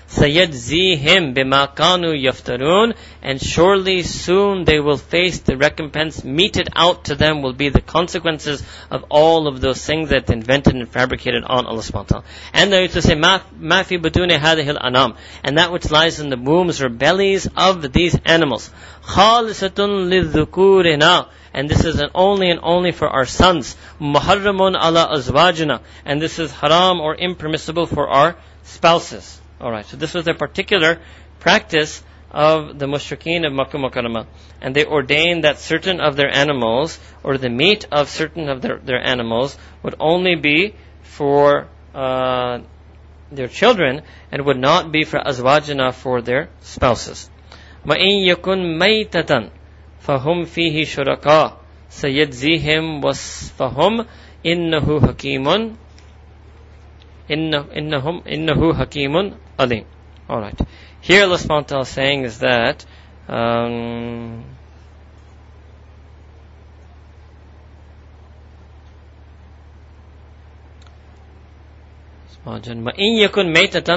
سَيَجْزِيهِمْ 0.09 1.35
بِمَا 1.35 1.75
كَانُوا 1.75 2.15
يَفْتَرُونَ 2.15 2.95
And 3.23 3.43
surely 3.43 4.03
soon 4.03 4.65
they 4.65 4.79
will 4.79 4.99
face 4.99 5.41
the 5.41 5.57
recompense 5.57 6.23
meted 6.23 6.69
out 6.77 7.07
to 7.07 7.15
them 7.15 7.43
will 7.43 7.55
be 7.55 7.71
the 7.71 7.81
consequences 7.81 8.63
of 8.91 9.07
all 9.09 9.49
of 9.49 9.61
those 9.61 9.85
things 9.85 10.11
that 10.11 10.27
they 10.27 10.35
invented 10.35 10.75
and 10.75 10.89
fabricated 10.89 11.43
on 11.45 11.67
Allah 11.67 11.81
subhanahu 11.81 11.95
wa 11.95 12.03
ta'ala. 12.03 12.25
And 12.53 12.73
they 12.73 12.83
used 12.83 12.95
to 12.95 13.03
say, 13.03 13.15
مَا 13.15 13.41
فِي 13.59 13.99
بُدُونِ 14.01 14.31
هَذِهِ 14.31 14.77
الْأَنَامِ 14.77 15.17
And 15.43 15.59
that 15.59 15.73
which 15.73 15.91
lies 15.91 16.21
in 16.21 16.29
the 16.29 16.37
wombs 16.37 16.83
or 16.83 16.91
bellies 16.91 17.49
of 17.57 17.91
these 17.93 18.17
animals. 18.27 18.71
خَالِصَةٌ 19.03 19.75
لِلذُّكُورِنَا 19.75 21.29
and 21.53 21.69
this 21.69 21.85
is 21.85 22.01
an 22.01 22.11
only 22.15 22.51
and 22.51 22.61
only 22.63 22.93
for 22.93 23.09
our 23.09 23.27
sons. 23.27 23.77
Muharramun 24.01 24.75
ala 24.75 25.09
azwajina, 25.13 25.81
and 26.05 26.21
this 26.21 26.39
is 26.39 26.51
haram 26.53 27.01
or 27.01 27.15
impermissible 27.15 27.87
for 27.87 28.09
our 28.09 28.37
spouses. 28.63 29.41
Alright, 29.61 29.87
so 29.87 29.97
this 29.97 30.15
was 30.15 30.27
a 30.27 30.35
particular 30.35 31.01
practice 31.41 32.03
of 32.31 32.79
the 32.81 32.87
mushrikeen 32.87 33.47
of 33.47 33.53
Makkah 33.53 33.79
Mukarramah. 33.79 34.27
And 34.61 34.75
they 34.75 34.85
ordained 34.85 35.45
that 35.45 35.61
certain 35.61 36.01
of 36.01 36.17
their 36.17 36.35
animals, 36.35 36.99
or 37.23 37.39
the 37.39 37.49
meat 37.49 37.87
of 37.93 38.09
certain 38.09 38.49
of 38.49 38.61
their, 38.61 38.79
their 38.79 39.01
animals, 39.01 39.57
would 39.83 39.95
only 40.01 40.35
be 40.35 40.75
for 41.03 41.69
uh, 41.95 42.59
their 43.31 43.47
children, 43.47 44.03
and 44.33 44.45
would 44.45 44.59
not 44.59 44.91
be 44.91 45.05
for 45.05 45.21
azwajina 45.21 45.95
for 45.95 46.21
their 46.23 46.49
spouses. 46.61 47.31
وَإِن 47.87 48.27
يَكُن 48.27 48.79
مَيْتَةً 48.79 49.51
فَهُمْ 50.09 50.45
فِيهِ 50.45 50.85
شُرَكَاء 50.85 51.61
سَيَجْزِيهِمْ 51.89 53.05
وَصْفَهُمْ 53.05 54.07
إِنَّهُ 54.47 55.01
حَكِيمٌ 55.01 55.77
إِنَّهُمْ 57.31 58.23
إِنَّهُ 58.27 58.75
حَكِيمٌ 58.75 59.35
alim. 59.59 59.85
Alright. 60.29 60.59
Here 61.01 61.25
Allah 61.25 61.37
subhanahu 61.37 61.83
is 61.83 61.89
saying 61.89 62.25
is 62.25 62.39
that 62.39 62.85
um, 63.29 64.45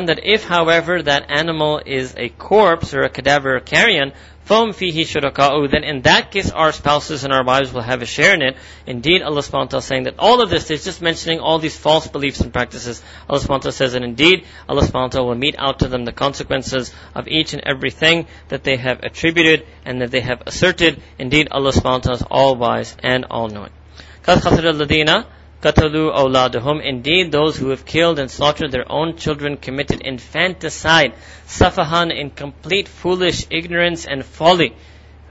that 0.07 0.19
if, 0.23 0.45
however, 0.45 1.01
that 1.01 1.29
animal 1.29 1.81
is 1.85 2.15
a 2.17 2.29
corpse 2.29 2.93
or 2.93 3.01
a 3.01 3.09
cadaver 3.09 3.57
or 3.57 3.59
carrion, 3.59 4.13
فَهُمْ 4.47 4.69
فِيهِ 4.69 5.01
شُرَكَاءُ 5.01 5.69
Then 5.69 5.83
in 5.83 6.01
that 6.03 6.31
case, 6.31 6.51
our 6.51 6.71
spouses 6.71 7.25
and 7.25 7.33
our 7.33 7.43
wives 7.43 7.73
will 7.73 7.81
have 7.81 8.01
a 8.01 8.05
share 8.05 8.33
in 8.33 8.41
it. 8.41 8.55
Indeed, 8.85 9.21
Allah 9.21 9.41
subhanahu 9.41 9.53
wa 9.53 9.65
ta'ala 9.65 9.79
is 9.79 9.85
saying 9.85 10.03
that 10.03 10.15
all 10.19 10.41
of 10.41 10.49
this 10.49 10.71
is 10.71 10.85
just 10.85 11.01
mentioning 11.01 11.41
all 11.41 11.59
these 11.59 11.75
false 11.75 12.07
beliefs 12.07 12.39
and 12.39 12.53
practices. 12.53 13.03
Allah 13.27 13.41
subhanahu 13.41 13.49
wa 13.49 13.57
ta'ala 13.57 13.71
says 13.73 13.91
that 13.91 14.03
indeed, 14.03 14.45
Allah 14.69 14.83
subhanahu 14.83 14.93
wa 14.93 15.07
ta'ala 15.09 15.27
will 15.27 15.35
mete 15.35 15.55
out 15.57 15.79
to 15.79 15.89
them 15.89 16.05
the 16.05 16.13
consequences 16.13 16.93
of 17.13 17.27
each 17.27 17.53
and 17.53 17.61
everything 17.65 18.25
that 18.47 18.63
they 18.63 18.77
have 18.77 19.03
attributed 19.03 19.65
and 19.83 20.01
that 20.01 20.11
they 20.11 20.21
have 20.21 20.43
asserted. 20.45 21.01
Indeed, 21.19 21.49
Allah 21.51 21.71
subhanahu 21.71 21.83
wa 21.83 21.99
ta'ala 21.99 22.17
is 22.17 22.23
all 22.31 22.55
wise 22.55 22.95
and 23.03 23.25
all 23.25 23.49
knowing. 23.49 23.71
قَدْ 24.23 24.37
خَسِرَ 24.37 24.63
الَّذِينَ 24.63 25.25
Qatalu 25.62 26.12
awladahum. 26.12 26.84
Indeed, 26.84 27.30
those 27.30 27.56
who 27.56 27.68
have 27.68 27.84
killed 27.84 28.18
and 28.18 28.28
slaughtered 28.28 28.72
their 28.72 28.90
own 28.90 29.16
children 29.16 29.56
committed 29.56 30.00
infanticide, 30.00 31.14
safahan 31.46 32.10
in 32.10 32.30
complete 32.30 32.88
foolish 32.88 33.46
ignorance 33.48 34.04
and 34.04 34.24
folly. 34.24 34.74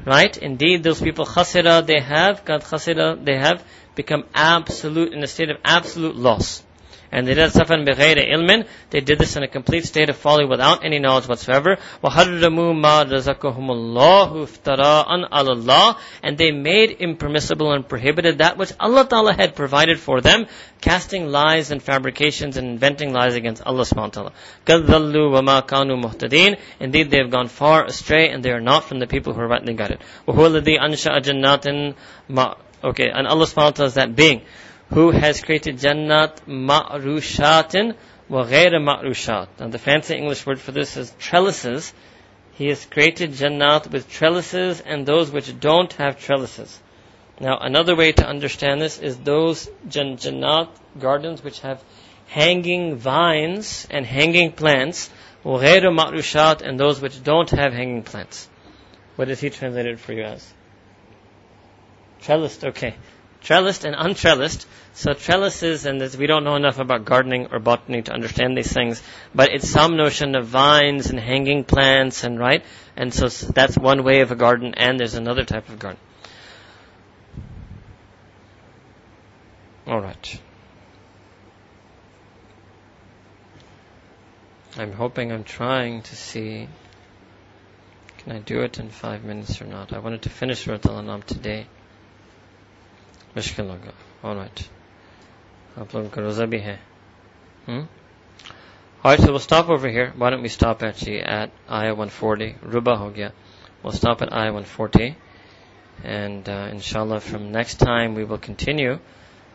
Right? 0.05 0.35
Indeed, 0.37 0.83
those 0.83 1.01
people 1.01 1.25
khasira, 1.25 1.85
they 1.85 1.99
have, 1.99 2.45
khasira, 2.45 3.23
they 3.23 3.37
have 3.37 3.63
become 3.93 4.23
absolute, 4.33 5.11
in 5.11 5.21
a 5.21 5.27
state 5.27 5.49
of 5.49 5.57
absolute 5.65 6.15
loss. 6.15 6.63
And 7.12 7.26
they 7.26 7.34
did 7.34 7.50
safan 7.50 7.86
bighayri 7.86 8.30
ilmin. 8.32 8.66
They 8.90 9.00
did 9.00 9.18
this 9.18 9.36
in 9.36 9.42
a 9.42 9.48
complete 9.48 9.84
state 9.84 10.08
of 10.08 10.16
folly 10.16 10.44
without 10.44 10.84
any 10.84 10.98
knowledge 10.98 11.28
whatsoever. 11.28 11.78
وَحَرَّمُوا 12.02 12.74
مَا 12.74 13.04
رَزَقَهُمُ 13.04 13.56
اللَّهُ 13.56 14.32
افْتَرَاءً 14.32 15.30
عَلَى 15.30 15.62
اللَّهِ 15.62 15.98
And 16.22 16.36
they 16.36 16.50
made 16.50 16.90
impermissible 16.90 17.72
and 17.72 17.88
prohibited 17.88 18.38
that 18.38 18.58
which 18.58 18.72
Allah 18.80 19.06
Ta'ala 19.06 19.32
had 19.32 19.54
provided 19.54 20.00
for 20.00 20.20
them, 20.20 20.46
casting 20.80 21.28
lies 21.28 21.70
and 21.70 21.82
fabrications 21.82 22.56
and 22.56 22.68
inventing 22.68 23.12
lies 23.12 23.34
against 23.34 23.62
Allah 23.64 23.84
subhanahu 23.84 24.16
wa 24.16 24.30
ta'ala. 24.30 24.32
كَذَّلُّوا 24.66 25.40
وَمَا 25.40 25.66
كَانُوا 25.66 26.02
مُهْتَدِينَ 26.04 26.58
Indeed, 26.80 27.10
they 27.10 27.18
have 27.18 27.30
gone 27.30 27.48
far 27.48 27.84
astray 27.84 28.30
and 28.30 28.42
they 28.42 28.50
are 28.50 28.60
not 28.60 28.84
from 28.84 28.98
the 28.98 29.06
people 29.06 29.32
who 29.32 29.40
are 29.40 29.48
rightly 29.48 29.74
guided. 29.74 30.00
وَهُوَ 30.26 30.60
الَّذِي 30.60 30.80
أَنشَأَ 30.80 31.20
جَنَّاتٍ 31.22 31.94
Okay, 32.84 33.08
and 33.08 33.26
Allah 33.26 33.46
subhanahu 33.46 33.56
wa 33.56 33.70
ta'ala 33.70 33.88
is 33.88 33.94
that 33.94 34.14
being 34.14 34.42
who 34.91 35.11
has 35.11 35.41
created 35.41 35.77
Jannat 35.77 36.41
Ma'rushatin 36.47 37.95
wa 38.27 38.43
Ghair 38.43 38.71
Ma'rushat. 38.71 39.47
Now 39.57 39.69
the 39.69 39.79
fancy 39.79 40.15
English 40.15 40.45
word 40.45 40.59
for 40.59 40.73
this 40.73 40.97
is 40.97 41.13
trellises. 41.17 41.93
He 42.53 42.67
has 42.67 42.85
created 42.85 43.31
Jannat 43.31 43.89
with 43.89 44.09
trellises 44.09 44.81
and 44.81 45.05
those 45.05 45.31
which 45.31 45.57
don't 45.59 45.93
have 45.93 46.19
trellises. 46.19 46.77
Now 47.39 47.57
another 47.59 47.95
way 47.95 48.11
to 48.11 48.27
understand 48.27 48.81
this 48.81 48.99
is 48.99 49.17
those 49.17 49.69
Jannat 49.87 50.67
gardens 50.99 51.41
which 51.41 51.61
have 51.61 51.81
hanging 52.27 52.95
vines 52.95 53.87
and 53.89 54.05
hanging 54.05 54.51
plants, 54.51 55.09
wa 55.45 55.57
Ghair 55.59 55.83
Ma'rushat 55.83 56.61
and 56.61 56.77
those 56.77 56.99
which 56.99 57.23
don't 57.23 57.49
have 57.51 57.71
hanging 57.71 58.03
plants. 58.03 58.49
What 59.15 59.29
is 59.29 59.39
he 59.39 59.49
translated 59.51 60.01
for 60.01 60.11
you 60.11 60.23
as? 60.23 60.53
Trellised, 62.21 62.65
okay. 62.65 62.95
Trellised 63.43 63.85
and 63.85 63.95
untrellised. 63.95 64.65
So 64.93 65.13
trellises, 65.13 65.85
and 65.85 66.01
this, 66.01 66.15
we 66.15 66.27
don't 66.27 66.43
know 66.43 66.55
enough 66.55 66.77
about 66.77 67.05
gardening 67.05 67.47
or 67.51 67.59
botany 67.59 68.01
to 68.01 68.13
understand 68.13 68.57
these 68.57 68.71
things, 68.71 69.01
but 69.33 69.51
it's 69.51 69.69
some 69.69 69.95
notion 69.95 70.35
of 70.35 70.47
vines 70.47 71.09
and 71.09 71.19
hanging 71.19 71.63
plants 71.63 72.23
and 72.23 72.37
right, 72.37 72.63
and 72.97 73.13
so 73.13 73.29
that's 73.29 73.77
one 73.77 74.03
way 74.03 74.19
of 74.19 74.31
a 74.31 74.35
garden, 74.35 74.73
and 74.75 74.99
there's 74.99 75.15
another 75.15 75.45
type 75.45 75.69
of 75.69 75.79
garden. 75.79 75.99
All 79.87 80.01
right. 80.01 80.41
I'm 84.77 84.93
hoping 84.93 85.31
I'm 85.31 85.43
trying 85.43 86.01
to 86.03 86.15
see 86.15 86.67
can 88.19 88.33
I 88.33 88.39
do 88.39 88.61
it 88.61 88.77
in 88.77 88.89
five 88.89 89.23
minutes 89.23 89.61
or 89.61 89.65
not? 89.65 89.93
I 89.93 89.97
wanted 89.97 90.21
to 90.23 90.29
finish 90.29 90.65
Surat 90.65 90.85
Al-Anam 90.85 91.23
today. 91.23 91.65
मुश्किल 93.36 93.70
होगा 93.70 93.92
Alright. 94.24 94.62
आप 95.78 95.94
लोगों 95.94 96.08
का 96.08 96.22
रोजा 96.22 96.46
भी 96.46 96.58
है 96.58 96.78
hmm? 97.66 97.86
Alright, 99.04 99.20
so 99.20 99.30
we'll 99.30 99.38
stop 99.38 99.68
over 99.68 99.88
here. 99.88 100.12
Why 100.16 100.30
don't 100.30 100.42
we 100.42 100.48
stop 100.48 100.82
actually 100.82 101.20
at 101.20 101.50
ayah 101.70 101.94
140? 101.94 102.56
Ruba 102.62 102.96
ho 102.96 103.10
gaya. 103.10 103.32
We'll 103.82 103.92
stop 103.92 104.22
at 104.22 104.32
ayah 104.32 104.52
140. 104.52 105.14
And 106.02 106.48
uh, 106.48 106.68
inshallah 106.72 107.20
from 107.20 107.52
next 107.52 107.76
time 107.76 108.14
we 108.14 108.24
will 108.24 108.38
continue 108.38 108.98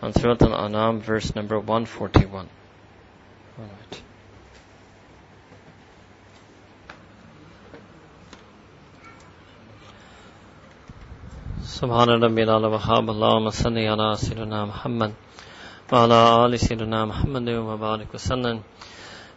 on 0.02 0.14
Surat 0.14 0.42
Al-Anam 0.42 1.02
verse 1.02 1.36
number 1.36 1.60
141. 1.60 2.48
Alright. 3.60 4.02
سبحان 11.67 12.09
ربي 12.23 12.43
الأعلى 12.47 12.67
وهاب 12.67 13.11
اللهم 13.11 13.51
صل 13.51 13.75
على 13.75 14.15
سيدنا 14.15 14.65
محمد 14.71 15.13
وعلى 15.93 16.47
آل 16.47 16.53
سيدنا 16.61 17.05
محمد 17.11 17.49
وبارك 17.49 18.15
وسلم. 18.15 18.63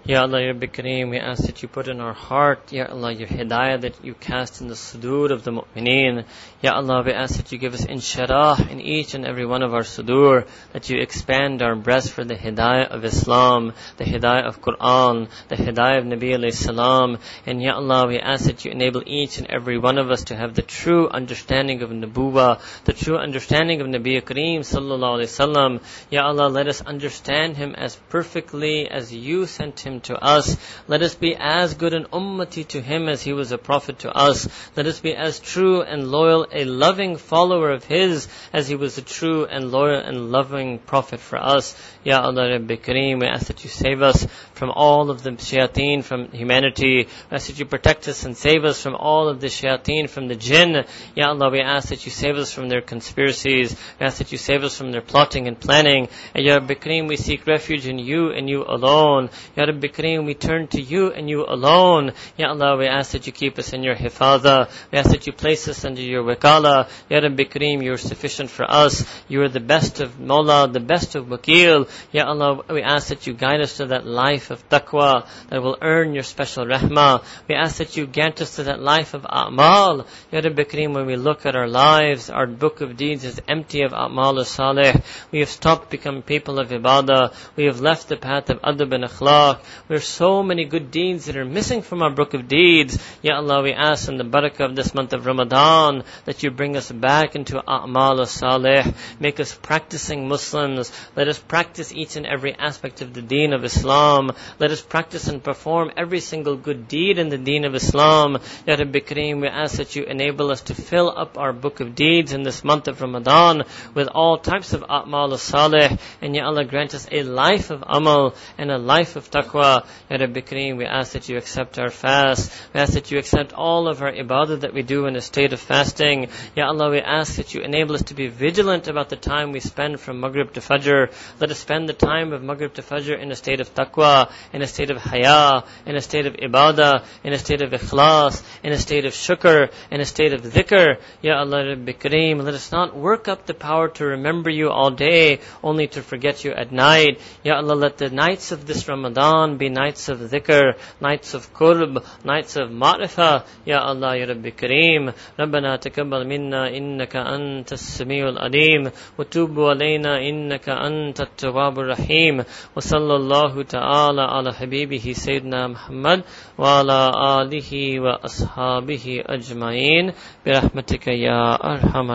Ya 0.05 0.21
Allah, 0.21 0.41
Ya 0.41 0.53
Bikrim, 0.53 1.09
we 1.09 1.19
ask 1.19 1.43
that 1.43 1.61
you 1.61 1.67
put 1.67 1.89
in 1.89 1.99
our 1.99 2.13
heart, 2.13 2.71
Ya 2.71 2.88
Allah, 2.89 3.11
your 3.11 3.27
hidayah 3.27 3.81
that 3.81 4.03
you 4.03 4.13
cast 4.13 4.61
in 4.61 4.67
the 4.67 4.73
sudur 4.73 5.30
of 5.30 5.43
the 5.43 5.51
mu'mineen. 5.51 6.23
Ya 6.61 6.73
Allah, 6.73 7.03
we 7.05 7.11
ask 7.11 7.35
that 7.35 7.51
you 7.51 7.57
give 7.57 7.73
us 7.73 7.85
inshirah 7.85 8.71
in 8.71 8.80
each 8.80 9.13
and 9.13 9.26
every 9.26 9.45
one 9.45 9.61
of 9.61 9.73
our 9.73 9.81
sudur, 9.81 10.47
that 10.71 10.89
you 10.89 10.99
expand 10.99 11.61
our 11.61 11.76
breast 11.76 12.13
for 12.13 12.23
the 12.23 12.34
hidayah 12.34 12.88
of 12.88 13.03
Islam, 13.03 13.73
the 13.97 14.05
hidayah 14.05 14.47
of 14.47 14.61
Quran, 14.61 15.30
the 15.49 15.57
hidayah 15.57 15.99
of 15.99 16.05
Nabi 16.05 16.31
alayhi 16.31 16.53
salam. 16.53 17.17
And 17.45 17.61
Ya 17.61 17.76
Allah, 17.76 18.07
we 18.07 18.19
ask 18.19 18.45
that 18.45 18.63
you 18.63 18.71
enable 18.71 19.03
each 19.05 19.38
and 19.38 19.47
every 19.47 19.77
one 19.77 19.97
of 19.97 20.09
us 20.09 20.23
to 20.26 20.35
have 20.35 20.55
the 20.55 20.61
true 20.61 21.09
understanding 21.09 21.81
of 21.81 21.91
Nabuwa, 21.91 22.61
the 22.85 22.93
true 22.93 23.17
understanding 23.17 23.81
of 23.81 23.88
Nabi 23.88 24.23
Kareem 24.23 24.61
sallallahu 24.61 25.19
alayhi 25.19 25.35
wasallam. 25.38 25.81
Ya 26.09 26.26
Allah, 26.26 26.47
let 26.47 26.67
us 26.67 26.81
understand 26.81 27.57
him 27.57 27.76
as 27.76 27.97
perfectly 28.09 28.89
as 28.89 29.13
you 29.13 29.45
sent 29.45 29.81
him 29.81 29.89
him 29.90 30.02
to 30.02 30.16
us. 30.16 30.57
Let 30.88 31.02
us 31.02 31.16
be 31.16 31.36
as 31.36 31.74
good 31.74 31.94
an 31.94 32.06
ummati 32.06 32.68
to 32.70 32.82
him 32.82 33.10
as 33.10 33.22
he 33.22 33.34
was 33.34 33.52
a 33.52 33.57
prophet 33.57 33.99
to 33.99 34.11
us. 34.11 34.48
Let 34.76 34.86
us 34.86 34.99
be 34.99 35.16
as 35.16 35.40
true 35.40 35.82
and 35.82 36.10
loyal, 36.10 36.48
a 36.52 36.66
loving 36.66 37.18
follower 37.18 37.72
of 37.72 37.84
his 37.84 38.28
as 38.53 38.68
he 38.68 38.76
was 38.76 38.98
a 38.98 39.02
true 39.02 39.45
and 39.45 39.72
loyal 39.72 39.99
and 39.99 40.32
loving 40.32 40.80
prophet 40.80 41.20
for 41.20 41.38
us. 41.38 41.76
Ya 42.03 42.22
Allah 42.22 42.49
Rabbi 42.52 42.76
Kareem, 42.76 43.20
we 43.20 43.28
ask 43.28 43.48
that 43.48 43.64
you 43.64 43.70
save 43.70 44.02
us 44.02 44.28
from 44.60 44.72
all 44.72 45.10
of 45.10 45.23
the 45.23 45.31
shayateen 45.31 46.03
from 46.03 46.30
humanity. 46.31 47.07
We 47.31 47.36
ask 47.36 47.48
that 47.48 47.57
you 47.60 47.65
protect 47.65 48.10
us 48.10 48.26
and 48.26 48.36
save 48.36 48.65
us 48.65 48.84
from 48.84 48.94
all 48.94 49.30
of 49.30 49.40
the 49.40 49.48
shayateen 49.48 50.10
from 50.10 50.27
the 50.27 50.36
jinn. 50.36 50.84
Ya 51.15 51.30
Allah, 51.30 51.49
we 51.49 51.61
ask 51.61 51.88
that 51.90 52.06
you 52.06 52.11
save 52.11 52.36
us 52.36 52.52
from 52.52 52.68
their 52.68 52.81
conspiracies. 52.81 53.73
We 53.99 54.06
ask 54.06 54.18
that 54.18 54.34
you 54.34 54.38
save 54.38 54.65
us 54.65 54.77
from 54.77 54.91
their 54.91 55.02
plotting 55.02 55.48
and 55.48 55.57
planning. 55.57 56.10
And 56.36 56.45
Ya 56.45 56.56
Rabbi 56.56 56.73
Kareem, 56.73 57.07
we 57.07 57.15
seek 57.15 57.48
refuge 57.48 57.88
in 57.88 57.99
you 57.99 58.31
and 58.31 58.49
you 58.49 58.65
alone. 58.65 59.30
Ya 59.56 59.64
Rabbi 59.64 59.88
Kareem, 59.88 60.26
we 60.26 60.34
turn 60.34 60.68
to 60.68 60.81
you 60.81 61.14
and 61.14 61.30
you 61.30 61.45
alone. 61.45 62.11
Ya 62.38 62.49
Allah, 62.49 62.76
we 62.76 62.86
ask 62.86 63.14
that 63.14 63.27
you 63.27 63.31
keep 63.31 63.57
us 63.57 63.72
in 63.72 63.81
your 63.81 63.95
hifaza. 63.95 64.69
We 64.91 64.98
ask 64.98 65.11
that 65.11 65.26
you 65.26 65.31
place 65.31 65.69
us 65.69 65.86
under 65.86 66.02
your 66.02 66.23
wakala. 66.23 66.90
Ya 67.10 67.19
Rabbi 67.19 67.44
Kareem, 67.44 67.81
you 67.81 67.94
are 67.94 67.98
sufficient 67.98 68.49
for 68.49 68.69
us. 68.69 69.06
You 69.30 69.41
are 69.44 69.48
the 69.48 69.61
best 69.61 70.02
of 70.02 70.18
Mawla, 70.18 70.73
the 70.73 70.81
best 70.81 71.15
of 71.15 71.27
Wakil. 71.27 71.90
Ya 72.11 72.26
Allah, 72.26 72.61
we 72.69 72.81
ask 72.81 73.07
that 73.07 73.26
you 73.26 73.34
guide 73.34 73.61
us 73.61 73.77
to 73.77 73.86
that 73.86 74.06
life 74.06 74.48
of 74.51 74.67
taqwa 74.69 75.27
that 75.49 75.61
will 75.61 75.77
earn 75.81 76.13
your 76.13 76.23
special 76.23 76.65
rahmah. 76.65 77.23
We 77.47 77.55
ask 77.55 77.77
that 77.77 77.97
you 77.97 78.07
grant 78.07 78.41
us 78.41 78.55
to 78.55 78.63
that 78.63 78.81
life 78.81 79.13
of 79.13 79.23
a'mal. 79.23 80.05
Ya 80.31 80.39
Rabbi 80.39 80.63
Kareem, 80.63 80.93
when 80.93 81.05
we 81.05 81.15
look 81.15 81.45
at 81.45 81.55
our 81.55 81.67
lives, 81.67 82.30
our 82.30 82.47
book 82.47 82.81
of 82.81 82.97
deeds 82.97 83.23
is 83.23 83.41
empty 83.47 83.81
of 83.84 83.91
a'mal 83.91 84.43
salih. 84.45 85.01
We 85.31 85.39
have 85.39 85.49
stopped 85.49 85.89
becoming 85.89 86.21
people 86.21 86.59
of 86.59 86.69
ibadah. 86.69 87.34
We 87.55 87.65
have 87.65 87.80
left 87.80 88.09
the 88.09 88.17
path 88.17 88.49
of 88.49 88.61
adab 88.61 88.93
and 88.93 89.03
akhlaq. 89.03 89.61
There 89.88 89.97
are 89.97 90.01
so 90.01 90.43
many 90.43 90.65
good 90.65 90.91
deeds 90.91 91.26
that 91.26 91.38
are 91.38 91.45
missing 91.45 91.81
from 91.81 92.01
our 92.01 92.11
book 92.11 92.34
of 92.34 92.47
deeds. 92.47 92.97
Ya 93.21 93.35
Allah, 93.35 93.61
we 93.61 93.73
ask 93.73 94.07
in 94.09 94.17
the 94.17 94.23
barakah 94.23 94.65
of 94.69 94.76
this 94.76 94.93
month 94.93 95.13
of 95.13 95.26
Ramadan 95.26 96.03
that 96.26 96.43
you 96.43 96.51
bring 96.51 96.76
us 96.76 96.91
back 96.91 97.35
into 97.35 97.61
a'mal 97.61 98.26
salih. 98.27 98.93
Make 99.19 99.39
us 99.39 99.53
practicing 99.53 100.27
Muslims. 100.27 100.91
Let 101.15 101.27
us 101.27 101.39
practice 101.39 101.93
each 101.93 102.15
and 102.15 102.26
every 102.26 102.53
aspect 102.53 103.01
of 103.01 103.13
the 103.13 103.21
deen 103.21 103.53
of 103.53 103.63
Islam. 103.63 104.31
Let 104.60 104.70
us 104.72 104.82
practice 104.82 105.28
and 105.28 105.44
perform 105.44 105.91
every 105.98 106.20
single 106.20 106.56
good 106.56 106.88
deed 106.88 107.18
in 107.18 107.30
the 107.30 107.38
deen 107.38 107.66
of 107.66 107.74
Islam. 107.74 108.38
Ya 108.68 108.76
Rabbi 108.76 108.99
Kareem, 108.99 109.41
we 109.41 109.48
ask 109.48 109.78
that 109.78 109.95
you 109.95 110.03
enable 110.03 110.52
us 110.52 110.61
to 110.61 110.76
fill 110.76 111.10
up 111.10 111.38
our 111.38 111.52
book 111.52 111.80
of 111.80 111.95
deeds 111.95 112.34
in 112.34 112.44
this 112.44 112.64
month 112.64 112.88
of 112.88 113.02
Ramadan 113.02 113.64
with 113.94 114.07
all 114.07 114.38
types 114.38 114.74
of 114.74 114.84
a'mal 114.84 115.38
salih. 115.40 115.98
And 116.22 116.36
Ya 116.36 116.45
Allah, 116.45 116.66
grant 116.66 116.94
us 116.94 117.07
a 117.11 117.24
life 117.24 117.72
of 117.72 117.84
amal 117.88 118.36
and 118.57 118.70
a 118.70 118.78
life 118.78 119.16
of 119.16 119.32
taqwa. 119.32 119.86
Ya 120.11 120.18
Rabbi 120.18 120.41
Kareem, 120.41 120.78
we 120.78 120.86
ask 120.86 121.14
that 121.14 121.28
you 121.28 121.38
accept 121.38 121.80
our 121.80 121.90
fast. 121.90 122.52
We 122.74 122.80
ask 122.80 122.94
that 122.94 123.10
you 123.10 123.18
accept 123.18 123.53
all 123.53 123.88
of 123.88 124.03
our 124.03 124.11
ibadah 124.11 124.61
that 124.61 124.74
we 124.74 124.84
do 124.84 125.07
in 125.07 125.16
a 125.16 125.22
state 125.22 125.53
of 125.53 125.60
fasting. 125.60 126.28
Ya 126.56 126.68
Allah, 126.68 126.91
we 126.91 126.99
ask 126.99 127.38
that 127.38 127.56
you 127.56 127.61
enable 127.61 127.95
us 127.95 128.03
to 128.03 128.14
be 128.14 128.28
vigilant 128.28 128.88
about 128.88 129.10
the 129.10 129.16
time 129.16 129.52
we 129.52 129.60
spend 129.60 129.99
from 129.99 130.20
Maghrib 130.20 130.53
to 130.53 130.60
Fajr. 130.60 131.11
Let 131.40 131.49
us 131.49 131.57
spend 131.57 131.80
spend 131.80 131.88
the 131.88 131.94
time 131.94 132.34
of 132.34 132.44
Maghrib 132.44 132.74
to 132.74 132.82
Fajr 132.82 133.18
in 133.18 133.32
a 133.32 133.36
state 133.36 133.61
of 133.61 133.74
taqwa, 133.74 134.28
in 134.52 134.62
a 134.62 134.66
state 134.66 134.90
of 134.90 134.98
haya, 134.98 135.64
in 135.86 135.97
a 135.97 136.01
state 136.01 136.26
of 136.26 136.35
ibadah, 136.35 137.05
in 137.24 137.32
a 137.32 137.39
state 137.39 137.62
of 137.62 137.70
ikhlas, 137.70 138.43
in 138.62 138.72
a 138.72 138.78
state 138.78 139.05
of 139.05 139.12
shukr, 139.12 139.70
in 139.90 140.01
a 140.01 140.05
state 140.05 140.32
of 140.32 140.43
dhikr. 140.43 140.97
Ya 141.22 141.39
Allah 141.39 141.68
Rabbi 141.70 141.93
Kareem, 141.93 142.43
let 142.43 142.55
us 142.55 142.70
not 142.72 142.97
work 142.97 143.28
up 143.28 143.47
the 143.47 143.55
power 143.55 143.89
to 143.89 144.05
remember 144.05 144.51
you 144.51 144.70
all 144.70 144.90
day, 144.90 145.40
only 145.62 145.86
to 145.89 146.02
forget 146.02 146.44
you 146.44 146.52
at 146.52 146.72
night. 146.72 147.20
Ya 147.43 147.56
Allah, 147.56 147.74
let 147.74 147.98
the 147.98 148.10
nights 148.10 148.52
of 148.52 148.66
this 148.66 148.89
Ramadan 148.89 149.56
be 149.56 149.68
nights 149.68 150.09
of 150.09 150.18
dhikr, 150.18 150.74
nights 151.01 151.35
of 151.35 151.52
qurb, 151.52 152.05
nights 152.24 152.56
of 152.56 152.70
ma'rifah. 152.70 153.44
Ya 153.64 153.81
Allah, 153.81 154.16
Ya 154.16 154.26
Rabbi 154.26 154.50
Kareem, 154.50 155.12
ربنا 155.39 155.76
تقبل 155.76 156.26
منا 156.26 156.76
إنك 156.76 157.16
أنت 157.16 157.73
السميع 157.73 158.28
العليم 158.28 158.91
وتوب 159.18 159.60
علينا 159.60 160.28
إنك 160.28 160.68
أنت 160.68 161.20
التواب 161.20 161.65
التواب 161.65 161.78
الرحيم 161.78 162.44
وصلى 162.76 163.16
الله 163.16 163.62
تعالى 163.62 164.17
صلی 164.19 164.38
علی 164.39 164.49
حبیبہ 164.59 165.14
سیدنا 165.14 165.67
محمد 165.67 166.19
وعلی 166.59 166.98
آلہ 167.14 167.99
و 167.99 168.07
اصحابہ 168.23 169.31
اجمعین 169.31 170.09
برحمتک 170.45 171.07
یا 171.07 171.41
ارحم 171.59 172.11